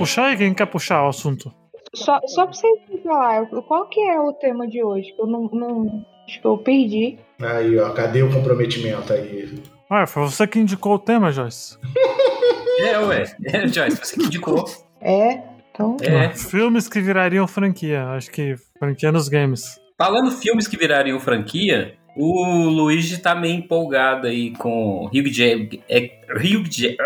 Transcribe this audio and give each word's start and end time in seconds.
puxar 0.00 0.26
aí? 0.26 0.36
Quem 0.36 0.54
quer 0.54 0.66
puxar 0.66 1.04
o 1.04 1.08
assunto? 1.08 1.52
Só, 1.94 2.18
só 2.26 2.46
pra 2.46 2.54
vocês 2.54 3.02
falar, 3.02 3.46
qual 3.46 3.88
que 3.88 4.00
é 4.00 4.18
o 4.20 4.32
tema 4.32 4.66
de 4.66 4.82
hoje? 4.82 5.12
Que 5.14 5.20
eu 5.20 5.26
não, 5.26 5.48
não. 5.52 6.04
Acho 6.26 6.40
que 6.40 6.46
eu 6.46 6.58
perdi. 6.58 7.18
Aí, 7.40 7.78
ó, 7.78 7.90
cadê 7.90 8.22
o 8.22 8.32
comprometimento 8.32 9.12
aí? 9.12 9.62
Ué, 9.90 10.06
foi 10.06 10.22
você 10.22 10.46
que 10.46 10.58
indicou 10.58 10.94
o 10.94 10.98
tema, 10.98 11.30
Joyce. 11.30 11.78
É, 12.82 12.98
ué. 12.98 13.24
É, 13.44 13.68
Joyce, 13.68 13.98
você 13.98 14.16
que 14.16 14.24
indicou. 14.24 14.64
É, 15.02 15.42
então. 15.70 15.98
É. 16.00 16.30
Filmes 16.30 16.88
que 16.88 16.98
virariam 16.98 17.46
franquia. 17.46 18.06
Acho 18.06 18.30
que 18.30 18.54
franquia 18.78 19.12
nos 19.12 19.28
games. 19.28 19.78
Falando 19.98 20.30
filmes 20.30 20.66
que 20.66 20.78
virariam 20.78 21.20
franquia, 21.20 21.94
o 22.16 22.70
Luigi 22.70 23.18
tá 23.18 23.34
meio 23.34 23.56
empolgado 23.56 24.28
aí 24.28 24.52
com 24.56 25.10
Hugh 25.12 25.30
Jack. 25.30 25.82
É, 25.90 26.22
Hugh 26.30 26.66
Jack. 26.70 26.96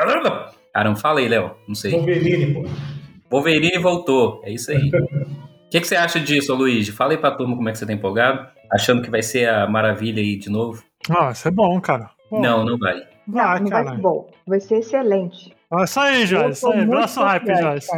Caramba, 0.74 0.96
fala 0.96 1.20
aí, 1.20 1.28
Léo. 1.28 1.52
Não 1.68 1.74
sei. 1.74 1.92
Wolverine, 1.92 2.52
pô. 2.52 2.64
Wolverine 3.30 3.78
voltou. 3.78 4.42
É 4.44 4.52
isso 4.52 4.72
aí. 4.72 4.88
O 4.88 4.90
que, 5.70 5.80
que 5.80 5.86
você 5.86 5.94
acha 5.96 6.18
disso, 6.18 6.52
ô 6.52 6.56
Luigi? 6.56 6.90
Fala 6.92 7.12
aí 7.12 7.18
pra 7.18 7.30
turma 7.30 7.54
como 7.56 7.68
é 7.68 7.72
que 7.72 7.78
você 7.78 7.86
tá 7.86 7.92
empolgado. 7.92 8.46
Achando 8.72 9.00
que 9.02 9.10
vai 9.10 9.22
ser 9.22 9.48
a 9.48 9.68
maravilha 9.68 10.20
aí 10.20 10.36
de 10.36 10.50
novo? 10.50 10.82
Ah, 11.08 11.30
isso 11.30 11.46
é 11.46 11.50
bom, 11.50 11.80
cara. 11.80 12.10
Bom, 12.30 12.40
Não, 12.40 12.64
não 12.64 12.76
vai. 12.76 13.00
Vai, 13.26 13.60
não, 13.60 13.64
não 13.64 13.70
vai 13.70 13.88
ser 13.88 14.00
bom. 14.02 14.30
Vai 14.46 14.60
ser 14.60 14.78
excelente. 14.78 15.54
Ah, 15.70 15.84
Isso 15.84 16.00
aí, 16.00 16.26
Joyce. 16.26 16.58
Isso 16.58 16.68
aí. 16.70 16.76
muito 16.78 16.90
Braço 16.90 17.20
hype, 17.22 17.54
Joyce. 17.56 17.88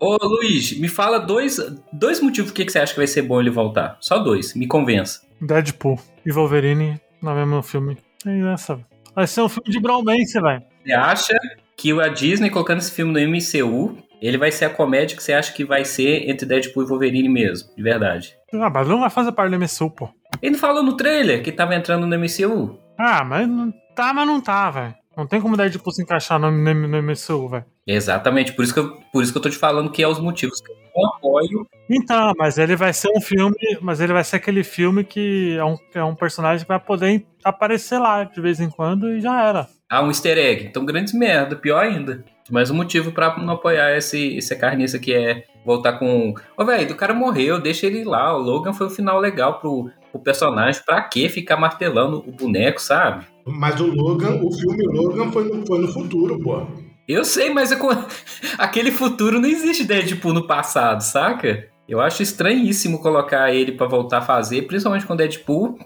Ô, 0.00 0.16
Luigi, 0.22 0.80
me 0.80 0.88
fala 0.88 1.18
dois, 1.18 1.58
dois 1.92 2.20
motivos 2.20 2.50
por 2.50 2.56
que 2.56 2.64
que 2.64 2.72
você 2.72 2.78
acha 2.78 2.92
que 2.92 2.98
vai 2.98 3.06
ser 3.06 3.22
bom 3.22 3.40
ele 3.40 3.50
voltar. 3.50 3.96
Só 4.00 4.18
dois, 4.18 4.54
me 4.54 4.66
convença. 4.66 5.20
Deadpool 5.40 5.98
e 6.24 6.30
Wolverine 6.32 7.00
no 7.22 7.34
mesmo 7.34 7.62
filme. 7.62 7.96
É 8.26 8.52
essa. 8.52 8.78
Vai 9.14 9.26
ser 9.26 9.42
um 9.42 9.48
filme 9.48 9.70
de 9.70 9.80
bromance, 9.80 10.40
velho. 10.40 10.62
Você 10.84 10.92
acha 10.92 11.34
que 11.80 11.98
a 11.98 12.08
Disney 12.08 12.50
colocando 12.50 12.78
esse 12.78 12.92
filme 12.92 13.10
no 13.10 13.36
MCU, 13.36 13.96
ele 14.20 14.36
vai 14.36 14.52
ser 14.52 14.66
a 14.66 14.70
comédia 14.70 15.16
que 15.16 15.22
você 15.22 15.32
acha 15.32 15.50
que 15.50 15.64
vai 15.64 15.82
ser 15.82 16.28
entre 16.28 16.46
Deadpool 16.46 16.82
e 16.82 16.86
Wolverine 16.86 17.28
mesmo, 17.28 17.70
de 17.74 17.82
verdade? 17.82 18.36
Ah, 18.52 18.68
mas 18.68 18.86
não 18.86 19.00
vai 19.00 19.08
fazer 19.08 19.32
parte 19.32 19.50
do 19.50 19.58
MSU, 19.58 19.90
pô. 19.90 20.10
Ele 20.42 20.52
não 20.52 20.58
falou 20.58 20.82
no 20.82 20.94
trailer 20.94 21.42
que 21.42 21.50
tava 21.50 21.74
entrando 21.74 22.06
no 22.06 22.18
MCU. 22.18 22.78
Ah, 22.98 23.24
mas 23.24 23.48
não 23.48 23.72
tá, 23.96 24.12
mas 24.12 24.26
não 24.26 24.42
tá, 24.42 24.70
velho. 24.70 24.94
Não 25.16 25.26
tem 25.26 25.40
como 25.40 25.56
Deadpool 25.56 25.92
se 25.92 26.02
encaixar 26.02 26.38
no, 26.38 26.50
no, 26.50 26.74
no 26.86 27.02
MSU, 27.02 27.48
velho. 27.48 27.64
Exatamente, 27.86 28.52
por 28.52 28.62
isso, 28.62 28.74
que 28.74 28.80
eu, 28.80 28.96
por 29.10 29.22
isso 29.22 29.32
que 29.32 29.38
eu 29.38 29.42
tô 29.42 29.48
te 29.48 29.56
falando 29.56 29.90
que 29.90 30.02
é 30.02 30.06
os 30.06 30.20
motivos 30.20 30.60
que 30.60 30.70
eu 30.70 30.76
não 30.94 31.08
apoio. 31.14 31.66
Então, 31.88 32.34
mas 32.36 32.58
ele 32.58 32.76
vai 32.76 32.92
ser 32.92 33.10
um 33.16 33.20
filme, 33.22 33.56
mas 33.80 34.00
ele 34.00 34.12
vai 34.12 34.22
ser 34.22 34.36
aquele 34.36 34.62
filme 34.62 35.02
que 35.02 35.56
é 35.56 35.64
um, 35.64 35.76
é 35.94 36.04
um 36.04 36.14
personagem 36.14 36.62
que 36.62 36.68
vai 36.68 36.78
poder 36.78 37.24
aparecer 37.42 37.98
lá 37.98 38.22
de 38.24 38.38
vez 38.40 38.60
em 38.60 38.68
quando 38.68 39.10
e 39.10 39.20
já 39.20 39.42
era. 39.42 39.66
Ah, 39.90 40.04
um 40.04 40.06
easter 40.06 40.38
egg. 40.38 40.66
Então, 40.66 40.84
grandes 40.84 41.12
merda, 41.12 41.56
pior 41.56 41.82
ainda. 41.82 42.24
Mais 42.48 42.70
um 42.70 42.74
motivo 42.74 43.10
pra 43.10 43.36
não 43.38 43.54
apoiar 43.54 43.96
esse, 43.96 44.36
esse 44.36 44.54
carniça 44.54 45.00
que 45.00 45.12
é 45.12 45.42
voltar 45.66 45.94
com. 45.94 46.32
Ô, 46.56 46.64
velho, 46.64 46.92
o 46.92 46.96
cara 46.96 47.12
morreu, 47.12 47.60
deixa 47.60 47.88
ele 47.88 48.04
lá. 48.04 48.32
O 48.36 48.40
Logan 48.40 48.72
foi 48.72 48.86
o 48.86 48.90
final 48.90 49.18
legal 49.18 49.58
pro, 49.58 49.90
pro 50.12 50.20
personagem. 50.20 50.80
Pra 50.86 51.02
que 51.02 51.28
ficar 51.28 51.56
martelando 51.56 52.22
o 52.24 52.30
boneco, 52.30 52.80
sabe? 52.80 53.26
Mas 53.44 53.80
o 53.80 53.86
Logan, 53.86 54.40
o 54.40 54.52
filme 54.52 54.86
Logan 54.86 55.32
foi 55.32 55.42
no, 55.42 55.66
foi 55.66 55.80
no 55.80 55.88
futuro, 55.88 56.38
pô. 56.40 56.64
Eu 57.08 57.24
sei, 57.24 57.50
mas 57.50 57.72
é 57.72 57.76
com... 57.76 57.88
aquele 58.58 58.92
futuro 58.92 59.40
não 59.40 59.48
existe 59.48 59.82
Deadpool 59.82 60.32
no 60.32 60.46
passado, 60.46 61.00
saca? 61.00 61.66
Eu 61.88 62.00
acho 62.00 62.22
estranhíssimo 62.22 63.00
colocar 63.00 63.52
ele 63.52 63.72
pra 63.72 63.88
voltar 63.88 64.18
a 64.18 64.22
fazer, 64.22 64.62
principalmente 64.62 65.04
com 65.04 65.16
Deadpool, 65.16 65.76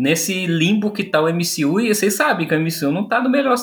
nesse 0.00 0.46
limbo 0.46 0.90
que 0.90 1.04
tá 1.04 1.20
o 1.20 1.28
MCU, 1.28 1.78
e 1.78 1.94
vocês 1.94 2.14
sabem 2.14 2.48
que 2.48 2.54
o 2.54 2.58
MCU 2.58 2.90
não 2.90 3.06
tá 3.06 3.20
no 3.20 3.28
melhor 3.28 3.54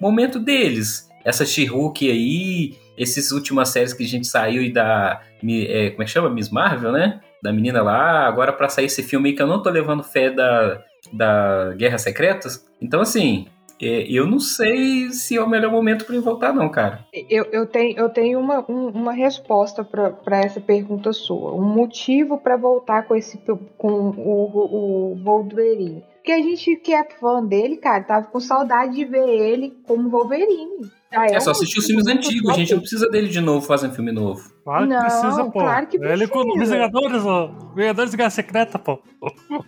momento 0.00 0.38
deles. 0.38 1.10
Essa 1.24 1.44
She-Hulk 1.44 2.08
aí, 2.08 2.78
essas 2.96 3.32
últimas 3.32 3.70
séries 3.70 3.92
que 3.92 4.04
a 4.04 4.06
gente 4.06 4.28
saiu 4.28 4.62
e 4.62 4.72
da. 4.72 5.20
é, 5.42 5.90
como 5.90 6.02
é 6.02 6.04
que 6.04 6.12
chama? 6.12 6.30
Miss 6.30 6.48
Marvel, 6.48 6.92
né? 6.92 7.20
Da 7.42 7.52
menina 7.52 7.82
lá, 7.82 8.24
agora 8.24 8.52
pra 8.52 8.68
sair 8.68 8.84
esse 8.84 9.02
filme 9.02 9.30
aí 9.30 9.34
que 9.34 9.42
eu 9.42 9.48
não 9.48 9.60
tô 9.60 9.68
levando 9.68 10.04
fé 10.04 10.30
da, 10.30 10.80
da 11.12 11.74
Guerras 11.76 12.02
Secretas. 12.02 12.64
Então, 12.80 13.00
assim, 13.00 13.48
eu 13.86 14.26
não 14.26 14.38
sei 14.40 15.10
se 15.10 15.36
é 15.36 15.42
o 15.42 15.48
melhor 15.48 15.70
momento 15.72 16.04
pra 16.04 16.14
ele 16.14 16.24
voltar, 16.24 16.52
não, 16.52 16.68
cara. 16.68 17.04
Eu, 17.28 17.44
eu 17.52 17.66
tenho, 17.66 17.98
eu 17.98 18.08
tenho 18.10 18.38
uma, 18.38 18.64
um- 18.70 18.88
uma 18.88 19.12
resposta 19.12 19.82
para 19.84 20.38
essa 20.40 20.60
pergunta 20.60 21.12
sua. 21.12 21.54
Um 21.54 21.64
motivo 21.64 22.38
para 22.38 22.56
voltar 22.56 23.04
com 23.06 23.14
esse 23.16 23.38
com 23.78 23.88
o, 23.88 25.12
o 25.14 25.24
Wolverine. 25.24 26.02
Porque 26.16 26.32
a 26.32 26.38
gente 26.42 26.76
que 26.76 26.92
é 26.92 27.02
fã 27.18 27.42
dele, 27.42 27.78
cara, 27.78 28.04
tava 28.04 28.26
com 28.26 28.38
saudade 28.40 28.94
de 28.94 29.04
ver 29.06 29.26
ele 29.26 29.74
como 29.86 30.10
Wolverine. 30.10 30.90
Já 31.12 31.26
É, 31.26 31.38
um 31.38 31.40
só 31.40 31.50
assistir 31.52 31.78
os 31.78 31.86
filmes 31.86 32.06
antigos, 32.06 32.50
a 32.50 32.54
gente 32.54 32.72
não 32.72 32.80
precisa 32.80 33.08
dele 33.08 33.28
de 33.28 33.40
novo 33.40 33.66
fazendo 33.66 33.94
filme 33.94 34.12
novo. 34.12 34.42
Claro 34.62 34.86
que 34.86 34.92
Não, 34.92 35.00
precisa, 35.00 35.44
pô. 35.44 35.52
claro 35.60 35.86
que 35.86 35.96
Ele 35.96 36.28
com 36.28 36.38
os 36.40 36.44
precisa. 36.52 36.74
Vingadores, 36.74 37.24
ó. 37.24 37.50
Vingadores 37.74 38.10
de 38.10 38.16
Guerra 38.18 38.30
Secreta, 38.30 38.78
pô. 38.78 39.00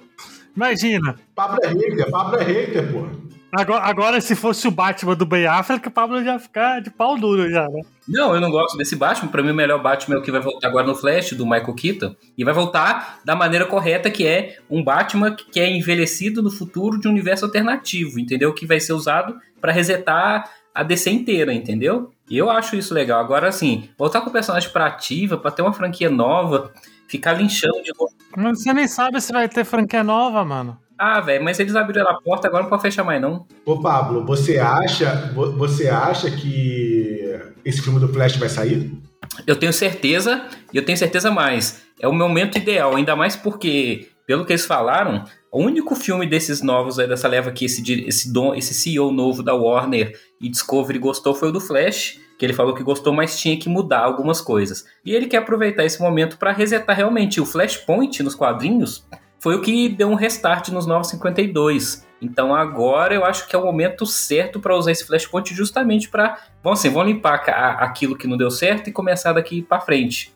Imagina. 0.54 1.16
Pablo 1.34 1.58
é 1.62 1.68
hater, 1.68 2.10
Pablo 2.10 2.36
é 2.38 2.44
hater, 2.44 2.92
pô. 2.92 3.06
Agora, 3.54 3.84
agora, 3.84 4.20
se 4.22 4.34
fosse 4.34 4.66
o 4.66 4.70
Batman 4.70 5.14
do 5.14 5.26
Ben 5.26 5.46
Affleck, 5.46 5.86
o 5.86 5.90
Pablo 5.90 6.24
já 6.24 6.32
ia 6.32 6.38
ficar 6.38 6.80
de 6.80 6.90
pau 6.90 7.18
duro 7.18 7.50
já, 7.50 7.68
né? 7.68 7.82
Não, 8.08 8.34
eu 8.34 8.40
não 8.40 8.50
gosto 8.50 8.78
desse 8.78 8.96
Batman. 8.96 9.30
Pra 9.30 9.42
mim, 9.42 9.50
o 9.50 9.54
melhor 9.54 9.82
Batman 9.82 10.16
é 10.16 10.18
o 10.18 10.22
que 10.22 10.30
vai 10.30 10.40
voltar 10.40 10.68
agora 10.68 10.86
no 10.86 10.94
Flash, 10.94 11.32
do 11.32 11.44
Michael 11.44 11.74
Keaton. 11.74 12.16
E 12.36 12.44
vai 12.44 12.54
voltar 12.54 13.20
da 13.26 13.36
maneira 13.36 13.66
correta, 13.66 14.10
que 14.10 14.26
é 14.26 14.56
um 14.70 14.82
Batman 14.82 15.36
que 15.36 15.60
é 15.60 15.70
envelhecido 15.70 16.42
no 16.42 16.50
futuro 16.50 16.98
de 16.98 17.06
um 17.06 17.10
universo 17.10 17.44
alternativo, 17.44 18.18
entendeu? 18.18 18.54
Que 18.54 18.64
vai 18.64 18.80
ser 18.80 18.94
usado 18.94 19.38
pra 19.60 19.70
resetar 19.70 20.50
a 20.74 20.82
DC 20.82 21.10
inteira, 21.10 21.52
entendeu? 21.52 22.10
E 22.30 22.38
eu 22.38 22.48
acho 22.48 22.74
isso 22.74 22.94
legal. 22.94 23.20
Agora, 23.20 23.48
assim, 23.48 23.90
voltar 23.98 24.22
com 24.22 24.30
o 24.30 24.32
personagem 24.32 24.70
pra 24.70 24.86
ativa, 24.86 25.36
pra 25.36 25.50
ter 25.50 25.60
uma 25.60 25.74
franquia 25.74 26.08
nova, 26.08 26.72
ficar 27.06 27.34
linchando 27.34 27.82
de 27.82 27.92
novo. 27.98 28.14
Mas 28.34 28.62
você 28.62 28.72
nem 28.72 28.88
sabe 28.88 29.20
se 29.20 29.30
vai 29.30 29.46
ter 29.46 29.64
franquia 29.64 30.02
nova, 30.02 30.42
mano. 30.42 30.78
Ah, 31.04 31.20
velho, 31.20 31.42
mas 31.42 31.58
eles 31.58 31.74
abriram 31.74 32.08
a 32.08 32.14
porta, 32.22 32.46
agora 32.46 32.62
não 32.62 32.70
pode 32.70 32.82
fechar 32.82 33.02
mais, 33.02 33.20
não. 33.20 33.44
Ô, 33.66 33.80
Pablo, 33.80 34.24
você 34.24 34.58
acha, 34.60 35.32
vo- 35.34 35.50
você 35.56 35.88
acha 35.88 36.30
que 36.30 37.40
esse 37.64 37.82
filme 37.82 37.98
do 37.98 38.06
Flash 38.08 38.36
vai 38.36 38.48
sair? 38.48 38.92
Eu 39.44 39.56
tenho 39.56 39.72
certeza, 39.72 40.46
e 40.72 40.76
eu 40.76 40.84
tenho 40.84 40.96
certeza 40.96 41.28
mais. 41.28 41.82
É 41.98 42.06
o 42.06 42.12
momento 42.12 42.56
ideal, 42.56 42.94
ainda 42.94 43.16
mais 43.16 43.34
porque, 43.34 44.10
pelo 44.28 44.44
que 44.44 44.52
eles 44.52 44.64
falaram, 44.64 45.24
o 45.50 45.60
único 45.60 45.96
filme 45.96 46.24
desses 46.24 46.62
novos 46.62 47.00
aí, 47.00 47.08
dessa 47.08 47.26
leva 47.26 47.50
que 47.50 47.64
esse, 47.64 47.82
esse, 48.06 48.32
esse 48.56 48.72
CEO 48.74 49.10
novo 49.10 49.42
da 49.42 49.54
Warner 49.56 50.16
e 50.40 50.48
Discovery 50.48 51.00
gostou 51.00 51.34
foi 51.34 51.48
o 51.48 51.52
do 51.52 51.60
Flash, 51.60 52.20
que 52.38 52.46
ele 52.46 52.52
falou 52.52 52.74
que 52.76 52.82
gostou, 52.84 53.12
mas 53.12 53.40
tinha 53.40 53.56
que 53.58 53.68
mudar 53.68 54.04
algumas 54.04 54.40
coisas. 54.40 54.84
E 55.04 55.12
ele 55.12 55.26
quer 55.26 55.38
aproveitar 55.38 55.84
esse 55.84 56.00
momento 56.00 56.38
para 56.38 56.52
resetar 56.52 56.96
realmente. 56.96 57.40
O 57.40 57.44
Flashpoint 57.46 58.22
nos 58.22 58.36
quadrinhos 58.36 59.04
foi 59.42 59.56
o 59.56 59.60
que 59.60 59.88
deu 59.88 60.08
um 60.08 60.14
restart 60.14 60.68
nos 60.68 60.86
952. 60.86 62.06
Então 62.20 62.54
agora 62.54 63.12
eu 63.12 63.24
acho 63.24 63.48
que 63.48 63.56
é 63.56 63.58
o 63.58 63.64
momento 63.64 64.06
certo 64.06 64.60
para 64.60 64.76
usar 64.76 64.92
esse 64.92 65.04
Flashpoint 65.04 65.52
justamente 65.52 66.08
para, 66.08 66.38
vamos 66.62 66.78
assim, 66.78 66.88
vamos 66.88 67.08
limpar 67.12 67.42
a- 67.50 67.84
aquilo 67.84 68.16
que 68.16 68.28
não 68.28 68.36
deu 68.36 68.50
certo 68.50 68.88
e 68.88 68.92
começar 68.92 69.32
daqui 69.32 69.60
para 69.60 69.80
frente. 69.80 70.32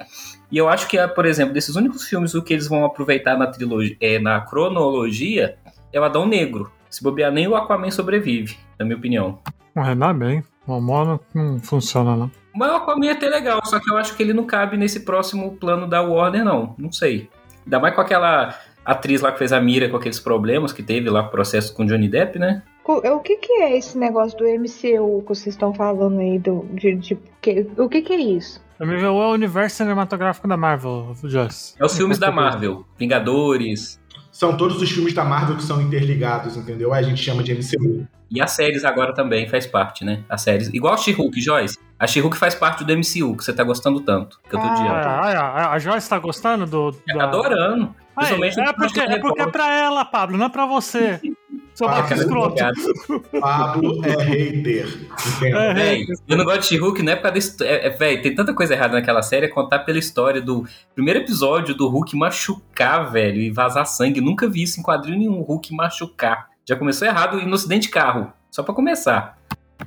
E 0.50 0.58
eu 0.58 0.68
acho 0.68 0.88
que, 0.88 0.98
por 1.08 1.24
exemplo, 1.24 1.54
desses 1.54 1.76
únicos 1.76 2.04
filmes 2.08 2.34
o 2.34 2.42
que 2.42 2.52
eles 2.52 2.66
vão 2.68 2.84
aproveitar 2.84 3.36
na 3.38 3.46
trilogia, 3.46 3.96
é, 4.00 4.18
na 4.18 4.40
cronologia 4.40 5.56
é 5.92 6.00
o 6.00 6.04
Adão 6.04 6.26
Negro. 6.26 6.70
Se 6.90 7.02
bobear 7.02 7.30
nem 7.30 7.46
o 7.46 7.54
Aquaman 7.54 7.90
sobrevive, 7.90 8.56
na 8.78 8.84
minha 8.84 8.96
opinião. 8.96 9.38
Ainda 9.76 10.12
bem. 10.12 10.42
O 10.66 10.74
amor 10.74 11.06
não, 11.06 11.20
não 11.34 11.60
funciona, 11.60 12.16
não. 12.16 12.30
Mas 12.54 12.70
o 12.72 12.74
Aquaman 12.76 13.06
é 13.06 13.12
até 13.12 13.28
legal, 13.28 13.60
só 13.64 13.78
que 13.78 13.88
eu 13.90 13.96
acho 13.96 14.16
que 14.16 14.22
ele 14.24 14.32
não 14.32 14.44
cabe 14.44 14.76
nesse 14.76 15.00
próximo 15.00 15.56
plano 15.56 15.86
da 15.86 16.02
Warner, 16.02 16.44
não. 16.44 16.74
Não 16.78 16.90
sei. 16.90 17.28
Ainda 17.64 17.78
mais 17.80 17.94
com 17.94 18.00
aquela 18.00 18.54
atriz 18.92 19.20
lá 19.20 19.32
que 19.32 19.38
fez 19.38 19.52
a 19.52 19.60
Mira 19.60 19.88
com 19.88 19.97
aqueles 19.97 20.20
problemas 20.20 20.72
que 20.72 20.82
teve 20.82 21.10
lá, 21.10 21.22
processo 21.24 21.74
com 21.74 21.84
Johnny 21.84 22.09
Depp, 22.09 22.38
né? 22.38 22.62
Co- 22.83 22.98
O 22.98 23.21
que, 23.21 23.36
que 23.36 23.53
é 23.62 23.77
esse 23.77 23.98
negócio 23.98 24.38
do 24.38 24.44
MCU 24.44 25.22
que 25.22 25.28
vocês 25.28 25.48
estão 25.54 25.74
falando 25.74 26.21
aí? 26.21 26.38
Do, 26.38 26.65
de, 26.72 26.94
de- 26.94 27.18
que- 27.42 27.66
o 27.77 27.88
que, 27.88 28.00
que 28.03 28.12
é 28.12 28.21
isso? 28.21 28.65
O 28.78 28.84
MVU 28.86 29.04
é 29.06 29.10
o 29.28 29.33
universo 29.33 29.77
cinematográfico 29.78 30.47
da 30.47 30.56
Marvel, 30.56 31.15
Joyce. 31.24 31.74
É 31.80 31.84
os 31.84 31.97
filmes 31.97 32.18
da 32.18 32.30
Marvel. 32.30 32.84
Vingadores. 32.98 33.98
São 34.30 34.54
todos 34.56 34.80
os 34.83 34.91
filmes 34.91 35.15
da 35.15 35.24
Marvel 35.24 35.56
que 35.56 35.62
são 35.62 35.80
interligados, 35.80 36.56
entendeu? 36.59 36.92
Aí 36.92 37.03
a 37.04 37.09
gente 37.09 37.22
chama 37.22 37.42
de 37.42 37.54
MCU. 37.54 38.06
E 38.30 38.41
as 38.41 38.50
séries 38.50 38.84
agora 38.84 39.15
também 39.15 39.48
faz 39.48 39.66
parte, 39.66 40.04
né? 40.04 40.22
As 40.28 40.42
séries. 40.42 40.68
Igual 40.74 40.92
a 40.92 40.97
She-Hulk, 40.98 41.41
Joyce. 41.41 41.78
A 41.98 42.07
She-Hulk 42.07 42.37
faz 42.37 42.54
parte 42.54 42.84
do 42.84 42.93
MCU, 42.93 43.37
que 43.37 43.45
você 43.45 43.53
tá 43.53 43.65
gostando 43.65 44.01
tanto. 44.01 44.39
Que 44.48 44.54
eu 44.54 44.60
tô 44.60 44.66
Ah. 44.66 45.21
Ah, 45.25 45.41
ah, 45.41 45.72
a 45.72 45.78
Joyce 45.78 46.09
tá 46.09 46.19
gostando 46.19 46.66
do. 46.66 46.93
Tá 46.93 47.15
da- 47.16 47.25
adorando. 47.25 47.95
Ai, 48.15 48.34
Principalmente 48.34 48.60
é, 48.60 48.72
porque, 48.72 49.01
é 49.01 49.19
porque 49.19 49.43
é 49.43 49.47
pra 49.47 49.72
ela, 49.75 50.04
Pablo, 50.04 50.39
não 50.39 50.47
é 50.47 50.48
pra 50.48 50.66
você. 50.66 51.21
Baixo 51.78 52.09
cara, 52.09 52.15
escroto. 52.22 52.57
Pablo 53.39 54.01
é 54.03 54.22
hater? 54.25 54.89
É. 55.43 55.75
Véi, 55.75 56.07
eu 56.27 56.37
não 56.39 56.45
gosto 56.47 56.60
de 56.60 56.66
She-Hulk, 56.69 57.03
não 57.03 57.13
é 57.13 57.16
por 57.16 57.31
causa 57.31 57.59
da 57.59 57.66
é, 57.66 57.87
é, 57.87 57.91
Véi, 57.91 58.22
tem 58.22 58.34
tanta 58.34 58.54
coisa 58.54 58.72
errada 58.72 58.95
naquela 58.95 59.21
série, 59.22 59.45
é 59.45 59.48
contar 59.48 59.81
pela 59.81 59.98
história 59.98 60.41
do 60.41 60.66
primeiro 60.95 61.21
episódio 61.21 61.75
do 61.75 61.87
Hulk 61.89 62.16
machucar, 62.16 63.10
velho, 63.13 63.39
e 63.43 63.51
vazar 63.51 63.84
sangue. 63.87 64.22
Nunca 64.22 64.48
vi 64.48 64.63
isso 64.63 64.81
em 64.81 64.83
quadrinho 64.83 65.19
nenhum, 65.19 65.43
Hulk 65.43 65.75
machucar. 65.75 66.47
Já 66.66 66.77
começou 66.77 67.07
errado 67.07 67.39
e 67.41 67.47
no 67.47 67.54
acidente 67.54 67.89
de 67.89 67.93
carro. 67.93 68.33
Só 68.51 68.63
pra 68.63 68.75
começar. 68.75 69.37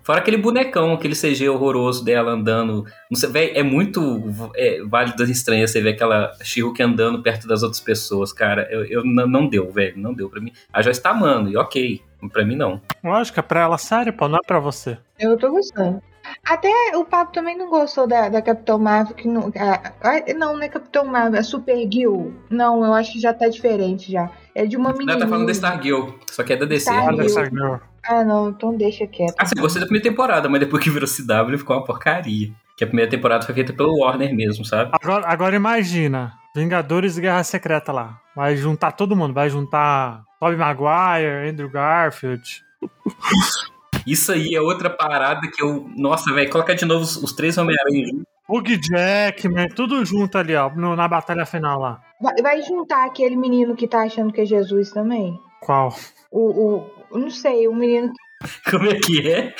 Fora 0.04 0.20
aquele 0.20 0.38
bonecão, 0.38 0.94
aquele 0.94 1.16
CG 1.16 1.50
horroroso 1.50 2.04
dela 2.04 2.32
andando. 2.32 2.86
Não 3.10 3.20
sei, 3.20 3.30
véi, 3.30 3.52
é 3.56 3.64
muito 3.64 4.24
é, 4.56 4.82
Vale 4.84 5.16
das 5.16 5.30
Estranhas 5.30 5.72
você 5.72 5.82
ver 5.82 5.92
aquela 5.92 6.32
she 6.44 6.62
andando 6.82 7.22
perto 7.22 7.48
das 7.48 7.64
outras 7.64 7.82
pessoas, 7.82 8.32
cara. 8.32 8.68
Eu, 8.70 8.86
eu 8.86 9.04
não 9.04 9.48
deu, 9.48 9.72
velho. 9.72 9.98
Não 9.98 10.14
deu 10.14 10.30
pra 10.30 10.40
mim. 10.40 10.52
A 10.72 10.82
Joyce 10.82 11.02
tá 11.02 11.10
amando, 11.10 11.50
e 11.50 11.58
ok. 11.58 12.02
Pra 12.32 12.46
mim, 12.46 12.56
não. 12.56 12.82
Lógico, 13.04 13.40
é 13.40 13.44
pra 13.44 13.62
ela 13.62 13.78
sério, 13.78 14.12
pô, 14.12 14.28
não 14.28 14.38
é 14.38 14.42
pra 14.46 14.60
você. 14.60 14.98
Eu 15.18 15.38
tô 15.38 15.50
gostando. 15.52 16.02
Até 16.46 16.70
o 16.96 17.06
Pablo 17.06 17.34
também 17.34 17.58
não 17.58 17.70
gostou 17.70 18.06
da, 18.06 18.30
da 18.30 18.42
Capitão 18.42 18.78
Marvel. 18.78 19.16
Que 19.16 19.28
não, 19.28 19.52
a, 19.56 19.94
a, 20.02 20.34
não, 20.34 20.56
não 20.56 20.62
é 20.62 20.70
Capitão 20.70 21.06
Marvel, 21.06 21.40
é 21.40 21.44
Super 21.44 21.88
Gil. 21.92 22.34
Não, 22.50 22.84
eu 22.84 22.94
acho 22.94 23.14
que 23.14 23.20
já 23.20 23.34
tá 23.34 23.48
diferente 23.48 24.12
já. 24.12 24.30
É 24.54 24.66
de 24.66 24.76
uma 24.76 24.92
menina. 24.92 25.14
Não, 25.14 25.20
tá 25.22 25.28
falando 25.28 25.46
da 25.46 25.52
Stargirl, 25.52 26.10
só 26.30 26.44
que 26.44 26.54
é 26.54 26.58
da 26.58 26.66
DC. 26.66 26.92
Stargirl. 26.92 27.78
Ah, 28.04 28.24
não, 28.24 28.50
então 28.50 28.76
deixa 28.76 29.06
quieto. 29.08 29.36
Ah, 29.38 29.46
você 29.46 29.56
gostei 29.56 29.80
da 29.80 29.86
primeira 29.86 30.10
temporada, 30.10 30.50
mas 30.50 30.60
depois 30.60 30.84
que 30.84 30.90
virou 30.90 31.08
CW 31.08 31.58
ficou 31.58 31.76
uma 31.76 31.84
porcaria. 31.84 32.52
Que 32.78 32.84
a 32.84 32.88
primeira 32.88 33.12
temporada 33.12 33.46
foi 33.46 33.54
feita 33.54 33.74
pelo 33.74 34.00
Warner 34.00 34.34
mesmo, 34.34 34.64
sabe? 34.64 34.92
Agora, 34.94 35.28
agora 35.28 35.56
imagina, 35.56 36.34
Vingadores 36.56 37.18
e 37.18 37.22
Guerra 37.22 37.44
Secreta 37.44 37.92
lá. 37.92 38.20
Vai 38.36 38.56
juntar 38.56 38.94
todo 38.94 39.16
mundo, 39.16 39.34
vai 39.34 39.50
juntar 39.50 40.24
Tobey 40.40 40.56
Maguire, 40.56 41.50
Andrew 41.50 41.70
Garfield. 41.70 42.64
Isso 44.08 44.32
aí 44.32 44.56
é 44.56 44.62
outra 44.62 44.90
parada 44.90 45.42
que 45.54 45.62
eu. 45.62 45.90
Nossa, 45.96 46.34
velho, 46.34 46.50
coloca 46.50 46.74
de 46.74 46.86
novo 46.86 47.04
os, 47.04 47.18
os 47.18 47.34
três 47.34 47.58
Homem-Aranha 47.58 48.08
juntos. 48.08 48.26
Hugh 48.50 48.80
Jackman, 48.82 49.68
tudo 49.70 50.04
junto 50.04 50.38
ali, 50.38 50.56
ó, 50.56 50.70
no, 50.72 50.96
na 50.96 51.08
batalha 51.08 51.46
final 51.46 51.80
lá. 51.80 52.02
Vai, 52.20 52.42
vai, 52.42 52.62
juntar 52.64 53.06
aquele 53.06 53.36
menino 53.36 53.76
que 53.76 53.88
tá 53.88 54.02
achando 54.02 54.34
que 54.34 54.42
é 54.42 54.46
Jesus 54.46 54.90
também? 54.90 55.40
Qual? 55.62 55.94
O, 56.32 56.78
o 56.78 56.99
não 57.18 57.30
sei, 57.30 57.68
o 57.68 57.76
menino. 57.76 58.14
Como 58.70 58.88
é 58.88 58.96
que 58.96 59.28
é? 59.28 59.54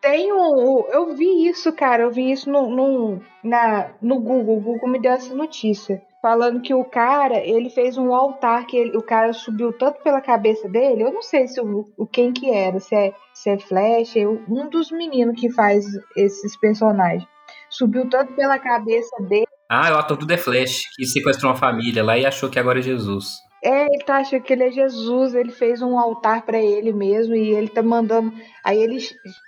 Tem 0.00 0.32
um. 0.32 0.86
Eu 0.90 1.14
vi 1.14 1.48
isso, 1.48 1.72
cara. 1.72 2.04
Eu 2.04 2.10
vi 2.10 2.30
isso 2.30 2.50
no, 2.50 2.70
no, 2.70 3.20
na, 3.44 3.90
no 4.00 4.18
Google. 4.18 4.56
O 4.56 4.60
Google 4.60 4.88
me 4.88 5.00
deu 5.00 5.12
essa 5.12 5.34
notícia. 5.34 6.02
Falando 6.22 6.60
que 6.60 6.74
o 6.74 6.84
cara, 6.84 7.38
ele 7.38 7.70
fez 7.70 7.96
um 7.96 8.14
altar 8.14 8.66
que 8.66 8.76
ele, 8.76 8.96
o 8.96 9.02
cara 9.02 9.32
subiu 9.32 9.72
tanto 9.72 10.02
pela 10.02 10.20
cabeça 10.20 10.68
dele. 10.68 11.02
Eu 11.02 11.12
não 11.12 11.22
sei 11.22 11.48
se 11.48 11.60
o, 11.60 11.88
o 11.96 12.06
quem 12.06 12.32
que 12.32 12.50
era, 12.50 12.78
se 12.78 12.94
é, 12.94 13.14
se 13.32 13.50
é 13.50 13.58
Flash, 13.58 14.16
um 14.48 14.68
dos 14.68 14.90
meninos 14.90 15.40
que 15.40 15.50
faz 15.50 15.86
esses 16.16 16.58
personagens. 16.58 17.26
Subiu 17.70 18.08
tanto 18.08 18.34
pela 18.34 18.58
cabeça 18.58 19.16
dele. 19.22 19.46
Ah, 19.70 19.92
o 19.92 19.98
ator 19.98 20.16
do 20.16 20.26
The 20.26 20.36
Flash, 20.36 20.80
que 20.94 21.06
sequestrou 21.06 21.52
uma 21.52 21.58
família 21.58 22.04
lá 22.04 22.18
e 22.18 22.26
achou 22.26 22.50
que 22.50 22.58
agora 22.58 22.80
é 22.80 22.82
Jesus. 22.82 23.38
É, 23.62 23.86
ele 23.86 24.04
tá 24.04 24.16
achando 24.18 24.42
que 24.42 24.52
ele 24.52 24.64
é 24.64 24.70
Jesus, 24.70 25.34
ele 25.34 25.52
fez 25.52 25.82
um 25.82 25.98
altar 25.98 26.42
para 26.46 26.58
ele 26.58 26.92
mesmo 26.92 27.34
e 27.34 27.50
ele 27.50 27.68
tá 27.68 27.82
mandando. 27.82 28.32
Aí 28.64 28.78
ele, 28.78 28.98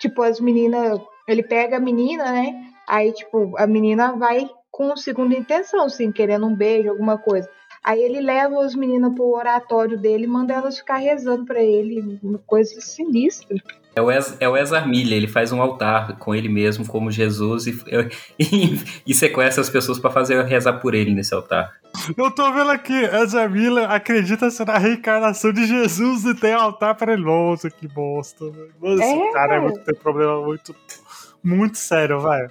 tipo, 0.00 0.22
as 0.22 0.40
meninas. 0.40 1.00
Ele 1.26 1.42
pega 1.42 1.76
a 1.76 1.80
menina, 1.80 2.32
né? 2.32 2.72
Aí, 2.86 3.12
tipo, 3.12 3.56
a 3.56 3.66
menina 3.66 4.12
vai 4.16 4.50
com 4.70 4.96
segunda 4.96 5.34
intenção, 5.36 5.84
assim, 5.84 6.10
querendo 6.10 6.46
um 6.46 6.54
beijo, 6.54 6.90
alguma 6.90 7.16
coisa. 7.16 7.48
Aí 7.82 8.02
ele 8.02 8.20
leva 8.20 8.64
as 8.64 8.74
meninas 8.74 9.12
pro 9.14 9.30
oratório 9.30 9.98
dele 9.98 10.24
e 10.24 10.28
manda 10.28 10.54
elas 10.54 10.78
ficar 10.78 10.96
rezando 10.96 11.44
para 11.44 11.62
ele, 11.62 12.18
uma 12.22 12.38
coisa 12.38 12.80
sinistra. 12.80 13.56
É 13.94 14.00
o, 14.00 14.10
Ez, 14.10 14.36
é 14.40 14.48
o 14.48 14.56
Ezra 14.56 14.86
Miller, 14.86 15.18
ele 15.18 15.28
faz 15.28 15.52
um 15.52 15.60
altar 15.60 16.16
com 16.16 16.34
ele 16.34 16.48
mesmo 16.48 16.86
como 16.86 17.10
Jesus 17.10 17.66
e, 17.66 17.78
e, 18.40 18.80
e 19.06 19.14
sequestra 19.14 19.60
as 19.60 19.68
pessoas 19.68 19.98
para 19.98 20.10
fazer 20.10 20.42
rezar 20.44 20.74
por 20.74 20.94
ele 20.94 21.12
nesse 21.14 21.34
altar. 21.34 21.72
Eu 22.16 22.30
tô 22.30 22.50
vendo 22.52 22.70
aqui, 22.70 22.94
Ezra 22.94 23.46
Miller 23.48 23.90
acredita 23.90 24.50
ser 24.50 24.68
a 24.70 24.78
reencarnação 24.78 25.52
de 25.52 25.66
Jesus 25.66 26.24
e 26.24 26.34
tem 26.34 26.54
altar 26.54 26.94
para 26.94 27.12
ele. 27.12 27.22
Nossa, 27.22 27.70
que 27.70 27.86
bosta. 27.86 28.46
Mano, 28.80 29.02
esse 29.02 29.12
é, 29.12 29.32
cara 29.32 29.56
é 29.56 29.60
muito, 29.60 29.80
tem 29.80 29.94
problema 29.94 30.40
muito 30.40 30.74
muito 31.42 31.76
sério, 31.78 32.20
vai. 32.20 32.46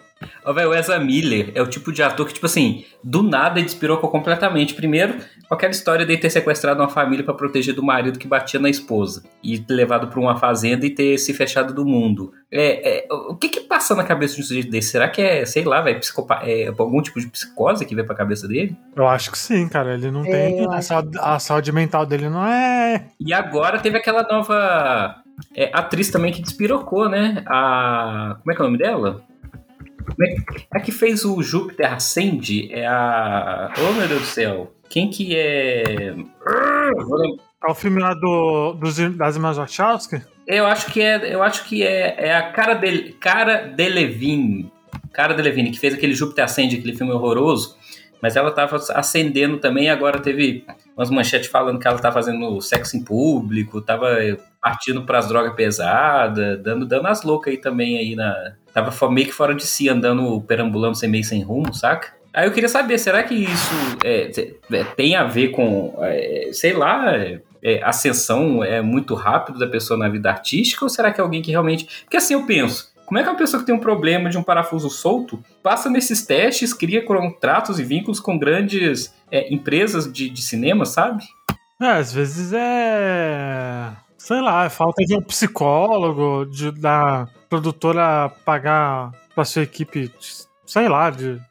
Ó, 0.45 0.53
velho, 0.53 0.69
o 0.69 0.75
Ezra 0.75 0.99
Miller 0.99 1.51
é 1.55 1.61
o 1.61 1.67
tipo 1.67 1.91
de 1.91 2.03
ator 2.03 2.27
que, 2.27 2.33
tipo 2.33 2.45
assim, 2.45 2.85
do 3.03 3.23
nada 3.23 3.59
ele 3.59 3.65
despirocou 3.65 4.09
completamente. 4.09 4.73
Primeiro, 4.73 5.15
com 5.47 5.55
aquela 5.55 5.71
história 5.71 6.05
de 6.05 6.17
ter 6.17 6.29
sequestrado 6.29 6.81
uma 6.81 6.89
família 6.89 7.23
para 7.23 7.33
proteger 7.33 7.73
do 7.73 7.83
marido 7.83 8.19
que 8.19 8.27
batia 8.27 8.59
na 8.59 8.69
esposa. 8.69 9.23
E 9.43 9.57
ter 9.59 9.73
levado 9.73 10.07
pra 10.07 10.19
uma 10.19 10.37
fazenda 10.37 10.85
e 10.85 10.89
ter 10.89 11.17
se 11.17 11.33
fechado 11.33 11.73
do 11.73 11.85
mundo. 11.85 12.33
É, 12.51 12.99
é 12.99 13.07
o 13.11 13.35
que 13.35 13.49
que 13.49 13.61
passa 13.61 13.95
na 13.95 14.03
cabeça 14.03 14.35
de 14.35 14.41
um 14.41 14.45
sujeito 14.45 14.69
desse? 14.69 14.89
Será 14.89 15.07
que 15.07 15.21
é, 15.21 15.45
sei 15.45 15.63
lá, 15.63 15.81
velho, 15.81 15.99
é 16.43 16.67
algum 16.77 17.01
tipo 17.01 17.19
de 17.19 17.27
psicose 17.27 17.85
que 17.85 17.95
vem 17.95 18.05
pra 18.05 18.15
cabeça 18.15 18.47
dele? 18.47 18.75
Eu 18.95 19.07
acho 19.07 19.31
que 19.31 19.37
sim, 19.37 19.67
cara. 19.67 19.93
Ele 19.93 20.11
não 20.11 20.25
é, 20.25 20.31
tem. 20.31 20.67
A 20.67 20.81
saúde, 20.81 21.17
a 21.19 21.39
saúde 21.39 21.71
mental 21.71 22.05
dele 22.05 22.29
não 22.29 22.45
é. 22.45 23.05
E 23.19 23.33
agora 23.33 23.79
teve 23.79 23.97
aquela 23.97 24.23
nova 24.23 25.21
é, 25.55 25.69
atriz 25.73 26.09
também 26.09 26.31
que 26.31 26.41
despirocou, 26.41 27.09
né? 27.09 27.43
A. 27.47 28.37
Como 28.39 28.51
é 28.51 28.55
que 28.55 28.61
é 28.61 28.63
o 28.63 28.67
nome 28.67 28.77
dela? 28.77 29.23
É, 30.21 30.35
a 30.71 30.79
que 30.79 30.91
fez 30.91 31.23
o 31.25 31.41
Júpiter 31.41 31.93
Ascende 31.93 32.71
é 32.71 32.85
a. 32.87 33.73
Oh 33.77 33.93
meu 33.93 34.07
Deus 34.07 34.21
do 34.21 34.27
céu! 34.27 34.73
Quem 34.89 35.09
que 35.09 35.35
é. 35.35 36.13
É 37.63 37.71
o 37.71 37.75
filme 37.75 38.01
lá 38.01 38.13
do, 38.13 38.73
dos, 38.73 38.97
das 39.15 39.35
irmãs 39.35 39.57
Wachowski? 39.57 40.21
Eu 40.47 40.65
acho 40.65 40.91
que 40.91 41.01
é. 41.01 41.33
Eu 41.33 41.41
acho 41.41 41.65
que 41.65 41.83
é, 41.83 42.27
é 42.27 42.35
a 42.35 42.51
cara 42.51 42.73
de, 42.73 43.13
cara 43.13 43.67
de 43.67 43.89
Levine. 43.89 44.71
Cara 45.13 45.33
de 45.33 45.41
Levine, 45.41 45.71
que 45.71 45.79
fez 45.79 45.93
aquele 45.93 46.13
Júpiter 46.13 46.43
Ascende, 46.43 46.77
aquele 46.77 46.95
filme 46.95 47.13
horroroso. 47.13 47.77
Mas 48.21 48.35
ela 48.35 48.51
tava 48.51 48.75
ascendendo 48.93 49.57
também, 49.57 49.89
agora 49.89 50.19
teve 50.19 50.63
umas 50.95 51.09
manchetes 51.09 51.49
falando 51.49 51.79
que 51.79 51.87
ela 51.87 51.97
tá 51.97 52.11
fazendo 52.11 52.61
sexo 52.61 52.95
em 52.95 53.03
público, 53.03 53.81
tava 53.81 54.09
partindo 54.61 55.03
para 55.03 55.17
as 55.17 55.27
drogas 55.27 55.53
pesadas, 55.55 56.61
dando, 56.61 56.85
dando 56.85 57.07
as 57.07 57.23
loucas 57.23 57.51
aí 57.51 57.57
também 57.57 57.97
aí 57.97 58.15
na. 58.15 58.53
Tava 58.73 59.09
meio 59.09 59.27
que 59.27 59.33
fora 59.33 59.53
de 59.53 59.65
si, 59.65 59.89
andando, 59.89 60.39
perambulando 60.41 60.95
sem 60.95 61.09
meio 61.09 61.23
sem 61.23 61.41
rumo, 61.41 61.73
saca? 61.73 62.13
Aí 62.33 62.47
eu 62.47 62.53
queria 62.53 62.69
saber, 62.69 62.97
será 62.97 63.23
que 63.23 63.33
isso 63.33 63.73
é, 64.05 64.31
é, 64.71 64.83
tem 64.95 65.15
a 65.15 65.25
ver 65.25 65.49
com, 65.49 65.97
é, 65.99 66.49
sei 66.53 66.71
lá, 66.71 67.13
é, 67.61 67.83
ascensão 67.83 68.63
é 68.63 68.81
muito 68.81 69.13
rápido 69.15 69.59
da 69.59 69.67
pessoa 69.67 69.99
na 69.99 70.07
vida 70.07 70.29
artística, 70.29 70.85
ou 70.85 70.89
será 70.89 71.11
que 71.11 71.19
é 71.19 71.23
alguém 71.23 71.41
que 71.41 71.51
realmente. 71.51 72.03
Porque 72.03 72.15
assim 72.15 72.33
eu 72.33 72.45
penso, 72.45 72.91
como 73.05 73.19
é 73.19 73.23
que 73.23 73.29
uma 73.29 73.35
pessoa 73.35 73.59
que 73.59 73.65
tem 73.65 73.75
um 73.75 73.79
problema 73.79 74.29
de 74.29 74.37
um 74.37 74.43
parafuso 74.43 74.89
solto 74.89 75.43
passa 75.61 75.89
nesses 75.89 76.25
testes, 76.25 76.73
cria 76.73 77.03
contratos 77.03 77.77
e 77.77 77.83
vínculos 77.83 78.21
com 78.21 78.39
grandes 78.39 79.13
é, 79.29 79.53
empresas 79.53 80.11
de, 80.11 80.29
de 80.29 80.41
cinema, 80.41 80.85
sabe? 80.85 81.25
É, 81.81 81.87
às 81.87 82.13
vezes 82.13 82.53
é. 82.53 83.91
Sei 84.23 84.39
lá, 84.39 84.65
é 84.65 84.69
falta 84.69 85.03
de 85.03 85.15
um 85.15 85.21
psicólogo, 85.21 86.45
de, 86.45 86.71
da 86.71 87.27
produtora 87.49 88.29
pagar 88.45 89.11
pra 89.33 89.43
sua 89.43 89.63
equipe, 89.63 90.11
sei 90.63 90.87
lá, 90.87 91.09
de, 91.09 91.41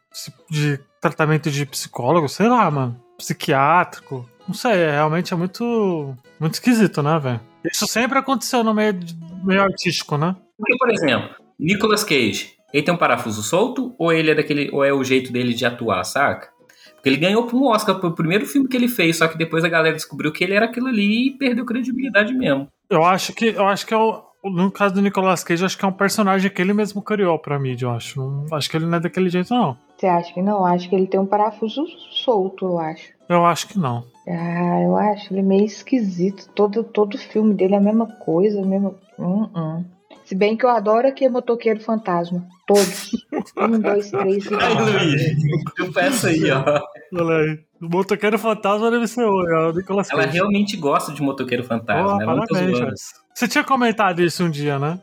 de 0.48 0.78
tratamento 1.00 1.50
de 1.50 1.66
psicólogo, 1.66 2.28
sei 2.28 2.48
lá, 2.48 2.70
mano. 2.70 2.96
Psiquiátrico. 3.18 4.24
Não 4.46 4.54
sei, 4.54 4.70
é, 4.70 4.92
realmente 4.92 5.34
é 5.34 5.36
muito, 5.36 6.16
muito 6.38 6.54
esquisito, 6.54 7.02
né, 7.02 7.18
velho? 7.18 7.40
Isso 7.64 7.88
sempre 7.88 8.18
aconteceu 8.18 8.62
no 8.62 8.72
meio, 8.72 8.98
meio 9.42 9.62
artístico, 9.62 10.16
né? 10.16 10.36
Porque, 10.56 10.78
por 10.78 10.90
exemplo, 10.90 11.34
Nicolas 11.58 12.04
Cage, 12.04 12.54
ele 12.72 12.84
tem 12.84 12.94
um 12.94 12.98
parafuso 12.98 13.42
solto 13.42 13.96
ou 13.98 14.12
ele 14.12 14.30
é 14.30 14.34
daquele 14.36 14.70
ou 14.72 14.84
é 14.84 14.92
o 14.92 15.02
jeito 15.02 15.32
dele 15.32 15.54
de 15.54 15.66
atuar, 15.66 16.04
saca? 16.04 16.50
Porque 17.00 17.08
ele 17.08 17.16
ganhou 17.16 17.48
um 17.50 17.66
Oscar 17.68 17.98
pro 17.98 18.14
primeiro 18.14 18.44
filme 18.46 18.68
que 18.68 18.76
ele 18.76 18.86
fez, 18.86 19.16
só 19.16 19.26
que 19.26 19.38
depois 19.38 19.64
a 19.64 19.70
galera 19.70 19.96
descobriu 19.96 20.30
que 20.30 20.44
ele 20.44 20.52
era 20.52 20.66
aquilo 20.66 20.88
ali 20.88 21.28
e 21.28 21.30
perdeu 21.30 21.64
credibilidade 21.64 22.34
mesmo. 22.34 22.68
Eu 22.90 23.02
acho 23.02 23.32
que 23.32 23.46
eu 23.46 23.66
acho 23.66 23.86
que 23.86 23.94
é 23.94 23.96
o, 23.96 24.22
no 24.44 24.70
caso 24.70 24.94
do 24.94 25.00
Nicolas 25.00 25.42
Cage, 25.42 25.64
acho 25.64 25.78
que 25.78 25.84
é 25.84 25.88
um 25.88 25.92
personagem 25.92 26.50
que 26.50 26.60
ele 26.60 26.74
mesmo 26.74 27.00
criou 27.00 27.38
pra 27.38 27.58
mídia, 27.58 27.86
eu 27.86 27.92
acho. 27.92 28.20
Não, 28.20 28.46
acho 28.54 28.70
que 28.70 28.76
ele 28.76 28.84
não 28.84 28.98
é 28.98 29.00
daquele 29.00 29.30
jeito, 29.30 29.54
não. 29.54 29.78
Você 29.96 30.06
acha 30.06 30.34
que 30.34 30.42
não? 30.42 30.64
Acho 30.64 30.88
que 30.88 30.94
ele 30.94 31.06
tem 31.06 31.18
um 31.18 31.26
parafuso 31.26 31.86
solto, 32.10 32.66
eu 32.66 32.78
acho. 32.78 33.12
Eu 33.28 33.46
acho 33.46 33.68
que 33.68 33.78
não. 33.78 34.04
Ah, 34.28 34.80
eu 34.82 34.96
acho 34.96 35.32
ele 35.32 35.42
meio 35.42 35.64
esquisito. 35.64 36.50
Todo, 36.54 36.84
todo 36.84 37.16
filme 37.16 37.54
dele 37.54 37.74
é 37.74 37.78
a 37.78 37.82
mesma 37.82 38.06
coisa, 38.06 38.60
a 38.60 38.66
mesma. 38.66 38.94
Hum, 39.18 39.48
hum. 39.54 39.84
Se 40.30 40.36
bem 40.36 40.56
que 40.56 40.64
eu 40.64 40.70
adoro 40.70 41.08
aqui 41.08 41.28
Motoqueiro 41.28 41.80
Fantasma. 41.80 42.46
Todos. 42.64 43.10
um, 43.58 43.80
dois, 43.80 44.12
três 44.12 44.46
e 44.46 44.54
Ai, 44.54 44.74
Luiz, 44.74 45.22
eu 45.76 45.92
peço 45.92 46.28
aí, 46.28 46.48
ó. 46.52 46.80
Olha 47.20 47.36
aí. 47.36 47.58
O 47.82 47.88
Motoqueiro 47.88 48.38
Fantasma 48.38 48.92
deve 48.92 49.08
ser 49.08 49.24
o 49.24 49.72
Nicolas 49.72 50.08
Ela 50.08 50.26
realmente 50.26 50.76
gosta 50.76 51.10
de 51.10 51.20
Motoqueiro 51.20 51.64
Fantasma. 51.64 52.16
Oh, 52.16 52.22
ela 52.22 52.46
parabéns, 52.46 53.12
Você 53.34 53.48
tinha 53.48 53.64
comentado 53.64 54.22
isso 54.22 54.44
um 54.44 54.50
dia, 54.50 54.78
né? 54.78 55.00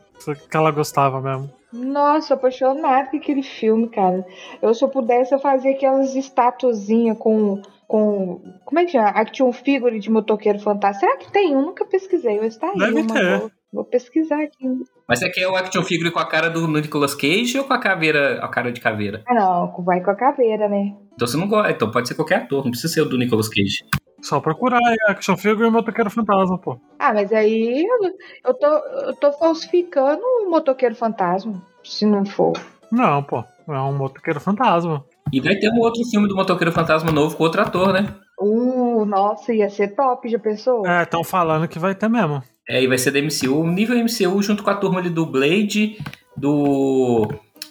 Que 0.50 0.56
ela 0.56 0.70
gostava 0.70 1.20
mesmo. 1.20 1.52
Nossa, 1.74 2.32
apaixonada 2.32 3.10
com 3.10 3.18
aquele 3.18 3.42
filme, 3.42 3.86
cara. 3.86 4.24
Eu, 4.62 4.72
se 4.72 4.82
eu 4.82 4.88
pudesse, 4.88 5.34
eu 5.34 5.38
fazia 5.38 5.72
aquelas 5.72 6.16
estatuazinhas 6.16 7.18
com 7.18 7.60
com. 7.88 8.40
Como 8.64 8.78
é 8.78 8.84
que 8.84 8.92
chama? 8.92 9.08
Action 9.08 9.50
figure 9.50 9.98
de 9.98 10.10
motoqueiro 10.10 10.58
fantasma. 10.60 11.00
Será 11.00 11.16
que 11.16 11.32
tem 11.32 11.56
um? 11.56 11.62
Nunca 11.62 11.84
pesquisei, 11.86 12.38
mas 12.38 12.56
tá 12.56 12.70
aí. 12.70 12.78
Deve 12.78 13.06
ter. 13.06 13.38
Vou, 13.40 13.50
vou, 13.72 13.84
pesquisar 13.84 14.42
aqui. 14.42 14.66
Mas 15.08 15.18
você 15.18 15.30
quer 15.30 15.46
o 15.48 15.56
action 15.56 15.82
figure 15.82 16.10
com 16.10 16.18
a 16.18 16.26
cara 16.26 16.48
do 16.48 16.66
Nicolas 16.68 17.14
Cage 17.14 17.58
ou 17.58 17.64
com 17.64 17.72
a 17.72 17.78
caveira, 17.78 18.38
a 18.42 18.48
cara 18.48 18.72
de 18.72 18.80
caveira? 18.80 19.22
Ah, 19.26 19.34
não, 19.34 19.84
vai 19.84 20.02
com 20.02 20.10
a 20.10 20.14
caveira, 20.14 20.68
né? 20.68 20.94
Então 21.14 21.26
você 21.26 21.36
não 21.36 21.48
gosta. 21.48 21.70
Então 21.70 21.90
pode 21.90 22.08
ser 22.08 22.14
qualquer 22.14 22.42
ator, 22.42 22.64
não 22.64 22.70
precisa 22.70 22.92
ser 22.92 23.02
o 23.02 23.08
do 23.08 23.18
Nicolas 23.18 23.48
Cage. 23.48 23.84
Só 24.20 24.40
procurar 24.40 24.80
aí, 24.84 24.96
Action 25.08 25.36
Figure 25.36 25.68
e 25.68 25.70
Motoqueiro 25.70 26.10
Fantasma, 26.10 26.58
pô. 26.58 26.78
Ah, 26.98 27.14
mas 27.14 27.32
aí 27.32 27.84
eu, 27.84 28.12
eu 28.46 28.54
tô, 28.54 28.66
eu 28.66 29.14
tô 29.14 29.32
falsificando 29.32 30.22
o 30.22 30.50
Motoqueiro 30.50 30.94
Fantasma, 30.94 31.62
se 31.84 32.04
não 32.04 32.24
for. 32.24 32.52
Não, 32.90 33.22
pô. 33.22 33.44
É 33.68 33.80
um 33.80 33.96
Motoqueiro 33.96 34.40
Fantasma. 34.40 35.04
E 35.32 35.40
vai 35.40 35.54
ter 35.56 35.70
um 35.70 35.78
outro 35.78 36.02
filme 36.10 36.26
do 36.26 36.34
Motoqueiro 36.34 36.72
Fantasma 36.72 37.12
novo 37.12 37.36
com 37.36 37.44
outro 37.44 37.60
ator, 37.60 37.92
né? 37.92 38.14
Uh, 38.40 39.04
nossa, 39.04 39.52
ia 39.52 39.68
ser 39.68 39.94
top, 39.94 40.28
já 40.28 40.38
pensou? 40.38 40.86
É, 40.86 41.02
estão 41.02 41.22
falando 41.22 41.68
que 41.68 41.78
vai 41.78 41.94
ter 41.94 42.08
mesmo. 42.08 42.42
É, 42.68 42.82
e 42.82 42.86
vai 42.86 42.98
ser 42.98 43.10
da 43.10 43.20
MCU, 43.20 43.66
nível 43.66 43.96
MCU, 43.98 44.42
junto 44.42 44.62
com 44.62 44.70
a 44.70 44.74
turma 44.74 45.00
ali 45.00 45.08
do 45.10 45.24
Blade, 45.24 45.96
do. 46.36 47.26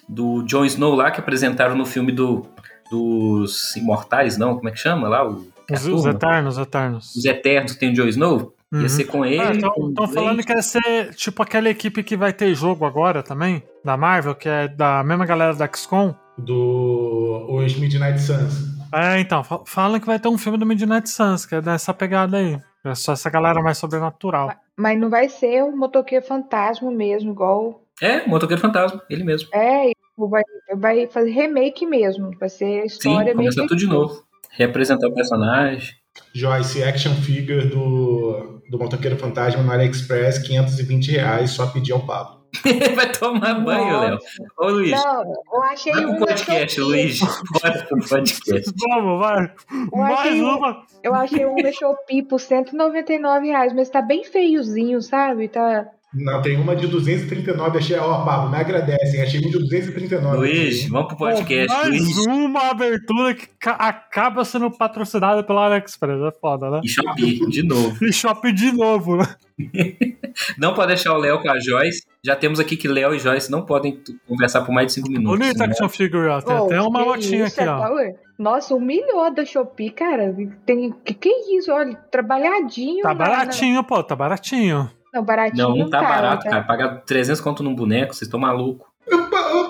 do 0.10 0.42
Jon 0.44 0.66
Snow 0.66 0.96
lá, 0.96 1.12
que 1.12 1.20
apresentaram 1.20 1.76
no 1.76 1.86
filme 1.86 2.12
do, 2.12 2.46
dos 2.90 3.76
Imortais, 3.76 4.38
não? 4.38 4.56
Como 4.56 4.70
é 4.70 4.72
que 4.72 4.80
chama 4.80 5.08
lá? 5.08 5.28
O, 5.28 5.46
Os, 5.72 5.86
os 5.86 6.06
Eternos, 6.06 6.58
Eternos. 6.58 7.16
Os 7.16 7.26
Eternos 7.26 7.76
tem 7.76 7.92
o 7.92 7.94
Jon 7.94 8.08
Snow? 8.08 8.54
Ia 8.74 8.80
Uhum. 8.82 8.90
ser 8.90 9.06
com 9.06 9.24
ele. 9.26 9.42
Estão 9.60 9.94
Blade. 9.94 10.14
falando 10.14 10.44
que 10.44 10.52
ia 10.52 10.62
ser 10.62 11.14
tipo 11.16 11.42
aquela 11.42 11.70
equipe 11.70 12.04
que 12.04 12.18
vai 12.18 12.34
ter 12.34 12.54
jogo 12.54 12.84
agora 12.86 13.24
também, 13.24 13.64
da 13.86 13.96
Marvel, 13.96 14.36
que 14.36 14.50
é 14.50 14.68
da 14.68 15.02
mesma 15.06 15.26
galera 15.26 15.54
da 15.54 15.70
XCOM. 15.74 16.14
Do 16.38 17.46
os 17.50 17.76
Midnight 17.78 18.20
Suns. 18.20 18.76
É, 18.94 19.20
então, 19.22 19.42
fa- 19.44 19.62
falam 19.66 20.00
que 20.02 20.06
vai 20.06 20.20
ter 20.20 20.28
um 20.28 20.38
filme 20.38 20.58
do 20.58 20.66
Midnight 20.66 21.10
Suns, 21.10 21.46
que 21.46 21.56
é 21.56 21.62
dessa 21.62 21.94
pegada 21.94 22.38
aí. 22.38 22.60
É 22.92 22.96
só 22.96 23.14
essa 23.14 23.30
galera 23.30 23.62
mais 23.62 23.78
sobrenatural. 23.78 24.52
Mas 24.76 25.00
não 25.00 25.10
vai 25.10 25.30
ser 25.30 25.64
o 25.64 25.76
Motoqueiro 25.76 26.26
Fantasma 26.26 26.92
mesmo, 26.92 27.32
igual. 27.32 27.84
É, 28.02 28.20
o 28.24 28.30
Motoqueiro 28.30 28.62
Fantasma, 28.62 29.02
ele 29.10 29.24
mesmo. 29.24 29.50
É, 29.54 29.92
vai, 30.18 30.44
vai 30.76 31.08
fazer 31.08 31.32
remake 31.32 31.86
mesmo. 31.86 32.32
Vai 32.40 32.50
ser 32.50 32.80
a 32.80 32.82
Sim, 32.82 32.86
história 32.88 33.24
meio 33.26 33.36
começar 33.36 33.62
que- 33.62 33.68
tudo 33.68 33.80
de 33.80 33.88
novo. 33.88 34.24
Reapresentar 34.52 35.08
o 35.08 35.14
personagem. 35.14 35.96
Joyce, 36.34 36.84
action 36.84 37.14
figure 37.14 37.68
do, 37.68 38.62
do 38.70 38.80
Motoqueiro 38.80 39.18
Fantasma 39.18 39.62
no 39.62 39.72
AliExpress, 39.72 40.40
520 40.40 41.12
reais, 41.12 41.52
só 41.52 41.68
pedir 41.68 41.92
ao 41.94 42.00
Pablo. 42.06 42.37
vai 42.96 43.12
tomar 43.12 43.60
banho, 43.60 44.00
Léo. 44.00 44.18
Ô, 44.58 44.68
Luiz. 44.70 44.92
Não, 44.92 45.34
eu 45.54 45.64
achei 45.64 45.94
Vai 45.94 46.06
pro 46.06 46.18
podcast. 46.26 46.82
Luiz. 46.82 47.20
Bora 47.20 47.84
pro 47.86 48.00
podcast. 48.00 48.74
Vamos, 48.90 49.20
vai! 49.20 49.54
Eu 49.72 49.98
Mais 49.98 50.20
achei 50.20 50.42
um- 50.42 50.58
uma! 50.58 50.86
Eu 51.04 51.14
achei 51.16 51.46
um 51.46 51.56
na 51.56 51.72
Shopee 51.72 52.24
por 52.24 52.40
199 52.40 53.48
reais, 53.48 53.74
mas 53.74 53.90
tá 53.90 54.02
bem 54.02 54.24
feiozinho, 54.24 55.02
sabe? 55.02 55.48
Tá. 55.50 55.88
Não, 56.14 56.42
tem 56.42 56.58
uma 56.58 56.74
de 56.76 56.88
239, 56.88 57.78
achei, 57.78 57.98
ó, 57.98 58.24
Pablo, 58.24 58.50
me 58.50 58.56
agradecem, 58.58 59.22
achei 59.22 59.40
um 59.40 59.50
de 59.52 59.60
239. 59.60 60.38
Luiz, 60.38 60.88
vamos 60.88 61.08
pro 61.10 61.18
podcast. 61.18 61.68
Mais 61.78 61.90
Luiz. 61.90 62.26
uma 62.28 62.70
abertura 62.72 63.36
que 63.36 63.48
ca- 63.60 63.74
acaba 63.74 64.46
sendo 64.46 64.72
patrocinada 64.72 65.44
pela 65.44 65.66
AliExpress. 65.66 66.22
É 66.22 66.32
foda, 66.40 66.70
né? 66.72 66.82
E 66.84 66.88
Shopee, 66.88 67.40
de 67.50 67.62
novo. 67.64 67.98
E 68.06 68.14
shopping 68.14 68.54
de 68.54 68.72
novo, 68.72 69.18
né? 69.18 69.26
Não 70.58 70.74
pode 70.74 70.88
deixar 70.90 71.14
o 71.14 71.18
Léo 71.18 71.42
com 71.42 71.50
a 71.50 71.60
Joyce. 71.60 72.04
Já 72.24 72.36
temos 72.36 72.60
aqui 72.60 72.78
que 72.78 72.88
Léo 72.88 73.14
e 73.14 73.20
Joyce 73.20 73.50
não 73.50 73.66
podem 73.66 74.00
conversar 74.28 74.62
por 74.62 74.72
mais 74.72 74.88
de 74.88 74.94
5 74.94 75.10
minutos. 75.10 75.40
Bonita 75.40 75.66
né? 75.66 75.72
action 75.72 75.90
figure, 75.90 76.28
ó. 76.28 76.42
Tem 76.42 76.56
Ô, 76.56 76.66
até 76.66 76.82
uma 76.82 77.18
isso, 77.18 77.44
aqui, 77.44 77.62
é 77.62 77.70
ó. 77.70 77.78
power. 77.88 78.16
Nossa, 78.38 78.76
um 78.76 78.80
milhão 78.80 79.34
da 79.34 79.44
Shopee, 79.44 79.90
cara. 79.90 80.36
Tem. 80.66 80.94
Que 81.04 81.14
que 81.16 81.28
é 81.30 81.58
isso? 81.58 81.72
Olha, 81.72 81.96
trabalhadinho. 82.12 83.02
Tá 83.02 83.10
na- 83.10 83.16
na- 83.16 83.26
baratinho, 83.30 83.84
pô, 83.84 84.04
tá 84.04 84.16
baratinho. 84.16 84.90
Não, 85.14 85.24
baratinho. 85.24 85.70
Não, 85.70 85.76
não 85.76 85.90
tá 85.90 86.00
cara, 86.02 86.16
barato, 86.16 86.44
tá- 86.44 86.50
cara. 86.50 86.64
Pagar 86.64 87.02
300 87.06 87.42
conto 87.42 87.64
num 87.64 87.74
boneco, 87.76 88.14
vocês 88.14 88.28
estão 88.28 88.40
malucos. 88.40 88.88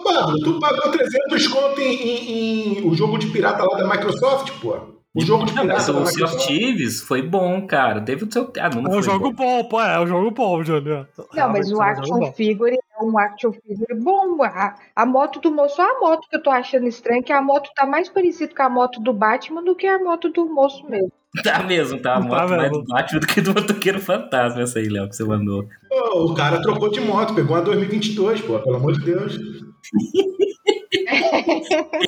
Pablo, 0.03 0.39
tu 0.43 0.59
pagou 0.59 0.91
300 0.91 1.47
conto 1.47 1.79
em, 1.79 1.93
em- 1.93 2.79
em 2.79 2.87
o 2.89 2.95
jogo 2.95 3.17
de 3.17 3.27
pirata 3.27 3.63
lá 3.63 3.77
da 3.77 3.87
Microsoft, 3.87 4.51
pô? 4.61 4.77
O 5.15 5.21
jogo 5.21 5.45
de 5.45 5.55
Não, 5.55 5.65
mas 5.65 5.85
pirata 5.85 5.99
o 6.03 6.05
Sea 6.07 6.25
of. 6.25 6.47
Thieves 6.47 7.01
foi 7.01 7.21
bom, 7.23 7.65
cara. 7.65 8.01
Teve 8.01 8.25
o 8.25 8.31
seu. 8.31 8.51
Ah, 8.59 8.69
não, 8.69 8.81
não 8.83 8.93
É 8.93 8.97
um 8.97 9.01
jogo 9.03 9.31
bom. 9.31 9.61
bom, 9.63 9.63
pô, 9.69 9.81
é 9.81 9.99
um 9.99 10.07
jogo 10.07 10.31
bom, 10.31 10.63
Juliano. 10.63 11.07
Não, 11.33 11.49
mas 11.49 11.71
o 11.71 11.75
é 11.75 11.77
um 11.77 11.81
action 11.81 12.31
figure 12.33 12.75
é 12.75 13.03
um 13.03 13.17
action 13.17 13.51
figure 13.51 13.95
bom. 13.99 14.43
A, 14.43 14.75
a 14.95 15.05
moto 15.05 15.39
do 15.39 15.51
moço, 15.51 15.75
só 15.77 15.83
a 15.83 15.99
moto 15.99 16.27
que 16.29 16.35
eu 16.35 16.43
tô 16.43 16.49
achando 16.51 16.87
estranha, 16.87 17.23
que 17.23 17.33
a 17.33 17.41
moto 17.41 17.69
tá 17.75 17.85
mais 17.85 18.09
parecida 18.09 18.53
com 18.55 18.63
a 18.63 18.69
moto 18.69 18.99
do 18.99 19.11
Batman 19.13 19.63
do 19.63 19.75
que 19.75 19.87
a 19.87 19.97
moto 19.99 20.29
do 20.29 20.45
moço 20.47 20.87
mesmo. 20.87 21.11
Tá 21.43 21.63
mesmo, 21.63 21.99
tá? 21.99 22.15
A 22.15 22.21
Tá 22.21 22.27
moto 22.27 22.49
mais 22.49 22.61
mesmo. 22.63 22.77
do 22.79 22.83
Batman 22.85 23.19
do 23.19 23.27
que 23.27 23.41
do 23.41 23.53
motoqueiro 23.53 23.99
fantasma, 23.99 24.61
essa 24.61 24.79
aí, 24.79 24.87
Léo, 24.89 25.07
que 25.09 25.15
você 25.15 25.23
mandou. 25.23 25.67
O 26.13 26.33
cara 26.33 26.61
trocou 26.61 26.89
de 26.89 26.99
moto, 27.01 27.33
pegou 27.35 27.55
uma 27.55 27.61
2022, 27.63 28.41
pô, 28.41 28.59
pelo 28.59 28.75
amor 28.77 28.93
de 28.93 29.05
Deus. 29.05 29.37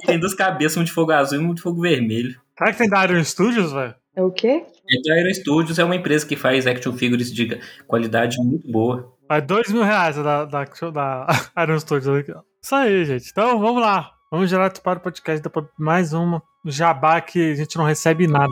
Tem 0.05 0.19
duas 0.19 0.33
cabeças, 0.33 0.77
um 0.77 0.83
de 0.83 0.91
fogo 0.91 1.11
azul 1.11 1.39
e 1.41 1.43
um 1.45 1.53
de 1.53 1.61
fogo 1.61 1.81
vermelho. 1.81 2.39
Será 2.57 2.71
que 2.71 2.77
tem 2.77 2.89
da 2.89 3.03
Iron 3.05 3.23
Studios, 3.23 3.71
velho? 3.71 3.95
É 4.15 4.23
o 4.23 4.31
quê? 4.31 4.65
Então, 4.91 5.13
a 5.13 5.17
Aero 5.17 5.33
Studios 5.33 5.79
é 5.79 5.83
uma 5.83 5.95
empresa 5.95 6.25
que 6.25 6.35
faz 6.35 6.65
action 6.67 6.93
figures 6.93 7.31
de 7.31 7.59
qualidade 7.87 8.37
muito 8.39 8.69
boa. 8.69 9.13
Vai 9.29 9.41
dois 9.41 9.71
mil 9.71 9.83
reais 9.83 10.15
da, 10.17 10.45
da, 10.45 10.65
da 10.65 11.27
Iron 11.63 11.79
Studios. 11.79 12.25
Isso 12.61 12.75
aí, 12.75 13.05
gente. 13.05 13.29
Então, 13.31 13.59
vamos 13.59 13.81
lá. 13.81 14.11
Vamos 14.31 14.49
direto 14.49 14.81
para 14.81 14.99
o 14.99 15.01
podcast 15.01 15.41
mais 15.77 16.11
uma 16.13 16.41
jabá 16.65 17.21
que 17.21 17.51
a 17.51 17.55
gente 17.55 17.77
não 17.77 17.85
recebe 17.85 18.27
nada. 18.27 18.51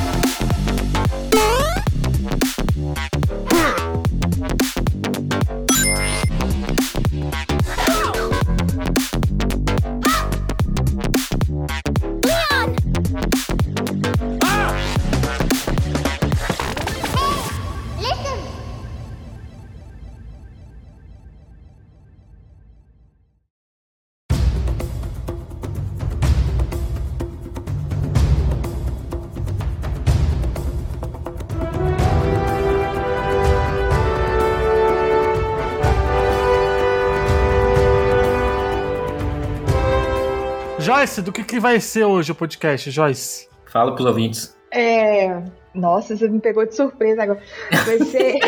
Joyce, 40.91 41.21
do 41.21 41.31
que, 41.31 41.43
que 41.43 41.57
vai 41.57 41.79
ser 41.79 42.03
hoje 42.03 42.33
o 42.33 42.35
podcast, 42.35 42.91
Joyce? 42.91 43.47
Fala 43.65 43.95
pros 43.95 44.05
ouvintes. 44.05 44.57
É. 44.73 45.41
Nossa, 45.73 46.17
você 46.17 46.27
me 46.27 46.41
pegou 46.41 46.65
de 46.65 46.75
surpresa 46.75 47.23
agora. 47.23 47.41
Vai 47.85 47.99
ser. 47.99 48.39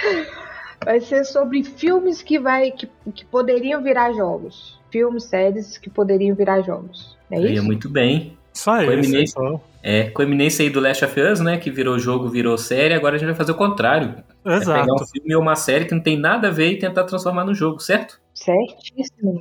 vai 0.82 1.00
ser 1.00 1.24
sobre 1.26 1.62
filmes 1.62 2.22
que, 2.22 2.38
vai, 2.38 2.70
que, 2.70 2.88
que 3.14 3.26
poderiam 3.26 3.82
virar 3.82 4.14
jogos. 4.14 4.80
Filmes, 4.90 5.24
séries 5.24 5.76
que 5.76 5.90
poderiam 5.90 6.34
virar 6.34 6.62
jogos. 6.62 7.14
É 7.30 7.38
isso? 7.38 7.62
muito 7.62 7.90
bem. 7.90 8.38
Só 8.54 8.76
Com 8.76 8.84
isso. 8.84 8.92
eminência. 8.92 9.60
É, 9.82 10.04
com 10.08 10.22
a 10.22 10.24
eminência 10.24 10.62
aí 10.62 10.70
do 10.70 10.80
Last 10.80 11.04
of 11.04 11.20
Us, 11.20 11.40
né? 11.40 11.58
Que 11.58 11.70
virou 11.70 11.98
jogo, 11.98 12.30
virou 12.30 12.56
série, 12.56 12.94
agora 12.94 13.16
a 13.16 13.18
gente 13.18 13.28
vai 13.28 13.36
fazer 13.36 13.52
o 13.52 13.56
contrário. 13.56 14.24
É 14.46 14.56
Exato. 14.56 14.80
pegar 14.80 14.94
um 14.94 15.06
filme 15.06 15.34
ou 15.34 15.42
uma 15.42 15.56
série 15.56 15.84
que 15.84 15.94
não 15.94 16.02
tem 16.02 16.18
nada 16.18 16.48
a 16.48 16.50
ver 16.50 16.70
e 16.70 16.78
tentar 16.78 17.04
transformar 17.04 17.44
no 17.44 17.54
jogo, 17.54 17.80
certo? 17.80 18.18
Certíssimo. 18.32 19.40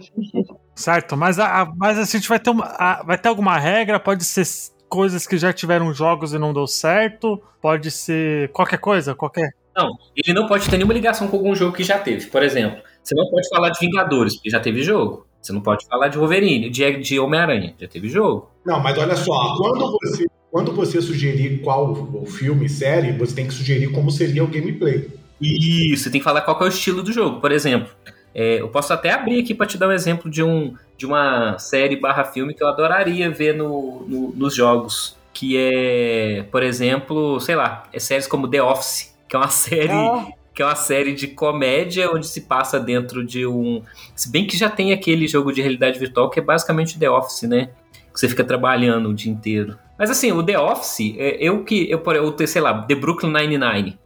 Certo, 0.75 1.15
mas, 1.15 1.39
a, 1.39 1.61
a- 1.61 1.73
mas 1.75 1.97
assim, 1.97 2.17
a 2.17 2.19
gente 2.19 2.29
vai 2.29 2.39
ter, 2.39 2.49
uma, 2.49 2.65
a- 2.65 3.03
vai 3.03 3.17
ter 3.17 3.29
alguma 3.29 3.57
regra? 3.57 3.99
Pode 3.99 4.25
ser 4.25 4.45
coisas 4.89 5.25
que 5.25 5.37
já 5.37 5.53
tiveram 5.53 5.93
jogos 5.93 6.33
e 6.33 6.37
não 6.37 6.53
deu 6.53 6.67
certo? 6.67 7.41
Pode 7.61 7.89
ser 7.91 8.49
qualquer 8.51 8.77
coisa? 8.79 9.15
Qualquer. 9.15 9.49
Não, 9.75 9.89
ele 10.15 10.33
não 10.33 10.47
pode 10.47 10.69
ter 10.69 10.77
nenhuma 10.77 10.93
ligação 10.93 11.27
com 11.27 11.37
algum 11.37 11.55
jogo 11.55 11.75
que 11.75 11.83
já 11.83 11.97
teve. 11.99 12.27
Por 12.27 12.43
exemplo, 12.43 12.81
você 13.03 13.15
não 13.15 13.29
pode 13.29 13.47
falar 13.49 13.69
de 13.69 13.79
Vingadores, 13.79 14.35
porque 14.35 14.49
já 14.49 14.59
teve 14.59 14.83
jogo. 14.83 15.25
Você 15.41 15.53
não 15.53 15.61
pode 15.61 15.85
falar 15.87 16.07
de 16.07 16.17
Wolverine, 16.17 16.69
de, 16.69 16.97
de 16.97 17.19
Homem-Aranha, 17.19 17.75
já 17.79 17.87
teve 17.87 18.09
jogo. 18.09 18.49
Não, 18.65 18.79
mas 18.79 18.97
olha 18.97 19.15
só, 19.15 19.55
quando 19.57 19.91
você, 19.91 20.25
quando 20.51 20.71
você 20.73 21.01
sugerir 21.01 21.61
qual 21.61 21.91
o 21.91 22.25
filme, 22.25 22.67
série, 22.67 23.11
você 23.11 23.35
tem 23.35 23.47
que 23.47 23.53
sugerir 23.53 23.91
como 23.91 24.09
seria 24.09 24.43
o 24.43 24.47
gameplay. 24.47 25.07
Isso, 25.39 26.09
tem 26.09 26.19
que 26.19 26.23
falar 26.25 26.41
qual 26.41 26.57
que 26.57 26.63
é 26.63 26.67
o 26.67 26.69
estilo 26.69 27.03
do 27.03 27.11
jogo. 27.13 27.39
Por 27.41 27.51
exemplo, 27.51 27.89
é, 28.35 28.59
eu 28.59 28.67
posso 28.67 28.91
até 28.91 29.11
abrir 29.13 29.39
aqui 29.41 29.55
para 29.55 29.65
te 29.65 29.77
dar 29.77 29.87
um 29.87 29.93
exemplo 29.93 30.29
de, 30.29 30.43
um, 30.43 30.75
de 30.97 31.05
uma 31.05 31.57
série 31.57 31.95
barra 31.95 32.25
filme 32.25 32.53
que 32.53 32.61
eu 32.61 32.67
adoraria 32.67 33.29
ver 33.31 33.55
no, 33.55 34.05
no- 34.05 34.33
nos 34.35 34.53
jogos. 34.53 35.15
Que 35.33 35.55
é, 35.57 36.43
por 36.51 36.61
exemplo, 36.61 37.39
sei 37.39 37.55
lá, 37.55 37.83
é 37.93 37.99
séries 37.99 38.27
como 38.27 38.47
The 38.49 38.61
Office, 38.61 39.17
que 39.27 39.35
é 39.35 39.39
uma 39.39 39.47
série. 39.49 39.91
Ah. 39.93 40.27
Que 40.53 40.61
é 40.61 40.65
uma 40.65 40.75
série 40.75 41.13
de 41.13 41.27
comédia 41.27 42.09
onde 42.11 42.27
se 42.27 42.41
passa 42.41 42.79
dentro 42.79 43.25
de 43.25 43.45
um. 43.45 43.81
Se 44.15 44.29
bem 44.31 44.45
que 44.47 44.57
já 44.57 44.69
tem 44.69 44.93
aquele 44.93 45.27
jogo 45.27 45.51
de 45.51 45.61
realidade 45.61 45.97
virtual 45.99 46.29
que 46.29 46.39
é 46.39 46.43
basicamente 46.43 46.97
The 46.99 47.09
Office, 47.09 47.43
né? 47.43 47.69
Que 48.13 48.19
você 48.19 48.29
fica 48.29 48.43
trabalhando 48.43 49.09
o 49.09 49.13
dia 49.13 49.31
inteiro. 49.31 49.77
Mas 49.99 50.09
assim, 50.09 50.31
o 50.31 50.41
The 50.41 50.57
Office, 50.57 51.13
é, 51.17 51.37
eu 51.41 51.63
que. 51.65 51.89
Eu, 51.89 52.01
eu, 52.13 52.47
sei 52.47 52.61
lá, 52.61 52.81
The 52.83 52.95
Brooklyn 52.95 53.31
Nine-Nine 53.33 53.97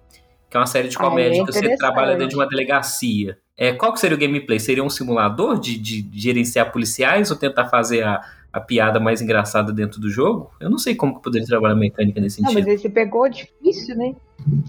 que 0.50 0.58
é 0.58 0.60
uma 0.60 0.66
série 0.66 0.88
de 0.88 0.98
Ah, 0.98 1.02
é 1.02 1.10
comédia 1.10 1.46
que 1.46 1.52
você 1.52 1.78
trabalha 1.78 2.14
dentro 2.14 2.30
de 2.30 2.36
uma 2.36 2.48
delegacia. 2.48 3.38
É, 3.60 3.74
qual 3.74 3.92
que 3.92 4.00
seria 4.00 4.16
o 4.16 4.20
gameplay? 4.20 4.58
Seria 4.58 4.82
um 4.82 4.90
simulador 4.90 5.60
de, 5.60 5.78
de 5.78 6.08
gerenciar 6.14 6.72
policiais 6.72 7.30
ou 7.30 7.36
tentar 7.36 7.68
fazer 7.68 8.04
a, 8.04 8.22
a 8.54 8.62
piada 8.62 9.02
mais 9.02 9.22
engraçada 9.22 9.74
dentro 9.74 10.00
do 10.00 10.10
jogo? 10.10 10.50
Eu 10.62 10.70
não 10.70 10.78
sei 10.78 10.96
como 10.96 11.16
que 11.16 11.22
poderia 11.22 11.46
trabalhar 11.46 11.74
a 11.74 11.78
mecânica 11.78 12.22
nesse 12.22 12.42
Não, 12.42 12.52
sentido. 12.52 12.66
mas 12.66 12.74
aí 12.74 12.80
você 12.80 12.90
pegou 12.90 13.28
difícil, 13.28 13.98
né? 13.98 14.16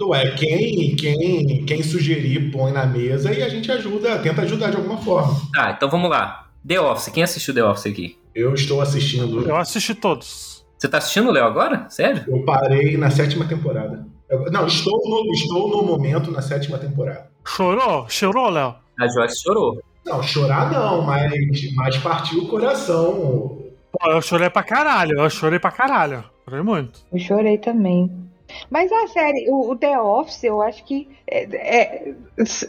Ué, 0.01 0.33
quem, 0.33 0.97
quem, 0.97 1.65
quem 1.67 1.83
sugerir 1.85 2.51
põe 2.51 2.73
na 2.73 2.85
mesa 2.85 3.33
e 3.33 3.45
a 3.45 3.49
gente 3.49 3.71
ajuda, 3.71 4.19
tenta 4.19 4.43
ajudar 4.43 4.71
de 4.71 4.77
alguma 4.79 4.99
forma. 4.99 5.41
Tá, 5.55 5.71
então 5.71 5.89
vamos 5.89 6.11
lá. 6.11 6.51
The 6.67 6.81
Office, 6.81 7.13
quem 7.13 7.23
assistiu 7.23 7.55
The 7.55 7.65
Office 7.65 7.87
aqui? 7.87 8.19
Eu 8.35 8.55
estou 8.55 8.81
assistindo. 8.81 9.49
Eu 9.49 9.57
assisti 9.57 9.95
todos. 9.95 10.67
Você 10.77 10.89
tá 10.89 10.99
assistindo, 10.99 11.31
Léo, 11.31 11.45
agora? 11.45 11.87
Sério? 11.91 12.25
Eu 12.27 12.45
parei 12.45 12.97
na 12.97 13.09
sétima 13.09 13.47
temporada. 13.47 14.05
Eu- 14.31 14.51
não, 14.51 14.67
estou 14.67 14.99
no, 15.09 15.33
estou 15.33 15.69
no 15.69 15.83
momento 15.83 16.31
na 16.31 16.41
sétima 16.43 16.79
temporada. 16.79 17.29
Chorou? 17.45 18.09
Chorou, 18.09 18.49
Léo? 18.51 18.75
A 18.99 19.09
Joyce 19.09 19.43
chorou. 19.43 19.81
Não, 20.07 20.23
chorar 20.23 20.71
não, 20.73 21.03
mas, 21.03 21.31
mas 21.75 21.97
partiu 21.99 22.43
o 22.43 22.49
coração. 22.49 23.59
Pô, 23.93 24.11
eu 24.11 24.23
chorei 24.23 24.49
pra 24.49 24.63
caralho. 24.63 25.19
Eu 25.19 25.29
chorei 25.31 25.59
pra 25.59 25.71
caralho. 25.71 26.25
Chorei 26.45 26.63
muito. 26.63 27.01
Eu 27.13 27.19
chorei 27.19 27.59
também. 27.59 28.11
Mas 28.69 28.91
a 28.91 29.07
série, 29.09 29.47
o, 29.49 29.71
o 29.71 29.77
The 29.77 29.99
Office, 30.01 30.43
eu 30.45 30.61
acho 30.61 30.85
que 30.85 31.09
é, 31.27 31.45
é- 31.55 32.15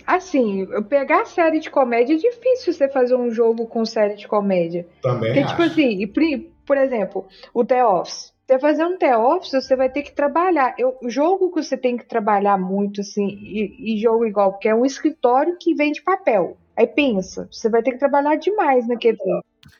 assim, 0.05 0.67
pegar 0.89 1.21
a 1.21 1.25
série 1.25 1.59
de 1.59 1.69
comédia 1.71 2.13
é 2.15 2.17
difícil 2.17 2.71
você 2.73 2.87
fazer 2.87 3.15
um 3.15 3.31
jogo 3.31 3.65
com 3.65 3.83
série 3.85 4.15
de 4.15 4.27
comédia. 4.27 4.85
Também 5.01 5.33
Porque, 5.33 5.47
tipo 5.47 5.61
acho. 5.63 5.71
assim, 5.71 5.89
e 6.01 6.07
pri- 6.07 6.51
por 6.65 6.77
exemplo, 6.77 7.25
o 7.53 7.63
The 7.65 7.83
Office. 7.85 8.31
Você 8.51 8.59
fazer 8.59 8.83
um 8.83 8.97
The 8.97 9.17
Office, 9.17 9.51
você 9.51 9.77
vai 9.77 9.89
ter 9.89 10.01
que 10.01 10.11
trabalhar. 10.11 10.75
Eu, 10.77 10.97
jogo 11.07 11.53
que 11.53 11.63
você 11.63 11.77
tem 11.77 11.95
que 11.95 12.05
trabalhar 12.05 12.57
muito, 12.57 12.99
assim, 12.99 13.25
e, 13.41 13.95
e 13.95 14.01
jogo 14.01 14.25
igual, 14.25 14.51
porque 14.51 14.67
é 14.67 14.75
um 14.75 14.85
escritório 14.85 15.55
que 15.57 15.73
vende 15.73 16.01
papel. 16.01 16.57
Aí 16.75 16.85
pensa, 16.85 17.47
você 17.49 17.69
vai 17.69 17.81
ter 17.81 17.91
que 17.93 17.97
trabalhar 17.97 18.35
demais 18.35 18.85
naquele. 18.89 19.17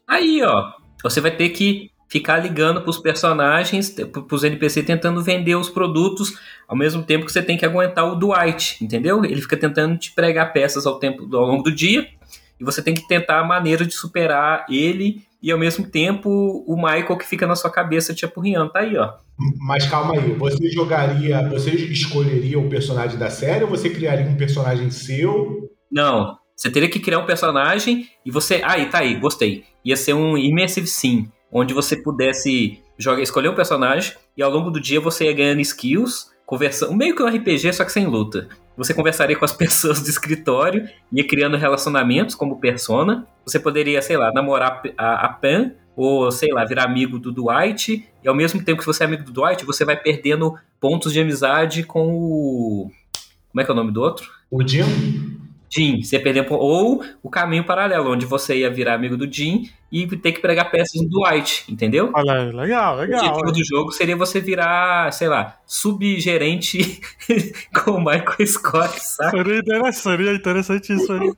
Aí, 0.07 0.41
ó, 0.41 0.71
você 1.03 1.19
vai 1.19 1.31
ter 1.31 1.49
que 1.49 1.91
ficar 2.07 2.37
ligando 2.37 2.81
pros 2.81 2.97
personagens, 2.97 3.89
te- 3.89 4.05
pros 4.05 4.45
NPC 4.45 4.83
tentando 4.83 5.21
vender 5.21 5.55
os 5.55 5.69
produtos, 5.69 6.39
ao 6.65 6.77
mesmo 6.77 7.03
tempo 7.03 7.25
que 7.25 7.31
você 7.33 7.43
tem 7.43 7.57
que 7.57 7.65
aguentar 7.65 8.09
o 8.09 8.15
Dwight, 8.15 8.81
entendeu? 8.81 9.25
Ele 9.25 9.41
fica 9.41 9.57
tentando 9.57 9.97
te 9.97 10.13
pregar 10.13 10.53
peças 10.53 10.85
ao, 10.85 10.97
tempo, 10.97 11.23
ao 11.35 11.45
longo 11.45 11.63
do 11.63 11.75
dia, 11.75 12.07
e 12.57 12.63
você 12.63 12.81
tem 12.81 12.93
que 12.93 13.05
tentar 13.05 13.39
a 13.39 13.45
maneira 13.45 13.85
de 13.85 13.93
superar 13.93 14.65
ele, 14.69 15.25
e 15.41 15.51
ao 15.51 15.57
mesmo 15.57 15.85
tempo 15.85 16.29
o 16.67 16.75
Michael 16.75 17.17
que 17.17 17.25
fica 17.25 17.47
na 17.47 17.55
sua 17.55 17.71
cabeça 17.71 18.13
te 18.13 18.25
apurriando. 18.25 18.71
Tá 18.71 18.79
aí, 18.79 18.95
ó. 18.95 19.13
Mas 19.59 19.87
calma 19.87 20.13
aí, 20.13 20.33
você 20.33 20.69
jogaria, 20.69 21.47
você 21.49 21.71
escolheria 21.71 22.59
o 22.59 22.69
personagem 22.69 23.17
da 23.17 23.29
série 23.29 23.63
ou 23.63 23.69
você 23.69 23.89
criaria 23.89 24.27
um 24.27 24.37
personagem 24.37 24.91
seu? 24.91 25.69
Não, 25.91 26.37
você 26.55 26.69
teria 26.69 26.89
que 26.89 26.99
criar 26.99 27.19
um 27.19 27.25
personagem 27.25 28.07
e 28.23 28.29
você. 28.29 28.61
Aí, 28.63 28.85
tá 28.85 28.99
aí, 28.99 29.15
gostei. 29.15 29.63
Ia 29.83 29.97
ser 29.97 30.13
um 30.13 30.37
Immersive 30.37 30.85
Sim, 30.85 31.27
onde 31.51 31.73
você 31.73 31.97
pudesse 31.97 32.79
jogar, 32.97 33.21
escolher 33.23 33.49
um 33.49 33.55
personagem 33.55 34.13
e 34.37 34.43
ao 34.43 34.51
longo 34.51 34.69
do 34.69 34.79
dia 34.79 35.01
você 35.01 35.25
ia 35.25 35.33
ganhando 35.33 35.59
skills, 35.61 36.29
conversando. 36.45 36.93
Meio 36.93 37.15
que 37.15 37.23
um 37.23 37.27
RPG, 37.27 37.73
só 37.73 37.83
que 37.83 37.91
sem 37.91 38.05
luta. 38.05 38.47
Você 38.77 38.93
conversaria 38.93 39.35
com 39.35 39.45
as 39.45 39.53
pessoas 39.53 40.01
do 40.01 40.09
escritório, 40.09 40.87
ia 41.11 41.27
criando 41.27 41.57
relacionamentos 41.57 42.35
como 42.35 42.59
persona. 42.59 43.27
Você 43.45 43.59
poderia, 43.59 44.01
sei 44.01 44.17
lá, 44.17 44.31
namorar 44.31 44.81
a, 44.97 45.25
a 45.25 45.29
Pam, 45.29 45.73
ou 45.95 46.31
sei 46.31 46.51
lá, 46.51 46.63
virar 46.65 46.85
amigo 46.85 47.19
do 47.19 47.31
Dwight. 47.31 48.07
E 48.23 48.27
ao 48.27 48.35
mesmo 48.35 48.63
tempo 48.63 48.79
que 48.79 48.85
você 48.85 49.03
é 49.03 49.07
amigo 49.07 49.23
do 49.23 49.31
Dwight, 49.31 49.65
você 49.65 49.83
vai 49.83 49.97
perdendo 49.97 50.55
pontos 50.79 51.13
de 51.13 51.19
amizade 51.19 51.83
com 51.83 52.13
o. 52.13 52.91
Como 53.51 53.61
é 53.61 53.65
que 53.65 53.71
é 53.71 53.73
o 53.73 53.75
nome 53.75 53.91
do 53.91 54.01
outro? 54.01 54.29
O 54.49 54.65
Jim? 54.65 55.40
Jim, 55.73 56.03
você 56.03 56.19
po- 56.43 56.55
ou 56.55 57.03
o 57.23 57.29
caminho 57.29 57.63
paralelo, 57.63 58.11
onde 58.11 58.25
você 58.25 58.57
ia 58.57 58.69
virar 58.69 58.95
amigo 58.95 59.15
do 59.15 59.31
Jim 59.31 59.69
e 59.91 60.05
ter 60.05 60.31
que 60.33 60.39
pregar 60.41 60.69
peças 60.69 61.01
do 61.01 61.09
Dwight, 61.09 61.65
entendeu? 61.71 62.11
Olha 62.13 62.33
aí, 62.33 62.51
legal, 62.51 62.95
O 62.97 62.99
legal. 63.01 63.19
objetivo 63.25 63.51
do 63.51 63.63
jogo 63.65 63.91
seria 63.91 64.15
você 64.17 64.39
virar, 64.41 65.11
sei 65.13 65.27
lá, 65.29 65.57
subgerente 65.65 66.99
com 67.83 67.91
o 67.91 67.99
Michael 67.99 68.47
Scott, 68.47 68.99
sabe? 69.01 69.31
Seria 69.37 69.59
interessante, 69.59 69.97
seria 70.03 70.33
interessante 70.33 70.93
isso 70.93 71.13
aí. 71.13 71.33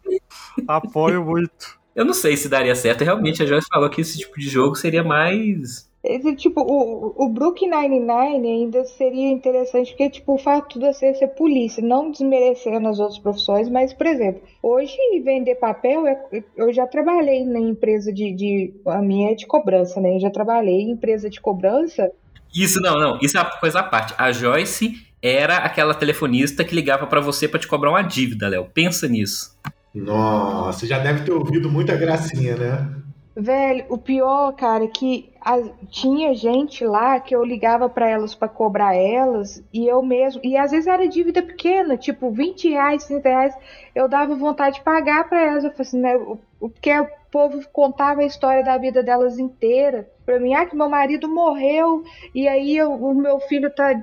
Apoio 0.67 1.24
muito. 1.24 1.82
Eu 1.96 2.04
não 2.06 2.13
sei 2.13 2.36
se 2.36 2.50
daria 2.50 2.76
certo. 2.76 3.04
Realmente, 3.04 3.43
a 3.43 3.46
Joyce 3.46 3.67
falou 3.72 3.89
que 3.89 4.02
esse 4.02 4.17
tipo 4.17 4.39
de 4.39 4.50
jogo 4.50 4.76
seria 4.76 5.04
mais. 5.04 5.88
Esse, 6.04 6.36
tipo, 6.36 6.60
o, 6.62 7.13
o 7.16 7.30
Brook 7.30 7.66
99 7.66 8.46
ainda 8.46 8.84
seria 8.84 9.32
interessante, 9.32 9.92
porque, 9.92 10.10
tipo, 10.10 10.34
o 10.34 10.38
fato 10.38 10.78
de 10.78 10.86
você 10.86 11.13
ser 11.13 11.28
polícia, 11.30 11.82
não 11.82 12.12
desmerecendo 12.12 12.89
as 12.89 13.00
outras 13.00 13.18
profissões, 13.20 13.70
mas, 13.70 13.94
por 13.94 14.06
exemplo, 14.08 14.42
hoje 14.62 14.98
vender 15.24 15.56
papel, 15.56 16.06
é- 16.06 16.44
eu 16.58 16.74
já 16.74 16.86
trabalhei 16.86 17.39
em 17.39 17.70
empresa 17.70 18.12
de, 18.12 18.34
de. 18.34 18.74
A 18.86 19.02
minha 19.02 19.32
é 19.32 19.36
de 19.36 19.48
cobrança, 19.48 20.02
né? 20.02 20.16
Eu 20.16 20.20
já 20.20 20.30
trabalhei 20.30 20.82
em 20.82 20.92
empresa 20.92 21.30
de 21.30 21.39
cobrança. 21.39 22.12
Isso, 22.54 22.82
não, 22.82 23.00
não. 23.00 23.18
Isso 23.22 23.38
é 23.38 23.42
uma 23.42 23.50
coisa 23.52 23.80
à 23.80 23.84
parte. 23.84 24.13
A 24.18 24.32
Joyce 24.34 24.94
era 25.22 25.60
aquela 25.60 25.94
telefonista 25.94 26.66
que 26.66 26.76
ligava 26.76 27.08
pra 27.08 27.22
você 27.22 27.48
pra 27.48 27.60
te 27.60 27.68
cobrar 27.68 27.92
uma 27.92 28.02
dívida, 28.02 28.50
Léo. 28.50 28.66
Pensa 28.74 29.08
nisso. 29.08 29.58
Nossa, 29.96 30.86
já 30.86 31.00
deve 31.00 31.24
ter 31.24 31.32
ouvido 31.32 31.72
muita 31.72 31.96
gracinha, 31.96 32.58
né? 32.58 32.94
Velho, 33.36 33.86
o 33.89 33.98
pior, 33.98 34.52
cara, 34.54 34.84
é 34.84 34.88
que 34.88 35.33
a- 35.44 35.62
tinha 35.90 36.34
gente 36.34 36.86
lá 36.86 37.20
que 37.20 37.36
eu 37.36 37.44
ligava 37.44 37.90
pra 37.90 38.10
elas 38.10 38.34
pra 38.34 38.48
cobrar 38.48 38.96
elas 38.96 39.64
e 39.74 39.86
eu 39.88 40.02
mesmo. 40.02 40.42
E 40.44 40.56
às 40.58 40.72
vezes 40.72 40.88
era 40.88 41.08
dívida 41.08 41.42
pequena, 41.42 41.98
tipo 41.98 42.32
20 42.32 42.70
reais, 42.70 43.06
30 43.06 43.30
reais. 43.30 43.56
Eu 43.94 44.08
dava 44.08 44.36
vontade 44.36 44.78
de 44.78 44.82
pagar 44.84 45.28
pra 45.28 45.42
elas. 45.42 45.64
Eu 45.64 45.72
falei 45.72 45.82
assim, 45.82 46.00
né? 46.00 46.18
Porque 46.60 46.98
o 47.00 47.08
povo 47.32 47.62
contava 47.74 48.22
a 48.22 48.26
história 48.26 48.64
da 48.64 48.78
vida 48.78 49.04
delas 49.04 49.38
inteira. 49.38 50.10
Pra 50.26 50.40
mim, 50.40 50.54
ah, 50.54 50.66
que 50.66 50.76
meu 50.76 50.88
marido 50.88 51.28
morreu 51.28 52.04
e 52.34 52.48
aí 52.48 52.78
eu- 52.78 52.94
o 52.94 53.14
meu 53.14 53.40
filho 53.42 53.70
tá, 53.70 53.94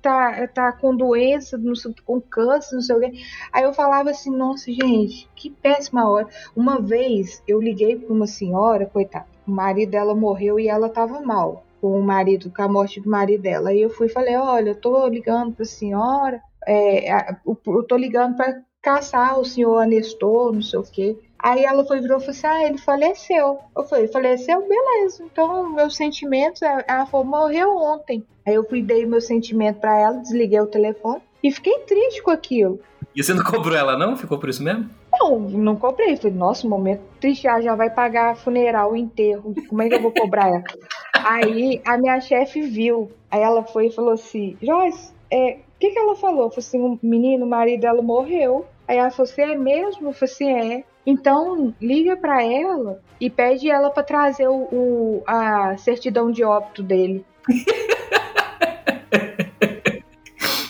tá, 0.00 0.46
tá 0.46 0.72
com 0.72 0.94
doença, 0.94 1.58
com 2.04 2.20
câncer, 2.20 2.74
não 2.76 2.82
sei 2.82 2.96
o 2.96 3.00
quê. 3.00 3.12
Aí 3.52 3.64
eu 3.64 3.72
falava 3.74 4.10
assim, 4.10 4.30
nossa, 4.30 4.70
gente, 4.70 5.28
que 5.34 5.50
péssima 5.50 6.08
hora. 6.08 6.28
Uma 6.54 6.80
vez 6.80 7.42
eu 7.48 7.60
liguei 7.60 7.96
para 7.96 8.14
uma 8.14 8.26
senhora, 8.28 8.86
coitada, 8.86 9.26
o 9.48 9.54
marido 9.54 9.90
dela 9.90 10.14
morreu 10.14 10.58
e 10.58 10.68
ela 10.68 10.88
tava 10.88 11.20
mal 11.20 11.64
com 11.80 11.98
o 11.98 12.02
marido, 12.02 12.50
com 12.54 12.62
a 12.62 12.68
morte 12.68 13.00
do 13.00 13.08
marido 13.08 13.42
dela. 13.42 13.70
Aí 13.70 13.80
eu 13.80 13.90
fui 13.90 14.06
e 14.06 14.12
falei: 14.12 14.36
Olha, 14.36 14.70
eu 14.70 14.74
tô 14.74 15.06
ligando 15.06 15.52
para 15.54 15.62
a 15.62 15.66
senhora, 15.66 16.40
é, 16.66 17.32
eu 17.46 17.82
tô 17.84 17.96
ligando 17.96 18.36
para 18.36 18.60
caçar 18.82 19.38
o 19.38 19.44
senhor 19.44 19.78
Anestor, 19.78 20.52
não 20.52 20.62
sei 20.62 20.78
o 20.78 20.82
quê. 20.82 21.18
Aí 21.38 21.64
ela 21.64 21.84
foi 21.84 22.00
virou 22.00 22.18
e 22.18 22.20
falou 22.20 22.30
assim: 22.30 22.46
Ah, 22.46 22.64
ele 22.64 22.78
faleceu. 22.78 23.58
Eu 23.76 23.84
falei: 23.84 24.08
Faleceu? 24.08 24.66
Beleza. 24.66 25.24
Então, 25.24 25.70
meus 25.70 25.96
sentimentos. 25.96 26.62
Ela 26.62 27.06
falou: 27.06 27.26
Morreu 27.26 27.76
ontem. 27.76 28.24
Aí 28.46 28.54
eu 28.54 28.64
fui, 28.64 28.82
dei 28.82 29.04
meu 29.06 29.20
sentimento 29.20 29.78
para 29.80 29.98
ela, 29.98 30.16
desliguei 30.18 30.60
o 30.60 30.66
telefone 30.66 31.20
e 31.42 31.52
fiquei 31.52 31.80
triste 31.80 32.22
com 32.22 32.30
aquilo. 32.30 32.80
E 33.14 33.22
você 33.22 33.34
não 33.34 33.44
cobrou 33.44 33.76
ela, 33.76 33.96
não? 33.96 34.16
Ficou 34.16 34.38
por 34.38 34.48
isso 34.48 34.62
mesmo? 34.62 34.88
Não, 35.20 35.38
não 35.40 35.76
comprei. 35.76 36.16
Falei, 36.16 36.36
nossa, 36.36 36.68
momento 36.68 37.02
triste, 37.20 37.42
já, 37.42 37.60
já 37.60 37.74
vai 37.74 37.90
pagar 37.90 38.36
funeral, 38.36 38.96
enterro. 38.96 39.54
Como 39.68 39.82
é 39.82 39.88
que 39.88 39.94
eu 39.96 40.02
vou 40.02 40.12
cobrar 40.12 40.48
ela? 40.48 40.64
Aí 41.24 41.80
a 41.86 41.98
minha 41.98 42.20
chefe 42.20 42.60
viu. 42.62 43.10
Aí 43.30 43.40
ela 43.42 43.62
foi 43.64 43.86
e 43.86 43.92
falou 43.92 44.12
assim: 44.12 44.56
Joyce, 44.62 45.12
é, 45.30 45.52
o 45.52 45.78
que, 45.80 45.90
que 45.90 45.98
ela 45.98 46.14
falou? 46.16 46.48
Falei 46.50 46.58
assim: 46.58 46.80
o 46.80 46.98
menino, 47.02 47.44
o 47.44 47.48
marido 47.48 47.80
dela 47.80 48.02
morreu. 48.02 48.64
Aí 48.86 48.96
ela 48.96 49.10
falou 49.10 49.30
assim: 49.30 49.42
é 49.42 49.56
mesmo? 49.56 50.08
Eu 50.08 50.12
falei 50.12 50.32
assim: 50.34 50.50
é. 50.50 50.84
Então 51.06 51.74
liga 51.80 52.16
pra 52.16 52.44
ela 52.44 53.00
e 53.20 53.30
pede 53.30 53.70
ela 53.70 53.88
pra 53.90 54.02
trazer 54.02 54.46
o, 54.48 54.68
o- 54.70 55.22
a 55.26 55.76
certidão 55.78 56.30
de 56.30 56.44
óbito 56.44 56.82
dele. 56.82 57.24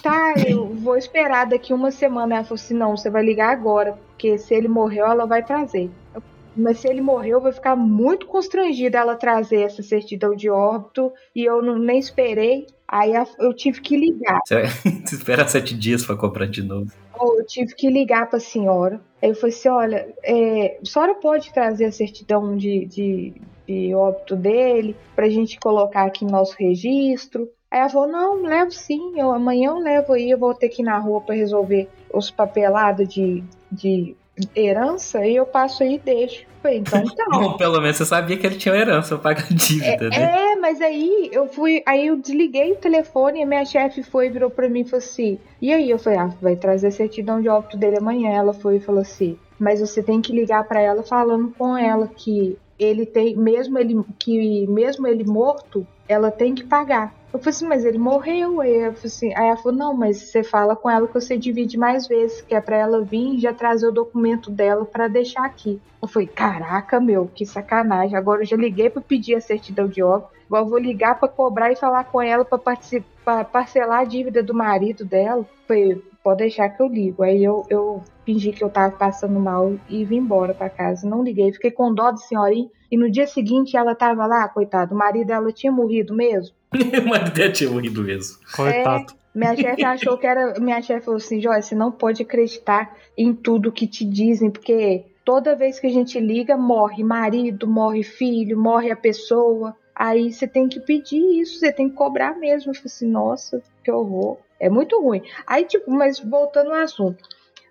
Tá, 0.02 0.32
eu 0.46 0.67
vou 0.78 0.96
esperar 0.96 1.46
daqui 1.46 1.72
uma 1.72 1.90
semana. 1.90 2.36
Ela 2.36 2.44
falou 2.44 2.56
assim: 2.56 2.74
não, 2.74 2.96
você 2.96 3.10
vai 3.10 3.22
ligar 3.24 3.50
agora, 3.50 3.92
porque 4.08 4.38
se 4.38 4.54
ele 4.54 4.68
morreu, 4.68 5.06
ela 5.06 5.26
vai 5.26 5.44
trazer. 5.44 5.90
Eu- 6.14 6.22
Mas 6.56 6.78
se 6.78 6.88
ele 6.88 7.00
morreu, 7.00 7.40
vai 7.40 7.52
ficar 7.52 7.76
muito 7.76 8.26
constrangida 8.26 8.98
ela 8.98 9.14
trazer 9.14 9.60
essa 9.60 9.82
certidão 9.82 10.34
de 10.34 10.50
óbito 10.50 11.12
e 11.34 11.44
eu 11.44 11.62
não, 11.62 11.78
nem 11.78 11.98
esperei. 11.98 12.66
Aí 12.86 13.12
eu 13.38 13.54
tive 13.54 13.80
que 13.80 13.96
ligar. 13.96 14.40
Você 14.46 14.62
espera 15.12 15.46
sete 15.46 15.74
dias 15.76 16.04
pra 16.04 16.16
cobrar 16.16 16.46
de 16.46 16.62
novo. 16.62 16.90
Eu 17.20 17.44
tive 17.46 17.74
que 17.74 17.90
ligar 17.90 18.28
para 18.28 18.38
a 18.38 18.40
senhora. 18.40 19.00
Aí 19.22 19.28
eu 19.28 19.34
falei 19.34 19.54
assim: 19.54 19.68
olha, 19.68 20.14
é, 20.22 20.78
a 20.80 20.84
senhora 20.84 21.14
pode 21.16 21.52
trazer 21.52 21.84
a 21.84 21.92
certidão 21.92 22.56
de, 22.56 22.86
de, 22.86 23.34
de 23.66 23.94
óbito 23.94 24.34
dele 24.34 24.96
para 25.14 25.26
a 25.26 25.30
gente 25.30 25.58
colocar 25.60 26.04
aqui 26.06 26.24
no 26.24 26.30
nosso 26.30 26.56
registro. 26.58 27.48
Aí 27.70 27.80
ela 27.80 27.88
falou: 27.88 28.08
não, 28.08 28.42
levo 28.42 28.70
sim, 28.70 29.18
eu, 29.18 29.30
amanhã 29.30 29.70
eu 29.70 29.78
levo 29.78 30.12
aí, 30.14 30.30
eu 30.30 30.38
vou 30.38 30.54
ter 30.54 30.68
que 30.68 30.82
ir 30.82 30.84
na 30.84 30.98
rua 30.98 31.20
para 31.20 31.34
resolver 31.34 31.88
os 32.12 32.30
papelados 32.30 33.06
de, 33.06 33.44
de 33.70 34.16
herança 34.54 35.26
e 35.26 35.36
eu 35.36 35.44
passo 35.44 35.82
aí 35.82 35.96
e 35.96 35.98
deixo. 35.98 36.46
Falei, 36.62 36.78
então 36.78 37.04
tá. 37.14 37.24
Bom, 37.30 37.56
pelo 37.56 37.80
menos 37.80 37.96
você 37.96 38.06
sabia 38.06 38.36
que 38.36 38.46
ele 38.46 38.56
tinha 38.56 38.74
uma 38.74 38.80
herança 38.80 39.18
pra 39.18 39.34
pagar 39.34 39.48
dívida, 39.52 40.08
né? 40.08 40.16
É, 40.16 40.56
mas 40.56 40.80
aí 40.80 41.28
eu 41.30 41.46
fui, 41.48 41.82
aí 41.86 42.06
eu 42.06 42.16
desliguei 42.16 42.72
o 42.72 42.76
telefone 42.76 43.40
e 43.40 43.42
a 43.42 43.46
minha 43.46 43.64
chefe 43.64 44.02
foi 44.02 44.26
e 44.26 44.30
virou 44.30 44.50
pra 44.50 44.68
mim 44.68 44.80
e 44.80 44.84
falou 44.84 45.04
assim: 45.04 45.38
"E 45.60 45.72
aí?" 45.72 45.90
Eu 45.90 45.98
falei: 45.98 46.18
"Ah, 46.18 46.30
vai 46.40 46.56
trazer 46.56 46.88
a 46.88 46.92
certidão 46.92 47.40
de 47.40 47.48
óbito 47.48 47.76
dele 47.76 47.98
amanhã". 47.98 48.30
Ela 48.30 48.54
foi 48.54 48.76
e 48.76 48.80
falou 48.80 49.02
assim: 49.02 49.36
"Mas 49.58 49.80
você 49.80 50.02
tem 50.02 50.22
que 50.22 50.32
ligar 50.32 50.66
pra 50.66 50.80
ela 50.80 51.02
falando 51.02 51.52
com 51.56 51.76
ela 51.76 52.08
que 52.08 52.56
ele 52.78 53.04
tem, 53.04 53.36
mesmo 53.36 53.78
ele 53.78 54.00
que 54.18 54.66
mesmo 54.68 55.06
ele 55.06 55.24
morto, 55.24 55.86
ela 56.08 56.30
tem 56.30 56.54
que 56.54 56.64
pagar". 56.64 57.14
Eu 57.32 57.38
falei 57.38 57.50
assim, 57.50 57.66
mas 57.68 57.84
ele 57.84 57.98
morreu. 57.98 58.60
Aí, 58.60 58.74
eu 58.74 58.94
falei 58.94 59.06
assim, 59.06 59.34
aí 59.34 59.48
ela 59.48 59.56
falou, 59.56 59.76
não, 59.76 59.94
mas 59.94 60.16
você 60.16 60.42
fala 60.42 60.74
com 60.74 60.88
ela 60.88 61.06
que 61.06 61.14
você 61.14 61.36
divide 61.36 61.76
mais 61.76 62.08
vezes, 62.08 62.40
que 62.40 62.54
é 62.54 62.60
pra 62.60 62.76
ela 62.76 63.04
vir 63.04 63.34
e 63.34 63.38
já 63.38 63.52
trazer 63.52 63.86
o 63.86 63.92
documento 63.92 64.50
dela 64.50 64.84
para 64.84 65.08
deixar 65.08 65.44
aqui. 65.44 65.80
Eu 66.00 66.08
falei, 66.08 66.26
caraca, 66.26 66.98
meu, 66.98 67.26
que 67.26 67.44
sacanagem. 67.44 68.16
Agora 68.16 68.42
eu 68.42 68.46
já 68.46 68.56
liguei 68.56 68.88
para 68.88 69.02
pedir 69.02 69.34
a 69.34 69.40
certidão 69.40 69.86
de 69.86 70.02
óbito. 70.02 70.30
Agora 70.46 70.64
eu 70.64 70.68
vou 70.68 70.78
ligar 70.78 71.20
para 71.20 71.28
cobrar 71.28 71.70
e 71.70 71.76
falar 71.76 72.04
com 72.04 72.22
ela 72.22 72.44
para 72.44 73.44
parcelar 73.44 74.00
a 74.00 74.04
dívida 74.04 74.42
do 74.42 74.54
marido 74.54 75.04
dela. 75.04 75.40
Eu 75.40 75.48
falei, 75.66 76.02
pode 76.24 76.38
deixar 76.38 76.70
que 76.70 76.82
eu 76.82 76.86
ligo. 76.86 77.22
Aí 77.22 77.44
eu, 77.44 77.66
eu 77.68 78.02
fingi 78.24 78.52
que 78.52 78.64
eu 78.64 78.70
tava 78.70 78.96
passando 78.96 79.38
mal 79.38 79.74
e 79.86 80.02
vim 80.04 80.16
embora 80.16 80.54
para 80.54 80.70
casa. 80.70 81.06
Não 81.06 81.22
liguei, 81.22 81.52
fiquei 81.52 81.70
com 81.70 81.92
dó 81.92 82.10
de 82.10 82.26
senhorinha. 82.26 82.70
E 82.90 82.96
no 82.96 83.10
dia 83.10 83.26
seguinte 83.26 83.76
ela 83.76 83.94
tava 83.94 84.26
lá, 84.26 84.48
coitado, 84.48 84.94
o 84.94 84.98
marido 84.98 85.26
dela 85.26 85.52
tinha 85.52 85.72
morrido 85.72 86.14
mesmo. 86.14 86.54
o 86.72 87.08
marido 87.08 87.32
dela 87.32 87.52
tinha 87.52 87.70
morrido 87.70 88.02
mesmo. 88.02 88.38
Coitado. 88.54 89.12
É, 89.12 89.18
minha 89.34 89.54
chefe 89.54 89.84
achou 89.84 90.18
que 90.18 90.26
era. 90.26 90.58
Minha 90.58 90.82
chefe 90.82 91.04
falou 91.04 91.18
assim: 91.18 91.40
Joyce, 91.40 91.68
você 91.68 91.74
não 91.74 91.92
pode 91.92 92.22
acreditar 92.22 92.96
em 93.16 93.32
tudo 93.34 93.72
que 93.72 93.86
te 93.86 94.04
dizem, 94.04 94.50
porque 94.50 95.04
toda 95.24 95.54
vez 95.54 95.78
que 95.78 95.86
a 95.86 95.92
gente 95.92 96.18
liga, 96.18 96.56
morre 96.56 97.04
marido, 97.04 97.66
morre 97.66 98.02
filho, 98.02 98.58
morre 98.58 98.90
a 98.90 98.96
pessoa. 98.96 99.76
Aí 99.94 100.32
você 100.32 100.46
tem 100.46 100.68
que 100.68 100.80
pedir 100.80 101.40
isso, 101.40 101.58
você 101.58 101.72
tem 101.72 101.88
que 101.88 101.94
cobrar 101.94 102.38
mesmo. 102.38 102.70
Eu 102.70 102.74
falei 102.74 102.86
assim: 102.86 103.08
nossa, 103.08 103.62
que 103.84 103.90
horror. 103.90 104.38
É 104.60 104.68
muito 104.68 105.00
ruim. 105.00 105.22
Aí, 105.46 105.64
tipo, 105.64 105.88
mas 105.90 106.18
voltando 106.18 106.70
ao 106.70 106.82
assunto 106.82 107.22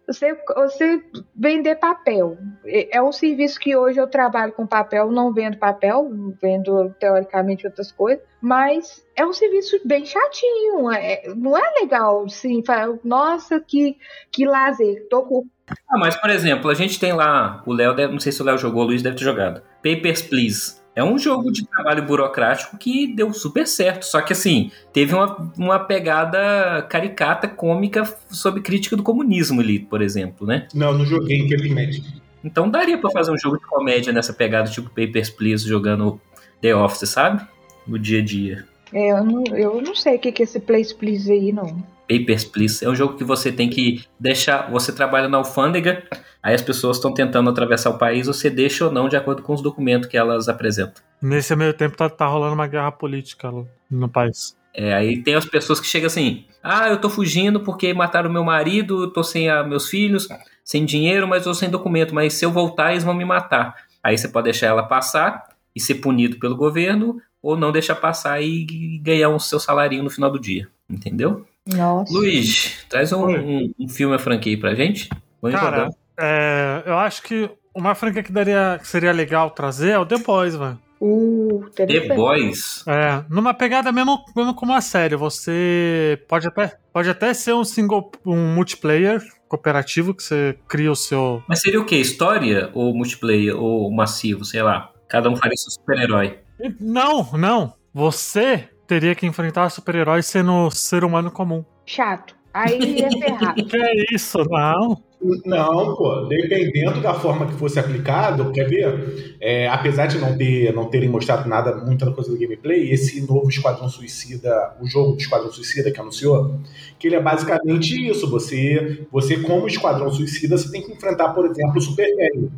você, 0.07 0.33
você 0.55 1.03
vender 1.35 1.75
papel. 1.75 2.37
É 2.65 3.01
um 3.01 3.11
serviço 3.11 3.59
que 3.59 3.75
hoje 3.75 3.99
eu 3.99 4.07
trabalho 4.07 4.53
com 4.53 4.65
papel, 4.65 5.11
não 5.11 5.33
vendo 5.33 5.57
papel, 5.57 6.09
vendo 6.41 6.95
teoricamente 6.99 7.67
outras 7.67 7.91
coisas, 7.91 8.23
mas 8.41 9.05
é 9.15 9.25
um 9.25 9.33
serviço 9.33 9.79
bem 9.83 10.05
chatinho. 10.05 10.89
É, 10.91 11.23
não 11.35 11.57
é 11.57 11.73
legal, 11.81 12.27
sim. 12.29 12.63
Nossa, 13.03 13.59
que, 13.59 13.97
que 14.31 14.45
lazer. 14.45 15.07
Tô 15.09 15.23
com. 15.23 15.45
Ah, 15.69 15.99
mas, 15.99 16.15
por 16.15 16.29
exemplo, 16.29 16.71
a 16.71 16.73
gente 16.73 16.97
tem 16.97 17.11
lá, 17.11 17.61
o 17.65 17.73
Léo, 17.73 17.93
não 18.09 18.19
sei 18.19 18.31
se 18.31 18.41
o 18.41 18.45
Léo 18.45 18.57
jogou, 18.57 18.83
o 18.83 18.85
Luiz 18.87 19.01
deve 19.01 19.17
ter 19.17 19.25
jogado. 19.25 19.61
Papers, 19.83 20.21
Please. 20.21 20.76
É 20.97 21.03
um 21.03 21.15
jogo 21.15 21.51
de 21.51 21.63
trabalho 21.63 22.01
burocrático 22.01 22.75
que 22.75 23.05
deu 23.05 23.31
super 23.31 23.67
certo. 23.67 24.01
Só 24.03 24.19
que, 24.19 24.33
assim, 24.33 24.71
teve 24.91 25.13
uma, 25.13 25.53
uma 25.55 25.77
pegada 25.77 26.81
caricata, 26.89 27.47
cômica, 27.47 28.03
sobre 28.31 28.63
crítica 28.63 28.97
do 28.97 29.03
comunismo 29.03 29.61
ali, 29.61 29.77
por 29.77 30.01
exemplo, 30.01 30.47
né? 30.47 30.67
Não, 30.73 30.97
não 30.97 31.05
joguei 31.05 31.47
Magic. 31.69 32.19
Então 32.43 32.67
daria 32.67 32.97
para 32.97 33.11
fazer 33.11 33.31
um 33.31 33.37
jogo 33.37 33.59
de 33.59 33.65
comédia 33.67 34.11
nessa 34.11 34.33
pegada, 34.33 34.71
tipo 34.71 34.89
Papers, 34.89 35.29
Please, 35.29 35.67
jogando 35.69 36.19
The 36.61 36.75
Office, 36.75 37.07
sabe? 37.07 37.45
No 37.85 37.99
dia 37.99 38.17
a 38.19 38.25
dia. 38.25 38.65
É, 38.91 39.11
eu 39.11 39.23
não, 39.23 39.43
eu 39.55 39.79
não 39.79 39.93
sei 39.93 40.15
o 40.15 40.19
que 40.19 40.29
é 40.29 40.43
esse 40.43 40.59
Place 40.59 40.95
Please 40.95 41.31
aí, 41.31 41.53
não. 41.53 41.77
Papers, 42.07 42.45
Please. 42.45 42.83
É 42.83 42.89
um 42.89 42.95
jogo 42.95 43.15
que 43.15 43.23
você 43.23 43.51
tem 43.51 43.69
que 43.69 44.03
deixar. 44.19 44.71
Você 44.71 44.91
trabalha 44.93 45.27
na 45.27 45.37
alfândega, 45.37 46.03
aí 46.41 46.55
as 46.55 46.61
pessoas 46.61 46.97
estão 46.97 47.13
tentando 47.13 47.49
atravessar 47.49 47.89
o 47.89 47.97
país, 47.97 48.27
você 48.27 48.49
deixa 48.49 48.85
ou 48.85 48.91
não 48.91 49.09
de 49.09 49.15
acordo 49.15 49.41
com 49.41 49.53
os 49.53 49.61
documentos 49.61 50.07
que 50.07 50.17
elas 50.17 50.47
apresentam. 50.47 51.03
Nesse 51.21 51.55
meio 51.55 51.73
tempo 51.73 51.97
tá, 51.97 52.09
tá 52.09 52.27
rolando 52.27 52.53
uma 52.53 52.67
guerra 52.67 52.91
política 52.91 53.51
no 53.89 54.07
país. 54.09 54.55
É, 54.73 54.93
aí 54.93 55.23
tem 55.23 55.33
as 55.33 55.45
pessoas 55.45 55.79
que 55.79 55.87
chegam 55.87 56.07
assim: 56.07 56.45
ah, 56.61 56.87
eu 56.87 57.01
tô 57.01 57.09
fugindo 57.09 57.59
porque 57.61 57.93
mataram 57.93 58.29
meu 58.29 58.43
marido, 58.43 59.03
eu 59.03 59.11
tô 59.11 59.23
sem 59.23 59.49
a, 59.49 59.63
meus 59.63 59.89
filhos, 59.89 60.27
sem 60.63 60.85
dinheiro, 60.85 61.27
mas 61.27 61.45
eu 61.45 61.53
sem 61.53 61.69
documento, 61.69 62.13
mas 62.13 62.33
se 62.33 62.45
eu 62.45 62.51
voltar, 62.51 62.91
eles 62.91 63.03
vão 63.03 63.13
me 63.13 63.25
matar. 63.25 63.75
Aí 64.03 64.17
você 64.17 64.27
pode 64.27 64.45
deixar 64.45 64.67
ela 64.67 64.83
passar 64.83 65.47
e 65.75 65.79
ser 65.79 65.95
punido 65.95 66.37
pelo 66.39 66.55
governo, 66.55 67.19
ou 67.41 67.57
não 67.57 67.71
deixar 67.71 67.95
passar 67.95 68.41
e 68.41 68.99
ganhar 69.01 69.29
o 69.29 69.39
seu 69.39 69.59
salarinho 69.59 70.03
no 70.03 70.09
final 70.09 70.29
do 70.29 70.39
dia. 70.39 70.67
Entendeu? 70.89 71.45
Nossa. 71.75 72.13
Luiz, 72.13 72.85
traz 72.89 73.11
um, 73.11 73.27
um, 73.27 73.73
um 73.79 73.89
filme 73.89 74.15
a 74.15 74.19
franquia 74.19 74.53
aí 74.53 74.57
pra 74.57 74.75
gente. 74.75 75.09
Vamos 75.41 75.59
Cara, 75.59 75.89
é, 76.19 76.83
eu 76.85 76.97
acho 76.97 77.21
que 77.21 77.49
uma 77.75 77.93
franquia 77.93 78.23
que, 78.23 78.31
daria, 78.31 78.79
que 78.81 78.87
seria 78.87 79.11
legal 79.11 79.51
trazer 79.51 79.91
é 79.91 79.99
o 79.99 80.05
The 80.05 80.17
Boys, 80.17 80.55
velho. 80.55 80.79
Uh, 80.99 81.69
The 81.75 82.15
Boys? 82.15 82.83
É, 82.87 83.23
numa 83.29 83.53
pegada 83.53 83.91
mesmo, 83.91 84.19
mesmo 84.35 84.55
como 84.55 84.73
a 84.73 84.81
série. 84.81 85.15
Você 85.15 86.19
pode 86.27 86.47
até, 86.47 86.75
pode 86.91 87.09
até 87.09 87.33
ser 87.33 87.53
um 87.53 87.63
single, 87.63 88.11
um 88.25 88.55
multiplayer 88.55 89.21
cooperativo 89.47 90.13
que 90.13 90.23
você 90.23 90.57
cria 90.67 90.91
o 90.91 90.95
seu. 90.95 91.43
Mas 91.47 91.61
seria 91.61 91.79
o 91.79 91.85
quê? 91.85 91.97
História 91.97 92.71
ou 92.73 92.95
multiplayer 92.95 93.55
ou 93.55 93.91
massivo, 93.91 94.43
sei 94.43 94.63
lá? 94.63 94.91
Cada 95.07 95.29
um 95.29 95.35
faria 95.35 95.55
seu 95.55 95.71
super-herói. 95.71 96.39
Não, 96.79 97.29
não. 97.33 97.73
Você 97.93 98.67
teria 98.87 99.13
que 99.13 99.25
enfrentar 99.25 99.69
super-heróis 99.69 100.25
sendo 100.25 100.71
ser 100.71 101.03
humano 101.03 101.29
comum. 101.29 101.63
Chato. 101.85 102.35
Aí 102.53 103.03
é 103.03 103.09
ferrado. 103.11 103.65
que 103.65 103.77
é 103.77 104.15
isso? 104.15 104.39
Não. 104.49 105.03
Não, 105.45 105.95
pô, 105.95 106.25
dependendo 106.25 107.01
da 107.01 107.13
forma 107.13 107.47
que 107.47 107.53
fosse 107.53 107.79
aplicado, 107.79 108.51
quer 108.51 108.69
ver? 108.69 109.37
É, 109.41 109.67
apesar 109.67 110.05
de 110.05 110.19
não, 110.19 110.37
ter, 110.37 110.71
não 110.73 110.85
terem 110.85 111.09
mostrado 111.09 111.49
nada, 111.49 111.75
muita 111.75 112.11
coisa 112.11 112.29
do 112.29 112.37
gameplay, 112.37 112.91
esse 112.91 113.19
novo 113.21 113.49
Esquadrão 113.49 113.89
Suicida, 113.89 114.75
o 114.79 114.85
jogo 114.85 115.13
do 115.13 115.17
Esquadrão 115.17 115.51
Suicida 115.51 115.91
que 115.91 115.99
anunciou, 115.99 116.59
que 116.99 117.07
ele 117.07 117.15
é 117.15 117.19
basicamente 117.19 118.09
isso. 118.09 118.29
Você, 118.29 119.07
você 119.11 119.37
como 119.37 119.67
Esquadrão 119.67 120.11
Suicida, 120.11 120.55
você 120.55 120.71
tem 120.71 120.83
que 120.83 120.93
enfrentar, 120.93 121.29
por 121.29 121.45
exemplo, 121.45 121.77
o 121.77 121.81
Superman. 121.81 122.51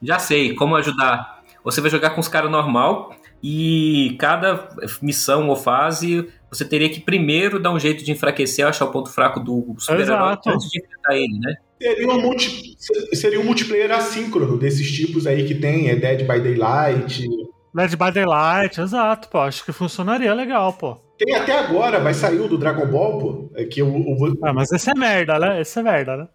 Já 0.00 0.20
sei, 0.20 0.54
como 0.54 0.76
ajudar. 0.76 1.42
Você 1.64 1.80
vai 1.80 1.90
jogar 1.90 2.10
com 2.10 2.20
os 2.20 2.28
caras 2.28 2.50
normal, 2.50 3.10
e 3.42 4.16
cada 4.18 4.68
missão 5.00 5.48
ou 5.48 5.56
fase 5.56 6.28
você 6.50 6.64
teria 6.64 6.88
que 6.88 7.00
primeiro 7.00 7.60
dar 7.60 7.72
um 7.72 7.78
jeito 7.78 8.04
de 8.04 8.10
enfraquecer, 8.10 8.66
achar 8.66 8.86
o 8.86 8.90
ponto 8.90 9.10
fraco 9.10 9.38
do 9.38 9.74
super-herói 9.78 10.36
antes 10.46 10.70
de 10.70 10.80
enfrentar 10.80 11.14
ele, 11.14 11.38
né? 11.38 11.54
Seria 11.80 12.08
um, 12.08 12.20
multi, 12.20 12.76
seria 13.14 13.40
um 13.40 13.44
multiplayer 13.44 13.90
assíncrono 13.92 14.58
desses 14.58 14.90
tipos 14.90 15.26
aí 15.26 15.46
que 15.46 15.54
tem, 15.54 15.90
é 15.90 15.94
Dead 15.94 16.20
by 16.20 16.40
Daylight. 16.40 17.28
Dead 17.74 17.90
by 17.90 18.10
Daylight, 18.12 18.80
exato, 18.80 19.28
pô. 19.28 19.38
Acho 19.38 19.64
que 19.64 19.72
funcionaria 19.72 20.34
legal, 20.34 20.72
pô. 20.72 20.96
Tem 21.18 21.34
até 21.36 21.52
agora, 21.52 22.00
vai 22.00 22.14
sair 22.14 22.40
o 22.40 22.48
do 22.48 22.58
Dragon 22.58 22.86
Ball, 22.86 23.18
pô. 23.18 23.52
É 23.54 23.64
que 23.64 23.82
o, 23.82 23.88
o... 23.88 24.38
Ah, 24.42 24.52
mas 24.52 24.72
esse 24.72 24.90
é 24.90 24.94
merda, 24.94 25.38
né? 25.38 25.60
Esse 25.60 25.78
é 25.78 25.82
merda, 25.82 26.16
né? 26.16 26.28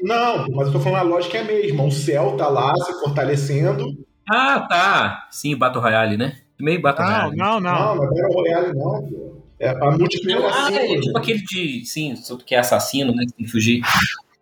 Não, 0.00 0.46
mas 0.48 0.68
eu 0.68 0.72
tô 0.72 0.80
falando 0.80 1.00
a 1.00 1.02
lógica 1.02 1.38
é 1.38 1.40
a 1.42 1.44
mesma. 1.44 1.84
O 1.84 1.90
céu 1.90 2.36
tá 2.36 2.48
lá 2.48 2.74
se 2.76 2.92
fortalecendo 3.00 3.84
ah, 4.30 4.66
tá. 4.68 5.28
Sim, 5.30 5.56
Battle 5.56 5.82
Royale, 5.82 6.16
né? 6.16 6.36
Meio 6.58 6.80
Battle 6.80 7.06
não, 7.06 7.12
Royale. 7.12 7.36
Não, 7.36 7.60
não, 7.60 7.60
não. 7.60 7.96
Não, 7.96 7.96
não 7.96 8.04
é 8.04 8.22
Battle 8.22 8.34
Royale, 8.34 8.74
não. 8.74 9.38
É 9.60 9.70
a 9.70 9.90
multiplayer 9.90 10.44
ah, 10.44 10.68
assim, 10.68 10.76
é 10.76 11.00
tipo 11.00 11.18
aquele 11.18 11.42
de, 11.42 11.84
sim, 11.84 12.14
que 12.46 12.54
é 12.54 12.58
assassino, 12.58 13.12
né? 13.12 13.24
Que 13.26 13.32
tem 13.32 13.46
que 13.46 13.50
fugir. 13.50 13.82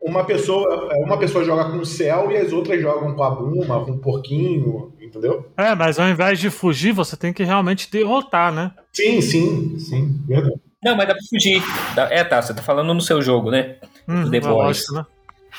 Uma 0.01 0.25
pessoa, 0.25 0.90
é, 0.92 1.05
uma 1.05 1.18
pessoa 1.18 1.42
joga 1.42 1.70
com 1.70 1.79
o 1.79 1.87
céu 1.87 2.31
e 2.31 2.37
as 2.37 2.53
outras 2.53 2.81
jogam 2.81 3.14
com 3.14 3.22
a 3.22 3.31
Buma, 3.31 3.85
com 3.85 3.92
o 3.92 3.99
porquinho, 3.99 4.92
entendeu? 5.01 5.51
É, 5.57 5.75
mas 5.75 5.99
ao 5.99 6.09
invés 6.09 6.38
de 6.38 6.51
fugir, 6.51 6.92
você 6.92 7.16
tem 7.16 7.33
que 7.33 7.42
realmente 7.42 7.90
derrotar, 7.90 8.53
né? 8.53 8.72
Sim, 8.92 9.20
sim, 9.22 9.79
sim, 9.79 10.20
verdade. 10.29 10.61
Não, 10.85 10.94
mas 10.94 11.09
dá 11.09 11.14
pra 11.14 11.22
fugir. 11.29 11.62
É, 12.11 12.22
tá, 12.22 12.42
você 12.42 12.53
tá 12.53 12.62
falando 12.62 12.92
no 12.92 13.01
seu 13.01 13.20
jogo, 13.22 13.51
né? 13.51 13.77
Hum, 14.07 14.31
The 14.31 14.40
Boys. 14.40 14.55
Lógico, 14.55 14.92
né? 14.92 15.07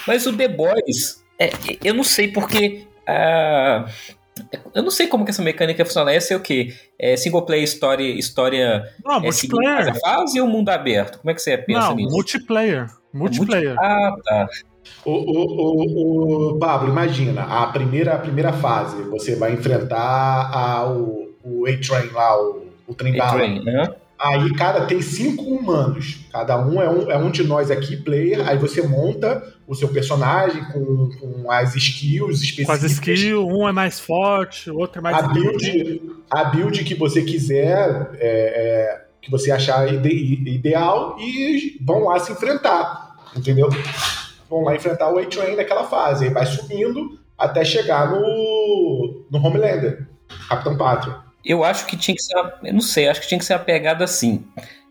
Mas 0.07 0.25
o 0.27 0.37
The 0.37 0.47
Boys, 0.47 1.23
é, 1.39 1.49
eu 1.83 1.95
não 1.95 2.03
sei 2.03 2.27
porque. 2.27 2.85
Uh, 3.07 3.89
eu 4.73 4.83
não 4.83 4.91
sei 4.91 5.07
como 5.07 5.25
que 5.25 5.31
essa 5.31 5.41
mecânica 5.41 5.83
funciona. 5.85 6.11
Essa 6.11 6.33
é 6.33 6.37
o 6.37 6.39
quê? 6.39 6.73
É 6.99 7.15
single 7.17 7.43
player, 7.43 7.63
história, 7.63 8.03
história 8.03 8.91
não, 9.03 9.15
é, 9.15 9.19
multiplayer. 9.21 9.85
fase, 9.85 9.99
fase 9.99 10.41
ou 10.41 10.47
mundo 10.47 10.69
aberto? 10.69 11.19
Como 11.19 11.31
é 11.31 11.33
que 11.33 11.41
você 11.41 11.57
pensa 11.57 11.89
não, 11.89 11.95
nisso? 11.95 12.11
Multiplayer. 12.11 12.87
Multiplayer. 13.13 13.71
É 13.71 13.73
multi... 13.73 13.83
Ah, 13.83 14.15
tá. 14.23 14.47
O, 15.03 15.11
o, 15.11 15.75
o, 15.75 16.55
o, 16.55 16.59
Pablo, 16.59 16.89
imagina, 16.89 17.43
a 17.43 17.67
primeira, 17.67 18.15
a 18.15 18.19
primeira 18.19 18.53
fase, 18.53 19.01
você 19.03 19.35
vai 19.35 19.53
enfrentar 19.53 20.49
a, 20.53 20.89
o, 20.89 21.33
o 21.43 21.65
A-Train 21.65 22.09
lá, 22.11 22.41
o, 22.41 22.67
o 22.87 22.93
trem 22.93 23.15
bala. 23.15 23.47
Né? 23.47 23.95
Aí, 24.19 24.51
cara, 24.53 24.85
tem 24.85 25.01
cinco 25.01 25.43
humanos. 25.43 26.25
Cada 26.31 26.59
um 26.59 26.81
é 26.81 26.89
um, 26.89 27.11
é 27.11 27.17
um 27.17 27.29
de 27.29 27.43
nós 27.43 27.69
aqui, 27.69 27.95
player. 27.95 28.47
Aí 28.47 28.57
você 28.57 28.81
monta 28.81 29.43
o 29.67 29.75
seu 29.75 29.89
personagem 29.89 30.63
com, 30.71 31.09
com 31.19 31.51
as 31.51 31.75
skills 31.75 32.41
específicas. 32.41 32.65
Com 32.65 32.85
as 32.85 32.91
skills, 32.91 33.53
um 33.53 33.67
é 33.67 33.71
mais 33.71 33.99
forte, 33.99 34.71
o 34.71 34.77
outro 34.77 34.99
é 34.99 35.01
mais. 35.01 35.17
A 35.17 35.27
build, 35.27 36.01
a 36.31 36.43
build 36.45 36.83
que 36.83 36.95
você 36.95 37.21
quiser, 37.21 38.09
é, 38.15 38.19
é, 38.19 39.05
que 39.21 39.29
você 39.29 39.51
achar 39.51 39.91
ide, 39.93 40.09
ideal, 40.49 41.15
e 41.19 41.77
vão 41.81 42.05
lá 42.05 42.17
se 42.19 42.31
enfrentar. 42.31 43.15
Entendeu? 43.35 43.69
Vão 44.49 44.63
lá 44.63 44.75
enfrentar 44.75 45.13
o 45.13 45.19
A-Train 45.19 45.55
naquela 45.55 45.83
fase. 45.83 46.25
Aí 46.25 46.31
vai 46.31 46.45
subindo 46.45 47.19
até 47.37 47.63
chegar 47.63 48.09
no, 48.09 49.25
no 49.29 49.37
Homelander, 49.37 50.07
Capitão 50.49 50.75
Pátria. 50.75 51.26
Eu 51.47 51.63
acho 51.63 51.85
que 51.85 51.95
tinha 51.95 52.13
que 52.13 52.21
ser. 52.21 52.35
Uma, 52.35 52.53
eu 52.63 52.73
não 52.73 52.81
sei, 52.81 53.07
acho 53.07 53.21
que 53.21 53.27
tinha 53.27 53.39
que 53.39 53.45
ser 53.45 53.53
uma 53.53 53.59
pegada 53.59 54.03
assim. 54.03 54.45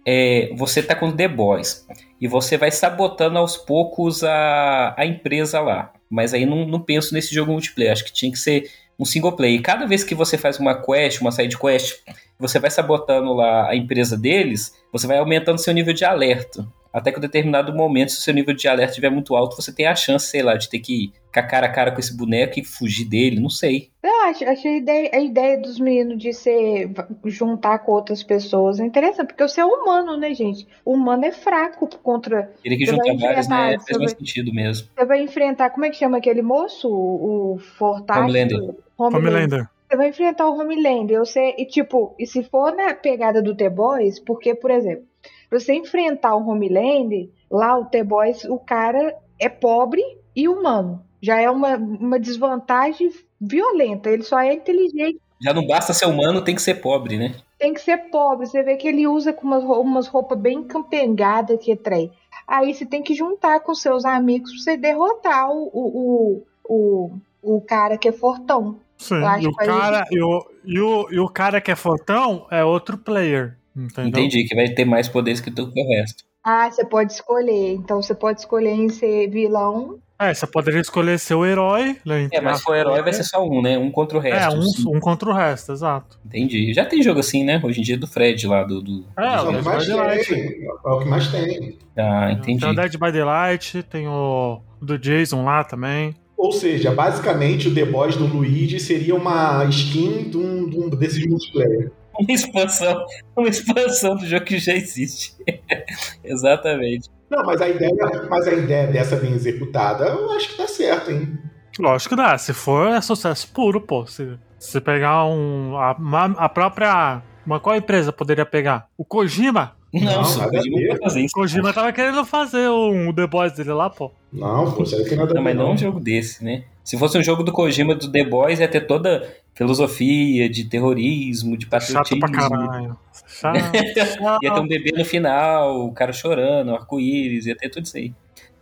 É, 0.06 0.50
você 0.56 0.82
tá 0.82 0.94
com 0.94 1.12
The 1.14 1.28
Boys 1.28 1.86
e 2.20 2.26
você 2.26 2.56
vai 2.56 2.70
sabotando 2.70 3.38
aos 3.38 3.56
poucos 3.56 4.24
a, 4.24 4.94
a 4.96 5.04
empresa 5.04 5.60
lá. 5.60 5.92
Mas 6.08 6.32
aí 6.32 6.46
não, 6.46 6.66
não 6.66 6.80
penso 6.80 7.12
nesse 7.12 7.34
jogo 7.34 7.52
multiplayer. 7.52 7.92
Acho 7.92 8.04
que 8.04 8.12
tinha 8.12 8.32
que 8.32 8.38
ser 8.38 8.70
um 8.98 9.04
single 9.04 9.32
player. 9.32 9.58
E 9.58 9.62
cada 9.62 9.86
vez 9.86 10.02
que 10.02 10.14
você 10.14 10.38
faz 10.38 10.58
uma 10.58 10.74
quest, 10.74 11.20
uma 11.20 11.30
side 11.30 11.58
quest, 11.58 12.00
você 12.38 12.58
vai 12.58 12.70
sabotando 12.70 13.34
lá 13.34 13.68
a 13.68 13.76
empresa 13.76 14.16
deles, 14.16 14.74
você 14.92 15.06
vai 15.06 15.18
aumentando 15.18 15.58
seu 15.58 15.74
nível 15.74 15.92
de 15.92 16.04
alerta. 16.04 16.66
Até 16.96 17.12
que 17.12 17.18
em 17.18 17.20
determinado 17.20 17.74
momento, 17.74 18.10
se 18.10 18.18
o 18.18 18.22
seu 18.22 18.32
nível 18.32 18.54
de 18.54 18.66
alerta 18.66 18.92
estiver 18.92 19.10
muito 19.10 19.36
alto, 19.36 19.54
você 19.54 19.70
tem 19.70 19.86
a 19.86 19.94
chance, 19.94 20.28
sei 20.28 20.42
lá, 20.42 20.56
de 20.56 20.66
ter 20.70 20.78
que 20.78 21.12
ficar 21.26 21.42
cara 21.42 21.66
a 21.66 21.70
cara 21.70 21.92
com 21.92 22.00
esse 22.00 22.16
boneco 22.16 22.58
e 22.58 22.64
fugir 22.64 23.04
dele, 23.04 23.38
não 23.38 23.50
sei. 23.50 23.90
Eu 24.02 24.22
acho, 24.22 24.42
achei 24.48 24.70
a 24.70 24.78
ideia, 24.78 25.10
a 25.12 25.20
ideia 25.20 25.60
dos 25.60 25.78
meninos 25.78 26.16
de 26.16 26.32
ser 26.32 26.90
juntar 27.26 27.80
com 27.80 27.92
outras 27.92 28.22
pessoas 28.22 28.80
é 28.80 28.84
interessante, 28.86 29.26
porque 29.26 29.46
você 29.46 29.60
é 29.60 29.64
humano, 29.66 30.16
né, 30.16 30.32
gente? 30.32 30.66
O 30.86 30.94
humano 30.94 31.26
é 31.26 31.32
fraco 31.32 31.86
contra. 32.02 32.50
Teria 32.62 32.78
que 32.78 32.86
juntar 32.86 33.14
vários, 33.14 33.46
né? 33.46 33.76
Faz 33.86 33.98
mais 33.98 34.12
sentido 34.12 34.50
mesmo. 34.54 34.88
Você 34.96 35.04
vai 35.04 35.20
enfrentar, 35.20 35.68
como 35.68 35.84
é 35.84 35.90
que 35.90 35.96
chama 35.96 36.16
aquele 36.16 36.40
moço? 36.40 36.88
O, 36.88 37.56
o 37.56 37.58
Fortaço? 37.58 38.22
Homelander. 38.22 38.74
Homelander. 38.96 39.68
Você 39.86 39.96
vai 39.96 40.08
enfrentar 40.08 40.48
o 40.48 40.58
Homelander. 40.58 41.18
Você, 41.18 41.54
e 41.58 41.66
tipo, 41.66 42.14
e 42.18 42.26
se 42.26 42.42
for 42.42 42.74
na 42.74 42.94
pegada 42.94 43.42
do 43.42 43.54
The 43.54 43.68
Boys, 43.68 44.18
porque, 44.18 44.54
por 44.54 44.70
exemplo, 44.70 45.04
pra 45.48 45.58
você 45.58 45.74
enfrentar 45.74 46.34
o 46.36 46.48
Homelander, 46.48 47.28
lá 47.50 47.78
o 47.78 47.84
The 47.84 48.04
Boys, 48.04 48.44
o 48.44 48.58
cara 48.58 49.16
é 49.38 49.48
pobre 49.48 50.02
e 50.34 50.48
humano. 50.48 51.02
Já 51.20 51.40
é 51.40 51.50
uma, 51.50 51.76
uma 51.76 52.20
desvantagem 52.20 53.10
violenta. 53.40 54.10
Ele 54.10 54.22
só 54.22 54.38
é 54.40 54.54
inteligente. 54.54 55.18
Já 55.40 55.52
não 55.52 55.66
basta 55.66 55.92
ser 55.92 56.06
humano, 56.06 56.42
tem 56.42 56.54
que 56.54 56.62
ser 56.62 56.76
pobre, 56.76 57.18
né? 57.18 57.34
Tem 57.58 57.74
que 57.74 57.80
ser 57.80 58.10
pobre. 58.10 58.46
Você 58.46 58.62
vê 58.62 58.76
que 58.76 58.88
ele 58.88 59.06
usa 59.06 59.32
com 59.32 59.46
umas, 59.46 59.64
umas 59.64 60.06
roupas 60.06 60.38
bem 60.38 60.62
campengadas 60.62 61.58
que 61.62 61.76
trem. 61.76 62.10
Aí 62.46 62.72
você 62.72 62.86
tem 62.86 63.02
que 63.02 63.14
juntar 63.14 63.60
com 63.60 63.74
seus 63.74 64.04
amigos 64.04 64.50
pra 64.50 64.60
você 64.60 64.76
derrotar 64.76 65.50
o, 65.50 65.70
o, 65.72 66.42
o, 66.68 67.10
o, 67.42 67.56
o 67.56 67.60
cara 67.60 67.98
que 67.98 68.08
é 68.08 68.12
fortão. 68.12 68.78
Sim, 68.96 69.16
e 69.40 69.46
o, 69.46 69.52
cara, 69.52 70.04
e, 70.10 70.22
o, 70.22 70.46
e, 70.64 70.80
o, 70.80 71.08
e 71.10 71.20
o 71.20 71.28
cara 71.28 71.60
que 71.60 71.70
é 71.70 71.76
fortão 71.76 72.46
é 72.50 72.64
outro 72.64 72.96
player. 72.96 73.56
Entendeu? 73.76 74.08
Entendi, 74.08 74.44
que 74.44 74.54
vai 74.54 74.68
ter 74.70 74.84
mais 74.84 75.08
poderes 75.08 75.40
que 75.40 75.50
o 75.50 75.88
resto. 75.88 76.24
Ah, 76.42 76.70
você 76.70 76.84
pode 76.84 77.12
escolher. 77.12 77.74
Então 77.74 78.00
você 78.00 78.14
pode 78.14 78.40
escolher 78.40 78.70
em 78.70 78.88
ser 78.88 79.28
vilão. 79.28 79.98
É, 80.18 80.32
você 80.32 80.46
poderia 80.46 80.80
escolher 80.80 81.18
ser 81.18 81.34
o 81.34 81.44
herói. 81.44 81.96
Né, 82.06 82.28
é, 82.32 82.40
mas 82.40 82.62
for 82.62 82.74
herói 82.74 83.02
vai 83.02 83.12
ser 83.12 83.24
só 83.24 83.46
um, 83.46 83.60
né? 83.60 83.76
Um 83.76 83.90
contra 83.90 84.16
o 84.16 84.20
resto. 84.20 84.54
É, 84.54 84.58
um, 84.88 84.96
um 84.96 85.00
contra 85.00 85.28
o 85.28 85.32
resto, 85.32 85.72
exato. 85.72 86.18
Entendi. 86.24 86.72
Já 86.72 86.86
tem 86.86 87.02
jogo 87.02 87.20
assim, 87.20 87.44
né? 87.44 87.60
Hoje 87.62 87.80
em 87.80 87.82
dia 87.82 87.98
do 87.98 88.06
Fred 88.06 88.46
lá, 88.46 88.62
do. 88.62 88.80
do 88.80 89.04
é, 89.18 89.36
do 89.36 89.48
o 89.48 89.52
Dead 89.52 89.64
by 89.64 89.86
Daylight. 89.86 90.34
É 90.34 90.88
o 90.88 90.98
que 91.00 91.04
mais 91.04 91.28
tem. 91.28 91.78
Ah, 91.98 92.32
entendi. 92.32 92.60
Tem 92.60 92.70
o 92.70 92.74
Dead 92.74 92.92
by 92.92 93.12
Daylight, 93.12 93.82
tem 93.82 94.08
o 94.08 94.62
do 94.80 94.98
Jason 94.98 95.44
lá 95.44 95.64
também. 95.64 96.14
Ou 96.36 96.52
seja, 96.52 96.92
basicamente 96.92 97.68
o 97.68 97.74
The 97.74 97.84
Boys 97.84 98.16
do 98.16 98.26
Luigi 98.26 98.78
seria 98.78 99.14
uma 99.14 99.64
skin 99.64 100.30
de 100.30 100.36
um, 100.36 100.68
de 100.68 100.78
um 100.78 100.88
desses 100.90 101.26
multiplayer. 101.26 101.90
Uma 102.20 102.32
expansão, 102.32 103.06
uma 103.36 103.48
expansão 103.48 104.16
do 104.16 104.26
jogo 104.26 104.44
que 104.44 104.58
já 104.58 104.74
existe. 104.74 105.34
Exatamente. 106.24 107.10
Não, 107.30 107.44
mas 107.44 107.60
a 107.60 107.68
ideia, 107.68 107.92
mas 108.30 108.46
a 108.46 108.52
ideia 108.52 108.86
dessa 108.86 109.16
bem 109.16 109.32
executada, 109.32 110.06
eu 110.06 110.30
acho 110.32 110.50
que 110.50 110.56
tá 110.56 110.66
certo, 110.66 111.10
hein? 111.10 111.38
Lógico 111.78 112.14
que 112.14 112.22
dá. 112.22 112.38
Se 112.38 112.52
for, 112.52 112.88
é 112.88 113.00
sucesso 113.00 113.48
puro, 113.52 113.80
pô. 113.80 114.06
Se, 114.06 114.38
se 114.58 114.80
pegar 114.80 115.26
um. 115.26 115.76
A, 115.76 115.96
a 116.38 116.48
própria. 116.48 117.22
Uma, 117.44 117.60
qual 117.60 117.76
empresa 117.76 118.12
poderia 118.12 118.46
pegar? 118.46 118.88
O 118.96 119.04
Kojima? 119.04 119.76
Não, 119.92 120.22
não 120.22 120.22
o 120.22 120.50
Kojima 120.50 120.88
vai 120.88 120.98
fazer 120.98 121.20
isso. 121.20 121.36
O 121.36 121.40
Kojima 121.40 121.72
tava 121.72 121.92
querendo 121.92 122.24
fazer 122.24 122.68
um 122.68 123.12
The 123.12 123.26
Boys 123.26 123.52
dele 123.52 123.72
lá, 123.72 123.88
pô. 123.90 124.10
Não, 124.32 124.72
pô, 124.72 124.84
você 124.84 125.04
tem 125.04 125.16
nada 125.16 125.34
Não, 125.34 125.42
mas 125.42 125.56
não 125.56 125.72
um 125.72 125.76
jogo 125.76 126.00
desse, 126.00 126.44
né? 126.44 126.64
Se 126.86 126.96
fosse 126.96 127.18
um 127.18 127.22
jogo 127.22 127.42
do 127.42 127.50
Kojima 127.50 127.96
do 127.96 128.12
The 128.12 128.22
Boys, 128.22 128.60
ia 128.60 128.68
ter 128.68 128.86
toda 128.86 129.28
filosofia 129.52 130.48
de 130.48 130.66
terrorismo, 130.66 131.56
de 131.56 131.66
patriotismo. 131.66 132.20
Chato 132.20 132.20
pra 132.20 132.30
caralho. 132.30 132.96
Chato, 133.26 133.58
chato. 133.96 134.44
ia 134.44 134.54
ter 134.54 134.60
um 134.60 134.68
bebê 134.68 134.92
no 134.96 135.04
final, 135.04 135.84
o 135.84 135.92
cara 135.92 136.12
chorando, 136.12 136.72
arco-íris, 136.72 137.46
ia 137.46 137.56
ter 137.56 137.70
tudo 137.70 137.86
isso 137.86 137.96
aí. 137.96 138.14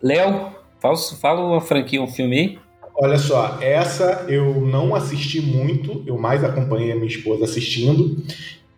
Léo, 0.02 0.52
fala, 0.80 0.96
fala 1.20 1.44
uma 1.44 1.60
franquia, 1.60 2.00
um 2.00 2.06
filme 2.06 2.38
aí. 2.38 2.58
Olha 2.96 3.18
só, 3.18 3.58
essa 3.60 4.24
eu 4.26 4.58
não 4.62 4.94
assisti 4.94 5.42
muito, 5.42 6.02
eu 6.06 6.16
mais 6.16 6.42
acompanhei 6.42 6.92
a 6.92 6.94
minha 6.94 7.06
esposa 7.06 7.44
assistindo. 7.44 8.16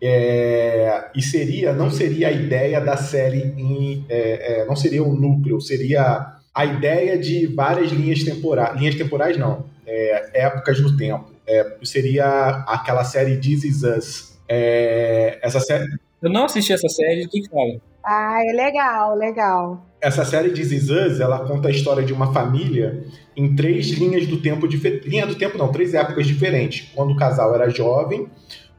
É, 0.01 1.09
e 1.15 1.21
seria, 1.21 1.71
não 1.71 1.89
seria 1.89 2.27
a 2.27 2.31
ideia 2.31 2.81
da 2.81 2.97
série 2.97 3.53
em, 3.57 4.05
é, 4.09 4.61
é, 4.61 4.65
não 4.65 4.75
seria 4.75 5.01
o 5.01 5.15
núcleo, 5.15 5.61
seria 5.61 6.36
a 6.57 6.65
ideia 6.65 7.15
de 7.19 7.45
várias 7.45 7.91
linhas 7.91 8.23
temporais, 8.23 8.75
linhas 8.79 8.95
temporais 8.95 9.37
não, 9.37 9.65
é, 9.85 10.45
épocas 10.45 10.79
no 10.79 10.97
tempo. 10.97 11.31
É, 11.45 11.77
seria 11.83 12.65
aquela 12.67 13.03
série 13.03 13.37
This 13.37 13.63
Is 13.63 13.83
Us. 13.83 14.39
É, 14.49 15.37
essa 15.43 15.59
série. 15.59 15.85
Eu 16.19 16.31
não 16.31 16.45
assisti 16.45 16.73
essa 16.73 16.89
série, 16.89 17.25
o 17.25 17.29
que 17.29 17.47
fala? 17.47 17.79
Ah, 18.03 18.39
é 18.43 18.53
legal, 18.53 19.15
legal. 19.15 19.85
Essa 20.01 20.25
série 20.25 20.49
This 20.49 20.71
Is 20.71 20.89
Us, 20.89 21.19
ela 21.19 21.45
conta 21.45 21.67
a 21.67 21.71
história 21.71 22.03
de 22.03 22.11
uma 22.11 22.33
família 22.33 23.03
em 23.35 23.55
três 23.55 23.89
linhas 23.91 24.25
do 24.25 24.41
tempo 24.41 24.67
diferentes. 24.67 25.07
Linha 25.07 25.27
do 25.27 25.35
tempo 25.35 25.59
não, 25.59 25.71
três 25.71 25.93
épocas 25.93 26.25
diferentes. 26.25 26.91
Quando 26.95 27.11
o 27.11 27.17
casal 27.17 27.53
era 27.53 27.69
jovem, 27.69 28.27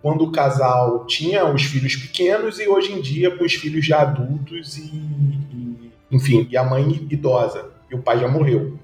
quando 0.03 0.25
o 0.25 0.33
casal 0.33 1.07
tinha 1.07 1.45
os 1.45 1.63
filhos 1.63 1.95
pequenos 1.95 2.59
e 2.59 2.67
hoje 2.67 2.93
em 2.93 3.01
dia 3.01 3.37
com 3.37 3.45
os 3.45 3.55
filhos 3.55 3.87
já 3.87 4.01
adultos 4.01 4.77
e, 4.77 4.97
e 4.97 5.69
enfim, 6.11 6.47
e 6.51 6.57
a 6.57 6.65
mãe 6.65 7.07
idosa 7.11 7.71
e 7.91 7.95
o 7.95 8.03
pai 8.03 8.21
já 8.21 8.29
morreu. 8.29 8.79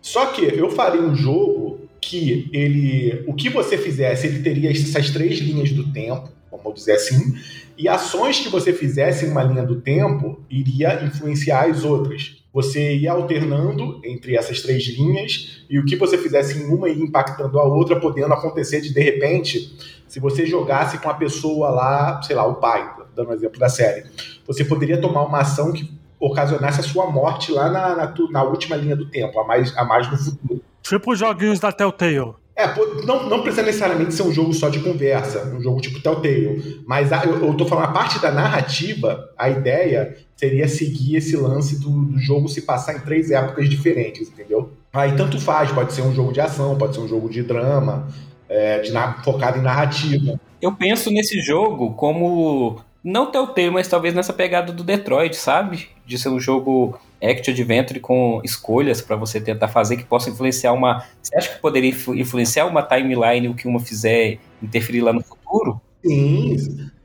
Só 0.00 0.26
que 0.26 0.42
eu 0.42 0.70
faria 0.70 1.00
um 1.00 1.14
jogo 1.14 1.88
que 2.00 2.50
ele, 2.52 3.22
o 3.26 3.34
que 3.34 3.48
você 3.48 3.78
fizesse, 3.78 4.26
ele 4.26 4.42
teria 4.42 4.70
essas 4.70 5.10
três 5.10 5.38
linhas 5.38 5.70
do 5.70 5.92
tempo, 5.92 6.28
vamos 6.50 6.74
dizer 6.74 6.92
assim, 6.92 7.34
e 7.78 7.88
ações 7.88 8.40
que 8.40 8.48
você 8.48 8.72
fizesse 8.72 9.24
em 9.24 9.30
uma 9.30 9.42
linha 9.42 9.62
do 9.62 9.80
tempo 9.80 10.40
iria 10.50 11.04
influenciar 11.04 11.70
as 11.70 11.84
outras. 11.84 12.42
Você 12.52 12.96
ia 12.96 13.12
alternando 13.12 14.00
entre 14.04 14.36
essas 14.36 14.60
três 14.60 14.84
linhas 14.84 15.64
e 15.70 15.78
o 15.78 15.84
que 15.84 15.96
você 15.96 16.18
fizesse 16.18 16.58
em 16.58 16.66
uma 16.66 16.88
ia 16.88 17.02
impactando 17.02 17.58
a 17.58 17.64
outra, 17.64 17.98
podendo 17.98 18.34
acontecer 18.34 18.82
de 18.82 18.92
de 18.92 19.00
repente 19.00 19.74
se 20.06 20.20
você 20.20 20.44
jogasse 20.44 20.98
com 20.98 21.08
a 21.08 21.14
pessoa 21.14 21.70
lá, 21.70 22.20
sei 22.22 22.36
lá, 22.36 22.46
o 22.46 22.56
pai, 22.56 22.86
dando 23.16 23.30
um 23.30 23.32
exemplo 23.32 23.58
da 23.58 23.70
série, 23.70 24.04
você 24.46 24.62
poderia 24.62 25.00
tomar 25.00 25.22
uma 25.22 25.40
ação 25.40 25.72
que 25.72 25.90
ocasionasse 26.22 26.80
a 26.80 26.84
sua 26.84 27.10
morte 27.10 27.50
lá 27.50 27.68
na, 27.68 27.96
na, 27.96 28.14
na 28.30 28.42
última 28.44 28.76
linha 28.76 28.94
do 28.94 29.10
tempo, 29.10 29.38
a 29.40 29.44
mais, 29.44 29.76
a 29.76 29.84
mais 29.84 30.08
no 30.08 30.16
futuro. 30.16 30.62
Tipo 30.80 31.12
os 31.12 31.18
joguinhos 31.18 31.58
da 31.58 31.72
Telltale. 31.72 32.34
É, 32.54 32.66
não, 33.04 33.28
não 33.28 33.42
precisa 33.42 33.62
necessariamente 33.62 34.14
ser 34.14 34.22
um 34.22 34.32
jogo 34.32 34.52
só 34.52 34.68
de 34.68 34.78
conversa, 34.80 35.46
um 35.46 35.60
jogo 35.60 35.80
tipo 35.80 36.00
Telltale. 36.00 36.82
Mas 36.86 37.12
a, 37.12 37.24
eu, 37.24 37.44
eu 37.44 37.54
tô 37.56 37.66
falando, 37.66 37.86
a 37.86 37.92
parte 37.92 38.20
da 38.20 38.30
narrativa, 38.30 39.30
a 39.36 39.50
ideia 39.50 40.16
seria 40.36 40.68
seguir 40.68 41.16
esse 41.16 41.36
lance 41.36 41.80
do, 41.80 41.90
do 41.90 42.18
jogo 42.18 42.48
se 42.48 42.62
passar 42.62 42.94
em 42.94 43.00
três 43.00 43.30
épocas 43.30 43.68
diferentes, 43.68 44.28
entendeu? 44.28 44.70
Aí 44.92 45.16
tanto 45.16 45.40
faz, 45.40 45.72
pode 45.72 45.92
ser 45.92 46.02
um 46.02 46.14
jogo 46.14 46.32
de 46.32 46.40
ação, 46.40 46.76
pode 46.76 46.94
ser 46.94 47.00
um 47.00 47.08
jogo 47.08 47.28
de 47.28 47.42
drama, 47.42 48.06
é, 48.48 48.80
de, 48.80 48.92
focado 49.24 49.58
em 49.58 49.62
narrativa. 49.62 50.38
Eu 50.60 50.72
penso 50.72 51.10
nesse 51.10 51.40
jogo 51.40 51.94
como 51.94 52.80
não 53.02 53.30
Telltale, 53.30 53.70
mas 53.70 53.88
talvez 53.88 54.14
nessa 54.14 54.32
pegada 54.32 54.72
do 54.72 54.84
Detroit, 54.84 55.34
sabe? 55.34 55.88
De 56.04 56.18
ser 56.18 56.28
um 56.28 56.40
jogo 56.40 56.98
action 57.22 57.52
adventure 57.52 58.00
com 58.00 58.40
escolhas 58.44 59.00
para 59.00 59.16
você 59.16 59.40
tentar 59.40 59.68
fazer 59.68 59.96
que 59.96 60.04
possa 60.04 60.30
influenciar 60.30 60.72
uma. 60.72 61.04
Você 61.22 61.36
acha 61.36 61.54
que 61.54 61.60
poderia 61.60 61.90
influenciar 61.90 62.66
uma 62.66 62.82
timeline 62.82 63.48
o 63.48 63.54
que 63.54 63.68
uma 63.68 63.80
fizer 63.80 64.38
interferir 64.62 65.02
lá 65.02 65.12
no 65.12 65.22
futuro? 65.22 65.80
Sim. 66.04 66.56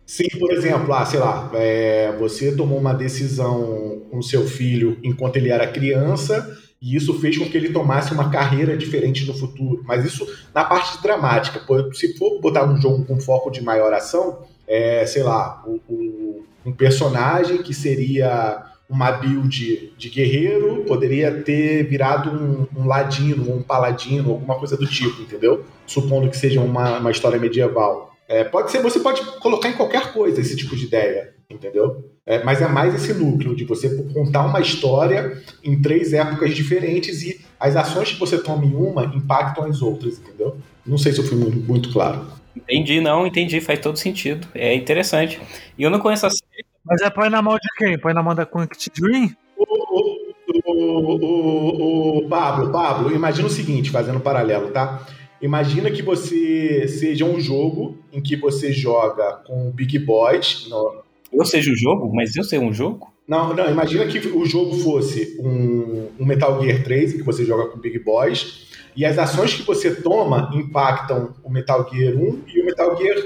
Sim, 0.05 0.29
por 0.39 0.53
exemplo, 0.53 0.93
ah, 0.93 1.05
sei 1.05 1.19
lá, 1.19 1.51
é, 1.53 2.15
você 2.17 2.55
tomou 2.55 2.79
uma 2.79 2.93
decisão 2.93 4.03
com 4.10 4.21
seu 4.21 4.47
filho 4.47 4.97
enquanto 5.03 5.36
ele 5.36 5.49
era 5.49 5.67
criança 5.67 6.57
e 6.81 6.95
isso 6.95 7.19
fez 7.19 7.38
com 7.38 7.45
que 7.45 7.57
ele 7.57 7.73
tomasse 7.73 8.13
uma 8.13 8.29
carreira 8.29 8.77
diferente 8.77 9.25
no 9.25 9.33
futuro. 9.33 9.83
Mas 9.86 10.05
isso 10.05 10.25
na 10.53 10.63
parte 10.63 11.01
dramática. 11.01 11.62
Se 11.93 12.17
for 12.17 12.39
botar 12.39 12.63
um 12.65 12.79
jogo 12.79 13.03
com 13.03 13.19
foco 13.19 13.49
de 13.49 13.62
maior 13.62 13.91
ação, 13.91 14.43
é, 14.65 15.05
sei 15.05 15.23
lá, 15.23 15.62
um, 15.67 16.43
um 16.65 16.71
personagem 16.71 17.62
que 17.62 17.73
seria 17.73 18.63
uma 18.89 19.12
build 19.12 19.93
de 19.97 20.10
guerreiro 20.10 20.86
poderia 20.88 21.41
ter 21.41 21.84
virado 21.84 22.30
um, 22.30 22.82
um, 22.82 22.88
ladino, 22.88 23.54
um 23.54 23.62
paladino, 23.62 24.32
alguma 24.32 24.56
coisa 24.56 24.78
do 24.78 24.88
tipo, 24.88 25.21
entendeu? 25.21 25.65
Supondo 25.86 26.30
que 26.30 26.38
seja 26.38 26.62
uma, 26.62 27.00
uma 27.00 27.12
história 27.12 27.39
medieval. 27.39 28.13
É, 28.28 28.43
pode 28.43 28.71
ser, 28.71 28.82
você 28.82 29.00
pode 29.00 29.21
colocar 29.39 29.69
em 29.69 29.73
qualquer 29.73 30.13
coisa 30.13 30.39
esse 30.39 30.56
tipo 30.56 30.76
de 30.76 30.86
ideia, 30.86 31.34
entendeu? 31.50 32.12
É, 32.26 32.43
mas 32.43 32.62
é 32.62 32.67
mais 32.67 32.93
esse 32.93 33.13
núcleo 33.13 33.56
de 33.56 33.63
você 33.63 34.04
contar 34.13 34.45
uma 34.45 34.60
história 34.60 35.41
em 35.63 35.82
três 35.82 36.13
épocas 36.13 36.54
diferentes 36.54 37.21
e 37.23 37.39
as 37.60 37.76
ações 37.76 38.12
que 38.12 38.19
você 38.19 38.38
toma 38.38 38.65
em 38.65 38.76
uma 38.76 39.06
impactam 39.06 39.65
as 39.65 39.82
outras, 39.82 40.19
entendeu? 40.19 40.58
Não 40.86 40.97
sei 40.97 41.12
se 41.12 41.19
eu 41.19 41.26
fui 41.26 41.38
muito, 41.38 41.58
muito 41.58 41.91
claro. 41.91 42.26
Entendi, 42.56 43.00
não, 43.00 43.26
entendi, 43.26 43.62
faz 43.62 43.80
todo 43.80 43.97
sentido. 43.97 44.47
É 44.54 44.73
interessante. 44.73 45.39
E 45.78 45.84
eu 45.84 45.89
não 45.89 46.00
conheço 46.00 46.26
a 46.26 46.30
série. 46.30 46.66
Mas 46.88 47.02
é 47.02 47.10
põe 47.10 47.30
na 47.30 47.41
mão 47.41 47.56
de 47.56 47.67
quem? 47.78 47.97
Põe 48.00 48.13
na 48.13 48.23
mão 48.23 48.34
da 48.34 48.45
Quantic 48.45 48.93
Dream? 49.00 49.36
O, 49.58 50.34
o, 50.65 50.76
o, 50.76 52.17
o 52.19 52.30
Pablo, 52.30 52.71
Pablo, 52.71 53.13
imagina 53.13 53.47
o 53.47 53.52
seguinte, 53.52 53.91
fazendo 53.91 54.17
um 54.17 54.21
paralelo, 54.21 54.71
tá? 54.71 55.06
Imagina 55.41 55.91
que 55.91 56.02
você 56.02 56.88
seja 56.88 57.26
um 57.26 57.39
jogo 57.39 57.97
em 58.12 58.21
que 58.21 58.36
você 58.36 58.71
joga 58.71 59.43
com 59.45 59.71
Big 59.71 60.00
Boys. 60.00 60.67
No... 60.69 61.04
Eu 61.32 61.45
seja 61.45 61.71
um 61.71 61.76
jogo? 61.76 62.12
Mas 62.15 62.36
eu 62.36 62.43
sei 62.43 62.58
um 62.58 62.73
jogo? 62.73 63.13
Não, 63.28 63.54
não, 63.54 63.69
imagina 63.69 64.06
que 64.08 64.19
o 64.19 64.45
jogo 64.45 64.78
fosse 64.78 65.38
um, 65.41 66.08
um 66.17 66.26
Metal 66.26 66.62
Gear 66.62 66.82
3, 66.84 67.13
em 67.13 67.17
que 67.17 67.23
você 67.23 67.43
joga 67.43 67.69
com 67.69 67.78
Big 67.78 68.00
Boys, 68.00 68.67
e 68.95 69.06
as 69.06 69.19
ações 69.19 69.54
que 69.54 69.63
você 69.63 69.93
toma 69.93 70.50
impactam 70.54 71.36
o 71.43 71.52
Metal 71.52 71.88
Gear 71.91 72.15
1 72.15 72.43
e 72.47 72.62
o 72.62 72.65
Metal 72.65 72.97
Gear 72.97 73.17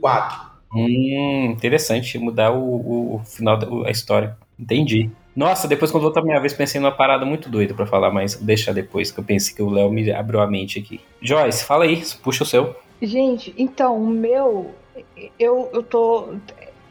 4. 0.00 0.51
Hum, 0.74 1.50
interessante 1.50 2.18
mudar 2.18 2.52
o, 2.52 2.62
o, 2.62 3.14
o 3.16 3.18
final 3.24 3.58
da 3.58 3.66
a 3.86 3.90
história. 3.90 4.36
Entendi. 4.58 5.10
Nossa, 5.34 5.66
depois 5.66 5.90
quando 5.90 6.02
voltar 6.02 6.20
a 6.20 6.24
minha 6.24 6.40
vez 6.40 6.52
pensei 6.52 6.80
numa 6.80 6.92
parada 6.92 7.24
muito 7.24 7.48
doida 7.48 7.74
para 7.74 7.86
falar, 7.86 8.10
mas 8.10 8.36
deixa 8.36 8.72
depois, 8.72 9.10
que 9.10 9.18
eu 9.18 9.24
pensei 9.24 9.54
que 9.54 9.62
o 9.62 9.70
Léo 9.70 9.90
me 9.90 10.10
abriu 10.10 10.40
a 10.40 10.46
mente 10.46 10.78
aqui. 10.78 11.00
Joyce, 11.20 11.64
fala 11.64 11.84
aí, 11.84 12.02
puxa 12.22 12.44
o 12.44 12.46
seu. 12.46 12.76
Gente, 13.00 13.54
então, 13.56 13.96
o 13.96 14.06
meu, 14.06 14.74
eu, 15.38 15.70
eu 15.72 15.82
tô. 15.82 16.34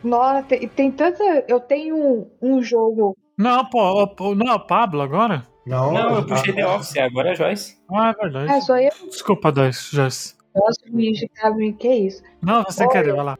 Nossa, 0.04 0.44
tem, 0.44 0.68
tem 0.68 0.92
tanta. 0.92 1.24
Eu 1.48 1.60
tenho 1.60 1.96
um, 1.96 2.28
um 2.42 2.64
jogo. 2.64 3.16
Não, 3.38 3.64
pô, 3.66 4.08
pô, 4.08 4.36
não 4.36 4.52
é 4.52 4.56
o 4.56 4.60
Pablo 4.60 5.02
agora? 5.02 5.44
Não, 5.66 5.94
Não, 5.94 6.16
eu 6.16 6.26
puxei 6.26 6.54
The 6.54 6.68
Office, 6.68 6.98
agora 6.98 7.30
é 7.30 7.32
a 7.32 7.36
Joyce. 7.36 7.78
Ah, 7.92 8.10
é 8.10 8.22
verdade. 8.22 8.52
É, 8.52 8.62
só 8.62 8.78
eu. 8.78 8.92
Desculpa, 9.08 9.52
dois, 9.52 9.90
Joyce. 9.92 10.36
Nossa, 10.56 10.82
bicho, 10.90 11.26
sabe 11.40 11.74
que 11.74 11.88
é 11.88 11.96
isso? 11.98 12.24
Não, 12.42 12.64
você 12.64 12.84
Olha. 12.84 12.92
querer, 12.92 13.14
vai 13.16 13.24
lá. 13.24 13.38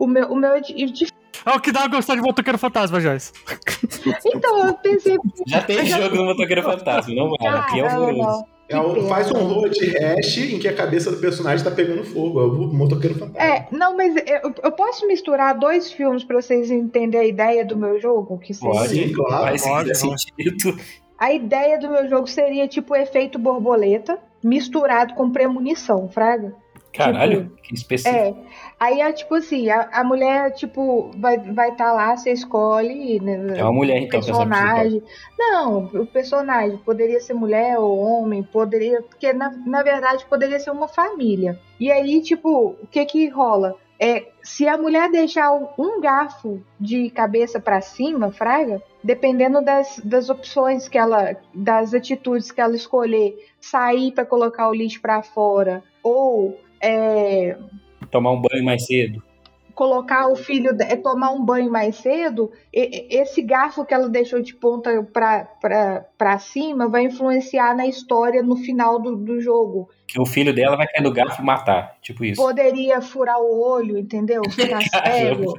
O 0.00 0.06
meu, 0.06 0.26
o 0.32 0.34
meu 0.36 0.50
é 0.54 0.60
de, 0.60 0.72
de- 0.86 1.06
É 1.44 1.50
o 1.50 1.60
que 1.60 1.70
dá 1.70 1.84
a 1.84 1.88
gostar 1.88 2.14
de 2.16 2.22
Motoqueiro 2.22 2.58
Fantasma, 2.58 2.98
Joyce. 3.00 3.32
Então, 4.24 4.66
eu 4.66 4.74
pensei. 4.74 5.16
Já 5.46 5.62
tem 5.62 5.84
jogo 5.86 6.16
no 6.16 6.24
Motoqueiro 6.24 6.62
Fantasma, 6.64 7.14
não 7.14 7.30
vale, 7.38 7.58
aqui 7.58 7.80
é 7.80 7.84
horroroso. 7.84 8.44
É 8.68 8.78
o- 8.78 8.94
que 8.94 9.02
faz 9.08 9.28
um 9.30 9.34
pena. 9.34 9.44
road 9.48 9.86
rash 9.98 10.38
em 10.38 10.58
que 10.58 10.68
a 10.68 10.72
cabeça 10.74 11.10
do 11.10 11.16
personagem 11.18 11.64
tá 11.64 11.70
pegando 11.72 12.04
fogo. 12.04 12.40
É 12.40 12.44
o 12.44 12.72
motoqueiro 12.72 13.18
fantasma. 13.18 13.42
É, 13.42 13.66
não, 13.72 13.96
mas 13.96 14.14
eu, 14.16 14.54
eu 14.62 14.72
posso 14.72 15.06
misturar 15.08 15.58
dois 15.58 15.90
filmes 15.92 16.22
pra 16.22 16.40
vocês 16.40 16.70
entenderem 16.70 17.26
a 17.26 17.28
ideia 17.28 17.64
do 17.64 17.76
meu 17.76 18.00
jogo? 18.00 18.38
Que 18.38 18.54
seria? 18.54 18.72
Pode, 18.72 18.88
Sim, 18.88 19.12
claro, 19.12 19.42
faz 19.46 19.62
pode, 19.62 19.94
sentido. 19.98 20.78
A 21.18 21.32
ideia 21.32 21.78
do 21.80 21.90
meu 21.90 22.08
jogo 22.08 22.28
seria 22.28 22.68
tipo 22.68 22.94
efeito 22.94 23.38
borboleta 23.40 24.18
misturado 24.42 25.14
com 25.14 25.30
premonição, 25.30 26.08
fraga? 26.08 26.54
Caralho, 26.92 27.52
que 27.64 27.74
específico. 27.74 28.16
É. 28.16 28.34
Aí 28.80 29.02
é 29.02 29.12
tipo 29.12 29.34
assim, 29.34 29.68
a, 29.68 29.90
a 29.92 30.02
mulher, 30.02 30.54
tipo, 30.54 31.10
vai 31.18 31.36
estar 31.36 31.52
vai 31.52 31.76
tá 31.76 31.92
lá, 31.92 32.16
você 32.16 32.32
escolhe. 32.32 33.20
Né, 33.20 33.58
É 33.58 33.62
uma 33.62 33.74
mulher, 33.74 33.98
então, 33.98 34.18
personagem. 34.18 35.02
Não, 35.38 35.84
o 35.84 36.06
personagem 36.06 36.78
poderia 36.78 37.20
ser 37.20 37.34
mulher 37.34 37.78
ou 37.78 37.98
homem, 37.98 38.42
poderia. 38.42 39.02
Porque 39.02 39.34
na, 39.34 39.50
na 39.66 39.82
verdade 39.82 40.24
poderia 40.24 40.58
ser 40.58 40.70
uma 40.70 40.88
família. 40.88 41.60
E 41.78 41.92
aí, 41.92 42.22
tipo, 42.22 42.74
o 42.82 42.86
que 42.90 43.04
que 43.04 43.28
rola? 43.28 43.76
É, 44.02 44.28
se 44.42 44.66
a 44.66 44.78
mulher 44.78 45.10
deixar 45.10 45.52
um 45.52 46.00
garfo 46.00 46.62
de 46.80 47.10
cabeça 47.10 47.60
pra 47.60 47.82
cima, 47.82 48.32
fraga, 48.32 48.82
dependendo 49.04 49.60
das, 49.62 50.00
das 50.02 50.30
opções 50.30 50.88
que 50.88 50.96
ela, 50.96 51.36
das 51.54 51.92
atitudes 51.92 52.50
que 52.50 52.62
ela 52.62 52.74
escolher, 52.74 53.36
sair 53.60 54.12
pra 54.12 54.24
colocar 54.24 54.70
o 54.70 54.74
lixo 54.74 55.02
pra 55.02 55.22
fora 55.22 55.84
ou 56.02 56.58
é, 56.80 57.58
Tomar 58.10 58.32
um 58.32 58.40
banho 58.40 58.64
mais 58.64 58.84
cedo. 58.86 59.22
colocar 59.74 60.28
o 60.28 60.36
filho, 60.36 60.76
é, 60.80 60.94
tomar 60.96 61.30
um 61.30 61.42
banho 61.42 61.70
mais 61.70 61.96
cedo, 61.96 62.50
esse 62.70 63.40
garfo 63.40 63.84
que 63.84 63.94
ela 63.94 64.10
deixou 64.10 64.42
de 64.42 64.54
ponta 64.54 65.02
pra 65.02 66.38
cima 66.38 66.86
vai 66.86 67.04
influenciar 67.04 67.74
na 67.74 67.86
história 67.86 68.42
no 68.42 68.56
final 68.56 68.98
do, 69.00 69.16
do 69.16 69.40
jogo. 69.40 69.88
Que 70.06 70.20
o 70.20 70.26
filho 70.26 70.52
dela 70.52 70.76
vai 70.76 70.86
cair 70.86 71.02
no 71.02 71.12
garfo 71.12 71.40
e 71.40 71.44
matar. 71.44 71.96
Tipo 72.02 72.24
isso. 72.24 72.42
Poderia 72.42 73.00
furar 73.00 73.40
o 73.40 73.58
olho, 73.62 73.96
entendeu? 73.96 74.42
Ficar 74.50 74.82
cego, 75.06 75.54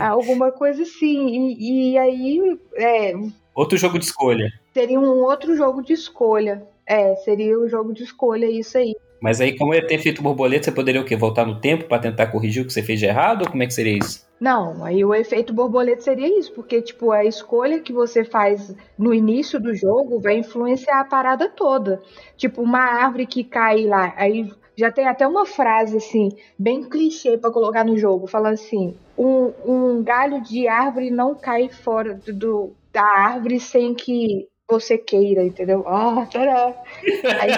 alguma 0.00 0.50
coisa 0.52 0.82
assim. 0.82 1.54
E, 1.58 1.92
e 1.92 1.98
aí 1.98 2.58
é, 2.76 3.12
Outro 3.54 3.76
jogo 3.76 3.98
de 3.98 4.06
escolha. 4.06 4.50
seria 4.72 4.98
um 4.98 5.22
outro 5.22 5.54
jogo 5.54 5.82
de 5.82 5.92
escolha. 5.92 6.62
É, 6.86 7.14
seria 7.16 7.58
o 7.58 7.68
jogo 7.68 7.92
de 7.92 8.04
escolha, 8.04 8.46
isso 8.46 8.78
aí. 8.78 8.96
Mas 9.20 9.40
aí, 9.40 9.56
como 9.56 9.74
ia 9.74 9.86
ter 9.86 9.98
feito 9.98 10.22
borboleta, 10.22 10.64
você 10.64 10.72
poderia 10.72 11.00
o 11.00 11.04
quê? 11.04 11.14
Voltar 11.16 11.46
no 11.46 11.60
tempo 11.60 11.84
pra 11.84 11.98
tentar 11.98 12.28
corrigir 12.28 12.62
o 12.62 12.66
que 12.66 12.72
você 12.72 12.82
fez 12.82 12.98
de 12.98 13.06
errado? 13.06 13.42
Ou 13.42 13.50
como 13.50 13.62
é 13.62 13.66
que 13.66 13.74
seria 13.74 13.98
isso? 13.98 14.26
Não, 14.40 14.82
aí 14.82 15.04
o 15.04 15.14
efeito 15.14 15.52
borboleta 15.52 16.00
seria 16.00 16.38
isso, 16.38 16.52
porque 16.54 16.80
tipo 16.80 17.12
a 17.12 17.24
escolha 17.26 17.80
que 17.80 17.92
você 17.92 18.24
faz 18.24 18.74
no 18.98 19.12
início 19.12 19.60
do 19.60 19.74
jogo 19.74 20.18
vai 20.18 20.38
influenciar 20.38 21.00
a 21.00 21.04
parada 21.04 21.46
toda. 21.48 22.00
Tipo 22.38 22.62
uma 22.62 22.80
árvore 22.80 23.26
que 23.26 23.44
cai 23.44 23.84
lá, 23.84 24.14
aí 24.16 24.50
já 24.74 24.90
tem 24.90 25.06
até 25.06 25.26
uma 25.26 25.44
frase 25.44 25.98
assim, 25.98 26.30
bem 26.58 26.88
clichê 26.88 27.36
pra 27.36 27.50
colocar 27.50 27.84
no 27.84 27.98
jogo, 27.98 28.26
falando 28.26 28.54
assim: 28.54 28.96
um, 29.18 29.52
um 29.66 30.02
galho 30.02 30.40
de 30.40 30.66
árvore 30.66 31.10
não 31.10 31.34
cai 31.34 31.68
fora 31.68 32.14
do, 32.14 32.32
do- 32.32 32.72
da 32.90 33.04
árvore 33.04 33.60
sem 33.60 33.94
que 33.94 34.48
você 34.68 34.96
queira, 34.96 35.44
entendeu? 35.44 35.84
Ah, 35.86 36.24
tcharam. 36.30 36.74
Aí, 37.40 37.50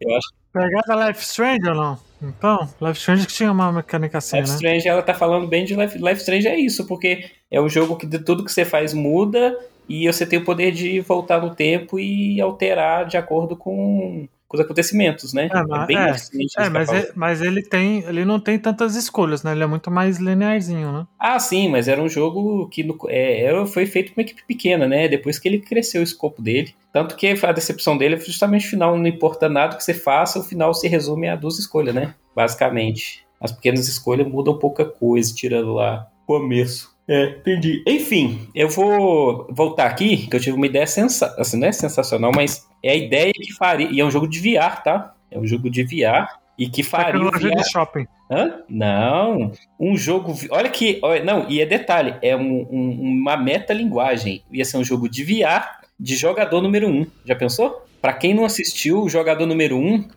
Eu 0.00 0.16
acho 0.16 0.42
Pegada 0.52 1.08
Life 1.08 1.22
Strange 1.22 1.68
ou 1.68 1.74
não? 1.74 1.98
Então, 2.22 2.68
Life 2.80 2.98
Strange 2.98 3.26
que 3.26 3.32
tinha 3.32 3.50
uma 3.50 3.72
mecânica 3.72 4.18
assim, 4.18 4.36
Life 4.36 4.50
né? 4.50 4.54
Strange, 4.56 4.88
ela 4.88 5.02
tá 5.02 5.14
falando 5.14 5.48
bem 5.48 5.64
de 5.64 5.74
Life, 5.74 5.98
Life 5.98 6.20
Strange 6.20 6.46
é 6.46 6.56
isso, 6.56 6.86
porque 6.86 7.30
é 7.50 7.60
um 7.60 7.68
jogo 7.68 7.96
que 7.96 8.06
de 8.06 8.18
tudo 8.18 8.44
que 8.44 8.52
você 8.52 8.64
faz 8.64 8.92
muda 8.92 9.58
e 9.88 10.06
você 10.06 10.26
tem 10.26 10.38
o 10.38 10.44
poder 10.44 10.70
de 10.70 11.00
voltar 11.00 11.40
no 11.40 11.54
tempo 11.54 11.98
e 11.98 12.40
alterar 12.40 13.06
de 13.06 13.16
acordo 13.16 13.56
com, 13.56 14.28
com 14.52 14.58
os 14.58 14.64
acontecimentos, 14.64 15.32
né? 15.32 15.48
É, 15.50 15.62
mas- 15.66 15.86
bem 15.86 15.96
é, 15.96 16.10
isso 16.10 16.60
É, 16.60 16.68
mas, 16.68 16.88
tá 16.88 16.94
é- 16.96 17.00
falando. 17.00 17.12
mas 17.16 17.40
ele 17.40 17.62
tem. 17.62 18.00
Ele 18.04 18.24
não 18.24 18.38
tem 18.38 18.58
tantas 18.58 18.94
escolhas, 18.94 19.42
né? 19.42 19.52
Ele 19.52 19.62
é 19.62 19.66
muito 19.66 19.90
mais 19.90 20.18
linearzinho, 20.18 20.92
né? 20.92 21.06
Ah, 21.18 21.38
sim, 21.40 21.68
mas 21.70 21.88
era 21.88 22.00
um 22.02 22.08
jogo 22.08 22.68
que 22.68 22.82
no- 22.84 22.98
é, 23.08 23.64
foi 23.66 23.86
feito 23.86 24.12
com 24.12 24.20
uma 24.20 24.24
equipe 24.24 24.42
pequena, 24.46 24.86
né? 24.86 25.08
Depois 25.08 25.38
que 25.38 25.48
ele 25.48 25.58
cresceu 25.58 26.02
o 26.02 26.04
escopo 26.04 26.42
dele. 26.42 26.74
Tanto 26.92 27.16
que 27.16 27.26
a 27.42 27.52
decepção 27.52 27.96
dele 27.96 28.16
é 28.16 28.18
justamente 28.18 28.66
o 28.66 28.70
final. 28.70 28.96
Não 28.98 29.06
importa 29.06 29.48
nada 29.48 29.76
que 29.76 29.82
você 29.82 29.94
faça, 29.94 30.38
o 30.38 30.42
final 30.44 30.74
se 30.74 30.86
resume 30.86 31.28
a 31.28 31.34
duas 31.36 31.58
escolhas, 31.58 31.94
né? 31.94 32.14
Basicamente. 32.36 33.24
As 33.40 33.50
pequenas 33.50 33.88
escolhas 33.88 34.26
mudam 34.28 34.58
pouca 34.58 34.84
coisa, 34.84 35.34
tirando 35.34 35.72
lá 35.72 36.06
o 36.22 36.26
começo. 36.38 36.91
É, 37.08 37.24
entendi. 37.30 37.82
Enfim, 37.86 38.48
eu 38.54 38.68
vou 38.68 39.46
voltar 39.50 39.86
aqui, 39.86 40.28
que 40.28 40.36
eu 40.36 40.40
tive 40.40 40.56
uma 40.56 40.66
ideia 40.66 40.86
sensacional. 40.86 41.40
Assim, 41.40 41.58
não 41.58 41.66
é 41.68 41.72
sensacional, 41.72 42.30
mas 42.34 42.66
é 42.82 42.90
a 42.92 42.94
ideia 42.96 43.32
que 43.32 43.52
faria. 43.54 43.88
E 43.90 44.00
é 44.00 44.04
um 44.04 44.10
jogo 44.10 44.28
de 44.28 44.38
VR, 44.40 44.82
tá? 44.82 45.14
É 45.30 45.38
um 45.38 45.46
jogo 45.46 45.68
de 45.68 45.82
VR. 45.82 46.28
E 46.58 46.68
que 46.68 46.82
faria 46.82 47.12
Tecnologia 47.12 47.50
VR 47.50 47.56
de 47.56 47.70
shopping. 47.70 48.06
Hã? 48.30 48.54
Não. 48.68 49.52
Um 49.80 49.96
jogo. 49.96 50.34
Olha 50.50 50.68
que. 50.70 51.00
olha, 51.02 51.24
não, 51.24 51.48
e 51.48 51.60
é 51.60 51.66
detalhe: 51.66 52.14
é 52.22 52.36
um- 52.36 52.66
um- 52.70 53.00
uma 53.00 53.36
metalinguagem. 53.36 54.42
Ia 54.52 54.64
ser 54.64 54.76
um 54.76 54.84
jogo 54.84 55.08
de 55.08 55.24
VR 55.24 55.80
de 55.98 56.14
jogador 56.14 56.60
número 56.60 56.88
1. 56.88 57.06
Já 57.24 57.34
pensou? 57.34 57.84
Pra 58.00 58.12
quem 58.12 58.34
não 58.34 58.44
assistiu, 58.44 59.02
o 59.02 59.08
jogador 59.08 59.46
número 59.46 59.76
1 59.76 60.08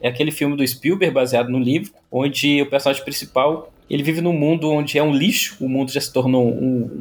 é 0.00 0.08
aquele 0.08 0.30
filme 0.30 0.56
do 0.56 0.66
Spielberg 0.66 1.12
baseado 1.14 1.48
no 1.50 1.58
livro, 1.58 1.92
onde 2.10 2.62
o 2.62 2.66
personagem 2.70 3.04
principal. 3.04 3.72
Ele 3.92 4.02
vive 4.02 4.22
num 4.22 4.32
mundo 4.32 4.70
onde 4.70 4.96
é 4.96 5.02
um 5.02 5.12
lixo, 5.14 5.62
o 5.62 5.68
mundo 5.68 5.92
já 5.92 6.00
se 6.00 6.10
tornou 6.10 6.48
um- 6.48 6.56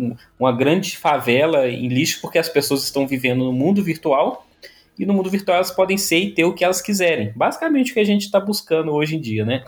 um- 0.09 0.15
uma 0.37 0.51
grande 0.51 0.97
favela 0.97 1.65
em 1.69 1.87
lixo, 1.87 2.19
porque 2.21 2.37
as 2.37 2.49
pessoas 2.49 2.83
estão 2.83 3.07
vivendo 3.07 3.45
no 3.45 3.53
mundo 3.53 3.81
virtual 3.81 4.45
e 4.99 5.05
no 5.05 5.13
mundo 5.13 5.29
virtual 5.29 5.55
elas 5.55 5.71
podem 5.71 5.97
ser 5.97 6.17
e 6.19 6.31
ter 6.31 6.43
o 6.43 6.53
que 6.53 6.65
elas 6.65 6.81
quiserem. 6.81 7.31
Basicamente 7.33 7.91
o 7.91 7.93
que 7.93 8.01
a 8.01 8.05
gente 8.05 8.23
está 8.23 8.41
buscando 8.41 8.91
hoje 8.91 9.15
em 9.15 9.21
dia, 9.21 9.45
né? 9.45 9.63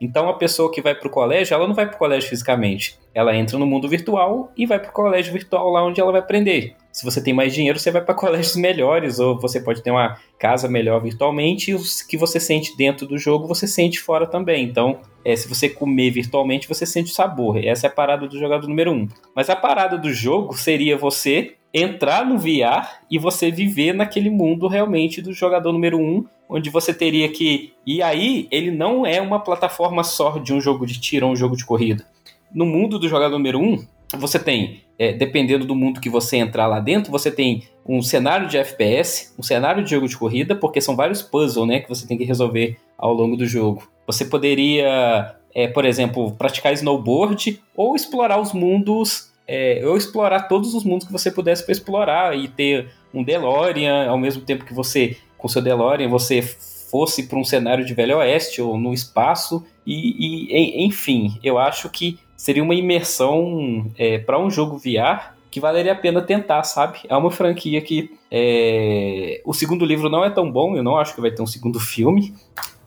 Então 0.00 0.28
a 0.28 0.34
pessoa 0.34 0.68
que 0.72 0.82
vai 0.82 0.96
para 0.96 1.06
o 1.06 1.10
colégio, 1.10 1.54
ela 1.54 1.68
não 1.68 1.74
vai 1.76 1.86
para 1.86 1.94
o 1.94 1.98
colégio 1.98 2.28
fisicamente. 2.28 2.98
Ela 3.14 3.36
entra 3.36 3.56
no 3.56 3.64
mundo 3.66 3.88
virtual 3.88 4.52
e 4.56 4.66
vai 4.66 4.80
para 4.80 4.90
o 4.90 4.92
colégio 4.92 5.32
virtual 5.32 5.70
lá 5.70 5.84
onde 5.86 6.00
ela 6.00 6.10
vai 6.10 6.20
aprender. 6.20 6.74
Se 6.94 7.04
você 7.04 7.20
tem 7.20 7.34
mais 7.34 7.52
dinheiro, 7.52 7.76
você 7.76 7.90
vai 7.90 8.00
para 8.00 8.14
colégios 8.14 8.54
melhores, 8.54 9.18
ou 9.18 9.36
você 9.36 9.60
pode 9.60 9.82
ter 9.82 9.90
uma 9.90 10.16
casa 10.38 10.68
melhor 10.68 11.02
virtualmente, 11.02 11.72
e 11.72 11.74
os 11.74 12.00
que 12.00 12.16
você 12.16 12.38
sente 12.38 12.76
dentro 12.76 13.04
do 13.04 13.18
jogo, 13.18 13.48
você 13.48 13.66
sente 13.66 13.98
fora 13.98 14.28
também. 14.28 14.64
Então, 14.64 15.00
é, 15.24 15.34
se 15.34 15.48
você 15.48 15.68
comer 15.68 16.10
virtualmente, 16.10 16.68
você 16.68 16.86
sente 16.86 17.10
o 17.10 17.14
sabor. 17.14 17.56
Essa 17.56 17.88
é 17.88 17.90
a 17.90 17.92
parada 17.92 18.28
do 18.28 18.38
jogador 18.38 18.68
número 18.68 18.92
um. 18.92 19.08
Mas 19.34 19.50
a 19.50 19.56
parada 19.56 19.98
do 19.98 20.12
jogo 20.12 20.56
seria 20.56 20.96
você 20.96 21.54
entrar 21.74 22.24
no 22.24 22.38
VR 22.38 22.86
e 23.10 23.18
você 23.18 23.50
viver 23.50 23.92
naquele 23.92 24.30
mundo 24.30 24.68
realmente 24.68 25.20
do 25.20 25.32
jogador 25.32 25.72
número 25.72 25.98
um, 25.98 26.24
onde 26.48 26.70
você 26.70 26.94
teria 26.94 27.28
que. 27.28 27.72
E 27.84 28.00
aí, 28.02 28.46
ele 28.52 28.70
não 28.70 29.04
é 29.04 29.20
uma 29.20 29.40
plataforma 29.40 30.04
só 30.04 30.38
de 30.38 30.54
um 30.54 30.60
jogo 30.60 30.86
de 30.86 31.00
tiro 31.00 31.26
ou 31.26 31.32
um 31.32 31.36
jogo 31.36 31.56
de 31.56 31.64
corrida. 31.64 32.06
No 32.54 32.64
mundo 32.64 33.00
do 33.00 33.08
jogador 33.08 33.36
número 33.36 33.58
um, 33.58 33.84
você 34.18 34.38
tem, 34.38 34.82
é, 34.98 35.12
dependendo 35.12 35.64
do 35.64 35.74
mundo 35.74 36.00
que 36.00 36.08
você 36.08 36.36
entrar 36.36 36.66
lá 36.66 36.80
dentro, 36.80 37.10
você 37.10 37.30
tem 37.30 37.64
um 37.86 38.00
cenário 38.00 38.48
de 38.48 38.56
FPS, 38.56 39.34
um 39.38 39.42
cenário 39.42 39.84
de 39.84 39.90
jogo 39.90 40.08
de 40.08 40.16
corrida, 40.16 40.54
porque 40.54 40.80
são 40.80 40.96
vários 40.96 41.22
puzzles, 41.22 41.66
né, 41.66 41.80
que 41.80 41.88
você 41.88 42.06
tem 42.06 42.16
que 42.16 42.24
resolver 42.24 42.76
ao 42.96 43.12
longo 43.12 43.36
do 43.36 43.46
jogo. 43.46 43.88
Você 44.06 44.24
poderia, 44.24 45.36
é, 45.54 45.68
por 45.68 45.84
exemplo, 45.84 46.32
praticar 46.32 46.72
snowboard 46.72 47.60
ou 47.76 47.94
explorar 47.94 48.40
os 48.40 48.52
mundos, 48.52 49.32
é, 49.46 49.82
ou 49.84 49.96
explorar 49.96 50.48
todos 50.48 50.74
os 50.74 50.84
mundos 50.84 51.06
que 51.06 51.12
você 51.12 51.30
pudesse 51.30 51.64
para 51.64 51.72
explorar 51.72 52.38
e 52.38 52.48
ter 52.48 52.90
um 53.12 53.22
DeLorean 53.22 54.08
ao 54.08 54.18
mesmo 54.18 54.42
tempo 54.42 54.64
que 54.64 54.74
você, 54.74 55.16
com 55.36 55.48
seu 55.48 55.60
DeLorean, 55.60 56.08
você 56.08 56.42
fosse 56.42 57.24
para 57.24 57.38
um 57.38 57.44
cenário 57.44 57.84
de 57.84 57.92
Velho 57.92 58.18
Oeste 58.18 58.62
ou 58.62 58.78
no 58.78 58.94
espaço 58.94 59.64
e, 59.86 60.46
e 60.48 60.86
enfim, 60.86 61.38
eu 61.42 61.58
acho 61.58 61.90
que 61.90 62.18
seria 62.36 62.62
uma 62.62 62.74
imersão 62.74 63.90
é, 63.96 64.18
para 64.18 64.38
um 64.38 64.50
jogo 64.50 64.78
VR 64.78 65.34
que 65.50 65.60
valeria 65.60 65.92
a 65.92 65.96
pena 65.96 66.20
tentar, 66.20 66.64
sabe? 66.64 66.98
É 67.08 67.16
uma 67.16 67.30
franquia 67.30 67.80
que 67.80 68.10
é... 68.28 69.40
o 69.44 69.54
segundo 69.54 69.84
livro 69.84 70.08
não 70.08 70.24
é 70.24 70.30
tão 70.30 70.50
bom, 70.50 70.76
eu 70.76 70.82
não 70.82 70.96
acho 70.96 71.14
que 71.14 71.20
vai 71.20 71.30
ter 71.30 71.42
um 71.42 71.46
segundo 71.46 71.78
filme, 71.78 72.34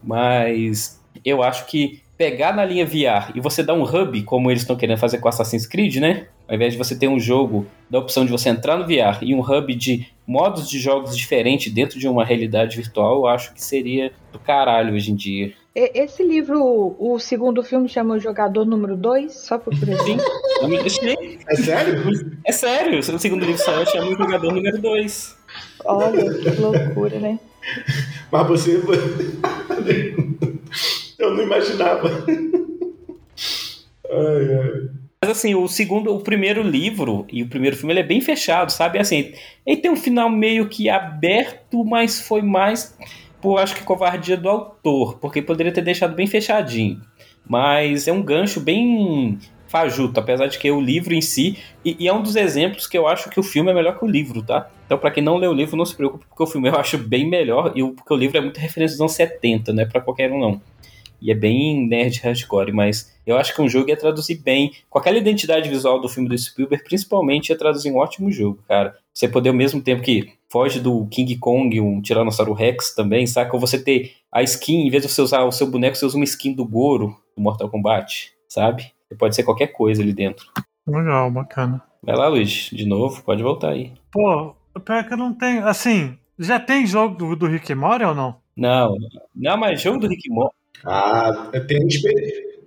mas 0.03 1.01
eu 1.23 1.41
acho 1.41 1.65
que 1.65 2.01
pegar 2.17 2.53
na 2.53 2.65
linha 2.65 2.85
VR 2.85 3.31
e 3.33 3.39
você 3.39 3.63
dar 3.63 3.73
um 3.73 3.83
hub, 3.83 4.21
como 4.23 4.51
eles 4.51 4.63
estão 4.63 4.75
querendo 4.75 4.97
fazer 4.97 5.19
com 5.19 5.29
Assassin's 5.29 5.65
Creed, 5.65 5.95
né? 5.97 6.27
Ao 6.47 6.55
invés 6.55 6.73
de 6.73 6.77
você 6.77 6.97
ter 6.97 7.07
um 7.07 7.19
jogo 7.19 7.65
da 7.89 7.99
opção 7.99 8.25
de 8.25 8.31
você 8.31 8.49
entrar 8.49 8.77
no 8.77 8.85
VR 8.85 9.21
e 9.21 9.33
um 9.35 9.41
hub 9.41 9.75
de 9.75 10.07
modos 10.25 10.69
de 10.69 10.79
jogos 10.79 11.17
diferentes 11.17 11.71
dentro 11.71 11.99
de 11.99 12.07
uma 12.07 12.23
realidade 12.23 12.75
virtual, 12.75 13.17
eu 13.17 13.27
acho 13.27 13.53
que 13.53 13.63
seria 13.63 14.11
do 14.31 14.39
caralho 14.39 14.93
hoje 14.93 15.11
em 15.11 15.15
dia. 15.15 15.53
Esse 15.75 16.23
livro, 16.23 16.95
o 16.97 17.19
segundo 17.19 17.61
filme, 17.63 17.87
chama 17.87 18.15
o 18.15 18.19
Jogador 18.19 18.65
Número 18.65 18.97
2, 18.97 19.31
só 19.31 19.59
por 19.59 19.75
Sim, 19.75 20.17
É 21.47 21.55
sério? 21.55 22.37
É 22.43 22.51
sério, 22.51 22.99
o 22.99 23.19
segundo 23.19 23.45
livro 23.45 23.61
só 23.61 23.85
chama 23.85 24.07
o 24.07 24.17
Jogador 24.17 24.51
Número 24.51 24.81
2. 24.81 25.37
Olha, 25.85 26.33
que 26.33 26.49
loucura, 26.59 27.19
né? 27.19 27.39
Mas 28.31 28.47
você. 28.47 28.81
Eu 31.19 31.35
não 31.35 31.43
imaginava. 31.43 32.09
Mas 35.21 35.31
assim, 35.31 35.55
o 35.55 35.67
segundo, 35.67 36.13
o 36.13 36.19
primeiro 36.19 36.61
livro 36.61 37.25
e 37.31 37.41
o 37.41 37.47
primeiro 37.47 37.75
filme 37.75 37.91
ele 37.91 38.01
é 38.01 38.03
bem 38.03 38.21
fechado, 38.21 38.71
sabe? 38.71 38.99
Assim, 38.99 39.33
ele 39.65 39.81
tem 39.81 39.89
um 39.89 39.95
final 39.95 40.29
meio 40.29 40.69
que 40.69 40.89
aberto, 40.89 41.83
mas 41.83 42.21
foi 42.21 42.43
mais 42.43 42.95
por 43.41 43.59
acho 43.59 43.75
que 43.75 43.83
covardia 43.83 44.37
do 44.37 44.47
autor, 44.47 45.17
porque 45.19 45.41
poderia 45.41 45.71
ter 45.71 45.81
deixado 45.81 46.15
bem 46.15 46.27
fechadinho. 46.27 47.01
Mas 47.47 48.07
é 48.07 48.11
um 48.11 48.21
gancho 48.21 48.59
bem 48.59 49.39
fajuto, 49.67 50.19
apesar 50.19 50.47
de 50.47 50.57
que 50.57 50.69
o 50.69 50.79
livro 50.79 51.13
em 51.13 51.21
si, 51.21 51.57
e, 51.83 51.97
e, 51.99 52.07
é 52.07 52.13
um 52.13 52.21
dos 52.21 52.35
exemplos 52.35 52.87
que 52.87 52.97
eu 52.97 53.07
acho 53.07 53.29
que 53.29 53.39
o 53.39 53.43
filme 53.43 53.71
é 53.71 53.73
melhor 53.73 53.97
que 53.97 54.05
o 54.05 54.07
livro, 54.07 54.41
tá? 54.41 54.69
Então, 54.85 54.97
para 54.97 55.11
quem 55.11 55.21
não 55.21 55.37
lê 55.37 55.47
o 55.47 55.53
livro, 55.53 55.75
não 55.75 55.85
se 55.85 55.95
preocupe, 55.95 56.25
porque 56.25 56.43
o 56.43 56.47
filme 56.47 56.69
eu 56.69 56.75
acho 56.75 56.97
bem 56.97 57.29
melhor, 57.29 57.73
e 57.75 57.83
o, 57.83 57.91
porque 57.91 58.13
o 58.13 58.17
livro 58.17 58.37
é 58.37 58.41
muita 58.41 58.61
referência 58.61 58.95
dos 58.95 59.01
anos 59.01 59.13
70, 59.13 59.73
não 59.73 59.83
é 59.83 59.85
pra 59.85 59.99
qualquer 59.99 60.31
um, 60.31 60.39
não. 60.39 60.61
E 61.21 61.31
é 61.31 61.35
bem 61.35 61.87
nerd 61.87 62.19
hardcore, 62.19 62.71
mas 62.71 63.13
eu 63.25 63.37
acho 63.37 63.53
que 63.53 63.61
um 63.61 63.67
jogo 63.69 63.89
ia 63.89 63.97
traduzir 63.97 64.35
bem, 64.35 64.71
com 64.89 64.99
aquela 64.99 65.17
identidade 65.17 65.69
visual 65.69 65.99
do 65.99 66.07
filme 66.07 66.29
do 66.29 66.37
Spielberg, 66.37 66.83
principalmente 66.83 67.49
ia 67.49 67.57
traduzir 67.57 67.91
um 67.91 67.97
ótimo 67.97 68.31
jogo, 68.31 68.59
cara. 68.67 68.95
Você 69.13 69.27
poder 69.27 69.49
ao 69.49 69.55
mesmo 69.55 69.81
tempo 69.81 70.03
que 70.03 70.33
foge 70.49 70.79
do 70.79 71.05
King 71.07 71.35
Kong, 71.37 71.81
um 71.81 72.01
Tiranossauro 72.01 72.53
Rex 72.53 72.93
também, 72.93 73.25
saca? 73.25 73.53
Ou 73.55 73.59
você 73.59 73.81
ter 73.81 74.13
a 74.31 74.43
skin, 74.43 74.85
em 74.85 74.89
vez 74.89 75.03
de 75.03 75.09
você 75.09 75.21
usar 75.21 75.43
o 75.43 75.51
seu 75.51 75.67
boneco, 75.67 75.95
você 75.95 76.05
usa 76.05 76.15
uma 76.15 76.23
skin 76.23 76.53
do 76.53 76.65
Goro, 76.65 77.17
do 77.35 77.41
Mortal 77.41 77.69
Kombat, 77.69 78.31
sabe? 78.47 78.91
Pode 79.17 79.35
ser 79.35 79.43
qualquer 79.43 79.67
coisa 79.67 80.01
ali 80.01 80.13
dentro. 80.13 80.47
Legal, 80.85 81.31
bacana. 81.31 81.81
Vai 82.01 82.15
lá, 82.15 82.27
Luiz, 82.27 82.69
de 82.71 82.85
novo, 82.85 83.21
pode 83.23 83.43
voltar 83.43 83.71
aí. 83.71 83.91
Pô, 84.11 84.55
pior 84.85 85.05
que 85.05 85.13
eu 85.13 85.17
não 85.17 85.33
tenho. 85.33 85.67
Assim, 85.67 86.17
já 86.39 86.59
tem 86.59 86.85
jogo 86.85 87.15
do, 87.15 87.35
do 87.35 87.47
Rick 87.47 87.73
Mori 87.73 88.05
ou 88.05 88.15
não? 88.15 88.35
Não, 88.55 88.95
não, 89.35 89.57
mas 89.57 89.81
jogo 89.81 89.99
do 89.99 90.07
Rick 90.07 90.29
Mori. 90.29 90.51
Ah, 90.85 91.49
tem, 91.67 91.79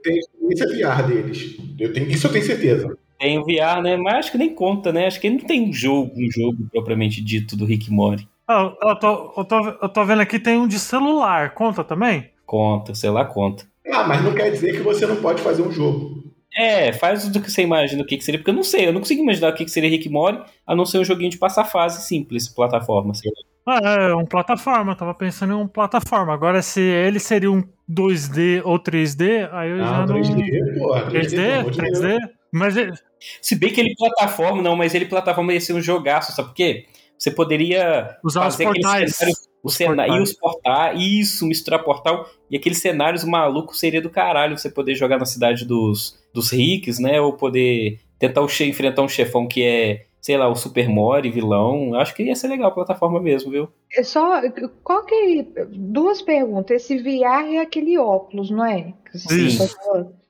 tem 0.02 0.18
experiência 0.18 0.66
VR 0.68 1.06
deles. 1.06 1.56
Eu 1.78 1.92
tenho, 1.92 2.08
isso 2.10 2.26
eu 2.26 2.32
tenho 2.32 2.44
certeza. 2.44 2.96
Tem 3.18 3.38
o 3.38 3.44
VR, 3.44 3.82
né? 3.82 3.96
Mas 3.96 4.14
acho 4.14 4.32
que 4.32 4.38
nem 4.38 4.54
conta, 4.54 4.92
né? 4.92 5.06
Acho 5.06 5.20
que 5.20 5.28
não 5.28 5.38
tem 5.38 5.68
um 5.68 5.72
jogo, 5.72 6.12
um 6.16 6.30
jogo 6.30 6.66
propriamente 6.72 7.22
dito 7.22 7.56
do 7.56 7.66
Rick 7.66 7.90
Mori. 7.90 8.26
Ah, 8.48 8.74
eu, 8.82 8.96
tô, 8.96 9.32
eu, 9.36 9.44
tô, 9.44 9.68
eu 9.82 9.88
tô 9.88 10.04
vendo 10.04 10.22
aqui, 10.22 10.38
tem 10.38 10.56
um 10.56 10.66
de 10.66 10.78
celular. 10.78 11.54
Conta 11.54 11.84
também? 11.84 12.30
Conta, 12.46 12.94
sei 12.94 13.10
lá, 13.10 13.24
conta. 13.24 13.64
Ah, 13.92 14.06
mas 14.06 14.24
não 14.24 14.34
quer 14.34 14.50
dizer 14.50 14.72
que 14.72 14.82
você 14.82 15.06
não 15.06 15.16
pode 15.16 15.42
fazer 15.42 15.62
um 15.62 15.70
jogo. 15.70 16.24
É, 16.56 16.92
faz 16.92 17.28
do 17.28 17.40
que 17.40 17.50
você 17.50 17.62
imagina 17.62 18.02
o 18.02 18.06
que, 18.06 18.16
que 18.16 18.24
seria, 18.24 18.38
porque 18.38 18.50
eu 18.50 18.54
não 18.54 18.64
sei, 18.64 18.88
eu 18.88 18.92
não 18.92 19.00
consigo 19.00 19.22
imaginar 19.22 19.50
o 19.50 19.54
que, 19.54 19.64
que 19.64 19.70
seria 19.70 19.88
Rick 19.88 20.08
Mori, 20.08 20.42
a 20.66 20.74
não 20.74 20.84
ser 20.84 20.98
um 20.98 21.04
joguinho 21.04 21.30
de 21.30 21.38
passar 21.38 21.64
fase 21.64 22.04
simples, 22.06 22.48
plataforma, 22.48 23.14
sei 23.14 23.30
lá. 23.30 23.49
Ah, 23.70 24.08
é, 24.08 24.14
um 24.14 24.24
plataforma, 24.24 24.92
eu 24.92 24.96
tava 24.96 25.14
pensando 25.14 25.52
em 25.52 25.56
um 25.56 25.68
plataforma. 25.68 26.34
Agora, 26.34 26.60
se 26.60 26.80
ele 26.80 27.20
seria 27.20 27.50
um 27.50 27.62
2D 27.88 28.62
ou 28.64 28.78
3D, 28.78 29.48
aí 29.52 29.70
eu 29.70 29.84
ah, 29.84 29.86
já 29.86 30.06
3D, 30.06 30.60
não... 30.60 30.78
porra. 30.78 31.10
3D, 31.10 31.64
3D, 31.64 31.76
3D. 31.76 32.18
Mas 32.52 32.76
ele... 32.76 32.92
Se 33.40 33.54
bem 33.54 33.72
que 33.72 33.80
ele 33.80 33.94
plataforma, 33.96 34.62
não, 34.62 34.74
mas 34.74 34.94
ele 34.94 35.04
plataforma 35.04 35.52
ia 35.52 35.60
ser 35.60 35.74
um 35.74 35.80
jogaço, 35.80 36.32
sabe 36.32 36.48
por 36.48 36.54
quê? 36.54 36.86
Você 37.16 37.30
poderia 37.30 38.16
usar 38.24 38.42
fazer 38.42 38.66
os 38.66 38.72
portais. 38.72 39.20
o 39.20 39.68
os 39.68 39.74
cenário, 39.74 40.14
e 40.14 40.22
os 40.22 40.32
portais, 40.32 40.98
isso, 41.00 41.46
misturar 41.46 41.84
portal, 41.84 42.26
e 42.50 42.56
aqueles 42.56 42.78
cenários 42.78 43.24
malucos 43.24 43.78
seria 43.78 44.00
do 44.00 44.08
caralho 44.08 44.56
você 44.56 44.70
poder 44.70 44.94
jogar 44.94 45.18
na 45.18 45.26
cidade 45.26 45.66
dos, 45.66 46.18
dos 46.32 46.50
ricos, 46.50 46.98
né? 46.98 47.20
Ou 47.20 47.34
poder 47.34 48.00
tentar 48.18 48.40
o 48.40 48.46
enfrentar 48.46 49.02
um 49.02 49.08
chefão 49.08 49.46
que 49.46 49.62
é 49.62 50.06
sei 50.20 50.36
lá, 50.36 50.48
o 50.48 50.54
Super 50.54 50.88
Mori, 50.88 51.30
vilão. 51.30 51.94
Acho 51.94 52.14
que 52.14 52.22
ia 52.22 52.34
ser 52.34 52.48
legal 52.48 52.68
a 52.68 52.74
plataforma 52.74 53.20
mesmo, 53.20 53.50
viu? 53.50 53.68
É 53.92 54.02
só. 54.02 54.40
Qual 54.82 55.04
que. 55.04 55.46
Duas 55.70 56.20
perguntas. 56.22 56.82
Esse 56.82 56.98
VR 56.98 57.54
é 57.54 57.58
aquele 57.58 57.98
óculos, 57.98 58.50
não 58.50 58.64
é? 58.64 58.92
Sim. 59.14 59.58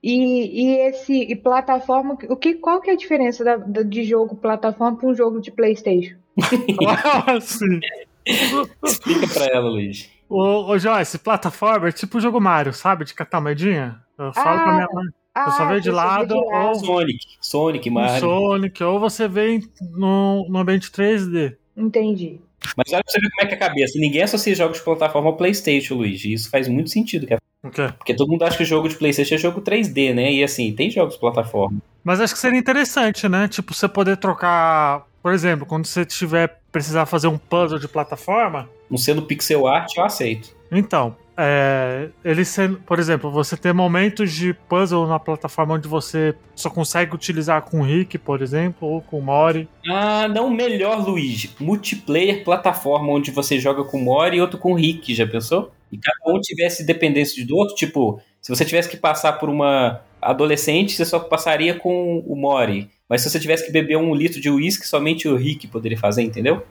E, 0.01 0.63
e 0.63 0.77
esse 0.87 1.13
e 1.13 1.35
plataforma. 1.35 2.17
O 2.29 2.35
que, 2.35 2.55
qual 2.55 2.81
que 2.81 2.89
é 2.89 2.93
a 2.93 2.97
diferença 2.97 3.43
da, 3.43 3.57
da 3.57 3.83
de 3.83 4.03
jogo 4.03 4.35
plataforma 4.35 4.97
para 4.97 5.09
um 5.09 5.15
jogo 5.15 5.41
de 5.41 5.51
Playstation? 5.51 6.15
Sim. 7.41 7.79
Explica 8.83 9.27
pra 9.33 9.45
ela, 9.45 9.69
Luiz. 9.69 10.09
Ô, 10.29 10.71
ô 10.71 10.77
Joyce, 10.77 11.19
plataforma 11.19 11.89
é 11.89 11.91
tipo 11.91 12.17
o 12.17 12.21
jogo 12.21 12.39
Mario, 12.39 12.73
sabe? 12.73 13.03
De 13.03 13.13
catar 13.13 13.41
moedinha. 13.41 14.01
Eu 14.17 14.31
falo 14.33 14.59
ah, 14.59 14.63
pra 14.63 14.73
minha 14.73 14.87
mãe. 14.93 15.05
Ah, 15.33 15.49
você 15.49 15.57
só 15.57 15.65
vê 15.67 15.79
de 15.79 15.91
lado, 15.91 16.27
de 16.27 16.33
lado, 16.33 16.67
ou. 16.67 16.75
Sonic. 16.75 17.25
Sonic, 17.39 17.89
Mario. 17.89 18.19
Sonic, 18.19 18.83
ou 18.83 18.99
você 18.99 19.27
vê 19.27 19.61
no, 19.81 20.47
no 20.49 20.59
ambiente 20.59 20.91
3D. 20.91 21.55
Entendi. 21.75 22.39
Mas 22.77 22.93
olha 22.93 23.03
pra 23.03 23.11
você 23.11 23.19
ver 23.19 23.29
como 23.29 23.41
é 23.41 23.45
que 23.47 23.53
é 23.53 23.57
a 23.57 23.59
cabeça. 23.59 23.99
Ninguém 23.99 24.21
associa 24.21 24.53
jogos 24.53 24.77
de 24.77 24.83
plataforma 24.83 25.29
ao 25.29 25.37
PlayStation, 25.37 25.95
Luiz. 25.95 26.23
E 26.25 26.33
isso 26.33 26.49
faz 26.49 26.67
muito 26.67 26.89
sentido. 26.89 27.27
É... 27.31 27.37
okay. 27.65 27.87
Porque 27.97 28.13
todo 28.13 28.29
mundo 28.29 28.43
acha 28.43 28.57
que 28.57 28.63
o 28.63 28.65
jogo 28.65 28.87
de 28.87 28.95
PlayStation 28.95 29.35
é 29.35 29.37
jogo 29.37 29.61
3D, 29.61 30.13
né? 30.13 30.31
E 30.31 30.43
assim, 30.43 30.71
tem 30.73 30.89
jogos 30.89 31.15
de 31.15 31.19
plataforma. 31.19 31.79
Mas 32.03 32.19
acho 32.19 32.33
que 32.33 32.39
seria 32.39 32.59
interessante, 32.59 33.27
né? 33.27 33.47
Tipo, 33.47 33.73
você 33.73 33.87
poder 33.87 34.17
trocar. 34.17 35.07
Por 35.23 35.33
exemplo, 35.33 35.65
quando 35.65 35.85
você 35.85 36.05
tiver 36.05 36.61
precisar 36.71 37.05
fazer 37.05 37.27
um 37.27 37.37
puzzle 37.37 37.79
de 37.79 37.87
plataforma. 37.87 38.69
Não 38.89 38.97
sendo 38.97 39.21
pixel 39.21 39.67
art, 39.67 39.95
eu 39.95 40.03
aceito. 40.03 40.55
Então, 40.71 41.15
é, 41.37 42.09
ele 42.23 42.43
sendo, 42.43 42.77
por 42.77 42.99
exemplo, 42.99 43.31
você 43.31 43.55
ter 43.55 43.73
momentos 43.73 44.31
de 44.31 44.53
puzzle 44.53 45.07
na 45.07 45.19
plataforma 45.19 45.75
onde 45.75 45.87
você 45.87 46.35
só 46.55 46.69
consegue 46.69 47.15
utilizar 47.15 47.61
com 47.63 47.79
o 47.81 47.83
Rick, 47.83 48.17
por 48.17 48.41
exemplo, 48.41 48.87
ou 48.87 49.01
com 49.01 49.19
o 49.19 49.21
Mori. 49.21 49.67
Ah, 49.87 50.27
não, 50.27 50.49
melhor, 50.49 51.07
Luigi. 51.07 51.51
Multiplayer 51.59 52.43
plataforma 52.43 53.11
onde 53.11 53.31
você 53.31 53.59
joga 53.59 53.83
com 53.83 53.97
o 53.97 54.03
Mori 54.03 54.37
e 54.37 54.41
outro 54.41 54.59
com 54.59 54.73
o 54.73 54.75
Rick, 54.75 55.15
já 55.15 55.25
pensou? 55.25 55.71
E 55.91 55.97
cada 55.97 56.35
um 56.35 56.39
tivesse 56.39 56.85
dependência 56.85 57.45
do 57.45 57.55
outro, 57.55 57.75
tipo, 57.75 58.21
se 58.41 58.49
você 58.53 58.63
tivesse 58.65 58.89
que 58.89 58.97
passar 58.97 59.33
por 59.33 59.49
uma 59.49 60.01
adolescente, 60.21 60.93
você 60.93 61.05
só 61.05 61.19
passaria 61.19 61.73
com 61.73 62.19
o 62.19 62.35
Mori. 62.35 62.89
Mas 63.09 63.21
se 63.21 63.29
você 63.29 63.39
tivesse 63.39 63.65
que 63.65 63.71
beber 63.71 63.97
um 63.97 64.13
litro 64.15 64.39
de 64.39 64.49
uísque, 64.49 64.87
somente 64.87 65.27
o 65.27 65.35
Rick 65.35 65.67
poderia 65.67 65.97
fazer, 65.97 66.21
entendeu? 66.21 66.63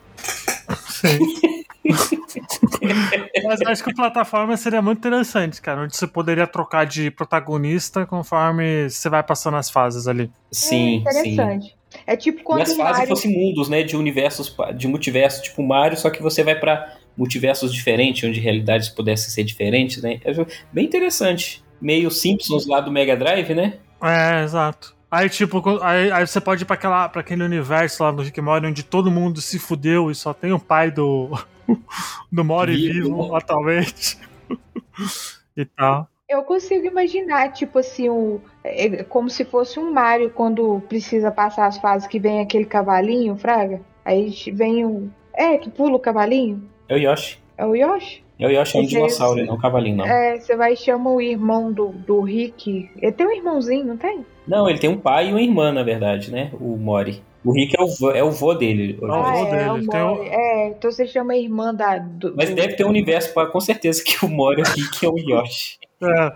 Sim. 0.87 1.19
Mas 3.43 3.61
acho 3.61 3.83
que 3.83 3.91
a 3.91 3.93
plataforma 3.93 4.55
seria 4.55 4.81
muito 4.81 4.99
interessante, 4.99 5.61
cara, 5.61 5.81
onde 5.81 5.95
você 5.95 6.05
poderia 6.05 6.45
trocar 6.45 6.85
de 6.85 7.09
protagonista 7.09 8.05
conforme 8.05 8.89
você 8.89 9.09
vai 9.09 9.23
passando 9.23 9.57
as 9.57 9.69
fases 9.69 10.07
ali. 10.07 10.31
Sim, 10.51 10.95
é 10.95 10.95
interessante. 10.97 11.65
Sim. 11.67 11.73
É 12.07 12.15
tipo 12.15 12.43
quando. 12.43 12.59
E 12.59 12.63
as 12.63 12.75
fases 12.75 12.97
Mario... 12.99 13.07
fossem 13.07 13.31
mundos, 13.31 13.67
né? 13.67 13.83
De 13.83 13.97
universos, 13.97 14.55
de 14.75 14.87
multiverso, 14.87 15.41
tipo 15.41 15.61
Mario, 15.63 15.97
só 15.97 16.09
que 16.09 16.21
você 16.21 16.43
vai 16.43 16.55
para 16.55 16.97
multiversos 17.17 17.73
diferentes, 17.73 18.27
onde 18.27 18.39
realidades 18.39 18.89
pudessem 18.89 19.29
ser 19.29 19.43
diferentes, 19.43 20.01
né? 20.01 20.19
É 20.23 20.33
bem 20.71 20.85
interessante. 20.85 21.63
Meio 21.81 22.11
Simpsons 22.11 22.67
lá 22.67 22.79
do 22.79 22.91
Mega 22.91 23.17
Drive, 23.17 23.53
né? 23.53 23.79
É, 24.01 24.43
exato. 24.43 24.95
Aí, 25.11 25.29
tipo, 25.29 25.61
aí, 25.83 26.09
aí, 26.09 26.25
você 26.25 26.39
pode 26.39 26.63
ir 26.63 26.65
pra, 26.65 26.75
aquela, 26.75 27.09
pra 27.09 27.19
aquele 27.19 27.43
universo 27.43 28.01
lá 28.01 28.11
do 28.11 28.21
Rick 28.21 28.39
Mori 28.39 28.65
onde 28.65 28.81
todo 28.81 29.11
mundo 29.11 29.41
se 29.41 29.59
fudeu 29.59 30.09
e 30.09 30.15
só 30.15 30.33
tem 30.33 30.53
o 30.53 30.59
pai 30.59 30.89
do, 30.89 31.37
do 32.31 32.45
Mori 32.45 32.77
vivo, 32.77 33.35
atualmente. 33.35 34.17
e 35.55 35.65
tal. 35.65 36.07
Eu 36.29 36.43
consigo 36.43 36.85
imaginar, 36.85 37.51
tipo 37.51 37.79
assim, 37.79 38.09
um, 38.09 38.39
é, 38.63 39.03
como 39.03 39.29
se 39.29 39.43
fosse 39.43 39.77
um 39.77 39.91
Mario 39.91 40.29
quando 40.29 40.81
precisa 40.87 41.29
passar 41.29 41.67
as 41.67 41.77
fases 41.77 42.07
que 42.07 42.17
vem 42.17 42.39
aquele 42.39 42.63
cavalinho, 42.63 43.35
Fraga. 43.35 43.81
Aí 44.05 44.33
vem 44.53 44.85
um. 44.85 45.09
É, 45.33 45.57
que 45.57 45.69
pula 45.69 45.97
o 45.97 45.99
cavalinho. 45.99 46.63
É 46.87 46.95
o 46.95 46.97
Yoshi. 46.97 47.37
É 47.57 47.65
o 47.65 47.75
Yoshi? 47.75 48.23
É 48.39 48.47
o 48.47 48.49
Yoshi, 48.49 48.77
é 48.77 48.79
um 48.79 48.85
dinossauro, 48.85 49.39
é- 49.41 49.43
não 49.43 49.53
é 49.53 49.57
um 49.57 49.59
cavalinho, 49.59 49.97
não. 49.97 50.05
É, 50.05 50.39
você 50.39 50.55
vai 50.55 50.73
e 50.73 50.77
chama 50.77 51.11
o 51.11 51.19
irmão 51.19 51.71
do, 51.71 51.89
do 51.89 52.21
Rick. 52.21 52.89
Ele 52.99 53.11
tem 53.11 53.27
um 53.27 53.31
irmãozinho, 53.31 53.85
não 53.85 53.97
tem? 53.97 54.25
Não, 54.51 54.69
ele 54.69 54.79
tem 54.79 54.89
um 54.89 54.97
pai 54.97 55.29
e 55.29 55.31
uma 55.31 55.41
irmã, 55.41 55.71
na 55.71 55.81
verdade, 55.83 56.29
né? 56.31 56.51
O 56.59 56.75
Mori. 56.77 57.23
O 57.43 57.53
Rick 57.53 57.75
é 57.79 57.81
o 57.81 57.87
vô, 57.87 58.11
é 58.11 58.23
o 58.23 58.29
vô 58.31 58.53
dele. 58.53 58.99
Ah, 59.01 59.05
o 59.05 59.13
Ah, 59.13 59.31
vô 59.31 59.45
é, 59.45 59.51
dele, 59.51 59.69
o 59.69 59.77
ele 59.77 59.87
tem 59.87 60.01
Mori. 60.01 60.27
É, 60.29 60.67
então 60.69 60.91
você 60.91 61.07
chama 61.07 61.33
a 61.33 61.37
irmã 61.37 61.73
da. 61.73 61.97
Do, 61.97 62.33
Mas 62.35 62.49
do- 62.49 62.55
deve 62.55 62.75
ter 62.75 62.85
um 62.85 62.89
universo, 62.89 63.33
pra, 63.33 63.45
com 63.47 63.59
certeza, 63.59 64.03
que 64.03 64.23
o 64.25 64.29
Mori 64.29 64.61
é 64.61 64.63
o 64.63 64.73
Rick 64.73 65.05
é 65.05 65.09
o 65.09 65.17
Yoshi. 65.17 65.77
É. 66.03 66.31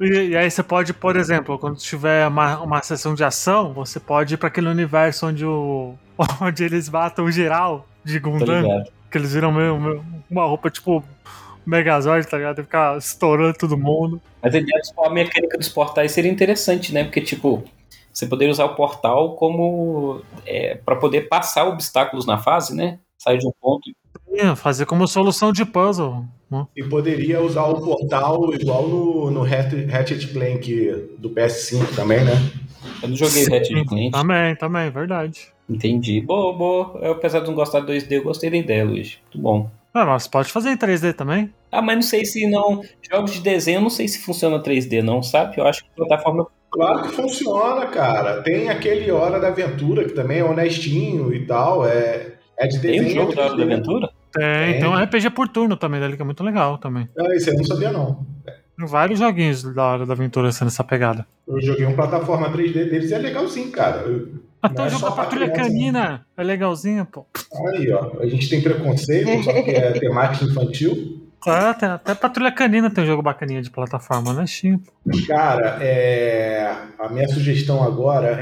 E, 0.00 0.28
e 0.30 0.36
aí 0.36 0.50
você 0.50 0.62
pode, 0.62 0.92
por 0.92 1.16
exemplo, 1.16 1.58
quando 1.58 1.76
tiver 1.78 2.26
uma, 2.26 2.60
uma 2.60 2.82
sessão 2.82 3.14
de 3.14 3.22
ação, 3.24 3.72
você 3.72 4.00
pode 4.00 4.34
ir 4.34 4.36
pra 4.36 4.48
aquele 4.48 4.68
universo 4.68 5.26
onde 5.28 5.46
o. 5.46 5.94
onde 6.42 6.64
eles 6.64 6.88
matam 6.88 7.30
geral 7.30 7.86
de 8.04 8.18
Tô 8.20 8.30
Gundam. 8.30 8.84
Que 9.10 9.16
eles 9.18 9.32
viram 9.32 9.52
meio, 9.52 9.78
meio- 9.80 10.04
uma 10.28 10.44
roupa 10.44 10.68
tipo 10.68 11.02
Megazord, 11.66 12.26
tá 12.28 12.36
ligado? 12.36 12.60
E 12.60 12.62
ficar 12.64 12.98
estourando 12.98 13.56
todo 13.58 13.76
mundo. 13.76 14.20
Mas 14.42 14.54
a 14.54 14.58
ideia 14.58 14.78
dos, 14.80 14.92
a 14.98 15.10
mecânica 15.10 15.56
dos 15.58 15.68
portais 15.68 16.12
seria 16.12 16.30
interessante, 16.30 16.92
né? 16.92 17.04
Porque, 17.04 17.20
tipo, 17.20 17.62
você 18.12 18.26
poderia 18.26 18.52
usar 18.52 18.64
o 18.66 18.74
portal 18.74 19.34
como. 19.36 20.22
É, 20.46 20.74
para 20.76 20.96
poder 20.96 21.28
passar 21.28 21.66
obstáculos 21.66 22.26
na 22.26 22.38
fase, 22.38 22.74
né? 22.74 22.98
Sair 23.18 23.38
de 23.38 23.46
um 23.46 23.52
ponto. 23.60 23.90
Ia 24.32 24.54
fazer 24.56 24.84
como 24.86 25.06
solução 25.06 25.52
de 25.52 25.64
puzzle. 25.64 26.24
né? 26.50 26.66
E 26.76 26.82
poderia 26.84 27.40
usar 27.40 27.64
o 27.64 27.80
portal 27.80 28.52
igual 28.54 28.88
no, 28.88 29.30
no 29.30 29.42
Hat- 29.44 29.86
Ratchet 29.90 30.32
Clank 30.32 31.08
do 31.18 31.30
PS5 31.30 31.94
também, 31.94 32.24
né? 32.24 32.32
Eu 33.02 33.08
não 33.08 33.16
joguei 33.16 33.46
o 33.46 33.50
Ratchet 33.50 33.84
Clank. 33.86 34.10
Também, 34.10 34.56
também, 34.56 34.90
verdade. 34.90 35.48
Entendi. 35.70 36.20
Boa, 36.20 36.52
boa. 36.52 36.98
Eu, 37.00 37.12
apesar 37.12 37.40
de 37.40 37.46
não 37.46 37.54
gostar 37.54 37.80
do 37.80 37.90
2D, 37.92 38.10
eu 38.12 38.22
gostei 38.24 38.50
da 38.50 38.56
ideia, 38.56 38.84
Luiz. 38.84 39.18
Muito 39.24 39.38
bom. 39.38 39.70
Ah, 39.94 40.04
mas 40.04 40.26
pode 40.26 40.50
fazer 40.50 40.70
em 40.70 40.76
3D 40.76 41.12
também. 41.14 41.52
Ah, 41.70 41.80
mas 41.80 41.94
não 41.94 42.02
sei 42.02 42.24
se 42.24 42.46
não. 42.50 42.82
Jogos 43.08 43.32
de 43.32 43.40
desenho, 43.40 43.76
eu 43.78 43.82
não 43.82 43.90
sei 43.90 44.08
se 44.08 44.18
funciona 44.20 44.60
3D, 44.60 45.02
não, 45.02 45.22
sabe? 45.22 45.56
Eu 45.58 45.66
acho 45.66 45.84
que 45.84 45.90
plataforma. 45.94 46.46
Claro 46.70 47.02
que 47.02 47.08
funciona, 47.14 47.86
cara. 47.86 48.42
Tem 48.42 48.68
aquele 48.68 49.08
Hora 49.12 49.38
da 49.38 49.48
Aventura, 49.48 50.04
que 50.04 50.12
também 50.12 50.40
é 50.40 50.44
honestinho 50.44 51.32
e 51.32 51.46
tal. 51.46 51.86
É, 51.86 52.32
é 52.58 52.66
de 52.66 52.80
Tem 52.80 53.00
desenho. 53.00 53.06
um 53.06 53.14
jogo 53.14 53.34
da 53.36 53.42
Hora 53.44 53.56
da 53.56 53.62
Aventura? 53.62 54.10
Tem, 54.32 54.72
Tem. 54.72 54.80
tem 54.80 54.88
um 54.88 54.96
RPG 55.00 55.30
por 55.30 55.46
turno 55.46 55.76
também 55.76 56.00
dele, 56.00 56.16
que 56.16 56.22
é 56.22 56.24
muito 56.24 56.42
legal 56.42 56.76
também. 56.78 57.08
Ah, 57.16 57.32
isso 57.36 57.48
aí 57.48 57.54
eu 57.54 57.58
não 57.60 57.64
sabia, 57.64 57.92
não. 57.92 58.26
Tem 58.76 58.86
vários 58.88 59.20
joguinhos 59.20 59.62
da 59.62 59.84
hora 59.84 60.04
da 60.04 60.14
aventura 60.14 60.50
sendo 60.50 60.66
essa 60.66 60.82
pegada. 60.82 61.24
Eu 61.46 61.60
joguei 61.62 61.86
uma 61.86 61.94
plataforma 61.94 62.50
3D 62.50 62.72
deles 62.90 63.12
e 63.12 63.14
é 63.14 63.18
legalzinho, 63.18 63.70
cara. 63.70 63.98
Eu- 63.98 64.30
Até 64.64 64.82
o 64.82 64.86
é 64.86 64.88
jogo 64.88 65.04
da 65.04 65.10
Patrulha 65.10 65.50
criança, 65.50 65.68
Canina 65.68 66.26
é 66.34 66.42
legalzinho, 66.42 67.04
pô. 67.04 67.26
Aí, 67.68 67.92
ó. 67.92 68.18
A 68.18 68.26
gente 68.26 68.48
tem 68.48 68.62
preconceito 68.62 69.44
só 69.44 69.52
porque 69.52 69.72
é 69.72 69.92
temática 70.00 70.46
infantil. 70.46 71.20
É, 71.46 71.74
tem, 71.74 71.88
até 71.90 72.14
Patrulha 72.14 72.50
Canina 72.50 72.90
tem 72.90 73.04
um 73.04 73.06
jogo 73.06 73.20
bacaninha 73.20 73.60
de 73.60 73.70
plataforma, 73.70 74.32
né, 74.32 74.46
Chico? 74.46 74.80
Cara, 75.26 75.78
é, 75.82 76.74
a 76.98 77.10
minha 77.10 77.28
sugestão 77.28 77.82
agora 77.82 78.40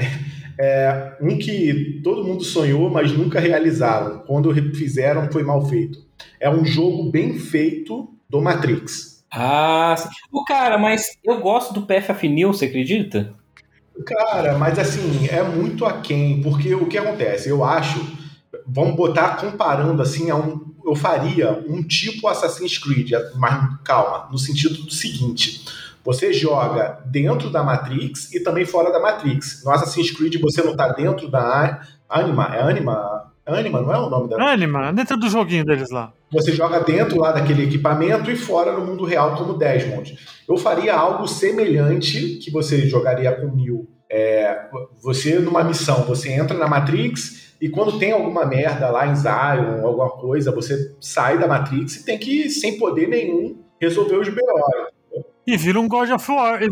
é 0.57 1.17
um 1.19 1.37
que 1.37 1.99
todo 2.01 2.23
mundo 2.23 2.41
sonhou, 2.41 2.89
mas 2.89 3.11
nunca 3.11 3.41
realizaram. 3.41 4.19
Quando 4.19 4.53
fizeram, 4.73 5.29
foi 5.29 5.43
mal 5.43 5.65
feito. 5.65 5.99
É 6.39 6.49
um 6.49 6.63
jogo 6.63 7.11
bem 7.11 7.37
feito 7.37 8.09
do 8.29 8.41
Matrix. 8.41 9.25
Ah, 9.29 9.93
sim. 9.97 10.07
Ô, 10.31 10.45
cara, 10.45 10.77
mas 10.77 11.17
eu 11.21 11.41
gosto 11.41 11.73
do 11.73 11.81
PFF 11.85 12.29
New, 12.29 12.53
você 12.53 12.65
acredita? 12.65 13.33
Cara, 14.05 14.57
mas 14.57 14.79
assim, 14.79 15.27
é 15.27 15.43
muito 15.43 15.85
aquém, 15.85 16.41
porque 16.41 16.73
o 16.73 16.87
que 16.87 16.97
acontece? 16.97 17.47
Eu 17.47 17.63
acho, 17.63 18.03
vamos 18.65 18.95
botar 18.95 19.37
comparando 19.37 20.01
assim, 20.01 20.31
a 20.31 20.35
um, 20.35 20.73
eu 20.85 20.95
faria 20.95 21.51
um 21.67 21.81
tipo 21.83 22.27
Assassin's 22.27 22.77
Creed, 22.77 23.11
mas 23.35 23.79
calma, 23.83 24.27
no 24.31 24.37
sentido 24.37 24.83
do 24.83 24.91
seguinte: 24.91 25.63
você 26.03 26.33
joga 26.33 27.01
dentro 27.05 27.49
da 27.49 27.63
Matrix 27.63 28.33
e 28.33 28.39
também 28.39 28.65
fora 28.65 28.91
da 28.91 28.99
Matrix. 28.99 29.63
No 29.63 29.71
Assassin's 29.71 30.11
Creed 30.11 30.41
você 30.41 30.61
não 30.61 30.75
tá 30.75 30.89
dentro 30.89 31.29
da 31.29 31.81
Anima, 32.09 32.53
é 32.55 32.61
Anima? 32.61 33.32
Anima, 33.45 33.81
não 33.81 33.93
é 33.93 33.97
o 33.99 34.09
nome 34.09 34.29
da. 34.29 34.41
Anima, 34.41 34.93
dentro 34.93 35.17
do 35.17 35.29
joguinho 35.29 35.65
deles 35.65 35.89
lá. 35.89 36.13
Você 36.31 36.53
joga 36.53 36.79
dentro 36.79 37.19
lá 37.19 37.31
daquele 37.31 37.63
equipamento 37.63 38.31
e 38.31 38.35
fora 38.35 38.71
no 38.71 38.85
mundo 38.85 39.03
real 39.03 39.35
como 39.35 39.57
Desmond. 39.57 40.17
Eu 40.47 40.57
faria 40.57 40.95
algo 40.95 41.27
semelhante 41.27 42.37
que 42.37 42.49
você 42.49 42.87
jogaria 42.87 43.31
com 43.33 43.47
o 43.47 43.55
Neo. 43.55 43.87
É, 44.09 44.67
você 45.01 45.39
numa 45.39 45.63
missão, 45.63 46.03
você 46.03 46.31
entra 46.31 46.57
na 46.57 46.67
Matrix 46.67 47.55
e 47.59 47.69
quando 47.69 47.97
tem 47.97 48.11
alguma 48.11 48.45
merda 48.45 48.89
lá 48.89 49.07
em 49.07 49.15
Zion, 49.15 49.85
alguma 49.85 50.09
coisa, 50.09 50.51
você 50.51 50.95
sai 50.99 51.37
da 51.37 51.47
Matrix 51.47 51.97
e 51.97 52.05
tem 52.05 52.17
que, 52.17 52.49
sem 52.49 52.77
poder 52.77 53.07
nenhum, 53.07 53.63
resolver 53.79 54.17
os 54.17 54.29
B.O. 54.29 55.23
E 55.45 55.57
vira 55.57 55.79
um 55.79 55.87
God 55.87 56.09
of 56.11 56.31
War, 56.31 56.61
e 56.61 56.69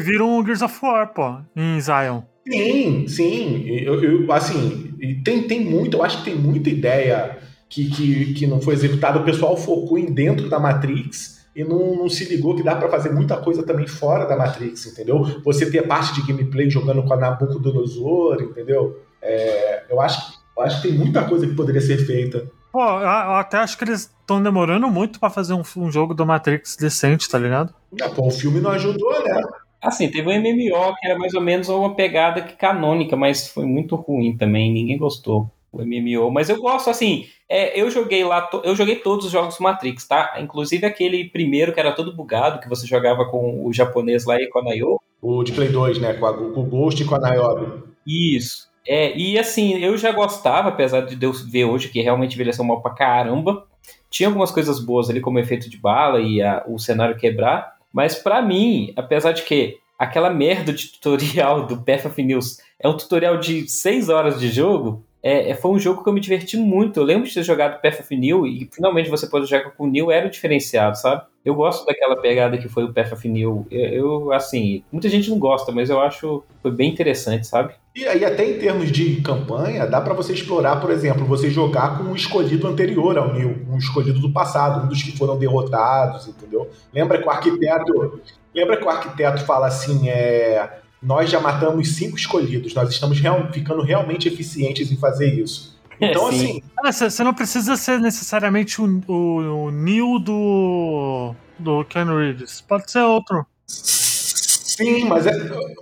vira 0.00 0.24
um 0.24 0.44
Gears 0.44 0.62
of 0.62 0.78
War, 0.82 1.12
pô, 1.12 1.38
em 1.56 1.80
Zion. 1.80 2.22
Sim, 2.48 3.06
sim. 3.06 3.66
Eu, 3.68 4.02
eu, 4.02 4.32
assim, 4.32 4.94
tem, 5.24 5.42
tem 5.42 5.64
muito, 5.64 5.96
eu 5.96 6.02
acho 6.02 6.18
que 6.18 6.24
tem 6.24 6.34
muita 6.34 6.70
ideia 6.70 7.38
que, 7.68 7.88
que, 7.90 8.34
que 8.34 8.46
não 8.46 8.60
foi 8.60 8.74
executada. 8.74 9.18
O 9.18 9.24
pessoal 9.24 9.56
focou 9.56 9.98
em 9.98 10.12
dentro 10.12 10.48
da 10.48 10.58
Matrix 10.58 11.46
e 11.54 11.64
não, 11.64 11.96
não 11.96 12.08
se 12.08 12.24
ligou 12.24 12.54
que 12.54 12.62
dá 12.62 12.76
pra 12.76 12.88
fazer 12.88 13.10
muita 13.10 13.36
coisa 13.36 13.62
também 13.62 13.86
fora 13.86 14.24
da 14.24 14.36
Matrix, 14.36 14.86
entendeu? 14.86 15.22
Você 15.44 15.70
ter 15.70 15.86
parte 15.86 16.14
de 16.14 16.26
gameplay 16.26 16.70
jogando 16.70 17.02
com 17.02 17.12
a 17.12 17.16
Nabucodonosor, 17.16 18.42
entendeu? 18.42 19.00
É, 19.20 19.84
eu, 19.90 20.00
acho, 20.00 20.38
eu 20.56 20.62
acho 20.62 20.80
que 20.80 20.88
tem 20.88 20.96
muita 20.96 21.24
coisa 21.24 21.46
que 21.46 21.54
poderia 21.54 21.80
ser 21.80 21.98
feita. 21.98 22.50
Pô, 22.72 22.80
eu, 22.80 23.08
até 23.08 23.58
acho 23.58 23.76
que 23.76 23.84
eles 23.84 24.12
estão 24.20 24.40
demorando 24.40 24.88
muito 24.88 25.18
pra 25.18 25.28
fazer 25.28 25.54
um, 25.54 25.62
um 25.76 25.90
jogo 25.90 26.14
do 26.14 26.24
Matrix 26.24 26.76
decente, 26.76 27.28
tá 27.28 27.36
ligado? 27.36 27.74
Ah, 28.00 28.08
pô, 28.08 28.28
o 28.28 28.30
filme 28.30 28.60
não 28.60 28.70
ajudou, 28.70 29.12
né? 29.24 29.42
Assim, 29.82 30.10
teve 30.10 30.28
um 30.28 30.32
MMO 30.32 30.94
que 30.96 31.06
era 31.06 31.18
mais 31.18 31.34
ou 31.34 31.40
menos 31.40 31.68
uma 31.68 31.94
pegada 31.94 32.42
que 32.42 32.54
canônica, 32.54 33.16
mas 33.16 33.48
foi 33.48 33.64
muito 33.64 33.96
ruim 33.96 34.36
também, 34.36 34.72
ninguém 34.72 34.98
gostou. 34.98 35.50
O 35.72 35.80
MMO, 35.82 36.30
mas 36.32 36.48
eu 36.50 36.60
gosto 36.60 36.90
assim. 36.90 37.26
é, 37.48 37.80
eu 37.80 37.88
joguei 37.90 38.24
lá, 38.24 38.50
eu 38.64 38.74
joguei 38.74 38.96
todos 38.96 39.26
os 39.26 39.30
jogos 39.32 39.58
Matrix, 39.60 40.04
tá? 40.06 40.34
Inclusive 40.40 40.84
aquele 40.84 41.24
primeiro 41.30 41.72
que 41.72 41.78
era 41.78 41.92
todo 41.92 42.14
bugado, 42.14 42.58
que 42.60 42.68
você 42.68 42.86
jogava 42.88 43.24
com 43.26 43.64
o 43.64 43.72
japonês 43.72 44.24
lá 44.24 44.36
e 44.40 44.48
com 44.48 44.58
a 44.58 44.64
Nayo. 44.64 44.98
O 45.22 45.44
de 45.44 45.52
Play 45.52 45.68
2, 45.68 46.00
né? 46.00 46.14
Com, 46.14 46.26
a, 46.26 46.34
com 46.34 46.60
o 46.60 46.64
Ghost 46.64 47.00
e 47.02 47.06
com 47.06 47.14
a 47.14 47.18
Niobe. 47.20 47.84
Isso. 48.06 48.68
É, 48.86 49.16
e 49.16 49.38
assim, 49.38 49.78
eu 49.78 49.96
já 49.96 50.10
gostava, 50.10 50.70
apesar 50.70 51.02
de 51.02 51.14
Deus 51.14 51.42
ver 51.48 51.66
hoje 51.66 51.88
que 51.88 52.00
realmente 52.02 52.34
envelheceu 52.34 52.64
mal 52.64 52.82
pra 52.82 52.92
caramba. 52.94 53.64
Tinha 54.10 54.28
algumas 54.28 54.50
coisas 54.50 54.80
boas 54.80 55.08
ali, 55.08 55.20
como 55.20 55.36
o 55.38 55.40
efeito 55.40 55.70
de 55.70 55.76
bala 55.76 56.20
e 56.20 56.42
a- 56.42 56.64
o 56.66 56.78
cenário 56.78 57.16
quebrar. 57.16 57.76
Mas 57.92 58.14
pra 58.14 58.40
mim, 58.42 58.92
apesar 58.96 59.32
de 59.32 59.42
que 59.42 59.78
aquela 59.98 60.30
merda 60.30 60.72
de 60.72 60.88
tutorial 60.88 61.66
do 61.66 61.76
Path 61.82 62.06
of 62.06 62.22
News 62.22 62.58
é 62.78 62.88
um 62.88 62.96
tutorial 62.96 63.36
de 63.38 63.68
6 63.68 64.08
horas 64.08 64.40
de 64.40 64.48
jogo, 64.48 65.04
é, 65.22 65.50
é- 65.50 65.54
foi 65.54 65.70
um 65.72 65.78
jogo 65.78 66.02
que 66.02 66.08
eu 66.08 66.12
me 66.12 66.20
diverti 66.20 66.56
muito. 66.56 66.98
Eu 66.98 67.04
lembro 67.04 67.28
de 67.28 67.34
ter 67.34 67.42
jogado 67.42 67.80
Path 67.82 68.00
of 68.00 68.16
New 68.16 68.46
e 68.46 68.68
finalmente 68.72 69.10
você 69.10 69.26
pode 69.26 69.46
jogar 69.46 69.70
com 69.72 69.84
o 69.84 69.86
New 69.90 70.10
era 70.10 70.26
o 70.26 70.30
diferenciado, 70.30 70.96
sabe? 70.98 71.22
Eu 71.44 71.54
gosto 71.54 71.86
daquela 71.86 72.20
pegada 72.20 72.58
que 72.58 72.68
foi 72.68 72.84
o 72.84 72.92
New. 73.24 73.66
Eu, 73.70 74.30
assim, 74.32 74.82
muita 74.92 75.08
gente 75.08 75.30
não 75.30 75.38
gosta, 75.38 75.72
mas 75.72 75.88
eu 75.88 75.98
acho 76.00 76.44
foi 76.62 76.70
bem 76.70 76.90
interessante, 76.90 77.46
sabe? 77.46 77.74
E 77.96 78.04
aí, 78.06 78.24
até 78.24 78.48
em 78.48 78.58
termos 78.58 78.92
de 78.92 79.20
campanha, 79.22 79.86
dá 79.86 80.00
pra 80.00 80.14
você 80.14 80.32
explorar, 80.32 80.80
por 80.80 80.90
exemplo, 80.90 81.24
você 81.24 81.50
jogar 81.50 81.98
com 81.98 82.04
um 82.04 82.14
escolhido 82.14 82.66
anterior 82.68 83.16
ao 83.18 83.32
Neil, 83.32 83.66
um 83.68 83.78
escolhido 83.78 84.20
do 84.20 84.32
passado, 84.32 84.84
um 84.84 84.88
dos 84.88 85.02
que 85.02 85.16
foram 85.16 85.38
derrotados, 85.38 86.28
entendeu? 86.28 86.70
Lembra 86.92 87.18
que 87.20 87.26
o 87.26 87.30
arquiteto. 87.30 88.20
Lembra 88.54 88.76
que 88.76 88.84
o 88.84 88.90
arquiteto 88.90 89.44
fala 89.44 89.66
assim: 89.66 90.08
é, 90.08 90.78
nós 91.02 91.30
já 91.30 91.40
matamos 91.40 91.96
cinco 91.96 92.16
escolhidos, 92.16 92.74
nós 92.74 92.90
estamos 92.90 93.18
real- 93.18 93.50
ficando 93.52 93.82
realmente 93.82 94.28
eficientes 94.28 94.92
em 94.92 94.96
fazer 94.96 95.32
isso. 95.32 95.79
Então, 96.00 96.32
Sim. 96.32 96.62
assim, 96.82 97.10
Você 97.10 97.22
não 97.22 97.34
precisa 97.34 97.76
ser 97.76 98.00
necessariamente 98.00 98.80
o, 98.80 99.02
o, 99.06 99.66
o 99.66 99.70
Neo 99.70 100.18
do, 100.18 101.34
do 101.58 101.84
Ken 101.84 102.04
Reeves. 102.04 102.62
Pode 102.62 102.90
ser 102.90 103.00
outro. 103.00 103.44
sim, 103.66 105.04
mas 105.04 105.26
é, 105.26 105.32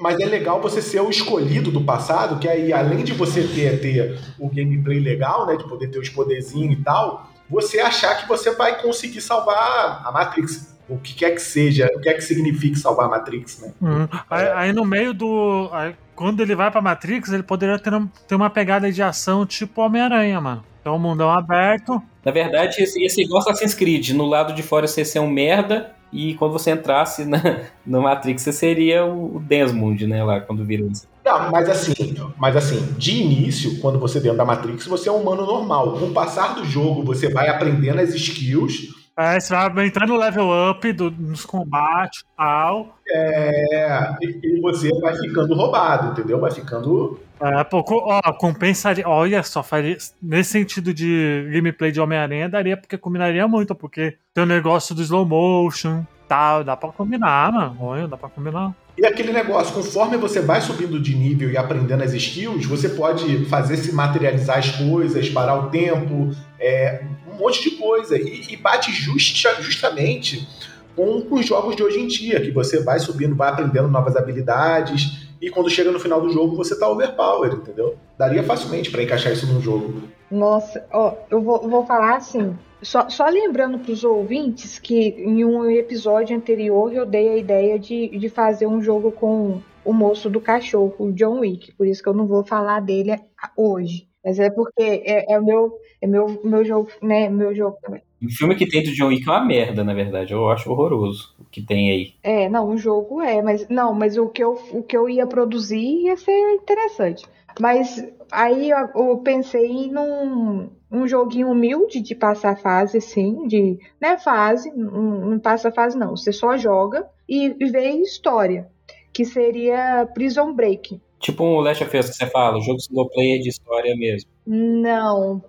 mas 0.00 0.18
é 0.18 0.26
legal 0.26 0.60
você 0.60 0.82
ser 0.82 1.00
o 1.00 1.08
escolhido 1.08 1.70
do 1.70 1.84
passado, 1.84 2.40
que 2.40 2.48
aí, 2.48 2.72
além 2.72 3.04
de 3.04 3.12
você 3.12 3.46
ter, 3.46 3.80
ter 3.80 4.18
o 4.38 4.48
gameplay 4.48 4.98
legal, 4.98 5.46
né, 5.46 5.56
de 5.56 5.68
poder 5.68 5.88
ter 5.88 5.98
os 5.98 6.08
poderzinhos 6.08 6.78
e 6.78 6.82
tal, 6.82 7.30
você 7.48 7.78
achar 7.78 8.16
que 8.16 8.28
você 8.28 8.50
vai 8.54 8.82
conseguir 8.82 9.20
salvar 9.20 10.02
a 10.04 10.10
Matrix. 10.12 10.76
O 10.88 10.98
que 10.98 11.14
quer 11.14 11.32
que 11.32 11.42
seja, 11.42 11.86
o 11.94 12.00
que 12.00 12.08
é 12.08 12.14
que 12.14 12.22
signifique 12.22 12.78
salvar 12.78 13.06
a 13.06 13.08
Matrix, 13.10 13.60
né? 13.60 13.72
Uhum. 13.80 14.08
Aí, 14.30 14.48
aí 14.48 14.72
no 14.72 14.86
meio 14.86 15.12
do. 15.12 15.68
aí 15.70 15.94
quando 16.18 16.40
ele 16.40 16.56
vai 16.56 16.68
pra 16.68 16.82
Matrix, 16.82 17.32
ele 17.32 17.44
poderia 17.44 17.78
ter, 17.78 17.94
um- 17.94 18.08
ter 18.26 18.34
uma 18.34 18.50
pegada 18.50 18.90
de 18.90 19.00
ação 19.00 19.46
tipo 19.46 19.80
Homem-Aranha, 19.80 20.40
mano. 20.40 20.64
Então, 20.80 20.96
um 20.96 20.98
mundão 20.98 21.30
aberto. 21.30 22.02
Na 22.24 22.32
verdade, 22.32 22.82
esse, 22.82 23.00
esse 23.04 23.22
igual 23.22 23.40
Assassin's 23.40 23.72
Creed. 23.72 24.10
No 24.10 24.26
lado 24.26 24.52
de 24.52 24.62
fora 24.62 24.88
você 24.88 25.04
ser 25.04 25.20
um 25.20 25.30
merda, 25.30 25.92
e 26.12 26.34
quando 26.34 26.52
você 26.52 26.72
entrasse 26.72 27.24
na, 27.24 27.40
no 27.86 28.02
Matrix, 28.02 28.42
você 28.42 28.52
seria 28.52 29.04
o 29.04 29.38
Desmond, 29.46 30.06
né? 30.08 30.24
Lá, 30.24 30.40
quando 30.40 30.64
vira 30.64 30.82
isso. 30.90 31.06
Não, 31.24 31.50
mas 31.52 31.68
assim, 31.68 31.92
mas 32.36 32.56
assim, 32.56 32.94
de 32.96 33.20
início, 33.22 33.78
quando 33.80 33.98
você 33.98 34.18
dentro 34.18 34.38
da 34.38 34.44
Matrix, 34.44 34.86
você 34.86 35.08
é 35.08 35.12
um 35.12 35.20
humano 35.20 35.46
normal. 35.46 35.92
Com 35.98 36.06
o 36.06 36.12
passar 36.12 36.54
do 36.54 36.64
jogo, 36.64 37.04
você 37.04 37.28
vai 37.30 37.48
aprendendo 37.48 38.00
as 38.00 38.14
skills. 38.14 38.97
É, 39.18 39.40
você 39.40 39.52
vai 39.52 39.86
entrando 39.86 40.10
no 40.10 40.16
level 40.16 40.70
up 40.70 40.92
do, 40.92 41.10
nos 41.10 41.44
combates 41.44 42.20
e 42.20 42.36
tal. 42.36 42.96
É, 43.10 44.14
e, 44.22 44.60
você 44.60 44.88
vai 45.00 45.16
ficando 45.16 45.54
roubado, 45.54 46.12
entendeu? 46.12 46.38
Vai 46.38 46.52
ficando 46.52 47.18
é, 47.40 47.64
pô, 47.64 47.84
ó, 47.88 48.32
compensaria. 48.32 49.08
Olha 49.08 49.42
só, 49.42 49.62
faria, 49.62 49.96
nesse 50.20 50.50
sentido 50.50 50.92
de 50.92 51.48
gameplay 51.52 51.92
de 51.92 52.00
Homem-Aranha, 52.00 52.48
daria 52.48 52.76
porque 52.76 52.98
combinaria 52.98 53.46
muito, 53.46 53.74
porque 53.74 54.16
tem 54.34 54.42
o 54.42 54.46
negócio 54.46 54.94
do 54.94 55.02
slow 55.02 55.24
motion 55.24 56.04
tal, 56.28 56.62
dá 56.62 56.76
pra 56.76 56.90
combinar, 56.90 57.50
mano. 57.50 57.76
Olha, 57.80 58.06
dá 58.06 58.16
pra 58.16 58.28
combinar. 58.28 58.74
E 58.96 59.06
aquele 59.06 59.32
negócio, 59.32 59.72
conforme 59.74 60.16
você 60.16 60.40
vai 60.40 60.60
subindo 60.60 61.00
de 61.00 61.14
nível 61.14 61.50
e 61.50 61.56
aprendendo 61.56 62.02
as 62.02 62.12
skills, 62.12 62.66
você 62.66 62.88
pode 62.88 63.44
fazer 63.46 63.76
se 63.76 63.92
materializar 63.92 64.58
as 64.58 64.70
coisas, 64.72 65.28
parar 65.30 65.54
o 65.54 65.70
tempo, 65.70 66.30
é, 66.58 67.04
monte 67.38 67.62
de 67.62 67.76
coisa. 67.76 68.16
E, 68.16 68.52
e 68.52 68.56
bate 68.56 68.92
justa, 68.92 69.60
justamente 69.60 70.46
com, 70.94 71.22
com 71.22 71.36
os 71.36 71.46
jogos 71.46 71.76
de 71.76 71.82
hoje 71.82 72.00
em 72.00 72.06
dia, 72.06 72.40
que 72.40 72.50
você 72.50 72.82
vai 72.82 72.98
subindo, 72.98 73.36
vai 73.36 73.50
aprendendo 73.50 73.88
novas 73.88 74.16
habilidades 74.16 75.28
e 75.40 75.48
quando 75.50 75.70
chega 75.70 75.92
no 75.92 76.00
final 76.00 76.20
do 76.20 76.30
jogo 76.30 76.56
você 76.56 76.76
tá 76.76 76.88
overpower, 76.88 77.52
entendeu? 77.52 77.96
Daria 78.18 78.42
facilmente 78.42 78.90
para 78.90 79.02
encaixar 79.02 79.32
isso 79.32 79.46
num 79.46 79.60
jogo. 79.60 80.02
Nossa, 80.30 80.84
ó, 80.92 81.14
eu 81.30 81.40
vou, 81.40 81.68
vou 81.68 81.86
falar 81.86 82.16
assim. 82.16 82.56
Só, 82.82 83.08
só 83.08 83.26
lembrando 83.28 83.78
para 83.78 83.92
os 83.92 84.04
ouvintes 84.04 84.78
que 84.78 85.08
em 85.18 85.44
um 85.44 85.70
episódio 85.70 86.36
anterior 86.36 86.92
eu 86.92 87.06
dei 87.06 87.28
a 87.28 87.36
ideia 87.36 87.78
de, 87.78 88.08
de 88.08 88.28
fazer 88.28 88.66
um 88.66 88.82
jogo 88.82 89.12
com 89.12 89.60
o 89.84 89.92
moço 89.92 90.28
do 90.28 90.40
cachorro, 90.40 90.94
o 90.98 91.12
John 91.12 91.40
Wick. 91.40 91.72
Por 91.74 91.86
isso 91.86 92.02
que 92.02 92.08
eu 92.08 92.14
não 92.14 92.26
vou 92.26 92.44
falar 92.44 92.80
dele 92.80 93.16
hoje. 93.56 94.08
Mas 94.24 94.38
é 94.38 94.50
porque 94.50 94.82
é, 94.82 95.32
é 95.32 95.38
o 95.38 95.44
meu, 95.44 95.78
é 96.00 96.06
meu, 96.06 96.40
meu 96.44 96.64
jogo, 96.64 96.90
né? 97.02 97.28
Meu 97.28 97.54
jogo 97.54 97.76
também. 97.82 98.02
O 98.22 98.30
filme 98.30 98.56
que 98.56 98.68
tem 98.68 98.82
do 98.82 98.92
John 98.92 99.08
Wick 99.08 99.28
é 99.28 99.30
uma 99.30 99.44
merda, 99.44 99.84
na 99.84 99.94
verdade. 99.94 100.32
Eu 100.32 100.48
acho 100.50 100.70
horroroso 100.70 101.34
o 101.38 101.44
que 101.44 101.62
tem 101.62 101.90
aí. 101.90 102.14
É, 102.22 102.48
não, 102.48 102.68
o 102.68 102.76
jogo 102.76 103.22
é, 103.22 103.40
mas 103.42 103.68
não, 103.68 103.94
mas 103.94 104.16
o 104.16 104.28
que 104.28 104.42
eu, 104.42 104.58
o 104.72 104.82
que 104.82 104.96
eu 104.96 105.08
ia 105.08 105.26
produzir 105.26 106.04
ia 106.04 106.16
ser 106.16 106.54
interessante. 106.54 107.24
Mas 107.60 108.04
aí 108.30 108.70
eu, 108.70 108.88
eu 108.94 109.18
pensei 109.18 109.90
num 109.90 110.68
um 110.90 111.06
joguinho 111.06 111.50
humilde 111.50 112.00
de 112.00 112.14
passar 112.14 112.56
fase, 112.56 113.00
sim, 113.00 113.46
de 113.46 113.78
né 114.00 114.16
fase, 114.16 114.72
não, 114.74 115.30
não 115.30 115.38
passa 115.38 115.70
fase 115.70 115.98
não, 115.98 116.16
você 116.16 116.32
só 116.32 116.56
joga 116.56 117.06
e, 117.28 117.50
vê 117.70 117.90
história, 117.90 118.68
que 119.12 119.24
seria 119.24 120.08
Prison 120.14 120.54
Break. 120.54 121.00
Tipo 121.20 121.44
um 121.44 121.60
Last 121.60 121.84
of 121.84 121.96
Us 121.96 122.08
que 122.10 122.16
você 122.16 122.26
fala, 122.26 122.60
jogo 122.60 122.80
single 122.80 123.10
player 123.10 123.40
de 123.40 123.48
história 123.48 123.94
mesmo. 123.96 124.30
Não, 124.50 125.44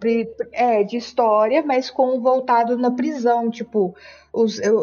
é 0.51 0.83
de 0.83 0.97
história, 0.97 1.63
mas 1.65 1.89
com 1.89 2.19
voltado 2.19 2.77
na 2.77 2.91
prisão, 2.91 3.49
tipo 3.49 3.95
os 4.33 4.59
eu, 4.59 4.81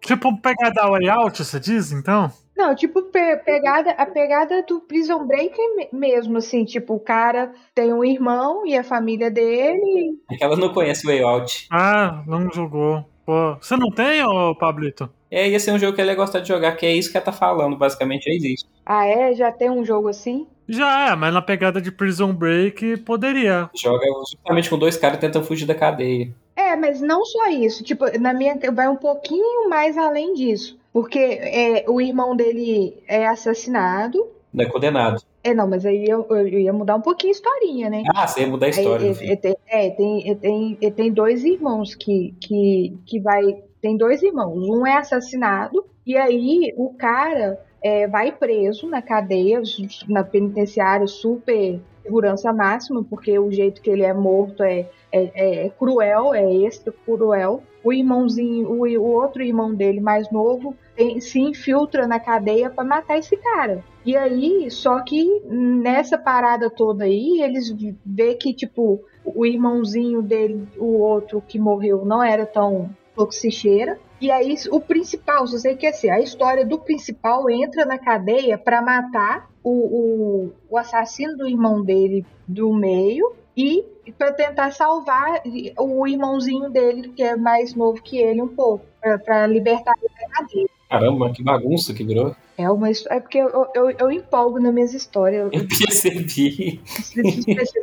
tipo 0.00 0.34
pegada 0.40 0.88
way 0.88 1.06
out, 1.10 1.44
você 1.44 1.60
diz 1.60 1.92
então? 1.92 2.32
Não, 2.56 2.74
tipo 2.74 3.02
pe 3.02 3.36
pegada 3.44 3.90
a 3.90 4.06
pegada 4.06 4.62
do 4.62 4.80
Prison 4.80 5.26
Break 5.26 5.54
mesmo, 5.92 6.38
assim, 6.38 6.64
tipo 6.64 6.94
o 6.94 7.00
cara 7.00 7.52
tem 7.74 7.92
um 7.92 8.02
irmão 8.02 8.66
e 8.66 8.74
a 8.74 8.82
família 8.82 9.30
dele. 9.30 10.18
É 10.30 10.36
que 10.36 10.44
ela 10.44 10.56
não 10.56 10.72
conhece 10.72 11.06
o 11.06 11.10
way 11.10 11.22
out. 11.22 11.66
Ah, 11.70 12.22
não 12.26 12.50
jogou. 12.50 13.04
Pô, 13.26 13.56
você 13.60 13.76
não 13.76 13.90
tem, 13.90 14.24
ô 14.24 14.54
Pablito? 14.54 15.10
É, 15.30 15.48
ia 15.48 15.60
ser 15.60 15.72
um 15.72 15.78
jogo 15.78 15.94
que 15.94 16.00
ele 16.00 16.10
ia 16.10 16.16
gostar 16.16 16.40
de 16.40 16.48
jogar, 16.48 16.74
que 16.76 16.86
é 16.86 16.94
isso 16.94 17.10
que 17.10 17.18
ela 17.18 17.26
tá 17.26 17.32
falando, 17.32 17.76
basicamente 17.76 18.28
é 18.28 18.34
isso. 18.34 18.66
Ah, 18.84 19.06
é? 19.06 19.34
Já 19.34 19.52
tem 19.52 19.70
um 19.70 19.84
jogo 19.84 20.08
assim? 20.08 20.46
Já 20.68 21.10
é, 21.10 21.16
mas 21.16 21.34
na 21.34 21.42
pegada 21.42 21.80
de 21.80 21.90
Prison 21.90 22.32
Break 22.32 22.98
poderia. 22.98 23.68
Joga 23.74 24.06
justamente 24.30 24.70
com 24.70 24.78
dois 24.78 24.96
caras 24.96 25.18
tentando 25.18 25.44
fugir 25.44 25.66
da 25.66 25.74
cadeia. 25.74 26.32
É, 26.54 26.76
mas 26.76 27.00
não 27.00 27.24
só 27.24 27.48
isso. 27.48 27.82
Tipo, 27.82 28.06
na 28.18 28.32
minha 28.32 28.58
vai 28.72 28.88
um 28.88 28.96
pouquinho 28.96 29.68
mais 29.68 29.96
além 29.96 30.34
disso. 30.34 30.78
Porque 30.92 31.18
é, 31.18 31.84
o 31.88 32.00
irmão 32.00 32.36
dele 32.36 33.02
é 33.08 33.26
assassinado. 33.26 34.26
Não 34.52 34.64
é 34.64 34.68
condenado. 34.68 35.22
É, 35.44 35.52
não, 35.52 35.66
mas 35.66 35.84
aí 35.84 36.04
eu, 36.06 36.24
eu, 36.30 36.46
ia 36.46 36.72
mudar 36.72 36.94
um 36.94 37.00
pouquinho 37.00 37.32
a 37.32 37.36
historinha, 37.36 37.90
né? 37.90 38.04
Ah, 38.14 38.26
você 38.26 38.42
ia 38.42 38.46
mudar 38.46 38.66
a 38.66 38.68
história. 38.68 39.10
Aí, 39.10 39.30
é, 39.30 39.36
tem, 39.36 39.56
é, 39.66 39.90
tem, 39.90 40.36
tem, 40.36 40.92
tem 40.92 41.12
dois 41.12 41.42
irmãos 41.42 41.94
que, 41.94 42.34
que, 42.40 42.96
que 43.06 43.18
vai. 43.18 43.42
Tem 43.80 43.96
dois 43.96 44.22
irmãos. 44.22 44.68
Um 44.68 44.86
é 44.86 44.98
assassinado, 44.98 45.84
e 46.06 46.16
aí 46.16 46.72
o 46.76 46.94
cara 46.94 47.58
é, 47.82 48.06
vai 48.06 48.32
preso 48.32 48.88
na 48.88 49.02
cadeia, 49.02 49.60
na 50.08 50.22
penitenciária, 50.22 51.06
super 51.06 51.80
segurança 52.02 52.52
máxima, 52.52 53.04
porque 53.04 53.38
o 53.38 53.50
jeito 53.50 53.80
que 53.80 53.90
ele 53.90 54.02
é 54.02 54.12
morto 54.12 54.62
é, 54.62 54.88
é, 55.10 55.66
é 55.66 55.70
cruel, 55.70 56.34
é 56.34 56.52
extra 56.52 56.92
cruel. 57.04 57.62
O 57.84 57.92
irmãozinho, 57.92 58.70
o, 58.70 58.82
o 58.82 59.10
outro 59.10 59.42
irmão 59.42 59.74
dele, 59.74 60.00
mais 60.00 60.30
novo, 60.30 60.76
tem, 60.96 61.20
se 61.20 61.40
infiltra 61.40 62.06
na 62.06 62.20
cadeia 62.20 62.70
para 62.70 62.84
matar 62.84 63.18
esse 63.18 63.36
cara. 63.36 63.84
E 64.04 64.16
aí, 64.16 64.70
só 64.70 65.00
que 65.00 65.42
nessa 65.46 66.18
parada 66.18 66.68
toda 66.68 67.04
aí, 67.04 67.40
eles 67.40 67.74
vê 68.04 68.34
que, 68.34 68.52
tipo, 68.52 69.00
o 69.24 69.46
irmãozinho 69.46 70.22
dele, 70.22 70.66
o 70.76 70.98
outro 70.98 71.40
que 71.40 71.58
morreu, 71.58 72.04
não 72.04 72.22
era 72.22 72.44
tão 72.44 72.90
toxicheira. 73.14 73.98
E 74.22 74.30
aí, 74.30 74.54
o 74.70 74.80
principal, 74.80 75.44
se 75.48 75.58
você 75.58 75.74
quer 75.74 75.92
ser, 75.92 76.10
a 76.10 76.20
história 76.20 76.64
do 76.64 76.78
principal 76.78 77.50
entra 77.50 77.84
na 77.84 77.98
cadeia 77.98 78.56
para 78.56 78.80
matar 78.80 79.50
o, 79.64 79.70
o, 79.70 80.52
o 80.70 80.78
assassino 80.78 81.36
do 81.36 81.48
irmão 81.48 81.82
dele 81.82 82.24
do 82.46 82.72
meio 82.72 83.34
e 83.56 83.84
para 84.16 84.32
tentar 84.32 84.70
salvar 84.70 85.42
o 85.76 86.06
irmãozinho 86.06 86.70
dele, 86.70 87.08
que 87.08 87.20
é 87.20 87.34
mais 87.34 87.74
novo 87.74 88.00
que 88.00 88.16
ele 88.16 88.40
um 88.40 88.46
pouco, 88.46 88.86
para 89.24 89.44
libertar 89.48 89.92
da 90.00 90.28
cadeia. 90.28 90.68
Caramba, 90.88 91.32
que 91.32 91.42
bagunça 91.42 91.92
que 91.92 92.04
virou. 92.04 92.32
É 92.62 92.70
uma 92.70 92.88
É 92.90 93.20
porque 93.20 93.38
eu, 93.38 93.66
eu, 93.74 93.90
eu 93.90 94.10
empolgo 94.10 94.60
nas 94.60 94.72
minhas 94.72 94.94
histórias. 94.94 95.50
Eu 95.52 95.66
percebi. 95.66 96.80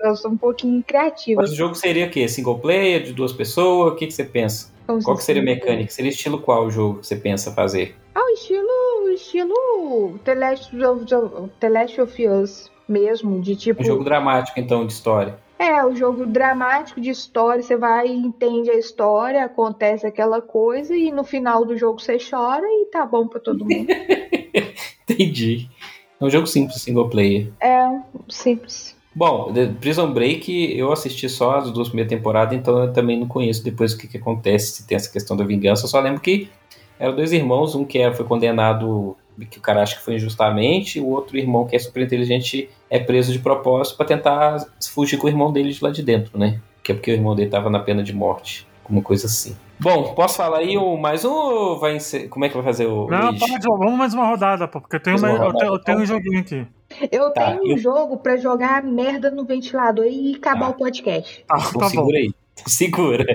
Eu 0.04 0.16
sou 0.16 0.32
um 0.32 0.38
pouquinho 0.38 0.84
criativa. 0.84 1.42
Mas 1.42 1.52
o 1.52 1.56
jogo 1.56 1.76
seria 1.76 2.08
o 2.08 2.10
quê? 2.10 2.28
Single 2.28 2.60
player, 2.60 3.04
de 3.04 3.14
duas 3.14 3.34
pessoas? 3.34 3.94
O 3.94 3.96
que, 3.96 4.08
que 4.08 4.14
você 4.14 4.24
pensa? 4.24 4.72
Como 4.88 5.04
qual 5.04 5.18
que 5.18 5.24
seria 5.24 5.42
a 5.42 5.46
mecânica? 5.46 5.92
Seria 5.92 6.10
estilo 6.10 6.42
qual 6.42 6.66
o 6.66 6.72
jogo 6.72 7.00
que 7.00 7.08
você 7.08 7.16
pensa 7.16 7.52
fazer? 7.52 7.96
Ah, 8.16 8.24
o 8.24 8.30
estilo. 8.30 9.10
estilo. 9.14 10.20
The 10.24 10.36
Last 10.36 10.84
of, 10.84 11.06
The 11.60 11.70
Last 11.70 12.02
of 12.02 12.28
Us 12.28 12.72
mesmo, 12.88 13.40
de 13.40 13.56
tipo. 13.56 13.82
Um 13.82 13.86
jogo 13.86 14.04
dramático, 14.04 14.60
então, 14.60 14.86
de 14.86 14.94
história. 14.94 15.38
É, 15.60 15.84
o 15.86 15.94
jogo 15.94 16.26
dramático 16.26 17.02
de 17.02 17.10
história, 17.10 17.62
você 17.62 17.76
vai 17.76 18.08
e 18.08 18.16
entende 18.16 18.72
a 18.72 18.78
história, 18.78 19.44
acontece 19.44 20.08
aquela 20.08 20.42
coisa 20.42 20.96
e 20.96 21.12
no 21.12 21.26
final 21.26 21.66
do 21.66 21.76
jogo 21.76 22.00
você 22.00 22.18
chora 22.18 22.66
e 22.66 22.86
tá 22.86 23.06
bom 23.06 23.28
pra 23.28 23.42
todo 23.42 23.66
mundo. 23.66 23.88
Entendi. 25.10 25.70
É 26.20 26.26
um 26.26 26.30
jogo 26.30 26.48
simples, 26.48 26.82
single 26.82 27.10
player. 27.10 27.48
É, 27.62 27.90
simples. 28.28 28.96
Bom, 29.16 29.52
The 29.52 29.68
Prison 29.80 30.12
Break 30.12 30.78
eu 30.78 30.92
assisti 30.92 31.28
só 31.28 31.58
as 31.58 31.72
duas 31.72 31.90
primeiras 31.90 32.10
temporadas, 32.10 32.58
então 32.58 32.84
eu 32.84 32.94
também 32.94 33.20
não 33.20 33.28
conheço 33.28 33.64
depois 33.64 33.94
o 33.94 33.98
que, 33.98 34.08
que 34.08 34.18
acontece, 34.18 34.74
se 34.74 34.88
tem 34.88 34.96
essa 34.96 35.12
questão 35.12 35.36
da 35.36 35.44
vingança. 35.44 35.86
Eu 35.86 35.90
só 35.90 36.00
lembro 36.00 36.22
que 36.22 36.50
eram 37.00 37.16
dois 37.16 37.32
irmãos, 37.32 37.76
um 37.76 37.86
que 37.86 37.98
é, 37.98 38.14
foi 38.14 38.26
condenado 38.26 39.18
que 39.50 39.58
o 39.58 39.62
cara 39.62 39.82
acha 39.82 39.96
que 39.96 40.04
foi 40.04 40.16
injustamente, 40.16 41.00
o 41.00 41.08
outro 41.08 41.38
irmão 41.38 41.66
que 41.66 41.76
é 41.76 41.80
super 41.80 42.04
inteligente 42.04 42.70
é 42.90 43.00
preso 43.00 43.32
de 43.32 43.40
propósito 43.40 43.96
para 43.96 44.06
tentar 44.06 44.66
fugir 44.92 45.18
com 45.18 45.28
o 45.28 45.30
irmão 45.30 45.52
dele 45.52 45.72
de 45.72 45.84
lá 45.84 45.92
de 45.92 46.04
dentro, 46.04 46.38
né? 46.38 46.60
Que 46.84 46.92
é 46.92 46.96
porque 46.96 47.12
o 47.12 47.14
irmão 47.14 47.36
dele 47.36 47.50
tava 47.50 47.70
na 47.70 47.80
pena 47.80 48.04
de 48.04 48.14
morte, 48.14 48.68
alguma 48.84 49.02
coisa 49.02 49.28
assim. 49.28 49.56
Bom, 49.80 50.14
posso 50.14 50.36
falar 50.36 50.58
aí 50.58 50.78
o 50.78 50.98
mais 50.98 51.24
um 51.24 51.32
ou 51.32 51.80
vai 51.80 52.00
ser... 52.00 52.28
Como 52.28 52.44
é 52.44 52.50
que 52.50 52.56
vai 52.56 52.64
fazer 52.64 52.86
o. 52.86 53.08
Não, 53.08 53.34
pode, 53.38 53.66
vamos 53.66 53.98
mais 53.98 54.14
uma 54.14 54.28
rodada, 54.28 54.68
pô, 54.68 54.82
porque 54.82 54.98
eu 54.98 55.00
tenho, 55.00 55.18
uma, 55.18 55.30
eu 55.30 55.54
tenho, 55.54 55.74
eu 55.74 55.80
tenho 55.80 56.00
um 56.00 56.06
joguinho 56.06 56.40
aqui. 56.42 56.68
Eu 57.10 57.32
tá, 57.32 57.52
tenho 57.52 57.64
um 57.64 57.72
eu... 57.72 57.78
jogo 57.78 58.18
para 58.18 58.36
jogar 58.36 58.84
merda 58.84 59.32
no 59.32 59.46
ventilador 59.46 60.06
e 60.06 60.36
acabar 60.36 60.66
tá. 60.66 60.72
o 60.72 60.74
podcast. 60.74 61.46
Ah, 61.50 61.60
tá, 61.60 61.80
tá 61.80 61.90
segura 61.90 62.18
aí. 62.18 62.34
Segura. 62.66 63.26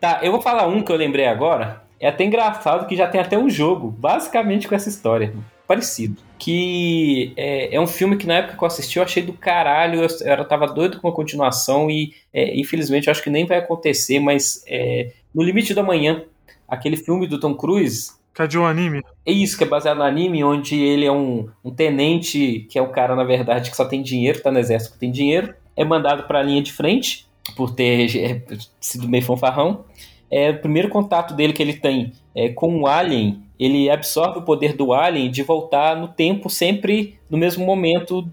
Tá, 0.00 0.20
eu 0.22 0.32
vou 0.32 0.40
falar 0.40 0.66
um 0.66 0.82
que 0.82 0.90
eu 0.90 0.96
lembrei 0.96 1.26
agora, 1.26 1.82
é 2.00 2.08
até 2.08 2.24
engraçado 2.24 2.86
que 2.86 2.96
já 2.96 3.06
tem 3.06 3.20
até 3.20 3.36
um 3.36 3.48
jogo, 3.48 3.90
basicamente 3.90 4.68
com 4.68 4.74
essa 4.74 4.88
história, 4.88 5.34
parecido. 5.66 6.22
Que 6.38 7.32
é, 7.36 7.74
é 7.74 7.80
um 7.80 7.86
filme 7.86 8.16
que 8.16 8.26
na 8.26 8.34
época 8.34 8.56
que 8.56 8.62
eu 8.62 8.66
assisti 8.66 8.98
eu 8.98 9.02
achei 9.02 9.22
do 9.22 9.32
caralho, 9.32 10.02
eu, 10.02 10.08
eu 10.38 10.44
tava 10.46 10.66
doido 10.66 11.00
com 11.00 11.08
a 11.08 11.12
continuação 11.12 11.90
e 11.90 12.12
é, 12.32 12.58
infelizmente 12.58 13.08
eu 13.08 13.10
acho 13.10 13.22
que 13.22 13.30
nem 13.30 13.46
vai 13.46 13.58
acontecer, 13.58 14.20
mas 14.20 14.62
é, 14.66 15.12
No 15.36 15.42
Limite 15.42 15.74
da 15.74 15.82
Manhã, 15.82 16.24
aquele 16.66 16.96
filme 16.96 17.26
do 17.26 17.38
Tom 17.38 17.54
Cruise. 17.54 18.12
Que 18.34 18.40
é 18.40 18.46
de 18.46 18.58
um 18.58 18.64
anime? 18.64 19.02
É 19.26 19.30
isso, 19.30 19.58
que 19.58 19.64
é 19.64 19.66
baseado 19.66 19.98
no 19.98 20.02
anime, 20.02 20.42
onde 20.42 20.82
ele 20.82 21.04
é 21.04 21.12
um, 21.12 21.46
um 21.62 21.70
tenente, 21.70 22.66
que 22.70 22.78
é 22.78 22.82
o 22.82 22.88
cara, 22.88 23.14
na 23.14 23.22
verdade, 23.22 23.68
que 23.68 23.76
só 23.76 23.84
tem 23.84 24.02
dinheiro, 24.02 24.42
tá 24.42 24.50
no 24.50 24.58
exército 24.58 24.94
que 24.94 24.98
tem 24.98 25.10
dinheiro, 25.10 25.54
é 25.76 25.84
mandado 25.84 26.22
para 26.22 26.38
a 26.38 26.42
linha 26.42 26.62
de 26.62 26.72
frente 26.72 27.26
por 27.54 27.74
ter 27.74 28.16
é, 28.16 28.42
sido 28.80 29.06
meio 29.06 29.22
fanfarrão. 29.22 29.84
É, 30.30 30.52
o 30.52 30.58
primeiro 30.58 30.88
contato 30.88 31.34
dele 31.34 31.52
que 31.52 31.62
ele 31.62 31.74
tem 31.74 32.14
é, 32.34 32.48
com 32.48 32.80
o 32.80 32.86
Alien, 32.86 33.42
ele 33.60 33.90
absorve 33.90 34.38
o 34.38 34.42
poder 34.42 34.72
do 34.72 34.94
Alien 34.94 35.30
de 35.30 35.42
voltar 35.42 35.96
no 35.96 36.08
tempo 36.08 36.48
sempre 36.48 37.18
no 37.28 37.36
mesmo 37.36 37.62
momento. 37.62 38.26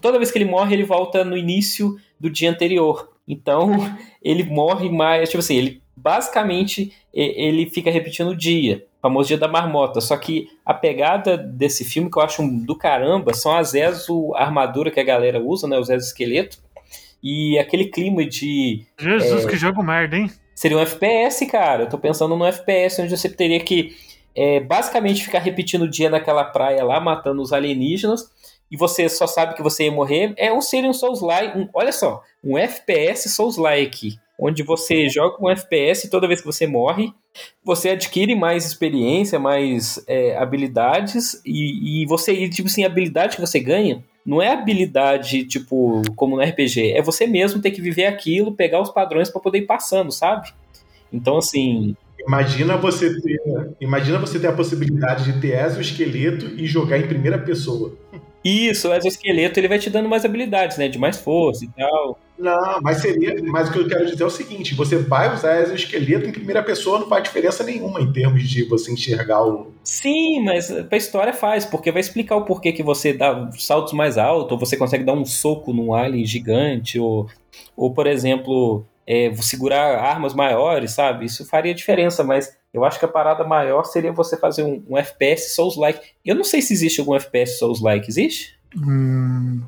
Toda 0.00 0.16
vez 0.16 0.30
que 0.30 0.38
ele 0.38 0.50
morre, 0.50 0.74
ele 0.74 0.84
volta 0.84 1.22
no 1.22 1.36
início 1.36 1.98
do 2.18 2.30
dia 2.30 2.50
anterior. 2.50 3.10
Então, 3.28 3.94
ele 4.22 4.42
morre 4.42 4.88
mais. 4.88 5.28
Tipo 5.28 5.40
assim, 5.40 5.56
ele 5.56 5.82
basicamente 6.00 6.92
ele 7.12 7.68
fica 7.68 7.90
repetindo 7.90 8.28
o 8.28 8.36
dia. 8.36 8.86
O 8.98 9.02
famoso 9.02 9.28
dia 9.28 9.38
da 9.38 9.48
marmota. 9.48 10.00
Só 10.00 10.16
que 10.16 10.48
a 10.64 10.74
pegada 10.74 11.36
desse 11.36 11.84
filme 11.84 12.10
que 12.10 12.18
eu 12.18 12.22
acho 12.22 12.42
do 12.64 12.76
caramba 12.76 13.34
são 13.34 13.56
as 13.56 13.74
exo 13.74 14.34
armadura 14.34 14.90
que 14.90 15.00
a 15.00 15.04
galera 15.04 15.40
usa, 15.40 15.66
né? 15.66 15.78
Os 15.78 15.88
exoesqueletos. 15.88 16.62
E 17.22 17.58
aquele 17.58 17.86
clima 17.86 18.24
de. 18.24 18.84
Jesus, 18.98 19.44
é, 19.44 19.48
que 19.48 19.56
jogo 19.56 19.82
merda, 19.82 20.16
hein? 20.16 20.30
Seria 20.54 20.76
um 20.76 20.80
FPS, 20.80 21.46
cara. 21.46 21.84
Eu 21.84 21.88
tô 21.88 21.98
pensando 21.98 22.36
no 22.36 22.44
FPS 22.44 23.02
onde 23.02 23.16
você 23.16 23.28
teria 23.28 23.60
que 23.60 23.94
é, 24.34 24.60
basicamente 24.60 25.24
ficar 25.24 25.40
repetindo 25.40 25.82
o 25.82 25.90
dia 25.90 26.08
naquela 26.08 26.44
praia 26.44 26.84
lá, 26.84 27.00
matando 27.00 27.42
os 27.42 27.52
alienígenas, 27.52 28.30
e 28.70 28.76
você 28.76 29.08
só 29.08 29.26
sabe 29.26 29.54
que 29.54 29.62
você 29.62 29.84
ia 29.84 29.92
morrer. 29.92 30.32
É 30.36 30.52
um 30.52 30.60
seria 30.60 30.88
um 30.88 30.92
Souls-like. 30.92 31.58
Um, 31.58 31.68
olha 31.74 31.92
só, 31.92 32.22
um 32.42 32.56
FPS 32.56 33.28
Souls-like 33.30 34.18
onde 34.40 34.62
você 34.62 35.08
joga 35.08 35.36
um 35.40 35.50
FPS 35.50 36.06
e 36.06 36.10
toda 36.10 36.26
vez 36.26 36.40
que 36.40 36.46
você 36.46 36.66
morre, 36.66 37.12
você 37.62 37.90
adquire 37.90 38.34
mais 38.34 38.64
experiência, 38.64 39.38
mais 39.38 40.02
é, 40.08 40.36
habilidades, 40.36 41.40
e, 41.44 42.02
e 42.02 42.06
você, 42.06 42.48
tipo 42.48 42.68
assim, 42.68 42.82
a 42.82 42.86
habilidade 42.86 43.36
que 43.36 43.40
você 43.40 43.60
ganha 43.60 44.02
não 44.24 44.40
é 44.40 44.52
habilidade, 44.52 45.44
tipo, 45.44 46.02
como 46.16 46.36
no 46.36 46.42
RPG, 46.42 46.92
é 46.92 47.02
você 47.02 47.26
mesmo 47.26 47.60
ter 47.60 47.70
que 47.70 47.82
viver 47.82 48.06
aquilo, 48.06 48.54
pegar 48.54 48.80
os 48.80 48.90
padrões 48.90 49.28
para 49.28 49.40
poder 49.40 49.58
ir 49.58 49.66
passando, 49.66 50.10
sabe? 50.10 50.52
Então, 51.12 51.38
assim. 51.38 51.94
Imagina 52.26 52.76
você 52.76 53.18
ter, 53.20 53.40
imagina 53.80 54.18
você 54.18 54.38
ter 54.38 54.48
a 54.48 54.52
possibilidade 54.52 55.32
de 55.32 55.40
ter 55.40 55.58
exoesqueleto 55.64 56.46
e 56.46 56.66
jogar 56.66 56.98
em 56.98 57.06
primeira 57.06 57.38
pessoa. 57.38 57.94
Isso, 58.44 58.88
o 58.88 58.94
exoesqueleto 58.94 59.60
ele 59.60 59.68
vai 59.68 59.78
te 59.78 59.90
dando 59.90 60.08
mais 60.08 60.24
habilidades, 60.24 60.78
né? 60.78 60.88
De 60.88 60.98
mais 60.98 61.18
força 61.18 61.64
e 61.64 61.68
tal. 61.68 62.18
Não, 62.38 62.80
mas 62.80 62.98
seria. 62.98 63.36
Mas 63.42 63.68
o 63.68 63.72
que 63.72 63.78
eu 63.80 63.88
quero 63.88 64.06
dizer 64.06 64.22
é 64.22 64.26
o 64.26 64.30
seguinte: 64.30 64.74
você 64.74 64.96
vai 64.96 65.32
usar 65.32 65.60
exoesqueleto 65.60 66.26
em 66.26 66.32
primeira 66.32 66.62
pessoa, 66.62 66.98
não 66.98 67.08
faz 67.08 67.22
diferença 67.22 67.62
nenhuma 67.62 68.00
em 68.00 68.10
termos 68.10 68.48
de 68.48 68.64
você 68.64 68.90
enxergar 68.90 69.44
o. 69.44 69.72
Sim, 69.84 70.42
mas 70.42 70.70
pra 70.88 70.96
história 70.96 71.34
faz, 71.34 71.66
porque 71.66 71.92
vai 71.92 72.00
explicar 72.00 72.36
o 72.36 72.44
porquê 72.44 72.72
que 72.72 72.82
você 72.82 73.12
dá 73.12 73.50
saltos 73.58 73.92
mais 73.92 74.16
altos, 74.16 74.52
ou 74.52 74.58
você 74.58 74.76
consegue 74.76 75.04
dar 75.04 75.12
um 75.12 75.24
soco 75.24 75.72
num 75.72 75.92
alien 75.92 76.24
gigante, 76.24 76.98
ou, 76.98 77.26
ou 77.76 77.92
por 77.92 78.06
exemplo, 78.06 78.86
é, 79.06 79.34
segurar 79.34 79.98
armas 79.98 80.32
maiores, 80.32 80.92
sabe? 80.92 81.26
Isso 81.26 81.44
faria 81.44 81.74
diferença, 81.74 82.24
mas 82.24 82.56
eu 82.72 82.84
acho 82.84 82.98
que 82.98 83.04
a 83.04 83.08
parada 83.08 83.44
maior 83.44 83.84
seria 83.84 84.12
você 84.12 84.36
fazer 84.36 84.62
um, 84.62 84.82
um 84.88 84.96
FPS 84.96 85.54
Souls-like. 85.54 86.00
Eu 86.24 86.34
não 86.34 86.44
sei 86.44 86.62
se 86.62 86.72
existe 86.72 87.00
algum 87.00 87.14
FPS 87.14 87.58
Souls-like, 87.58 88.08
existe? 88.08 88.58
Hum, 88.76 89.62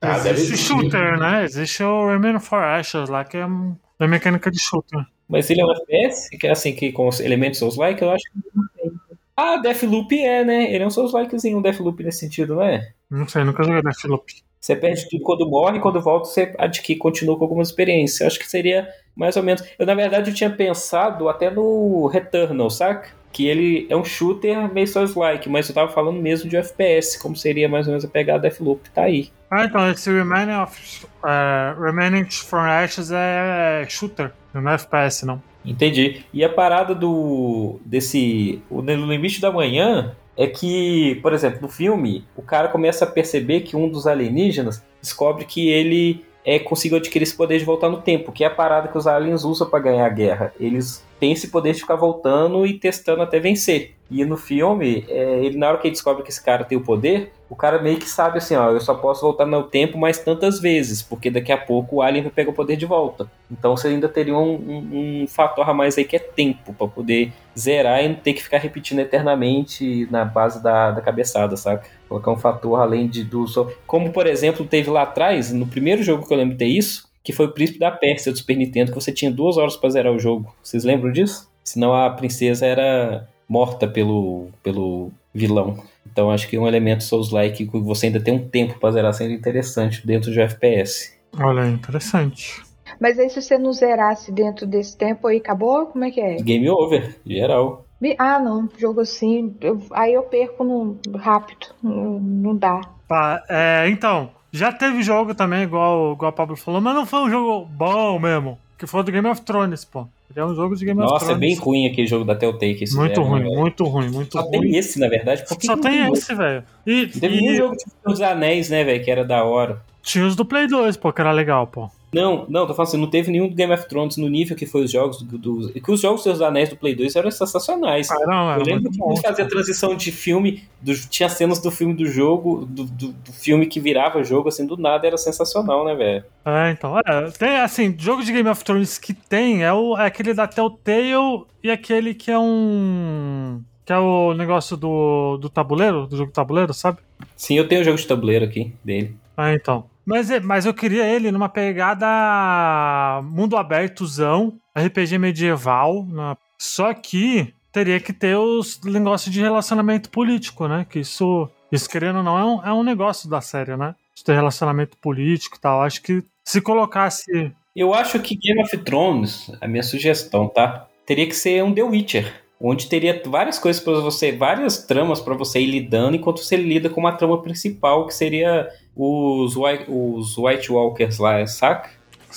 ah, 0.00 0.16
existe 0.28 0.56
shooter, 0.56 1.18
né? 1.18 1.44
Existe 1.44 1.82
o 1.82 2.08
Remnant 2.08 2.40
for 2.40 2.62
Ashes 2.62 3.08
lá, 3.08 3.24
que 3.24 3.36
é 3.36 3.44
uma 3.44 3.78
mecânica 4.00 4.50
de 4.50 4.58
shooter. 4.58 5.04
Mas 5.28 5.48
ele 5.48 5.60
é 5.60 5.64
um 5.64 5.72
FPS? 5.72 6.30
Que 6.30 6.48
é 6.48 6.50
assim, 6.50 6.74
que 6.74 6.90
com 6.90 7.06
os 7.06 7.20
elementos 7.20 7.60
Souls-like? 7.60 8.02
Eu 8.02 8.10
acho 8.10 8.24
que 8.24 8.40
não 8.54 8.66
tem. 8.74 8.92
Ah, 9.36 9.56
Deathloop 9.58 10.18
é, 10.18 10.44
né? 10.44 10.74
Ele 10.74 10.82
é 10.82 10.86
um 10.86 10.90
Souls-likezinho, 10.90 11.58
um 11.58 11.62
Deathloop 11.62 12.02
nesse 12.02 12.18
sentido, 12.18 12.56
não 12.56 12.62
é? 12.62 12.92
Não 13.08 13.28
sei, 13.28 13.44
nunca 13.44 13.62
joguei 13.62 13.80
Deathloop. 13.80 14.32
Você 14.60 14.76
perde 14.76 15.08
tudo 15.08 15.22
quando 15.22 15.48
morre, 15.48 15.78
e 15.78 15.80
quando 15.80 16.00
volta 16.02 16.26
você 16.26 16.54
adquire, 16.58 16.98
continua 16.98 17.36
com 17.36 17.44
algumas 17.44 17.68
experiências. 17.68 18.20
Eu 18.20 18.26
acho 18.26 18.38
que 18.38 18.48
seria 18.48 18.86
mais 19.16 19.36
ou 19.36 19.42
menos. 19.42 19.64
Eu, 19.78 19.86
na 19.86 19.94
verdade, 19.94 20.30
eu 20.30 20.34
tinha 20.34 20.50
pensado 20.50 21.28
até 21.28 21.50
no 21.50 22.06
Returnal, 22.06 22.68
saca? 22.68 23.08
Que 23.32 23.46
ele 23.46 23.86
é 23.88 23.96
um 23.96 24.04
shooter 24.04 24.72
meio 24.72 24.86
Souls-like, 24.86 25.48
mas 25.48 25.68
eu 25.68 25.74
tava 25.74 25.90
falando 25.90 26.20
mesmo 26.20 26.50
de 26.50 26.56
FPS, 26.56 27.18
como 27.18 27.34
seria 27.34 27.68
mais 27.68 27.86
ou 27.86 27.92
menos 27.92 28.04
a 28.04 28.08
pegada 28.08 28.40
Deathloop, 28.40 28.90
tá 28.90 29.04
aí. 29.04 29.30
Ah, 29.50 29.64
então 29.64 29.90
esse 29.90 30.12
Remaining, 30.12 30.60
of, 30.60 31.06
uh, 31.22 31.80
Remaining 31.80 32.24
from 32.24 32.58
Ashes 32.58 33.10
é 33.12 33.86
shooter, 33.88 34.32
não 34.52 34.68
é 34.70 34.74
FPS, 34.74 35.24
não. 35.24 35.40
Entendi. 35.64 36.24
E 36.32 36.42
a 36.44 36.48
parada 36.48 36.94
do 36.94 37.78
desse 37.84 38.62
o 38.70 38.82
No 38.82 39.06
Limite 39.06 39.40
da 39.40 39.52
Manhã 39.52 40.16
é 40.40 40.46
que, 40.46 41.16
por 41.16 41.34
exemplo, 41.34 41.58
no 41.60 41.68
filme, 41.68 42.24
o 42.34 42.40
cara 42.40 42.68
começa 42.68 43.04
a 43.04 43.06
perceber 43.06 43.60
que 43.60 43.76
um 43.76 43.90
dos 43.90 44.06
alienígenas 44.06 44.82
descobre 44.98 45.44
que 45.44 45.68
ele 45.68 46.24
é, 46.42 46.58
conseguiu 46.58 46.96
adquirir 46.96 47.24
esse 47.24 47.36
poder 47.36 47.58
de 47.58 47.64
voltar 47.66 47.90
no 47.90 48.00
tempo, 48.00 48.32
que 48.32 48.42
é 48.42 48.46
a 48.46 48.50
parada 48.50 48.88
que 48.88 48.96
os 48.96 49.06
aliens 49.06 49.44
usam 49.44 49.68
para 49.68 49.80
ganhar 49.80 50.06
a 50.06 50.08
guerra. 50.08 50.54
Eles 50.58 51.04
têm 51.18 51.32
esse 51.32 51.48
poder 51.48 51.74
de 51.74 51.80
ficar 51.80 51.96
voltando 51.96 52.66
e 52.66 52.72
testando 52.72 53.20
até 53.20 53.38
vencer. 53.38 53.94
E 54.10 54.24
no 54.24 54.36
filme, 54.36 55.04
é, 55.08 55.44
ele 55.44 55.56
na 55.56 55.68
hora 55.68 55.78
que 55.78 55.86
ele 55.86 55.94
descobre 55.94 56.22
que 56.24 56.30
esse 56.30 56.42
cara 56.42 56.64
tem 56.64 56.76
o 56.76 56.80
poder, 56.80 57.32
o 57.48 57.54
cara 57.54 57.80
meio 57.80 57.96
que 57.96 58.08
sabe 58.08 58.38
assim, 58.38 58.54
ó, 58.56 58.70
eu 58.70 58.80
só 58.80 58.94
posso 58.94 59.20
voltar 59.22 59.46
no 59.46 59.62
tempo 59.62 59.96
mais 59.96 60.18
tantas 60.18 60.60
vezes, 60.60 61.00
porque 61.00 61.30
daqui 61.30 61.52
a 61.52 61.56
pouco 61.56 61.96
o 61.96 62.02
alien 62.02 62.22
vai 62.22 62.32
pegar 62.32 62.50
o 62.50 62.54
poder 62.54 62.76
de 62.76 62.86
volta. 62.86 63.30
Então 63.50 63.76
você 63.76 63.88
ainda 63.88 64.08
teria 64.08 64.36
um, 64.36 64.54
um, 64.54 65.22
um 65.22 65.26
fator 65.28 65.68
a 65.68 65.72
mais 65.72 65.96
aí 65.96 66.04
que 66.04 66.16
é 66.16 66.18
tempo, 66.18 66.72
para 66.72 66.88
poder 66.88 67.32
zerar 67.56 68.04
e 68.04 68.08
não 68.08 68.14
ter 68.16 68.32
que 68.32 68.42
ficar 68.42 68.58
repetindo 68.58 68.98
eternamente 68.98 70.08
na 70.10 70.24
base 70.24 70.62
da, 70.62 70.90
da 70.90 71.00
cabeçada, 71.00 71.56
saca? 71.56 71.88
Colocar 72.08 72.32
um 72.32 72.38
fator 72.38 72.80
além 72.80 73.08
de 73.08 73.22
do. 73.22 73.44
Como, 73.86 74.12
por 74.12 74.26
exemplo, 74.26 74.66
teve 74.66 74.90
lá 74.90 75.02
atrás, 75.02 75.52
no 75.52 75.66
primeiro 75.66 76.02
jogo 76.02 76.26
que 76.26 76.32
eu 76.32 76.38
lembro 76.38 76.54
de 76.54 76.58
ter 76.58 76.66
isso, 76.66 77.08
que 77.22 77.32
foi 77.32 77.46
o 77.46 77.52
Príncipe 77.52 77.78
da 77.78 77.90
Pérsia 77.90 78.32
do 78.32 78.38
Super 78.38 78.56
Nintendo, 78.56 78.92
que 78.92 79.00
você 79.00 79.12
tinha 79.12 79.30
duas 79.30 79.56
horas 79.56 79.76
para 79.76 79.90
zerar 79.90 80.12
o 80.12 80.18
jogo. 80.18 80.54
Vocês 80.62 80.84
lembram 80.84 81.12
disso? 81.12 81.48
Senão 81.62 81.94
a 81.94 82.10
princesa 82.10 82.66
era 82.66 83.28
morta 83.50 83.88
pelo, 83.88 84.46
pelo 84.62 85.10
vilão. 85.34 85.76
Então 86.06 86.30
acho 86.30 86.48
que 86.48 86.56
um 86.56 86.68
elemento 86.68 87.02
Souls-like 87.02 87.66
que 87.66 87.78
você 87.80 88.06
ainda 88.06 88.20
tem 88.20 88.32
um 88.32 88.48
tempo 88.48 88.78
para 88.78 88.92
zerar 88.92 89.12
sendo 89.12 89.34
interessante 89.34 90.06
dentro 90.06 90.30
de 90.30 90.38
um 90.38 90.42
FPS. 90.42 91.12
Olha, 91.36 91.66
interessante. 91.66 92.62
Mas 93.00 93.18
aí 93.18 93.28
se 93.28 93.42
você 93.42 93.58
não 93.58 93.72
zerasse 93.72 94.30
dentro 94.30 94.66
desse 94.66 94.96
tempo 94.96 95.26
aí, 95.26 95.38
acabou? 95.38 95.86
Como 95.86 96.04
é 96.04 96.12
que 96.12 96.20
é? 96.20 96.36
Game 96.36 96.70
over, 96.70 97.16
geral. 97.26 97.84
Ah, 98.18 98.38
não, 98.38 98.68
jogo 98.78 99.00
assim, 99.00 99.54
eu, 99.60 99.82
aí 99.90 100.14
eu 100.14 100.22
perco 100.22 100.64
no, 100.64 100.98
rápido, 101.18 101.66
não, 101.82 102.18
não 102.18 102.56
dá. 102.56 102.80
Tá, 103.06 103.44
é, 103.48 103.88
então, 103.90 104.30
já 104.50 104.72
teve 104.72 105.02
jogo 105.02 105.34
também, 105.34 105.64
igual, 105.64 106.14
igual 106.14 106.30
o 106.30 106.34
Pablo 106.34 106.56
falou, 106.56 106.80
mas 106.80 106.94
não 106.94 107.04
foi 107.04 107.20
um 107.20 107.30
jogo 107.30 107.66
bom 107.66 108.18
mesmo, 108.18 108.58
que 108.78 108.86
foi 108.86 109.02
do 109.02 109.12
Game 109.12 109.28
of 109.28 109.42
Thrones, 109.42 109.84
pô. 109.84 110.06
Ele 110.30 110.38
é 110.40 110.44
um 110.44 110.54
jogo 110.54 110.76
de 110.76 110.84
Game 110.84 111.00
Nossa, 111.00 111.14
of 111.14 111.24
Thrones. 111.24 111.40
Nossa, 111.40 111.44
é 111.44 111.48
bem 111.48 111.56
ruim 111.56 111.86
aquele 111.88 112.06
jogo 112.06 112.24
da 112.24 112.36
Telltale 112.36 112.84
Muito 112.94 113.20
ruim, 113.20 113.42
muito 113.42 113.84
ruim, 113.84 114.10
muito 114.10 114.32
Só 114.32 114.42
ruim. 114.42 114.52
Só 114.52 114.60
tem 114.60 114.76
esse, 114.76 115.00
na 115.00 115.08
verdade. 115.08 115.42
Por 115.42 115.60
Só 115.60 115.76
tem, 115.76 115.90
tem 115.90 116.12
esse, 116.12 116.34
velho. 116.34 116.62
E, 116.86 117.06
Teve 117.08 117.34
e... 117.36 117.50
um 117.50 117.56
jogo 117.56 117.76
dos 118.06 118.20
Anéis, 118.20 118.70
né, 118.70 118.84
velho, 118.84 119.02
que 119.02 119.10
era 119.10 119.24
da 119.24 119.42
hora. 119.42 119.82
Tinha 120.02 120.24
os 120.24 120.36
do 120.36 120.44
Play 120.44 120.68
2, 120.68 120.96
pô, 120.96 121.12
que 121.12 121.20
era 121.20 121.32
legal, 121.32 121.66
pô. 121.66 121.90
Não, 122.12 122.44
não, 122.48 122.66
tô 122.66 122.74
falando 122.74 122.88
assim, 122.88 122.96
não 122.96 123.08
teve 123.08 123.30
nenhum 123.30 123.48
do 123.48 123.54
Game 123.54 123.72
of 123.72 123.88
Thrones 123.88 124.16
no 124.16 124.28
nível 124.28 124.56
que 124.56 124.66
foi 124.66 124.82
os 124.82 124.90
jogos 124.90 125.22
do. 125.22 125.38
do 125.38 125.72
que 125.72 125.90
os 125.92 126.00
jogos 126.00 126.24
dos 126.24 126.42
Anéis 126.42 126.68
do 126.68 126.76
Play 126.76 126.94
2 126.94 127.14
eram 127.14 127.30
sensacionais. 127.30 128.10
Ah, 128.10 128.26
não, 128.26 128.52
eu 128.56 128.62
lembro 128.64 128.90
que 128.90 128.98
bom, 128.98 129.16
fazia 129.16 129.46
transição 129.46 129.94
de 129.94 130.10
filme, 130.10 130.64
do, 130.80 130.92
tinha 131.08 131.28
cenas 131.28 131.60
do 131.60 131.70
filme 131.70 131.94
do 131.94 132.04
jogo, 132.06 132.66
do, 132.66 132.84
do, 132.84 133.12
do, 133.12 133.32
filme 133.32 133.66
que 133.66 133.78
virava 133.78 134.24
jogo, 134.24 134.48
assim, 134.48 134.66
do 134.66 134.76
nada 134.76 135.06
era 135.06 135.16
sensacional, 135.16 135.84
né, 135.84 135.94
velho? 135.94 136.24
É, 136.44 136.70
então, 136.72 136.98
é, 136.98 137.30
tem, 137.38 137.56
assim, 137.58 137.94
jogo 137.96 138.24
de 138.24 138.32
Game 138.32 138.48
of 138.48 138.64
Thrones 138.64 138.98
que 138.98 139.14
tem 139.14 139.62
é, 139.62 139.72
o, 139.72 139.96
é 139.96 140.06
aquele 140.06 140.34
da 140.34 140.48
Telltale 140.48 141.44
e 141.62 141.70
aquele 141.70 142.12
que 142.12 142.30
é 142.30 142.38
um. 142.38 143.62
Que 143.84 143.92
é 143.92 143.98
o 143.98 144.34
negócio 144.34 144.76
do, 144.76 145.36
do 145.38 145.48
tabuleiro, 145.48 146.06
do 146.06 146.16
jogo 146.16 146.32
tabuleiro, 146.32 146.74
sabe? 146.74 146.98
Sim, 147.36 147.54
eu 147.54 147.68
tenho 147.68 147.82
o 147.82 147.84
jogo 147.84 147.98
de 147.98 148.06
tabuleiro 148.06 148.44
aqui 148.44 148.72
dele. 148.84 149.16
Ah, 149.36 149.54
então. 149.54 149.86
Mas, 150.10 150.28
é, 150.28 150.40
mas 150.40 150.66
eu 150.66 150.74
queria 150.74 151.06
ele 151.06 151.30
numa 151.30 151.48
pegada 151.48 153.22
mundo 153.22 153.56
abertozão, 153.56 154.58
RPG 154.76 155.18
medieval, 155.18 156.04
né? 156.04 156.36
só 156.58 156.92
que 156.92 157.54
teria 157.70 158.00
que 158.00 158.12
ter 158.12 158.36
os 158.36 158.80
negócios 158.82 159.32
de 159.32 159.40
relacionamento 159.40 160.10
político, 160.10 160.66
né? 160.66 160.84
Que 160.90 160.98
isso, 160.98 161.48
isso 161.70 161.88
querendo 161.88 162.16
ou 162.16 162.22
não, 162.24 162.36
é 162.36 162.44
um, 162.44 162.66
é 162.70 162.72
um 162.72 162.82
negócio 162.82 163.30
da 163.30 163.40
série, 163.40 163.76
né? 163.76 163.94
De 164.12 164.24
ter 164.24 164.34
relacionamento 164.34 164.96
político 164.96 165.56
e 165.56 165.60
tal. 165.60 165.80
Acho 165.80 166.02
que 166.02 166.24
se 166.44 166.60
colocasse. 166.60 167.52
Eu 167.76 167.94
acho 167.94 168.18
que 168.18 168.34
Game 168.34 168.60
of 168.60 168.76
Thrones, 168.78 169.52
a 169.60 169.68
minha 169.68 169.84
sugestão, 169.84 170.48
tá? 170.48 170.88
Teria 171.06 171.28
que 171.28 171.36
ser 171.36 171.62
um 171.62 171.72
The 171.72 171.84
Witcher 171.84 172.42
onde 172.60 172.86
teria 172.86 173.22
várias 173.24 173.58
coisas 173.58 173.82
para 173.82 173.94
você, 174.00 174.32
várias 174.32 174.84
tramas 174.84 175.20
para 175.20 175.34
você 175.34 175.60
ir 175.60 175.66
lidando 175.66 176.16
enquanto 176.16 176.44
você 176.44 176.56
lida 176.56 176.90
com 176.90 177.00
uma 177.00 177.12
trama 177.12 177.40
principal 177.40 178.06
que 178.06 178.14
seria 178.14 178.68
os 178.94 179.56
White, 179.56 179.86
os 179.88 180.36
White 180.36 180.70
Walkers 180.70 181.18
lá, 181.18 181.46
saca? 181.46 181.90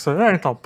É, 0.08 0.34
então, 0.34 0.58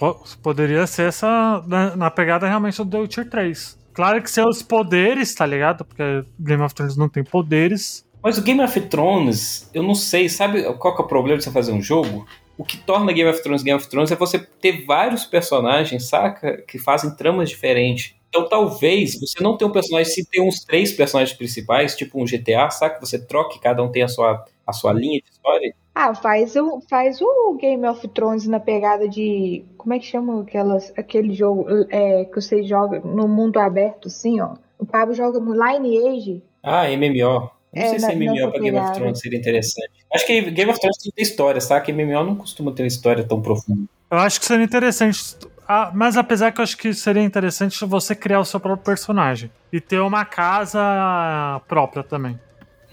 poderia 0.41 0.85
ser 0.87 1.09
essa 1.09 1.61
na, 1.67 1.95
na, 1.95 2.11
pegada 2.11 2.47
realmente 2.47 2.77
do 2.77 2.89
The 2.89 2.97
Witcher 2.99 3.29
3. 3.29 3.77
Claro 3.93 4.21
que 4.21 4.29
seus 4.29 4.61
poderes, 4.61 5.33
tá 5.33 5.45
ligado? 5.45 5.83
Porque 5.83 6.23
Game 6.39 6.63
of 6.63 6.73
Thrones 6.73 6.95
não 6.95 7.09
tem 7.09 7.23
poderes. 7.23 8.05
Mas 8.23 8.37
o 8.37 8.41
Game 8.41 8.61
of 8.61 8.79
Thrones, 8.81 9.69
eu 9.73 9.83
não 9.83 9.95
sei, 9.95 10.29
sabe 10.29 10.63
qual 10.75 10.95
que 10.95 11.01
é 11.01 11.05
o 11.05 11.07
problema 11.07 11.37
de 11.37 11.43
você 11.43 11.51
fazer 11.51 11.71
um 11.71 11.81
jogo? 11.81 12.25
o 12.57 12.63
que 12.63 12.77
torna 12.77 13.13
Game 13.13 13.29
of 13.29 13.41
Thrones 13.41 13.61
Game 13.61 13.77
of 13.77 13.87
Thrones 13.87 14.11
é 14.11 14.15
você 14.15 14.39
ter 14.39 14.83
vários 14.85 15.25
personagens, 15.25 16.09
saca? 16.09 16.57
Que 16.67 16.79
fazem 16.79 17.15
tramas 17.15 17.49
diferentes. 17.49 18.15
Então 18.29 18.47
talvez 18.49 19.19
você 19.19 19.41
não 19.41 19.57
tenha 19.57 19.69
um 19.69 19.73
personagem, 19.73 20.11
se 20.11 20.25
tem 20.29 20.41
uns 20.41 20.63
três 20.63 20.91
personagens 20.91 21.35
principais, 21.37 21.95
tipo 21.95 22.21
um 22.21 22.25
GTA, 22.25 22.69
saca? 22.69 22.99
Você 22.99 23.19
troque, 23.19 23.59
cada 23.59 23.81
um 23.81 23.89
tem 23.91 24.03
a 24.03 24.07
sua, 24.07 24.43
a 24.65 24.73
sua 24.73 24.93
linha 24.93 25.19
de 25.21 25.29
história. 25.31 25.73
Ah, 25.95 26.13
faz 26.13 26.55
o, 26.55 26.79
faz 26.87 27.19
o 27.21 27.57
Game 27.59 27.83
of 27.87 28.07
Thrones 28.09 28.45
na 28.45 28.59
pegada 28.59 29.09
de. 29.09 29.65
Como 29.77 29.93
é 29.93 29.99
que 29.99 30.05
chama 30.05 30.41
aquelas, 30.41 30.93
aquele 30.95 31.33
jogo 31.33 31.65
é, 31.89 32.25
que 32.25 32.35
você 32.39 32.61
joga 32.63 32.99
no 32.99 33.27
mundo 33.27 33.57
aberto, 33.57 34.07
assim, 34.07 34.39
ó? 34.39 34.55
O 34.77 34.85
Pablo 34.85 35.15
joga 35.15 35.39
no 35.39 35.53
Lineage. 35.53 36.43
Ah, 36.61 36.83
MMO. 36.89 37.49
Não 37.73 37.83
É, 37.83 37.89
sei 37.89 37.99
se 37.99 38.15
MMO 38.15 38.51
pra 38.51 38.59
Game 38.61 38.77
of. 38.77 38.93
Thrones 38.93 39.19
seria 39.19 39.39
interessante. 39.39 39.89
Acho 40.13 40.27
que 40.27 40.41
Game 40.51 40.69
of 40.69 40.79
Thrones 40.79 40.97
tem 40.97 41.09
que 41.09 41.15
ter 41.15 41.21
história, 41.23 41.59
saca? 41.59 41.91
MMO 41.91 42.23
não 42.23 42.35
costuma 42.35 42.71
ter 42.71 42.83
uma 42.83 42.87
história 42.87 43.23
tão 43.23 43.41
profunda. 43.41 43.81
Eu 44.11 44.17
acho 44.19 44.39
que 44.39 44.45
seria 44.45 44.63
interessante. 44.65 45.35
Ah, 45.67 45.91
mas 45.93 46.15
apesar 46.15 46.51
que 46.51 46.61
eu 46.61 46.63
acho 46.63 46.77
que 46.77 46.93
seria 46.93 47.21
interessante 47.21 47.83
você 47.85 48.15
criar 48.15 48.39
o 48.39 48.45
seu 48.45 48.59
próprio 48.59 48.85
personagem. 48.85 49.51
E 49.71 49.81
ter 49.81 49.99
uma 49.99 50.23
casa 50.23 51.61
própria 51.67 52.03
também. 52.03 52.39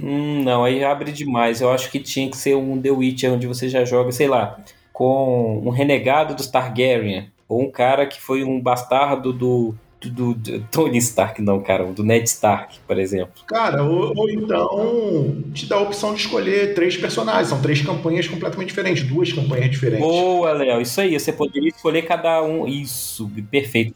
Hum, 0.01 0.43
não, 0.43 0.65
aí 0.65 0.85
abre 0.85 1.13
demais. 1.13 1.61
Eu 1.61 1.71
acho 1.71 1.91
que 1.91 2.01
tinha 2.01 2.29
que 2.29 2.37
ser 2.37 2.57
um 2.57 2.81
The 2.81 2.91
Witcher, 2.91 3.33
onde 3.33 3.47
você 3.47 3.69
já 3.69 3.85
joga, 3.85 4.11
sei 4.11 4.27
lá, 4.27 4.59
com 4.93 5.63
um 5.65 5.71
renegado 5.71 6.35
dos 6.35 6.49
Targaryen. 6.49 7.31
Ou 7.49 7.63
um 7.63 7.71
cara 7.71 8.07
que 8.07 8.21
foi 8.21 8.43
um 8.43 8.61
bastardo 8.61 9.33
do, 9.33 9.75
do, 10.11 10.35
do- 10.35 10.61
Tony 10.71 10.99
Stark, 10.99 11.41
não, 11.43 11.61
cara, 11.61 11.85
do 11.85 12.03
Ned 12.03 12.25
Stark, 12.29 12.79
por 12.87 12.99
exemplo. 12.99 13.35
Cara, 13.47 13.83
ou, 13.83 14.13
ou 14.17 14.31
então 14.31 15.37
te 15.53 15.67
dá 15.67 15.77
a 15.77 15.81
opção 15.81 16.15
de 16.15 16.21
escolher 16.21 16.75
três 16.75 16.97
personagens. 16.97 17.49
São 17.49 17.61
três 17.61 17.81
campanhas 17.83 18.27
completamente 18.29 18.69
diferentes, 18.69 19.03
duas 19.03 19.33
campanhas 19.33 19.71
diferentes. 19.71 20.07
Boa, 20.07 20.53
Léo, 20.53 20.81
isso 20.81 21.01
aí. 21.01 21.19
Você 21.19 21.33
poderia 21.33 21.69
escolher 21.69 22.03
cada 22.03 22.43
um. 22.43 22.67
Isso, 22.67 23.31
perfeito. 23.51 23.95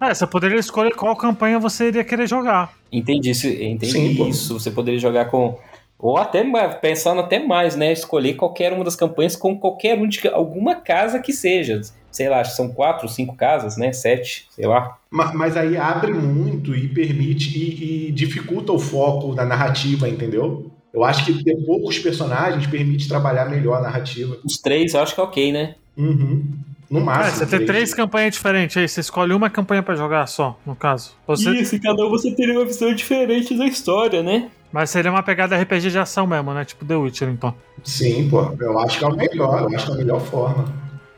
É, 0.00 0.12
você 0.12 0.26
poderia 0.26 0.58
escolher 0.58 0.94
qual 0.94 1.16
campanha 1.16 1.58
você 1.58 1.88
iria 1.88 2.04
querer 2.04 2.28
jogar. 2.28 2.74
Entendi, 2.92 3.30
isso, 3.30 3.46
entendi 3.46 3.92
Sim, 3.92 4.28
isso. 4.28 4.58
Você 4.58 4.70
poderia 4.70 5.00
jogar 5.00 5.26
com. 5.26 5.58
Ou 5.98 6.18
até 6.18 6.42
mais, 6.42 6.74
pensando 6.76 7.20
até 7.20 7.38
mais, 7.38 7.76
né? 7.76 7.92
Escolher 7.92 8.34
qualquer 8.34 8.72
uma 8.72 8.84
das 8.84 8.96
campanhas 8.96 9.36
com 9.36 9.58
qualquer 9.58 9.96
um 9.98 10.06
de 10.06 10.26
alguma 10.28 10.74
casa 10.74 11.18
que 11.18 11.32
seja. 11.32 11.80
Sei 12.14 12.28
lá, 12.28 12.40
acho 12.40 12.50
que 12.50 12.56
são 12.56 12.68
quatro, 12.68 13.08
cinco 13.08 13.34
casas, 13.36 13.76
né? 13.76 13.92
Sete, 13.92 14.46
sei 14.50 14.66
lá. 14.66 14.96
Ma- 15.10 15.34
Mas 15.34 15.56
aí 15.56 15.76
abre 15.76 16.12
muito 16.12 16.74
e 16.74 16.86
permite 16.88 17.58
e, 17.58 18.08
e 18.08 18.12
dificulta 18.12 18.72
o 18.72 18.78
foco 18.78 19.34
da 19.34 19.44
narrativa, 19.44 20.08
entendeu? 20.08 20.70
Eu 20.92 21.02
acho 21.02 21.24
que 21.24 21.42
ter 21.42 21.56
poucos 21.66 21.98
personagens 21.98 22.66
permite 22.68 23.08
trabalhar 23.08 23.46
melhor 23.46 23.78
a 23.78 23.82
narrativa. 23.82 24.38
Os 24.44 24.58
três 24.58 24.94
eu 24.94 25.00
acho 25.00 25.12
que 25.14 25.20
é 25.20 25.24
ok, 25.24 25.52
né? 25.52 25.74
Uhum. 25.96 26.44
No 26.88 27.00
É, 27.00 27.02
máximo. 27.02 27.38
você 27.38 27.46
tem 27.58 27.66
três 27.66 27.92
campanhas 27.92 28.32
diferentes 28.34 28.76
aí, 28.76 28.88
você 28.88 29.00
escolhe 29.00 29.32
uma 29.32 29.50
campanha 29.50 29.82
pra 29.82 29.96
jogar 29.96 30.26
só, 30.28 30.56
no 30.64 30.76
caso. 30.76 31.12
Você, 31.26 31.50
Isso, 31.50 31.74
e 31.74 31.80
cada 31.80 32.06
um 32.06 32.10
você 32.10 32.30
teria 32.32 32.54
uma 32.54 32.64
visão 32.64 32.94
diferente 32.94 33.56
da 33.58 33.66
história, 33.66 34.22
né? 34.22 34.48
Mas 34.70 34.90
seria 34.90 35.10
uma 35.10 35.22
pegada 35.22 35.56
RPG 35.56 35.90
de 35.90 35.98
ação 35.98 36.26
mesmo, 36.26 36.52
né? 36.54 36.64
Tipo 36.64 36.84
The 36.84 36.94
Witcher, 36.96 37.28
então. 37.28 37.54
Sim, 37.82 38.28
pô. 38.28 38.52
Eu 38.60 38.78
acho 38.80 38.98
que 38.98 39.04
é 39.04 39.08
o 39.08 39.16
melhor. 39.16 39.62
Eu 39.62 39.76
acho 39.76 39.86
que 39.86 39.92
é 39.92 39.94
a 39.94 39.98
melhor 39.98 40.20
forma. 40.20 40.64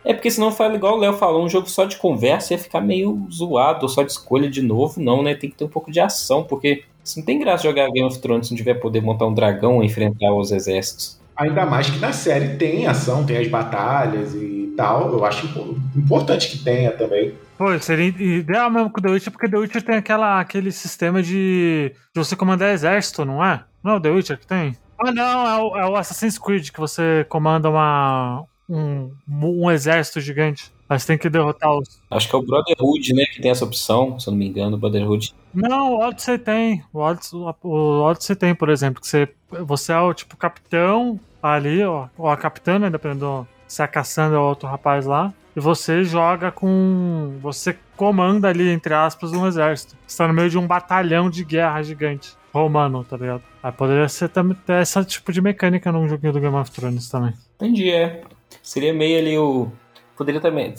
É 0.07 0.15
porque 0.15 0.31
senão 0.31 0.53
fala 0.53 0.77
igual 0.77 0.95
o 0.95 1.01
Léo 1.01 1.15
falou, 1.15 1.45
um 1.45 1.49
jogo 1.49 1.69
só 1.69 1.85
de 1.85 1.97
conversa 1.97 2.55
ia 2.55 2.59
ficar 2.59 2.81
meio 2.81 3.27
zoado, 3.31 3.83
ou 3.83 3.89
só 3.89 4.03
de 4.05 4.13
escolha 4.13 4.49
de 4.49 4.63
novo, 4.63 5.01
não, 5.01 5.21
né? 5.23 5.35
Tem 5.35 5.51
que 5.51 5.57
ter 5.57 5.65
um 5.65 5.69
pouco 5.69 5.91
de 5.91 5.99
ação, 5.99 6.45
porque 6.45 6.85
se 7.03 7.19
não 7.19 7.27
tem 7.27 7.41
graça 7.41 7.65
jogar 7.65 7.91
Game 7.91 8.07
of 8.07 8.19
Thrones 8.21 8.47
se 8.47 8.53
não 8.53 8.57
tiver 8.57 8.75
poder 8.75 9.03
montar 9.03 9.27
um 9.27 9.35
dragão 9.35 9.83
e 9.83 9.87
enfrentar 9.87 10.33
os 10.33 10.53
exércitos. 10.53 11.21
Ainda 11.37 11.67
mais 11.67 11.91
que 11.91 11.99
na 11.99 12.13
série 12.13 12.57
tem 12.57 12.87
ação, 12.87 13.27
tem 13.27 13.37
as 13.37 13.49
batalhas 13.49 14.33
e 14.35 14.73
tal. 14.77 15.13
Eu 15.13 15.25
acho 15.25 15.45
impo- 15.47 15.77
importante 15.97 16.49
que 16.51 16.59
tenha 16.65 16.93
também. 16.93 17.35
Pô, 17.59 17.79
seria 17.79 18.07
ideal 18.07 18.71
mesmo 18.71 18.91
com 18.91 19.01
The 19.01 19.11
Witcher, 19.11 19.33
porque 19.33 19.49
The 19.49 19.59
Witcher 19.59 19.83
tem 19.83 19.97
aquela, 19.97 20.41
aquele 20.41 20.71
sistema 20.73 21.23
de, 21.23 21.93
de 22.15 22.25
você 22.25 22.35
comandar 22.37 22.73
exército, 22.73 23.25
não 23.25 23.45
é? 23.45 23.65
Não 23.83 23.93
é 23.93 23.97
o 23.97 24.01
The 24.01 24.11
Witcher 24.11 24.39
que 24.39 24.47
tem? 24.47 24.77
Ah, 24.99 25.13
não, 25.13 25.47
é 25.47 25.61
o, 25.61 25.77
é 25.79 25.91
o 25.91 25.97
Assassin's 25.97 26.39
Creed 26.39 26.71
que 26.71 26.81
você 26.81 27.27
comanda 27.29 27.69
uma, 27.69 28.45
um, 28.69 29.11
um 29.29 29.71
exército 29.71 30.21
gigante. 30.21 30.73
Mas 30.89 31.05
tem 31.05 31.19
que 31.19 31.29
derrotar 31.29 31.73
os. 31.77 32.01
Acho 32.09 32.29
que 32.29 32.37
é 32.37 32.39
o 32.39 32.43
Brotherhood, 32.43 33.13
né, 33.13 33.25
que 33.27 33.41
tem 33.43 33.51
essa 33.51 33.65
opção, 33.65 34.21
se 34.21 34.29
eu 34.29 34.31
não 34.31 34.39
me 34.39 34.47
engano, 34.47 34.77
o 34.77 34.79
Brotherhood. 34.79 35.35
Não, 35.53 35.95
o 35.95 35.99
Odyssey 36.01 36.39
tem. 36.39 36.85
O 36.93 37.01
Odyssey, 37.01 37.37
o 37.65 38.03
Odyssey 38.03 38.37
tem, 38.37 38.55
por 38.55 38.69
exemplo, 38.69 39.01
que 39.01 39.09
você, 39.09 39.29
você 39.65 39.93
é 39.93 39.99
o 39.99 40.15
tipo 40.15 40.37
capitão 40.37 41.19
ali, 41.43 41.83
ó, 41.83 42.07
ou 42.17 42.29
a 42.29 42.37
capitã, 42.37 42.79
né, 42.79 42.89
dependendo 42.89 43.21
do- 43.21 43.47
se 43.67 43.83
a 43.83 43.89
Cassandra 43.89 44.39
ou 44.41 44.49
outro 44.49 44.69
rapaz 44.69 45.07
lá. 45.07 45.35
E 45.57 45.61
você 45.61 46.05
joga 46.05 46.53
com. 46.53 47.37
Você 47.41 47.77
comanda 47.97 48.47
ali, 48.49 48.69
entre 48.69 48.93
aspas, 48.95 49.33
um 49.33 49.47
exército. 49.47 49.97
Você 50.07 50.19
tá 50.19 50.29
no 50.29 50.35
meio 50.35 50.51
de 50.51 50.59
um 50.59 50.67
batalhão 50.67 51.29
de 51.31 51.43
guerra 51.43 51.83
gigante. 51.83 52.35
Romano, 52.53 53.03
tá 53.05 53.17
ligado? 53.17 53.43
Aí 53.63 53.73
poderia 53.73 54.09
ser 54.09 54.29
também 54.29 54.57
ter 54.67 54.81
esse 54.83 55.05
tipo 55.05 55.33
de 55.33 55.41
mecânica 55.41 55.91
num 55.91 56.07
joguinho 56.09 56.33
do 56.33 56.41
Game 56.41 56.55
of 56.55 56.71
Thrones 56.71 57.09
também. 57.09 57.33
Entendi, 57.57 57.91
é. 57.91 58.23
Seria 58.63 58.93
meio 58.93 59.19
ali 59.19 59.39
o. 59.39 59.69
Poderia 60.17 60.41
também. 60.41 60.73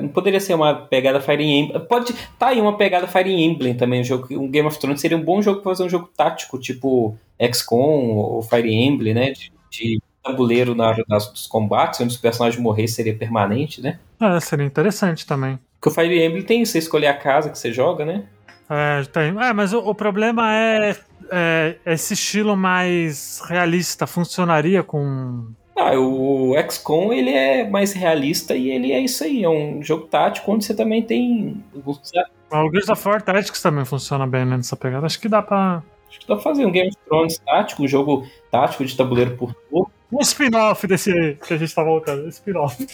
Não 0.00 0.08
poderia 0.08 0.38
ser 0.38 0.54
uma 0.54 0.74
pegada 0.74 1.20
Fire 1.20 1.42
Emblem. 1.42 1.86
Pode. 1.86 2.14
Tá 2.38 2.48
aí 2.48 2.60
uma 2.60 2.76
pegada 2.76 3.06
Fire 3.06 3.30
Emblem 3.30 3.74
também. 3.74 4.00
Um, 4.00 4.04
jogo, 4.04 4.26
um 4.30 4.48
Game 4.48 4.68
of 4.68 4.78
Thrones 4.78 5.00
seria 5.00 5.16
um 5.16 5.22
bom 5.22 5.42
jogo 5.42 5.60
pra 5.60 5.72
fazer 5.72 5.82
um 5.82 5.88
jogo 5.88 6.08
tático, 6.16 6.58
tipo 6.58 7.18
XCOM 7.40 8.14
ou 8.16 8.42
Fire 8.42 8.72
Emblem, 8.72 9.14
né? 9.14 9.32
De, 9.32 9.52
de 9.70 10.00
tabuleiro 10.22 10.74
na 10.74 10.88
hora 10.88 11.04
dos 11.08 11.46
combates, 11.46 12.00
onde 12.00 12.14
os 12.14 12.20
personagens 12.20 12.62
morrer 12.62 12.88
seria 12.88 13.16
permanente, 13.16 13.80
né? 13.80 13.98
É, 14.20 14.40
seria 14.40 14.66
interessante 14.66 15.26
também. 15.26 15.58
Porque 15.80 15.88
o 15.88 15.92
Fire 15.92 16.24
Emblem 16.24 16.42
tem 16.42 16.64
você 16.64 16.78
escolher 16.78 17.08
a 17.08 17.16
casa 17.16 17.50
que 17.50 17.58
você 17.58 17.72
joga, 17.72 18.04
né? 18.04 18.24
É, 18.68 19.04
tem. 19.04 19.36
É, 19.40 19.52
mas 19.52 19.72
o, 19.72 19.78
o 19.78 19.94
problema 19.94 20.52
é, 20.52 20.96
é 21.30 21.76
esse 21.86 22.14
estilo 22.14 22.56
mais 22.56 23.40
realista 23.46 24.06
funcionaria 24.06 24.82
com. 24.82 25.46
Ah, 25.76 25.92
o 25.98 26.54
XCOM 26.70 27.12
ele 27.12 27.30
é 27.30 27.68
mais 27.68 27.92
realista 27.92 28.56
e 28.56 28.70
ele 28.70 28.92
é 28.92 29.00
isso 29.00 29.22
aí, 29.22 29.44
é 29.44 29.48
um 29.48 29.82
jogo 29.82 30.06
tático 30.06 30.50
onde 30.50 30.64
você 30.64 30.74
também 30.74 31.02
tem. 31.02 31.62
O 31.84 32.70
Gears 32.70 32.88
of 32.88 33.06
War 33.06 33.20
Tactics 33.20 33.60
também 33.60 33.84
funciona 33.84 34.26
bem 34.26 34.46
né, 34.46 34.56
nessa 34.56 34.76
pegada. 34.76 35.04
Acho 35.04 35.20
que 35.20 35.28
dá 35.28 35.42
pra. 35.42 35.82
Acho 36.08 36.20
que 36.20 36.26
dá 36.26 36.34
pra 36.34 36.42
fazer 36.42 36.64
um 36.64 36.70
Game 36.70 36.88
of 36.88 36.96
Thrones 37.06 37.38
tático, 37.38 37.82
um 37.82 37.88
jogo 37.88 38.26
tático 38.50 38.84
de 38.84 38.96
tabuleiro 38.96 39.36
por 39.36 39.54
turno, 39.68 39.90
Um 40.10 40.20
spin-off 40.20 40.86
desse 40.86 41.12
aí 41.12 41.34
que 41.34 41.52
a 41.52 41.58
gente 41.58 41.74
tá 41.74 41.82
voltando. 41.82 42.24
Um 42.24 42.28
spin-off. 42.28 42.86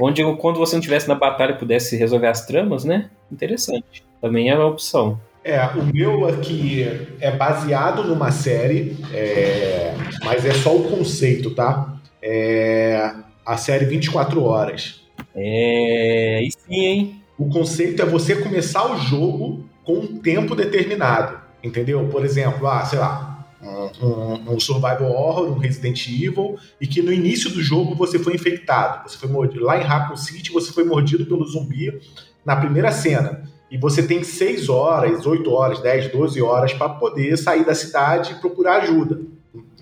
onde 0.00 0.24
quando 0.36 0.58
você 0.58 0.74
não 0.74 0.80
estivesse 0.80 1.06
na 1.06 1.14
batalha 1.14 1.54
pudesse 1.54 1.96
resolver 1.96 2.26
as 2.26 2.44
tramas, 2.44 2.84
né? 2.84 3.10
Interessante. 3.30 4.04
Também 4.20 4.50
é 4.50 4.56
uma 4.56 4.66
opção. 4.66 5.20
É, 5.44 5.64
o 5.68 5.84
meu 5.84 6.28
aqui 6.28 6.84
é 7.20 7.30
baseado 7.30 8.04
numa 8.04 8.30
série, 8.30 8.96
é, 9.12 9.94
mas 10.22 10.44
é 10.44 10.52
só 10.52 10.76
o 10.76 10.90
conceito, 10.90 11.54
tá? 11.54 11.99
É 12.22 13.12
a 13.44 13.56
série 13.56 13.84
24 13.84 14.42
horas. 14.44 15.00
É. 15.34 16.36
Aí 16.40 16.50
sim, 16.50 16.74
hein? 16.84 17.22
O 17.38 17.48
conceito 17.48 18.02
é 18.02 18.04
você 18.04 18.36
começar 18.36 18.92
o 18.92 18.98
jogo 18.98 19.64
com 19.84 19.94
um 19.94 20.18
tempo 20.18 20.54
determinado, 20.54 21.38
entendeu? 21.64 22.06
Por 22.08 22.24
exemplo, 22.24 22.66
ah, 22.68 22.84
sei 22.84 22.98
lá, 22.98 23.46
um, 23.62 24.06
um- 24.06 24.54
um 24.54 24.60
survival 24.60 25.10
horror, 25.10 25.50
um 25.52 25.58
Resident 25.58 26.06
Evil, 26.06 26.56
e 26.80 26.86
que 26.86 27.00
no 27.02 27.12
início 27.12 27.50
do 27.50 27.62
jogo 27.62 27.94
você 27.94 28.18
foi 28.18 28.34
infectado. 28.34 29.08
Você 29.08 29.16
foi 29.18 29.28
mordido. 29.28 29.64
Lá 29.64 29.78
em 29.80 29.84
Raccoon 29.84 30.16
City 30.16 30.52
você 30.52 30.72
foi 30.72 30.84
mordido 30.84 31.24
pelo 31.26 31.44
zumbi 31.46 31.98
na 32.44 32.56
primeira 32.56 32.92
cena. 32.92 33.42
E 33.70 33.78
você 33.78 34.02
tem 34.02 34.22
6 34.24 34.68
horas, 34.68 35.24
8 35.26 35.50
horas, 35.52 35.80
10, 35.80 36.10
12 36.12 36.42
horas 36.42 36.72
para 36.74 36.88
poder 36.88 37.36
sair 37.38 37.64
da 37.64 37.74
cidade 37.74 38.32
e 38.32 38.40
procurar 38.40 38.82
ajuda. 38.82 39.20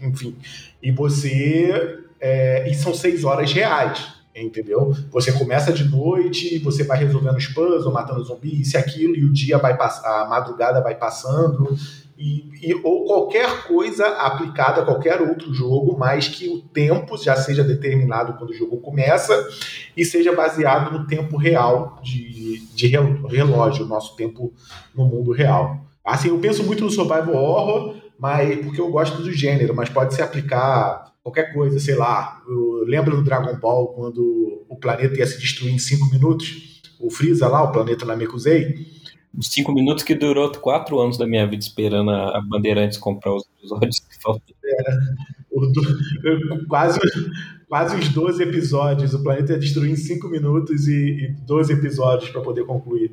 Enfim. 0.03 0.37
E 0.83 0.93
você. 0.93 1.99
É, 2.21 2.69
e 2.69 2.75
são 2.75 2.95
6 2.95 3.25
horas 3.25 3.53
reais 3.53 4.19
entendeu? 4.41 4.95
Você 5.11 5.33
começa 5.33 5.73
de 5.73 5.83
noite, 5.83 6.59
você 6.61 6.85
vai 6.85 6.97
resolvendo 6.97 7.37
os 7.37 7.49
puzzles, 7.49 7.93
matando 7.93 8.23
zumbi, 8.23 8.61
isso 8.61 8.77
e 8.77 8.79
aquilo, 8.79 9.17
e 9.17 9.25
o 9.25 9.33
dia 9.33 9.59
vai 9.59 9.77
passar, 9.77 10.23
a 10.23 10.29
madrugada 10.29 10.81
vai 10.81 10.95
passando, 10.95 11.77
e, 12.17 12.49
e- 12.63 12.81
ou 12.85 13.05
qualquer 13.05 13.65
coisa 13.65 14.07
aplicada 14.07 14.83
a 14.83 14.85
qualquer 14.85 15.21
outro 15.21 15.53
jogo, 15.53 15.97
mas 15.99 16.29
que 16.29 16.49
o 16.49 16.61
tempo 16.61 17.17
já 17.17 17.35
seja 17.35 17.65
determinado 17.65 18.35
quando 18.35 18.51
o 18.51 18.55
jogo 18.55 18.77
começa 18.77 19.35
e 19.97 20.05
seja 20.05 20.33
baseado 20.33 20.97
no 20.97 21.05
tempo 21.07 21.37
real 21.37 21.99
de, 22.01 22.61
de 22.75 22.87
rel- 22.87 23.27
relógio, 23.27 23.85
o 23.85 23.89
nosso 23.89 24.15
tempo 24.15 24.53
no 24.95 25.05
mundo 25.05 25.33
real. 25.33 25.79
Assim, 26.05 26.29
eu 26.29 26.39
penso 26.39 26.63
muito 26.63 26.85
no 26.85 26.91
survival 26.91 27.35
horror, 27.35 27.95
mas 28.19 28.57
porque 28.65 28.81
eu 28.81 28.91
gosto 28.91 29.21
do 29.21 29.33
gênero, 29.33 29.75
mas 29.75 29.89
pode 29.89 30.15
se 30.15 30.23
aplicar 30.23 31.09
qualquer 31.23 31.53
coisa, 31.53 31.79
sei 31.79 31.95
lá. 31.95 32.43
Eu 32.49 32.85
lembro 32.87 33.17
do 33.17 33.23
Dragon 33.25 33.59
Ball 33.59 33.89
quando 33.89 34.65
o 34.69 34.77
planeta 34.77 35.17
ia 35.17 35.27
se 35.27 35.39
destruir 35.39 35.73
em 35.75 35.79
5 35.79 36.07
minutos? 36.11 36.81
O 37.01 37.11
Freeza 37.11 37.47
lá, 37.49 37.63
o 37.63 37.73
planeta 37.73 38.05
Namekusei. 38.05 38.87
Os 39.37 39.49
cinco 39.49 39.73
minutos 39.73 40.03
que 40.03 40.15
durou 40.15 40.51
quatro 40.53 40.99
anos 40.99 41.17
da 41.19 41.27
minha 41.27 41.47
vida 41.47 41.63
esperando 41.63 42.11
a 42.11 42.41
Bandeirantes 42.41 42.99
comprar 42.99 43.35
os 43.35 43.45
episódios 43.59 44.01
que 44.01 44.21
faltam. 44.21 44.43
O 45.51 45.67
do- 45.67 46.67
quase, 46.67 46.99
quase 47.69 47.97
uns 47.97 48.09
12 48.09 48.43
episódios. 48.43 49.15
O 49.15 49.23
planeta 49.23 49.53
ia 49.53 49.59
destruir 49.59 49.93
em 49.93 49.97
5 49.97 50.29
minutos 50.29 50.89
e, 50.89 51.27
e 51.27 51.29
12 51.47 51.73
episódios 51.73 52.31
para 52.31 52.41
poder 52.41 52.65
concluir. 52.65 53.13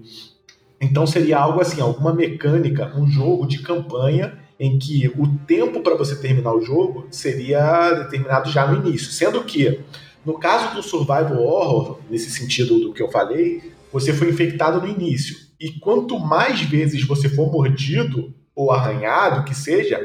Então 0.82 1.06
seria 1.06 1.38
algo 1.38 1.62
assim, 1.62 1.82
alguma 1.82 2.14
mecânica, 2.14 2.94
um 2.98 3.08
jogo 3.08 3.46
de 3.46 3.60
campanha 3.62 4.38
em 4.60 4.80
que 4.80 5.12
o 5.18 5.28
tempo 5.46 5.82
para 5.82 5.96
você 5.96 6.16
terminar 6.16 6.54
o 6.54 6.62
jogo 6.62 7.08
seria 7.12 7.92
determinado 7.94 8.50
já 8.50 8.66
no 8.66 8.86
início. 8.86 9.12
Sendo 9.12 9.44
que, 9.44 9.82
no 10.26 10.40
caso 10.40 10.76
do 10.76 10.84
Survival 10.84 11.38
Horror, 11.38 12.00
nesse 12.10 12.32
sentido 12.32 12.80
do 12.80 12.94
que 12.94 13.02
eu 13.02 13.12
falei, 13.12 13.74
você 13.92 14.14
foi 14.14 14.30
infectado 14.30 14.82
no 14.82 14.88
início. 14.88 15.36
E 15.60 15.72
quanto 15.80 16.20
mais 16.20 16.62
vezes 16.62 17.06
você 17.06 17.30
for 17.30 17.52
mordido 17.52 18.34
ou 18.56 18.72
arranhado, 18.72 19.44
que 19.44 19.54
seja, 19.54 20.00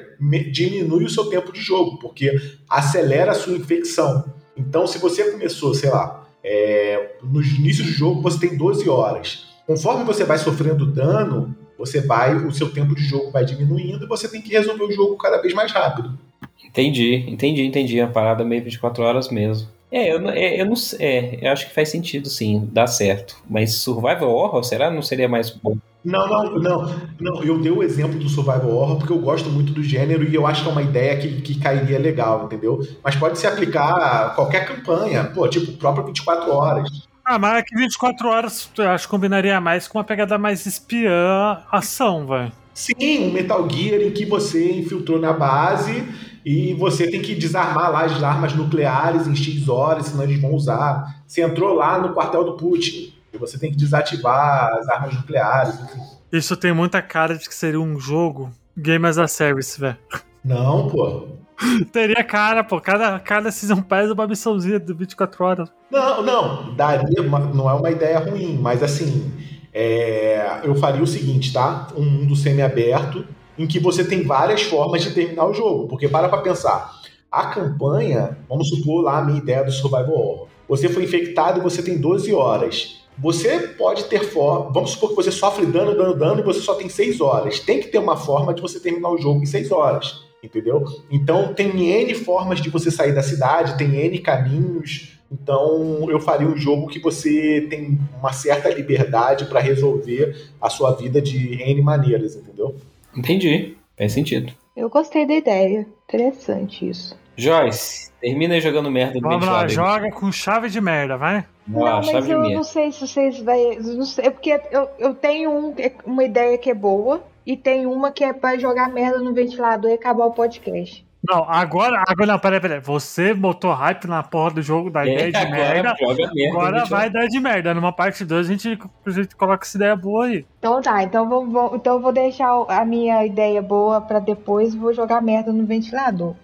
diminui 0.53 1.05
o 1.05 1.11
seu 1.11 1.27
tempo 1.27 1.53
de 1.53 1.61
jogo, 1.61 1.99
porque 1.99 2.37
acelera 2.69 3.33
a 3.33 3.35
sua 3.35 3.57
infecção. 3.57 4.33
Então, 4.57 4.87
se 4.87 4.99
você 4.99 5.31
começou, 5.31 5.73
sei 5.73 5.91
lá, 5.91 6.29
é, 6.43 7.17
no 7.23 7.43
início 7.43 7.85
do 7.85 7.91
jogo 7.91 8.21
você 8.21 8.49
tem 8.49 8.57
12 8.57 8.89
horas. 8.89 9.47
Conforme 9.67 10.05
você 10.05 10.25
vai 10.25 10.39
sofrendo 10.39 10.85
dano, 10.85 11.55
você 11.81 12.01
vai, 12.01 12.35
o 12.37 12.53
seu 12.53 12.71
tempo 12.71 12.95
de 12.95 13.03
jogo 13.03 13.31
vai 13.33 13.45
diminuindo 13.45 14.05
e 14.05 14.09
você 14.09 14.29
tem 14.29 14.41
que 14.41 14.51
resolver 14.53 14.85
o 14.85 14.93
jogo 14.93 15.17
cada 15.17 15.39
vez 15.43 15.53
mais 15.53 15.73
rápido. 15.73 16.17
Entendi, 16.65 17.25
entendi, 17.29 17.63
entendi. 17.67 18.01
A 18.01 18.07
parada 18.07 18.45
meio 18.45 18.63
24 18.63 19.03
horas 19.03 19.29
mesmo. 19.31 19.69
É, 19.91 20.13
eu, 20.13 20.21
não- 20.21 20.31
é, 20.31 20.61
eu 20.61 20.67
não 20.67 20.77
sei. 20.77 20.99
É, 21.01 21.39
eu 21.49 21.51
acho 21.53 21.67
que 21.67 21.75
faz 21.75 21.89
sentido, 21.89 22.29
sim, 22.29 22.69
dá 22.73 22.87
certo. 22.87 23.37
Mas 23.49 23.75
Survival 23.75 24.31
Horror, 24.31 24.63
será? 24.63 24.89
Não 24.91 25.03
seria 25.03 25.29
mais 25.29 25.51
bom? 25.51 25.77
Não, 26.05 26.29
não, 26.29 26.59
não, 26.59 26.97
não. 27.21 27.43
Eu 27.43 27.61
dei 27.61 27.73
o 27.73 27.83
exemplo 27.83 28.19
do 28.19 28.29
Survival 28.29 28.71
Horror 28.71 28.99
porque 28.99 29.13
eu 29.13 29.19
gosto 29.19 29.51
muito 29.51 29.73
do 29.73 29.83
gênero 29.83 30.23
e 30.23 30.35
eu 30.35 30.47
acho 30.47 30.63
que 30.63 30.69
é 30.69 30.73
uma 30.73 30.83
ideia 30.83 31.19
que, 31.19 31.41
que 31.43 31.59
cairia 31.59 31.99
legal, 31.99 32.45
entendeu? 32.45 32.81
Mas 33.03 33.17
pode 33.17 33.39
se 33.39 33.47
aplicar 33.47 33.91
a 33.97 34.31
qualquer 34.31 34.65
campanha, 34.67 35.25
pô, 35.25 35.47
tipo, 35.49 35.73
próprio 35.73 36.07
24 36.07 36.53
horas. 36.53 36.89
Ah, 37.25 37.39
mas 37.39 37.59
é 37.59 37.63
que 37.63 37.77
24 37.77 38.29
horas 38.29 38.71
eu 38.77 38.91
acho 38.91 39.07
que 39.07 39.11
combinaria 39.11 39.61
mais 39.61 39.87
com 39.87 39.99
uma 39.99 40.05
pegada 40.05 40.39
mais 40.39 40.67
espiã 40.67 41.63
ação, 41.71 42.27
velho. 42.27 42.53
Sim, 42.75 43.29
um 43.29 43.33
Metal 43.33 43.69
Gear 43.69 44.01
em 44.01 44.11
que 44.11 44.25
você 44.25 44.73
infiltrou 44.73 45.21
na 45.21 45.33
base 45.33 46.05
e 46.45 46.73
você 46.75 47.11
tem 47.11 47.21
que 47.21 47.35
desarmar 47.35 47.91
lá 47.91 48.05
as 48.05 48.23
armas 48.23 48.55
nucleares 48.55 49.27
em 49.27 49.35
X 49.37 49.69
horas, 49.69 50.07
senão 50.07 50.25
eles 50.25 50.41
vão 50.41 50.55
usar. 50.55 51.23
Você 51.27 51.43
entrou 51.43 51.75
lá 51.75 51.99
no 51.99 52.15
quartel 52.15 52.45
do 52.45 52.57
Putin 52.57 53.13
e 53.33 53.39
você 53.39 53.59
tem 53.59 53.71
que 53.71 53.77
desativar 53.77 54.73
as 54.79 54.89
armas 54.89 55.15
nucleares. 55.15 55.75
enfim. 55.75 56.01
Isso 56.33 56.57
tem 56.57 56.73
muita 56.73 57.03
cara 57.03 57.37
de 57.37 57.49
que 57.49 57.55
seria 57.55 57.81
um 57.81 57.99
jogo 57.99 58.51
Game 58.77 59.05
as 59.07 59.19
a 59.19 59.29
Service, 59.29 59.79
velho. 59.79 59.99
Não, 60.45 60.89
pô. 60.89 61.40
Teria 61.93 62.23
cara, 62.25 62.65
pô. 62.65 62.81
Cada, 62.81 63.19
cada 63.21 63.51
Season 63.51 63.83
Pass 63.83 64.09
é 64.09 64.13
uma 64.13 64.27
missãozinha 64.27 64.79
de 64.81 64.93
24 64.93 65.45
horas. 65.45 65.69
Não, 65.91 66.23
não, 66.23 66.75
daria 66.75 67.21
uma- 67.23 67.39
não 67.39 67.69
é 67.69 67.75
uma 67.75 67.91
ideia 67.91 68.19
ruim, 68.19 68.59
mas 68.61 68.83
assim, 68.83 69.31
é, 69.73 70.61
eu 70.65 70.75
faria 70.75 71.03
o 71.03 71.07
seguinte, 71.07 71.53
tá? 71.53 71.89
Um 71.97 72.05
mundo 72.05 72.35
semi-aberto 72.37 73.25
em 73.59 73.67
que 73.67 73.79
você 73.79 74.05
tem 74.05 74.23
várias 74.23 74.63
formas 74.63 75.03
de 75.03 75.13
terminar 75.13 75.47
o 75.47 75.53
jogo. 75.55 75.87
Porque 75.89 76.09
para 76.09 76.29
pra 76.29 76.39
pensar, 76.39 76.93
a 77.31 77.47
campanha, 77.47 78.39
vamos 78.49 78.69
supor 78.69 79.03
lá 79.03 79.19
a 79.19 79.23
minha 79.25 79.39
ideia 79.39 79.63
do 79.63 79.71
Survival 79.71 80.11
Horror. 80.13 80.47
Você 80.69 80.89
foi 80.89 81.05
infectado 81.05 81.59
e 81.61 81.63
você 81.63 81.83
tem 81.83 81.99
12 81.99 82.33
horas. 82.33 83.01
Você 83.19 83.59
pode 83.77 84.05
ter 84.05 84.21
forma. 84.25 84.73
Vamos 84.73 84.93
supor 84.93 85.11
que 85.11 85.17
você 85.17 85.31
sofre 85.31 85.67
dano, 85.67 85.95
dano, 85.95 86.15
dano 86.17 86.41
e 86.41 86.45
você 86.45 86.61
só 86.61 86.75
tem 86.75 86.89
6 86.89 87.21
horas. 87.21 87.61
Tem 87.61 87.81
que 87.81 87.89
ter 87.89 87.99
uma 87.99 88.17
forma 88.17 88.55
de 88.55 88.63
você 88.63 88.81
terminar 88.81 89.11
o 89.11 89.19
jogo 89.19 89.43
em 89.43 89.47
6 89.47 89.71
horas. 89.71 90.23
Entendeu? 90.43 90.85
Então 91.11 91.53
tem 91.53 91.69
N 92.03 92.15
formas 92.15 92.61
de 92.61 92.71
você 92.71 92.91
sair 92.91 93.13
da 93.15 93.23
cidade, 93.23 93.77
tem 93.77 93.95
N 93.97 94.19
caminhos. 94.21 95.19
Então 95.31 96.11
eu 96.11 96.19
faria 96.19 96.47
um 96.49 96.57
jogo 96.57 96.89
que 96.89 96.99
você 96.99 97.67
tem 97.71 97.99
uma 98.19 98.33
certa 98.33 98.69
liberdade 98.69 99.45
para 99.45 99.61
resolver 99.61 100.35
a 100.61 100.69
sua 100.71 100.93
vida 100.93 101.21
de 101.21 101.63
N 101.63 101.83
maneiras, 101.83 102.35
entendeu? 102.37 102.75
Entendi, 103.17 103.77
faz 103.97 104.13
sentido. 104.13 104.53
Eu 104.77 104.89
gostei 104.89 105.27
da 105.27 105.35
ideia. 105.35 105.87
Interessante 106.09 106.89
isso. 106.89 107.19
Joyce, 107.37 108.11
termina 108.21 108.55
aí 108.55 108.61
jogando 108.61 108.91
merda 108.91 109.15
no 109.21 109.29
Vamos 109.29 109.47
lá, 109.47 109.67
joga 109.69 110.11
com 110.11 110.31
chave 110.33 110.69
de 110.69 110.81
merda, 110.81 111.17
vai. 111.17 111.45
Não, 111.67 112.03
chave 112.03 112.13
mas 112.13 112.29
eu 112.29 112.41
merda. 112.41 112.55
não 112.57 112.65
sei 112.65 112.93
se 112.93 113.01
vocês 113.07 113.39
vai, 113.41 113.77
não 113.79 114.05
sei, 114.05 114.27
é 114.27 114.31
porque 114.31 114.61
eu, 114.71 114.89
eu 114.99 115.15
tenho 115.15 115.51
um- 115.51 115.75
uma 116.05 116.25
ideia 116.25 116.59
que 116.59 116.69
é 116.71 116.75
boa 116.75 117.23
e 117.47 117.57
tem 117.57 117.87
uma 117.87 118.11
que 118.11 118.25
é 118.25 118.33
pra 118.33 118.59
jogar 118.59 118.89
merda 118.91 119.19
no 119.19 119.33
ventilador 119.33 119.91
e 119.91 119.95
acabar 119.95 120.27
o 120.27 120.33
podcast. 120.33 121.05
Não, 121.23 121.45
agora. 121.47 122.03
Agora 122.09 122.33
não, 122.33 122.39
peraí, 122.39 122.61
peraí. 122.61 122.81
Você 122.81 123.35
botou 123.35 123.73
hype 123.75 124.07
na 124.07 124.23
porra 124.23 124.53
do 124.53 124.63
jogo 124.63 124.89
da 124.89 125.05
ideia 125.05 125.31
de 125.31 125.37
É, 125.37 125.41
agora 125.43 125.59
merda. 125.59 125.95
joga 126.01 126.31
merda. 126.35 126.57
Agora 126.59 126.85
vai 126.87 127.11
dar 127.11 127.27
de 127.27 127.39
merda. 127.41 127.75
Numa 127.75 127.93
parte 127.93 128.25
2 128.25 128.47
a 128.49 128.51
gente, 128.51 128.79
a 129.07 129.11
gente 129.11 129.37
coloca 129.37 129.67
essa 129.67 129.77
ideia 129.77 129.95
boa 129.95 130.25
aí. 130.25 130.47
Então 130.59 130.81
tá, 130.81 131.03
então 131.03 131.29
vou, 131.29 131.47
vou- 131.47 131.77
então 131.77 131.97
eu 131.97 132.01
vou 132.01 132.11
deixar 132.11 132.51
a 132.69 132.85
minha 132.87 133.27
ideia 133.27 133.61
boa 133.61 134.01
pra 134.01 134.19
depois 134.19 134.73
e 134.73 134.79
vou 134.79 134.95
jogar 134.95 135.21
merda 135.21 135.53
no 135.53 135.67
ventilador. 135.67 136.35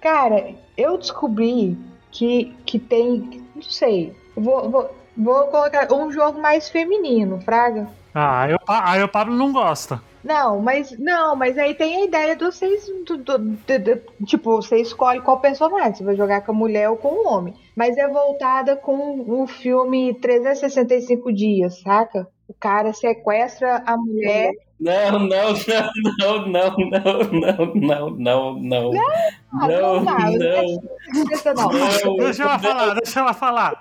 Cara, 0.00 0.50
eu 0.76 0.98
descobri 0.98 1.78
que, 2.10 2.52
que 2.66 2.78
tem, 2.78 3.42
não 3.54 3.62
sei, 3.62 4.12
vou, 4.36 4.68
vou, 4.68 4.96
vou 5.16 5.44
colocar 5.46 5.92
um 5.92 6.10
jogo 6.10 6.40
mais 6.40 6.68
feminino, 6.68 7.40
Fraga. 7.40 7.86
Ah, 8.20 8.42
aí 8.42 8.54
o, 8.54 8.58
Pa- 8.58 8.82
aí 8.90 9.02
o 9.02 9.08
Pablo 9.08 9.34
não 9.36 9.52
gosta. 9.52 10.00
Não, 10.24 10.60
mas 10.60 10.90
não, 10.98 11.36
mas 11.36 11.56
aí 11.56 11.74
tem 11.74 12.02
a 12.02 12.04
ideia 12.04 12.34
de 12.36 12.44
vocês. 12.44 12.84
do- 13.06 13.16
do- 13.16 13.56
tipo, 14.26 14.56
você 14.56 14.80
escolhe 14.80 15.20
qual 15.20 15.40
personagem. 15.40 15.94
Você 15.94 16.04
vai 16.04 16.16
jogar 16.16 16.40
com 16.42 16.50
a 16.52 16.54
mulher 16.54 16.90
ou 16.90 16.96
com 16.96 17.08
o 17.08 17.26
homem. 17.28 17.54
Mas 17.76 17.96
é 17.96 18.08
voltada 18.08 18.74
com 18.76 19.20
o 19.42 19.46
filme 19.46 20.14
365 20.14 21.32
dias, 21.32 21.80
saca? 21.80 22.26
O 22.48 22.54
cara 22.54 22.92
sequestra 22.92 23.82
a 23.86 23.96
mulher. 23.96 24.50
Não, 24.80 25.18
não, 25.18 25.28
não, 25.28 25.56
não, 26.18 26.46
não, 26.46 26.76
não, 27.34 27.74
não, 27.74 28.10
não, 28.14 28.54
não. 28.92 28.92
Ah, 29.50 29.66
Não, 29.66 30.00
não 30.04 30.14
não, 30.34 32.16
Deixa 32.18 32.42
ela 32.42 32.58
falar, 32.58 32.94
deixa 32.94 33.20
ela 33.20 33.32
falar. 33.34 33.80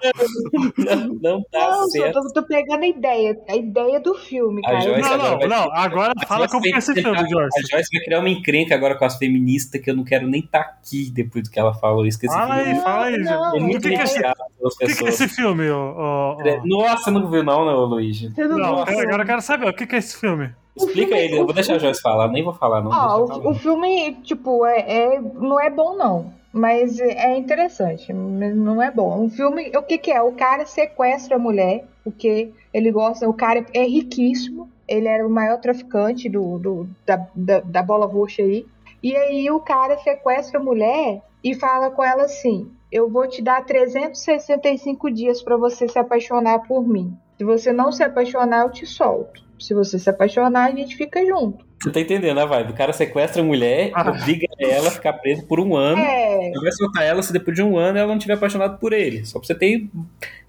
não, 0.78 1.08
não 1.22 1.44
tá 1.52 1.72
Não, 1.72 1.88
certo. 1.90 2.22
tô, 2.22 2.34
tô 2.34 2.44
pegando 2.48 2.84
a 2.84 2.88
ideia, 2.88 3.38
a 3.50 3.56
ideia 3.56 4.00
do 4.00 4.16
filme, 4.16 4.62
cara. 4.62 4.80
Não, 4.80 5.18
não, 5.18 5.38
vai- 5.40 5.48
não. 5.48 5.70
Agora 5.74 6.14
fala 6.28 6.48
como 6.48 6.64
que 6.64 6.74
é 6.74 6.78
esse 6.78 6.94
filme, 6.94 7.18
Joyce. 7.30 7.60
A 7.60 7.62
Joyce 7.78 7.90
vai 7.94 8.04
criar 8.06 8.20
uma 8.20 8.30
encrenca 8.30 8.74
agora 8.76 8.96
com 8.98 9.06
as 9.06 9.18
feministas 9.18 9.82
que 9.82 9.90
eu 9.92 9.96
não 9.96 10.04
quero 10.04 10.28
nem 10.28 10.42
estar 10.42 10.60
aqui 10.62 11.12
depois 11.12 11.44
do 11.44 11.52
que 11.52 11.60
ela 11.60 11.74
falou. 11.74 12.06
Esqueci. 12.06 12.34
Fala 12.34 12.56
aí, 12.56 12.76
fala 12.80 13.06
aí, 13.06 13.16
gente. 13.16 13.28
É 13.28 13.38
O 13.38 13.60
muito 13.60 13.82
que, 13.82 13.90
que 13.90 13.96
é 13.96 14.04
esse, 14.04 14.20
chato 14.20 14.38
pelas 14.58 14.74
o 14.74 14.78
que 14.78 14.86
que 14.86 14.92
é 14.92 14.96
pessoas. 14.96 15.22
esse 15.22 15.28
filme, 15.36 15.70
ô, 15.70 16.36
ô? 16.38 16.38
Nossa, 16.66 17.12
não 17.12 17.30
viu 17.30 17.44
não, 17.44 17.66
não, 17.66 17.86
Luiz. 17.86 18.22
Não 18.38 18.48
Não, 18.58 18.76
gostou? 18.78 19.00
agora 19.02 19.24
eu 19.24 19.28
quero 19.28 19.42
saber, 19.42 19.68
o 19.70 19.74
que, 19.74 19.86
que 19.86 19.96
é 19.96 20.00
esse 20.00 20.18
filme? 20.18 20.50
Explica 20.78 21.16
filme- 21.16 21.24
ele, 21.24 21.40
eu 21.40 21.46
vou 21.46 21.54
deixar 21.54 21.76
a 21.76 21.80
Joyce 21.80 22.02
falar, 22.02 22.28
nem 22.30 22.44
vou 22.44 22.54
falar, 22.54 22.82
não. 22.82 22.92
Ela 22.94 23.20
o, 23.22 23.28
falar. 23.28 23.48
o 23.50 23.54
filme, 23.56 24.14
tipo, 24.24 24.66
é, 24.66 24.80
é- 25.16 25.22
não 25.22 25.60
é 25.60 25.70
bom, 25.70 25.96
não. 25.96 26.36
Mas 26.54 27.00
é 27.00 27.36
interessante, 27.38 28.12
mas 28.14 28.56
não 28.56 28.82
é 28.82 28.90
bom. 28.90 29.22
Um 29.26 29.30
filme, 29.30 29.70
o 29.76 29.84
que 29.84 29.98
que 29.98 30.12
é? 30.12 30.22
O 30.22 30.32
cara 30.32 30.66
sequestra 30.66 31.36
a 31.36 31.40
mulher, 31.40 31.86
porque 32.04 32.52
ele 32.74 32.92
gosta, 32.92 33.30
o 33.30 33.34
cara 33.34 33.64
é 33.74 33.84
riquíssimo, 33.84 34.70
ele 34.88 35.08
era 35.08 35.28
o 35.28 35.30
maior 35.30 35.60
traficante 35.60 36.28
do, 36.30 36.58
do- 36.58 36.90
da, 37.06 37.28
da, 37.36 37.60
da 37.60 37.84
bola 37.84 38.06
roxa 38.08 38.42
aí. 38.42 38.66
E 39.04 39.16
aí 39.16 39.52
o 39.52 39.60
cara 39.60 39.98
sequestra 40.00 40.60
a 40.60 40.64
mulher 40.64 41.22
e 41.44 41.54
fala 41.54 41.92
com 41.92 42.04
ela 42.04 42.24
assim: 42.24 42.72
Eu 42.92 43.08
vou 43.10 43.28
te 43.28 43.42
dar 43.42 43.64
365 43.66 45.12
dias 45.12 45.42
pra 45.44 45.58
você 45.58 45.88
se 45.88 46.00
apaixonar 46.00 46.60
por 46.68 46.88
mim. 46.88 47.14
Se 47.38 47.44
você 47.44 47.72
não 47.72 47.92
se 47.92 48.04
apaixonar, 48.04 48.64
eu 48.64 48.72
te 48.72 48.86
solto. 48.86 49.44
Se 49.60 49.74
você 49.74 49.98
se 50.00 50.10
apaixonar, 50.10 50.66
a 50.72 50.76
gente 50.76 50.96
fica 50.96 51.26
junto. 51.26 51.66
Você 51.82 51.92
tá 51.92 52.00
entendendo 52.00 52.40
a 52.40 52.46
vibe? 52.46 52.72
O 52.72 52.76
cara 52.76 52.92
sequestra 52.92 53.42
a 53.42 53.46
mulher, 53.46 53.92
Ah. 53.94 54.10
obriga 54.10 54.48
ela 54.60 54.88
a 54.88 54.92
ficar 54.92 55.14
presa 55.14 55.44
por 55.44 55.60
um 55.60 55.76
ano. 55.76 56.00
É, 56.02 56.52
vai 56.62 56.72
soltar 56.72 57.04
ela 57.04 57.22
se 57.22 57.32
depois 57.32 57.56
de 57.56 57.62
um 57.62 57.78
ano 57.78 57.98
ela 58.00 58.08
não 58.08 58.18
tiver 58.18 58.34
apaixonado 58.34 58.80
por 58.80 58.94
ele. 58.94 59.24
Só 59.26 59.38
pra 59.40 59.46
você 59.48 59.54
ter 59.56 59.88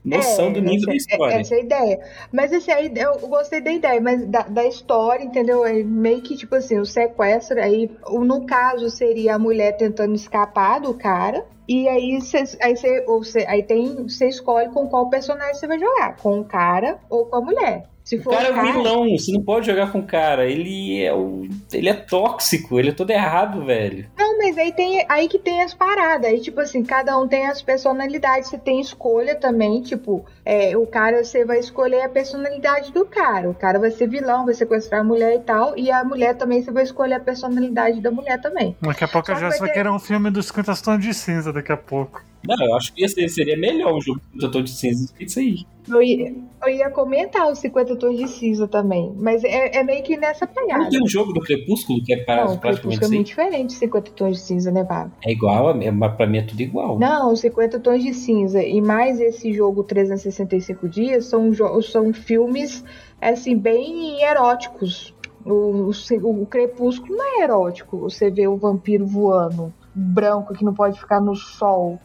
noção 0.04 0.46
É, 0.48 0.50
do 0.52 0.60
nível 0.60 0.76
essa, 0.78 0.86
da 0.86 0.94
história. 0.94 1.34
Essa 1.40 1.54
é 1.54 1.58
a 1.58 1.60
ideia. 1.60 2.00
Mas 2.32 2.52
assim, 2.52 2.70
eu 2.96 3.18
gostei 3.28 3.60
da 3.60 3.72
ideia, 3.72 4.00
mas 4.00 4.24
da, 4.26 4.42
da 4.42 4.64
história, 4.64 5.22
entendeu? 5.24 5.66
É 5.66 5.82
meio 5.82 6.22
que 6.22 6.34
tipo 6.36 6.54
assim, 6.54 6.78
o 6.78 6.86
sequestro, 6.86 7.60
aí, 7.60 7.90
no 8.10 8.46
caso, 8.46 8.88
seria 8.90 9.34
a 9.34 9.38
mulher 9.38 9.72
tentando 9.76 10.14
escapar 10.14 10.80
do 10.80 10.94
cara. 10.94 11.44
E 11.68 11.86
aí 11.88 12.18
você 12.20 12.44
aí 12.62 12.74
cê- 12.76 13.04
ou 13.06 13.22
cê- 13.22 13.44
aí 13.46 13.62
tem. 13.62 14.02
Você 14.08 14.28
escolhe 14.28 14.70
com 14.70 14.86
qual 14.88 15.10
personagem 15.10 15.54
você 15.54 15.66
vai 15.66 15.78
jogar. 15.78 16.16
Com 16.16 16.40
o 16.40 16.44
cara 16.44 16.98
ou 17.10 17.26
com 17.26 17.36
a 17.36 17.40
mulher. 17.42 17.84
Se 18.08 18.16
O 18.16 18.22
for 18.22 18.30
cara 18.30 18.46
é 18.46 18.50
o 18.50 18.52
o 18.52 18.56
cara, 18.56 18.72
vilão, 18.72 19.04
você 19.10 19.30
não 19.32 19.42
pode 19.42 19.66
jogar 19.66 19.92
com 19.92 19.98
o 19.98 20.02
cara. 20.06 20.46
Ele 20.46 21.04
é 21.04 21.12
o. 21.12 21.46
Ele 21.70 21.90
é 21.90 21.92
tóxico, 21.92 22.78
ele 22.80 22.88
é 22.88 22.92
todo 22.92 23.10
errado, 23.10 23.66
velho. 23.66 24.06
Não, 24.16 24.38
mas 24.38 24.56
aí 24.56 24.72
tem 24.72 25.04
aí 25.10 25.28
que 25.28 25.38
tem 25.38 25.62
as 25.62 25.74
paradas. 25.74 26.30
Aí, 26.30 26.40
tipo 26.40 26.58
assim, 26.58 26.82
cada 26.82 27.18
um 27.18 27.28
tem 27.28 27.46
as 27.46 27.60
personalidades. 27.60 28.48
Você 28.48 28.56
tem 28.56 28.80
escolha 28.80 29.34
também. 29.34 29.82
Tipo, 29.82 30.24
é, 30.42 30.74
o 30.74 30.86
cara, 30.86 31.22
você 31.22 31.44
vai 31.44 31.58
escolher 31.58 32.00
a 32.00 32.08
personalidade 32.08 32.92
do 32.92 33.04
cara. 33.04 33.50
O 33.50 33.54
cara 33.54 33.78
vai 33.78 33.90
ser 33.90 34.08
vilão, 34.08 34.46
vai 34.46 34.54
sequestrar 34.54 35.02
a 35.02 35.04
mulher 35.04 35.34
e 35.34 35.40
tal. 35.40 35.76
E 35.76 35.90
a 35.90 36.02
mulher 36.02 36.34
também, 36.34 36.62
você 36.62 36.72
vai 36.72 36.84
escolher 36.84 37.14
a 37.16 37.20
personalidade 37.20 38.00
da 38.00 38.10
mulher 38.10 38.40
também. 38.40 38.74
Daqui 38.80 39.04
a 39.04 39.08
pouco 39.08 39.26
Só 39.26 39.32
a 39.34 39.36
vai 39.38 39.50
vai 39.50 39.68
ter- 39.68 39.74
querer 39.74 39.90
um 39.90 39.98
filme 39.98 40.30
dos 40.30 40.46
50 40.46 40.74
tons 40.76 40.98
de 41.04 41.12
cinza 41.12 41.52
daqui 41.52 41.72
a 41.72 41.76
pouco. 41.76 42.22
Não, 42.46 42.66
eu 42.66 42.74
acho 42.76 42.92
que 42.92 43.04
esse 43.04 43.28
seria 43.28 43.56
melhor 43.56 43.94
o 43.94 44.00
jogo 44.00 44.20
do 44.32 44.38
Doutor 44.40 44.62
de 44.62 44.70
Cinza 44.70 45.06
do 45.06 45.16
que 45.16 45.24
isso 45.24 45.38
aí. 45.38 45.56
Eu 45.88 46.02
ia, 46.02 46.34
eu 46.64 46.68
ia 46.72 46.90
comentar 46.90 47.50
os 47.50 47.58
50 47.60 47.96
tons 47.96 48.18
de 48.18 48.28
cinza 48.28 48.68
também. 48.68 49.10
Mas 49.16 49.42
é, 49.42 49.78
é 49.78 49.82
meio 49.82 50.02
que 50.02 50.16
nessa 50.18 50.46
pegada. 50.46 50.84
Não 50.84 50.90
tem 50.90 51.02
um 51.02 51.08
jogo 51.08 51.32
do 51.32 51.40
Crepúsculo 51.40 52.02
que 52.04 52.12
é 52.12 52.24
para- 52.24 52.44
Não, 52.44 52.58
praticamente 52.58 52.80
Crepúsculo 53.00 53.04
é 53.04 53.16
muito 53.16 53.26
diferente 53.26 53.66
de 53.68 53.74
50 53.74 54.10
tons 54.12 54.36
de 54.36 54.42
cinza, 54.42 54.70
né, 54.70 54.84
Vago? 54.84 55.12
É 55.24 55.32
igual, 55.32 55.70
é, 55.80 55.90
mas 55.90 56.14
pra 56.14 56.26
mim 56.26 56.38
é 56.38 56.42
tudo 56.42 56.60
igual. 56.60 56.98
Não, 56.98 57.32
os 57.32 57.40
50 57.40 57.80
tons 57.80 58.02
de 58.02 58.12
cinza 58.12 58.62
e 58.62 58.80
mais 58.82 59.18
esse 59.18 59.50
jogo 59.52 59.82
365 59.82 60.88
dias 60.88 61.24
são, 61.24 61.50
são 61.82 62.12
filmes, 62.12 62.84
assim, 63.20 63.56
bem 63.56 64.22
eróticos. 64.22 65.14
O, 65.44 65.90
o, 65.90 66.42
o 66.42 66.46
Crepúsculo 66.46 67.16
não 67.16 67.40
é 67.40 67.44
erótico. 67.44 67.96
Você 68.00 68.30
vê 68.30 68.46
o 68.46 68.56
vampiro 68.58 69.06
voando, 69.06 69.72
branco, 69.94 70.52
que 70.52 70.64
não 70.64 70.74
pode 70.74 70.98
ficar 71.00 71.20
no 71.20 71.34
sol. 71.34 71.98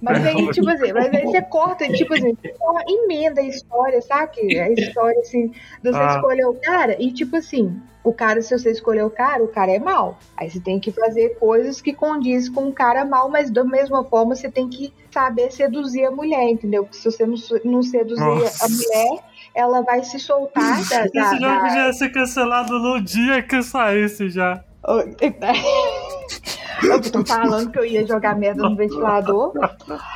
Mas 0.00 0.26
aí, 0.26 0.50
tipo 0.50 0.68
assim, 0.68 0.92
mas 0.92 1.12
aí 1.14 1.22
você 1.24 1.42
corta, 1.42 1.88
tipo 1.92 2.12
assim, 2.14 2.36
emenda 2.88 3.40
a 3.40 3.44
história, 3.44 4.00
sabe? 4.02 4.58
A 4.58 4.70
história, 4.70 5.20
assim, 5.20 5.48
de 5.48 5.90
você 5.90 5.98
Ah. 5.98 6.14
escolher 6.16 6.44
o 6.46 6.54
cara 6.54 6.96
e, 7.00 7.12
tipo 7.12 7.36
assim, 7.36 7.80
o 8.04 8.12
cara, 8.12 8.42
se 8.42 8.56
você 8.58 8.70
escolher 8.70 9.04
o 9.04 9.10
cara, 9.10 9.42
o 9.44 9.48
cara 9.48 9.70
é 9.70 9.78
mal. 9.78 10.18
Aí 10.36 10.50
você 10.50 10.58
tem 10.60 10.80
que 10.80 10.90
fazer 10.90 11.38
coisas 11.38 11.80
que 11.80 11.92
condiz 11.92 12.48
com 12.48 12.68
o 12.68 12.72
cara 12.72 13.04
mal, 13.04 13.28
mas 13.28 13.50
da 13.50 13.62
mesma 13.64 14.02
forma 14.04 14.34
você 14.34 14.50
tem 14.50 14.68
que 14.68 14.92
saber 15.10 15.52
seduzir 15.52 16.04
a 16.06 16.10
mulher, 16.10 16.48
entendeu? 16.48 16.82
Porque 16.84 16.96
se 16.98 17.04
você 17.04 17.24
não 17.64 17.82
seduzir 17.82 18.20
Nossa. 18.20 18.64
a 18.64 18.68
mulher, 18.68 19.22
ela 19.54 19.82
vai 19.82 20.02
se 20.02 20.18
soltar 20.18 20.82
da. 20.88 20.98
da, 20.98 21.06
Esse 21.06 21.36
jogo 21.38 21.40
da- 21.62 21.68
já 21.68 21.86
ia 21.86 21.92
ser 21.92 22.08
cancelado 22.10 22.78
no 22.78 23.00
dia 23.00 23.40
que 23.42 23.62
saísse 23.62 24.28
já. 24.30 24.64
Eu 26.82 27.00
tô 27.12 27.24
falando 27.26 27.70
que 27.70 27.78
eu 27.78 27.84
ia 27.84 28.06
jogar 28.06 28.36
merda 28.36 28.62
no 28.62 28.76
ventilador. 28.76 29.52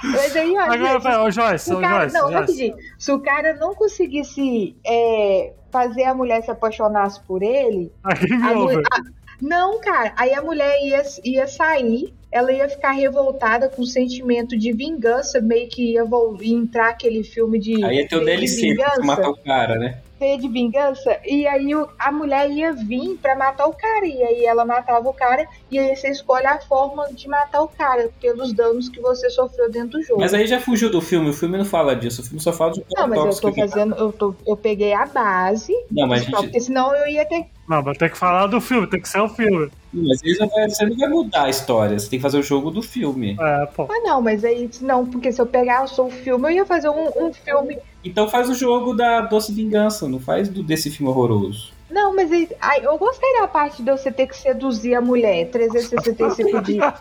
Mas 0.03 0.37
aí, 0.37 0.55
ó, 0.57 0.61
Agora, 0.63 1.23
ô 1.25 1.31
Joyce, 1.31 1.73
o 1.75 1.81
cara, 1.81 2.01
Joyce, 2.09 2.15
não, 2.15 2.23
Joyce. 2.23 2.35
rapidinho. 2.41 2.77
Se 2.99 3.13
o 3.13 3.19
cara 3.21 3.55
não 3.55 3.75
conseguisse 3.75 4.77
é, 4.87 5.53
fazer 5.71 6.05
a 6.05 6.15
mulher 6.15 6.43
se 6.43 6.51
apaixonasse 6.51 7.21
por 7.21 7.43
ele, 7.43 7.93
A 8.03 8.15
Game 8.15 8.43
a 8.43 8.55
mulher- 8.55 8.83
a- 8.93 9.17
não, 9.41 9.79
cara, 9.81 10.13
aí 10.17 10.33
a 10.33 10.41
mulher 10.41 10.79
ia, 10.83 11.03
ia 11.23 11.47
sair, 11.47 12.15
ela 12.33 12.51
ia 12.51 12.69
ficar 12.71 12.93
revoltada 12.93 13.69
com 13.69 13.83
o 13.83 13.87
sentimento 13.87 14.57
de 14.57 14.73
vingança, 14.73 15.41
meio 15.43 15.69
que 15.69 15.93
ia, 15.93 16.05
vol- 16.07 16.37
ia 16.41 16.57
entrar 16.57 16.89
aquele 16.89 17.23
filme 17.23 17.59
de. 17.59 17.85
Aí 17.85 17.99
ia 17.99 18.09
ter 18.09 18.17
o 18.17 18.25
DLC 18.25 18.75
matar 19.05 19.29
o 19.29 19.37
cara, 19.37 19.79
né? 19.79 19.99
De 20.19 20.49
vingança, 20.49 21.19
e 21.27 21.47
aí 21.47 21.75
o- 21.75 21.89
a 21.99 22.11
mulher 22.11 22.51
ia 22.51 22.73
vir 22.73 23.19
pra 23.21 23.37
matar 23.37 23.67
o 23.67 23.73
cara, 23.75 24.07
e 24.07 24.23
aí 24.23 24.47
ela 24.47 24.65
matava 24.65 25.07
o 25.09 25.13
cara, 25.13 25.47
e 25.71 25.79
aí 25.79 25.95
você 25.95 26.09
escolhe 26.09 26.47
a 26.47 26.59
forma 26.59 27.07
de 27.13 27.29
matar 27.29 27.61
o 27.63 27.69
cara, 27.69 28.09
pelos 28.19 28.53
danos 28.55 28.89
que 28.89 28.99
você 29.01 29.29
sofreu 29.29 29.71
dentro 29.71 29.99
do 29.99 30.03
jogo. 30.03 30.21
Mas 30.21 30.33
aí 30.33 30.47
já 30.47 30.59
fugiu 30.59 30.91
do 30.91 31.03
filme, 31.03 31.29
o 31.29 31.33
filme 31.35 31.59
não 31.59 31.67
fala 31.67 31.95
disso, 31.95 32.23
o 32.23 32.25
filme 32.25 32.41
só 32.41 32.51
fala 32.53 32.73
de 32.73 32.81
um 32.81 32.85
Não, 32.97 33.09
mas 33.09 33.19
eu 33.37 33.41
tô 33.43 33.53
que- 33.53 33.61
fazendo, 33.61 33.95
eu, 33.97 34.11
tô, 34.11 34.35
eu 34.47 34.57
peguei 34.57 34.95
a 34.95 35.05
base, 35.05 35.73
Não, 35.91 36.07
mas 36.07 36.23
a 36.23 36.25
só 36.31 36.37
gente. 36.39 36.47
porque 36.47 36.61
senão 36.61 36.95
eu 36.97 37.07
ia 37.09 37.27
ter. 37.27 37.45
Não, 37.69 37.83
mas 37.83 37.99
tem 37.99 38.09
que 38.09 38.17
falar 38.17 38.47
do 38.47 38.61
filme, 38.61 38.87
tem 38.89 39.01
que 39.03 39.09
ser 39.09 39.21
o 39.21 39.29
filme. 39.29 39.71
Mas 39.93 40.21
aí 40.23 40.35
vai- 40.35 40.69
você 40.71 40.87
não 40.87 40.97
vai 40.97 41.09
mudar 41.09 41.45
a 41.45 41.49
história, 41.51 41.99
você 41.99 42.09
tem 42.09 42.19
que 42.19 42.23
fazer 42.23 42.39
o 42.39 42.43
jogo 42.43 42.71
do 42.71 42.81
filme. 42.83 43.37
É, 43.41 43.67
pô. 43.67 43.85
Ah, 43.91 44.01
não, 44.05 44.21
mas 44.23 44.45
aí, 44.45 44.71
não, 44.81 45.05
porque 45.07 45.33
se 45.33 45.41
eu 45.41 45.47
pegar 45.47 45.83
o 45.85 45.89
seu 45.89 46.09
filme, 46.11 46.49
eu 46.49 46.57
ia 46.57 46.67
fazer 46.67 46.89
um, 46.89 47.09
um 47.27 47.33
filme. 47.33 47.79
Então 48.07 48.29
faz 48.29 48.49
o 48.49 48.55
jogo 48.55 48.95
da 48.95 49.23
Doce 49.23 49.53
Vingança, 49.53 50.09
não 50.09 50.21
faz 50.21 50.49
do 50.49 50.63
desse 50.63 50.91
filme 50.91 51.11
horroroso. 51.11 51.73
Não, 51.91 52.15
mas 52.15 52.31
aí, 52.31 52.49
ai, 52.61 52.85
eu 52.85 52.97
gostei 52.99 53.41
da 53.41 53.49
parte 53.49 53.83
de 53.83 53.91
você 53.91 54.11
ter 54.13 54.27
que 54.27 54.37
seduzir 54.37 54.95
a 54.95 55.01
mulher 55.01 55.49
365 55.51 56.61
dias. 56.63 56.95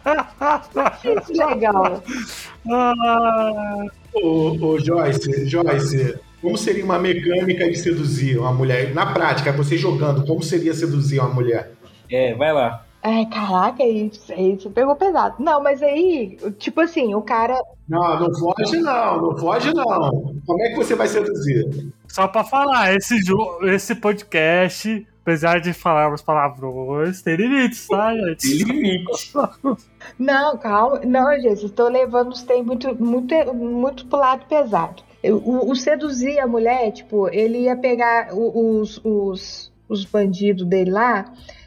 Isso 1.29 1.41
é 1.41 1.45
legal. 1.45 2.03
Ah, 2.71 3.85
Ô, 4.13 4.57
ô, 4.59 4.79
Joyce, 4.79 5.47
Joyce, 5.47 6.17
como 6.41 6.57
seria 6.57 6.85
uma 6.85 6.97
mecânica 6.97 7.69
de 7.69 7.75
seduzir 7.75 8.37
uma 8.39 8.53
mulher? 8.53 8.93
Na 8.93 9.07
prática, 9.07 9.51
você 9.51 9.77
jogando, 9.77 10.25
como 10.25 10.41
seria 10.41 10.73
seduzir 10.73 11.19
uma 11.19 11.29
mulher? 11.29 11.73
É, 12.09 12.33
vai 12.33 12.53
lá. 12.53 12.84
Ai, 13.07 13.25
caraca, 13.27 13.83
aí, 13.83 14.11
aí 14.35 14.55
você 14.59 14.67
pegou 14.69 14.95
pesado. 14.95 15.35
Não, 15.37 15.61
mas 15.61 15.83
aí, 15.83 16.37
tipo 16.57 16.81
assim, 16.81 17.13
o 17.13 17.21
cara. 17.21 17.55
Não, 17.87 18.19
não 18.19 18.33
foge 18.33 18.79
não, 18.79 19.21
não 19.21 19.37
foge 19.37 19.71
não. 19.75 20.33
Como 20.43 20.61
é 20.63 20.69
que 20.69 20.75
você 20.75 20.95
vai 20.95 21.07
seduzir? 21.07 21.93
só 22.07 22.27
pra 22.27 22.43
falar, 22.43 22.95
esse, 22.95 23.19
jo- 23.23 23.59
esse 23.63 23.93
podcast, 23.93 25.05
apesar 25.21 25.59
de 25.61 25.71
falarmos 25.73 26.21
palavrões, 26.23 27.21
tem 27.21 27.35
limites, 27.35 27.87
tá, 27.87 28.11
Tem 28.11 28.25
gente? 28.29 28.63
limite. 28.63 29.33
Não, 30.17 30.57
calma. 30.57 31.01
Não, 31.05 31.39
gente, 31.39 31.65
estou 31.65 31.89
levando 31.89 32.31
os 32.31 32.41
tem 32.41 32.63
muito, 32.63 32.95
muito, 33.03 33.53
muito 33.53 34.05
pro 34.07 34.17
lado 34.17 34.45
pesado. 34.47 35.03
O, 35.23 35.69
o 35.71 35.75
seduzir 35.75 36.39
a 36.39 36.47
mulher, 36.47 36.91
tipo, 36.91 37.27
ele 37.29 37.59
ia 37.63 37.75
pegar 37.75 38.29
os, 38.33 38.99
os, 39.03 39.71
os 39.89 40.05
bandidos 40.05 40.65
dele 40.65 40.91
lá, 40.91 41.25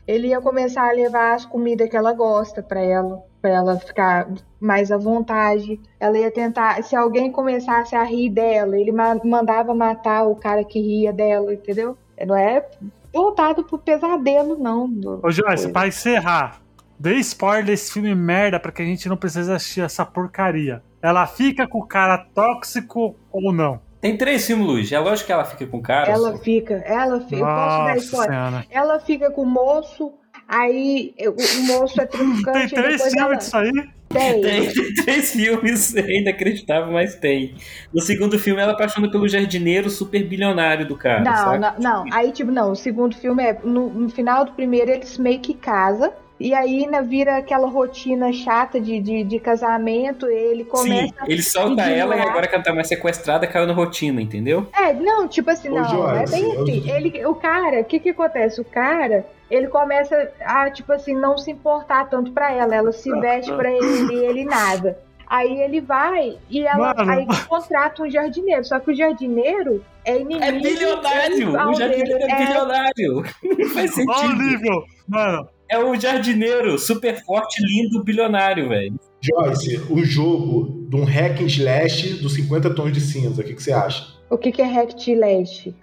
ele 0.08 0.28
ia 0.28 0.40
começar 0.40 0.88
a 0.88 0.92
levar 0.92 1.34
as 1.34 1.44
comidas 1.44 1.88
que 1.88 1.96
ela 1.96 2.12
gosta 2.14 2.62
pra 2.62 2.80
ela, 2.80 3.22
pra 3.42 3.50
ela 3.50 3.78
ficar 3.78 4.26
mais 4.58 4.90
à 4.90 4.96
vontade. 4.96 5.78
Ela 6.00 6.18
ia 6.18 6.30
tentar, 6.30 6.82
se 6.82 6.96
alguém 6.96 7.30
começasse 7.30 7.94
a 7.94 8.02
rir 8.02 8.30
dela, 8.30 8.76
ele 8.76 8.90
ma- 8.90 9.20
mandava 9.22 9.74
matar 9.74 10.24
o 10.26 10.34
cara 10.34 10.64
que 10.64 10.80
ria 10.80 11.12
dela, 11.12 11.52
entendeu? 11.52 11.96
Não 12.26 12.34
é 12.34 12.66
voltado 13.12 13.62
pro 13.62 13.78
pesadelo, 13.78 14.56
não. 14.58 14.90
Ô, 15.22 15.30
Joyce, 15.30 15.70
pra 15.70 15.86
encerrar, 15.86 16.60
dê 16.98 17.14
spoiler 17.16 17.66
desse 17.66 17.92
filme 17.92 18.14
merda 18.14 18.58
pra 18.58 18.72
que 18.72 18.82
a 18.82 18.84
gente 18.86 19.08
não 19.08 19.16
precise 19.16 19.52
assistir 19.52 19.82
essa 19.82 20.04
porcaria. 20.06 20.82
Ela 21.02 21.26
fica 21.26 21.68
com 21.68 21.78
o 21.78 21.86
cara 21.86 22.18
tóxico 22.34 23.14
ou 23.30 23.52
não? 23.52 23.78
Tem 24.00 24.16
três 24.16 24.46
filmes, 24.46 24.66
Luiz. 24.66 24.92
É 24.92 24.98
lógico 24.98 25.26
que 25.26 25.32
ela 25.32 25.44
fica 25.44 25.66
com 25.66 25.78
o 25.78 25.82
cara. 25.82 26.10
Ela 26.10 26.32
só. 26.32 26.38
fica, 26.38 26.74
ela 26.86 27.20
fica. 27.20 27.36
Eu 27.36 27.46
posso 27.46 27.78
dar 27.78 27.94
Nossa 27.94 28.04
spoiler? 28.04 28.30
senhora. 28.30 28.66
Ela 28.70 29.00
fica 29.00 29.30
com 29.30 29.42
o 29.42 29.46
moço, 29.46 30.12
aí 30.46 31.14
o, 31.20 31.30
o 31.30 31.66
moço 31.66 32.00
é 32.00 32.06
traficante. 32.06 32.74
Tem 32.74 32.82
três 32.82 33.02
filmes 33.02 33.16
ela... 33.16 33.34
disso 33.34 33.56
aí? 33.56 33.72
Tem. 34.08 34.40
Tem, 34.40 34.72
tem 34.72 34.94
três 34.94 35.32
filmes, 35.32 35.94
é 35.96 36.20
inacreditável, 36.20 36.92
mas 36.92 37.16
tem. 37.16 37.54
No 37.92 38.00
segundo 38.00 38.38
filme, 38.38 38.60
ela 38.60 38.72
apaixona 38.72 39.10
pelo 39.10 39.28
jardineiro 39.28 39.90
super 39.90 40.24
bilionário 40.26 40.86
do 40.86 40.96
cara. 40.96 41.22
Não, 41.22 41.34
sabe? 41.34 41.58
não, 41.58 42.04
não. 42.04 42.04
Aí, 42.12 42.32
tipo, 42.32 42.50
não. 42.50 42.72
O 42.72 42.76
segundo 42.76 43.16
filme 43.16 43.42
é. 43.42 43.58
No, 43.64 43.90
no 43.90 44.08
final 44.08 44.44
do 44.44 44.52
primeiro, 44.52 44.90
eles 44.90 45.18
meio 45.18 45.40
que 45.40 45.54
casam. 45.54 46.12
E 46.40 46.54
aí 46.54 46.86
né, 46.86 47.02
vira 47.02 47.36
aquela 47.38 47.66
rotina 47.66 48.32
chata 48.32 48.80
de, 48.80 49.00
de, 49.00 49.24
de 49.24 49.40
casamento. 49.40 50.26
Ele 50.26 50.62
Sim, 50.64 50.70
começa. 50.70 51.14
ele 51.26 51.42
solta 51.42 51.82
ela 51.82 52.16
e 52.16 52.20
agora 52.20 52.46
que 52.46 52.54
ela 52.54 52.62
tá 52.64 52.72
mais 52.72 52.86
sequestrada, 52.88 53.46
caiu 53.46 53.66
na 53.66 53.72
rotina, 53.72 54.22
entendeu? 54.22 54.66
É, 54.72 54.92
não, 54.92 55.26
tipo 55.26 55.50
assim, 55.50 55.68
não, 55.68 55.82
não 55.82 56.10
é 56.10 56.24
bem 56.26 56.52
assim. 56.52 56.90
Ele, 56.90 57.26
o 57.26 57.34
cara, 57.34 57.80
o 57.80 57.84
que 57.84 57.98
que 57.98 58.10
acontece? 58.10 58.60
O 58.60 58.64
cara, 58.64 59.26
ele 59.50 59.66
começa 59.66 60.30
a, 60.40 60.70
tipo 60.70 60.92
assim, 60.92 61.14
não 61.14 61.36
se 61.36 61.50
importar 61.50 62.08
tanto 62.08 62.30
pra 62.30 62.52
ela. 62.52 62.74
Ela 62.74 62.92
se 62.92 63.10
veste 63.20 63.52
pra 63.52 63.70
ele 63.72 64.14
e 64.14 64.24
ele 64.24 64.44
nada. 64.44 64.98
Aí 65.26 65.60
ele 65.60 65.80
vai 65.80 66.38
e 66.48 66.66
ela 66.66 66.94
Mano. 66.94 67.10
aí 67.10 67.26
contrata 67.48 68.02
um 68.02 68.10
jardineiro. 68.10 68.64
Só 68.64 68.78
que 68.80 68.92
o 68.92 68.94
jardineiro 68.96 69.84
é 70.04 70.16
inimigo. 70.20 70.42
É 70.42 70.52
bilionário! 70.52 71.50
O 71.68 71.74
jardineiro 71.74 72.18
dele. 72.18 72.32
é 72.32 72.46
bilionário! 72.46 73.24
Não 73.58 73.68
faz 73.70 73.98
Olha 73.98 74.08
o 74.08 74.20
sentido. 74.20 74.42
nível. 74.42 74.84
Mano, 75.06 75.48
É 75.70 75.78
o 75.78 75.94
jardineiro, 75.98 76.78
super 76.78 77.22
forte, 77.24 77.60
lindo, 77.62 78.02
bilionário, 78.02 78.68
velho. 78.68 78.94
Joyce, 79.20 79.80
um 79.90 80.02
jogo 80.04 80.86
de 80.88 80.96
um 80.96 81.04
hack 81.04 81.40
and 81.42 81.46
slash 81.46 82.14
dos 82.22 82.34
50 82.34 82.70
tons 82.74 82.92
de 82.92 83.00
cinza, 83.00 83.42
o 83.42 83.44
que, 83.44 83.52
que 83.54 83.62
você 83.62 83.72
acha? 83.72 84.06
O 84.30 84.38
que 84.38 84.52
que 84.52 84.62
é 84.62 84.66
Rectileste? 84.66 85.74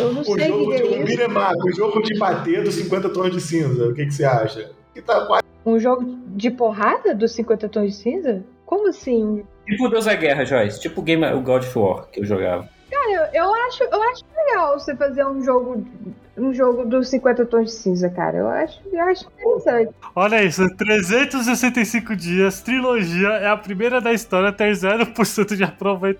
Eu 0.00 0.12
não 0.12 0.20
O 0.20 0.24
sei 0.24 0.50
o 0.50 0.58
jogo 0.58 0.70
que, 0.70 0.76
de 0.76 0.82
que 0.82 0.94
é 1.22 1.28
um 1.28 1.30
isso. 1.32 1.66
o 1.66 1.72
jogo 1.72 2.02
de 2.02 2.18
bater 2.18 2.62
dos 2.62 2.74
50 2.74 3.08
tons 3.10 3.30
de 3.32 3.40
cinza, 3.40 3.88
o 3.88 3.94
que, 3.94 4.04
que 4.06 4.12
você 4.12 4.24
acha? 4.24 4.70
Que 4.94 5.00
tá 5.02 5.24
quase 5.26 5.44
Um 5.64 5.78
jogo 5.78 6.18
de 6.34 6.50
porrada 6.50 7.14
dos 7.14 7.32
50 7.32 7.68
tons 7.68 7.90
de 7.92 7.96
cinza? 7.96 8.44
Como 8.64 8.88
assim? 8.88 9.44
Tipo 9.66 9.88
Deus 9.88 10.04
da 10.04 10.14
Guerra, 10.14 10.44
Joyce. 10.44 10.80
Tipo 10.80 11.00
o, 11.00 11.04
game, 11.04 11.24
o 11.32 11.40
God 11.40 11.62
of 11.62 11.78
War 11.78 12.06
que 12.10 12.20
eu 12.20 12.24
jogava. 12.24 12.68
Eu, 12.90 13.22
eu 13.32 13.54
acho, 13.66 13.82
eu 13.84 14.02
acho 14.10 14.24
legal 14.36 14.78
você 14.78 14.94
fazer 14.96 15.24
um 15.26 15.42
jogo, 15.42 15.84
um 16.36 16.52
jogo 16.54 16.84
dos 16.84 17.08
50 17.08 17.44
tons 17.46 17.64
de 17.66 17.72
cinza, 17.72 18.08
cara. 18.10 18.36
Eu 18.38 18.48
acho, 18.48 18.80
eu 18.92 19.00
acho 19.02 19.26
interessante. 19.26 19.94
olha 20.14 20.42
isso. 20.44 20.68
365 20.76 22.14
dias, 22.16 22.60
trilogia, 22.60 23.28
é 23.28 23.48
a 23.48 23.56
primeira 23.56 24.00
da 24.00 24.12
história 24.12 24.50
a 24.50 24.52
ter 24.52 24.70
0% 24.72 25.56
de, 25.56 25.64
aprova- 25.64 26.14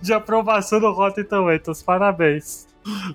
de 0.00 0.12
aprovação 0.12 0.80
no 0.80 0.92
Rotten 0.92 1.24
Tomatoes. 1.24 1.82
Parabéns. 1.82 2.66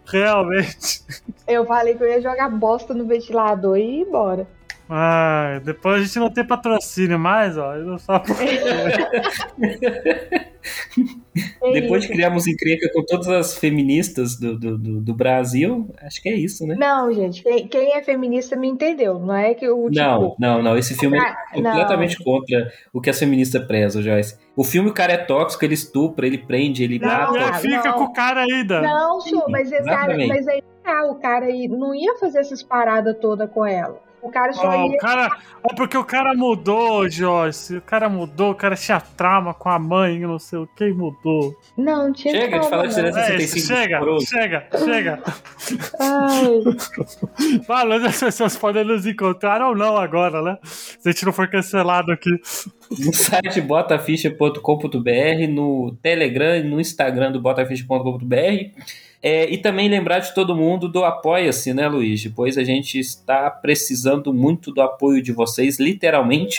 Realmente. 0.06 1.04
Eu 1.48 1.66
falei 1.66 1.96
que 1.96 2.04
eu 2.04 2.08
ia 2.10 2.22
jogar 2.22 2.50
bosta 2.50 2.94
no 2.94 3.06
ventilador 3.06 3.78
e 3.78 3.82
ir 3.82 4.02
embora. 4.08 4.48
Ah, 4.92 5.62
depois 5.64 6.02
a 6.02 6.06
gente 6.06 6.18
não 6.18 6.32
tem 6.32 6.44
patrocínio 6.44 7.20
mais, 7.20 7.56
ó. 7.58 7.76
Eu 7.76 7.86
não 7.86 7.98
só... 8.00 8.24
Depois 11.74 12.04
de 12.04 12.10
criarmos 12.10 12.48
encrenca 12.48 12.90
com 12.94 13.04
todas 13.06 13.28
as 13.28 13.58
feministas 13.58 14.38
do, 14.38 14.58
do, 14.58 14.78
do, 14.78 15.02
do 15.02 15.14
Brasil, 15.14 15.90
acho 16.02 16.22
que 16.22 16.30
é 16.30 16.34
isso, 16.34 16.66
né? 16.66 16.76
Não, 16.78 17.14
gente, 17.14 17.44
quem, 17.70 17.94
é 17.94 18.02
feminista 18.02 18.56
me 18.56 18.68
entendeu. 18.68 19.20
Não 19.20 19.36
é 19.36 19.54
que 19.54 19.70
o. 19.70 19.90
Tipo, 19.90 19.96
Não, 19.96 20.36
não, 20.40 20.62
não. 20.64 20.78
Esse 20.78 20.96
filme 20.96 21.20
Ah, 21.20 21.36
é 21.52 21.56
completamente 21.56 22.18
contra 22.24 22.72
o 22.92 23.00
que 23.00 23.10
as 23.10 23.20
feministas 23.20 23.64
prezam, 23.66 24.02
Joyce. 24.02 24.38
O 24.56 24.64
filme, 24.64 24.90
o 24.90 24.94
cara 24.94 25.14
é 25.14 25.18
tóxico, 25.18 25.64
ele 25.64 25.76
estupra, 25.76 26.26
ele 26.26 26.38
prende, 26.40 26.84
ele 26.84 27.00
Não, 27.00 27.08
mata. 27.08 27.36
Ele 27.38 27.44
Ah, 27.44 27.54
fica 27.54 27.90
não. 27.90 27.94
com 27.94 28.04
o 28.06 28.14
cara 28.14 28.42
ainda. 28.42 28.82
Não, 28.82 29.22
senhor, 29.22 29.46
mas, 29.50 29.70
cara, 29.70 29.82
exatamente. 29.82 30.28
mas 30.28 30.48
aí 30.48 30.64
tá, 30.84 31.06
o 31.06 31.16
cara 31.16 31.46
aí 31.46 31.68
não 31.68 31.94
ia 31.94 32.16
fazer 32.18 32.40
essas 32.40 32.64
paradas 32.64 33.16
todas 33.22 33.50
com 33.50 33.66
ela. 33.66 34.09
O 34.22 34.30
cara 34.30 34.52
só 34.54 34.68
Ó, 34.68 34.86
ia. 34.86 34.92
o 34.92 34.98
cara, 34.98 35.30
é 35.70 35.74
porque 35.76 35.98
o 35.98 36.04
cara 36.04 36.34
mudou, 36.34 37.10
Joyce. 37.10 37.78
O 37.78 37.82
cara 37.82 38.10
mudou, 38.10 38.52
o 38.52 38.56
cara 38.56 38.76
tinha 38.76 39.00
trauma 39.00 39.54
com 39.54 39.70
a 39.70 39.80
mãe, 39.80 40.20
não 40.20 40.38
sei 40.38 40.60
o 40.60 40.68
que, 40.68 40.92
mudou. 40.92 41.56
Não, 41.78 42.08
não 42.08 42.14
tinha 42.14 42.34
Chega 42.34 42.48
de 42.48 42.58
como, 42.60 42.70
falar 42.70 42.88
de 42.88 43.02
não. 43.02 43.10
diferença. 43.10 43.34
É, 43.34 43.40
65 43.40 43.68
chega, 43.68 44.20
chega, 44.26 44.68
chega. 44.86 45.24
Ai, 46.00 47.60
Falando, 47.66 48.06
as 48.08 48.20
pessoas 48.20 48.56
podem 48.58 48.84
nos 48.84 49.06
encontrar 49.06 49.62
ou 49.62 49.76
não 49.76 49.96
agora, 49.98 50.42
né? 50.42 50.58
Se 50.64 51.08
a 51.08 51.12
gente 51.12 51.26
não 51.26 51.34
for 51.34 51.48
cancelado 51.50 52.12
aqui. 52.12 52.30
no 53.00 53.14
site 53.14 53.62
botaficha.com.br, 53.62 55.48
no 55.50 55.96
Telegram 56.02 56.58
e 56.58 56.64
no 56.64 56.80
Instagram 56.82 57.32
do 57.32 57.42
botaficha.com.br. 57.42 58.36
É, 59.22 59.50
e 59.50 59.58
também 59.58 59.90
lembrar 59.90 60.20
de 60.20 60.34
todo 60.34 60.56
mundo 60.56 60.88
do 60.88 61.04
Apoia-se, 61.04 61.74
né, 61.74 61.88
Luiz? 61.88 62.26
Pois 62.34 62.58
a 62.58 62.64
gente 62.64 62.98
está 63.00 63.50
precisando 63.50 64.34
muito 64.34 64.72
do 64.72 64.82
apoio 64.82 65.22
de 65.22 65.34
vocês, 65.34 65.78
literalmente. 65.78 66.58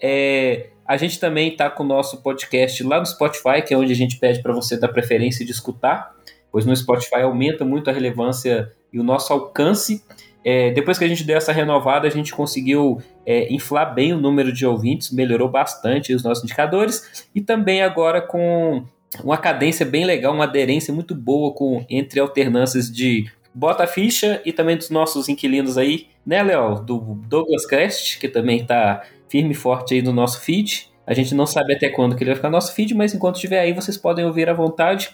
É, 0.00 0.68
a 0.86 0.96
gente 0.96 1.18
também 1.18 1.48
está 1.48 1.68
com 1.68 1.82
o 1.82 1.86
nosso 1.86 2.22
podcast 2.22 2.82
lá 2.84 3.00
no 3.00 3.06
Spotify, 3.06 3.62
que 3.66 3.74
é 3.74 3.76
onde 3.76 3.92
a 3.92 3.96
gente 3.96 4.18
pede 4.18 4.40
para 4.40 4.52
você 4.52 4.78
dar 4.78 4.88
preferência 4.88 5.44
de 5.44 5.50
escutar, 5.50 6.14
pois 6.50 6.64
no 6.64 6.74
Spotify 6.74 7.22
aumenta 7.22 7.64
muito 7.64 7.90
a 7.90 7.92
relevância 7.92 8.70
e 8.92 8.98
o 8.98 9.02
nosso 9.02 9.32
alcance. 9.32 10.04
É, 10.44 10.70
depois 10.70 10.96
que 10.96 11.04
a 11.04 11.08
gente 11.08 11.24
deu 11.24 11.36
essa 11.36 11.52
renovada, 11.52 12.06
a 12.06 12.10
gente 12.10 12.32
conseguiu 12.32 13.02
é, 13.26 13.52
inflar 13.52 13.94
bem 13.94 14.12
o 14.12 14.18
número 14.18 14.52
de 14.52 14.64
ouvintes, 14.64 15.10
melhorou 15.10 15.48
bastante 15.48 16.14
os 16.14 16.22
nossos 16.22 16.44
indicadores, 16.44 17.26
e 17.34 17.40
também 17.40 17.82
agora 17.82 18.22
com 18.22 18.84
uma 19.24 19.36
cadência 19.36 19.84
bem 19.84 20.04
legal, 20.04 20.32
uma 20.34 20.44
aderência 20.44 20.94
muito 20.94 21.14
boa 21.14 21.52
com 21.52 21.84
entre 21.88 22.20
alternâncias 22.20 22.90
de 22.90 23.30
Bota 23.52 23.86
Ficha 23.86 24.40
e 24.44 24.52
também 24.52 24.76
dos 24.76 24.90
nossos 24.90 25.28
inquilinos 25.28 25.76
aí, 25.76 26.06
né, 26.24 26.42
Léo? 26.42 26.76
Do 26.76 26.98
Douglas 27.26 27.66
Crest, 27.66 28.18
que 28.20 28.28
também 28.28 28.64
tá 28.64 29.02
firme 29.28 29.52
e 29.52 29.54
forte 29.54 29.94
aí 29.94 30.02
no 30.02 30.12
nosso 30.12 30.40
feed. 30.40 30.88
A 31.06 31.12
gente 31.12 31.34
não 31.34 31.46
sabe 31.46 31.74
até 31.74 31.88
quando 31.88 32.14
que 32.14 32.22
ele 32.22 32.30
vai 32.30 32.36
ficar 32.36 32.48
no 32.48 32.56
nosso 32.56 32.72
feed, 32.72 32.94
mas 32.94 33.12
enquanto 33.12 33.36
estiver 33.36 33.60
aí, 33.60 33.72
vocês 33.72 33.96
podem 33.96 34.24
ouvir 34.24 34.48
à 34.48 34.54
vontade. 34.54 35.10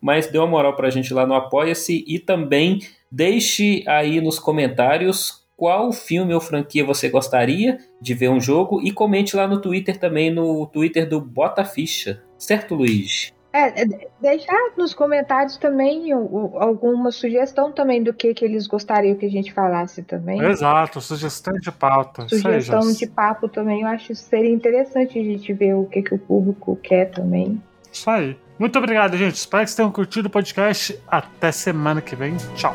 Mas 0.00 0.26
dê 0.26 0.38
uma 0.38 0.46
moral 0.46 0.76
pra 0.76 0.90
gente 0.90 1.12
lá 1.12 1.26
no 1.26 1.34
Apoia-se 1.34 2.04
e 2.06 2.18
também 2.18 2.80
deixe 3.10 3.84
aí 3.86 4.20
nos 4.20 4.38
comentários 4.38 5.42
qual 5.56 5.92
filme 5.92 6.34
ou 6.34 6.40
franquia 6.40 6.84
você 6.84 7.08
gostaria 7.08 7.78
de 8.00 8.14
ver 8.14 8.28
um 8.30 8.40
jogo 8.40 8.80
e 8.82 8.90
comente 8.90 9.36
lá 9.36 9.46
no 9.46 9.60
Twitter 9.60 9.96
também, 9.96 10.28
no 10.28 10.66
Twitter 10.66 11.08
do 11.08 11.20
Bota 11.20 11.64
Ficha. 11.64 12.22
Certo, 12.42 12.74
Luiz? 12.74 13.32
É, 13.52 13.82
é, 13.82 14.08
deixar 14.20 14.56
nos 14.78 14.94
comentários 14.94 15.58
também 15.58 16.14
o- 16.14 16.18
o- 16.54 16.58
alguma 16.58 17.12
sugestão 17.12 17.70
também 17.70 18.02
do 18.02 18.12
que, 18.12 18.32
que 18.32 18.44
eles 18.44 18.66
gostariam 18.66 19.14
que 19.14 19.26
a 19.26 19.30
gente 19.30 19.52
falasse 19.52 20.02
também. 20.02 20.40
Exato, 20.42 21.00
sugestão 21.02 21.52
de 21.54 21.70
pauta. 21.70 22.22
Isso 22.24 22.34
aí, 22.36 22.40
Sugestão 22.40 22.82
Joyce. 22.82 22.98
de 22.98 23.06
papo 23.08 23.48
também, 23.48 23.82
eu 23.82 23.88
acho 23.88 24.06
que 24.08 24.14
seria 24.14 24.50
interessante 24.50 25.18
a 25.18 25.22
gente 25.22 25.52
ver 25.52 25.74
o 25.74 25.84
que, 25.84 26.00
que 26.02 26.14
o 26.14 26.18
público 26.18 26.76
quer 26.82 27.10
também. 27.10 27.62
Isso 27.92 28.08
aí. 28.10 28.36
Muito 28.58 28.78
obrigado, 28.78 29.16
gente. 29.18 29.34
Espero 29.34 29.62
que 29.64 29.68
vocês 29.70 29.76
tenham 29.76 29.92
curtido 29.92 30.28
o 30.28 30.30
podcast. 30.30 30.98
Até 31.06 31.52
semana 31.52 32.00
que 32.00 32.16
vem. 32.16 32.34
Tchau. 32.56 32.74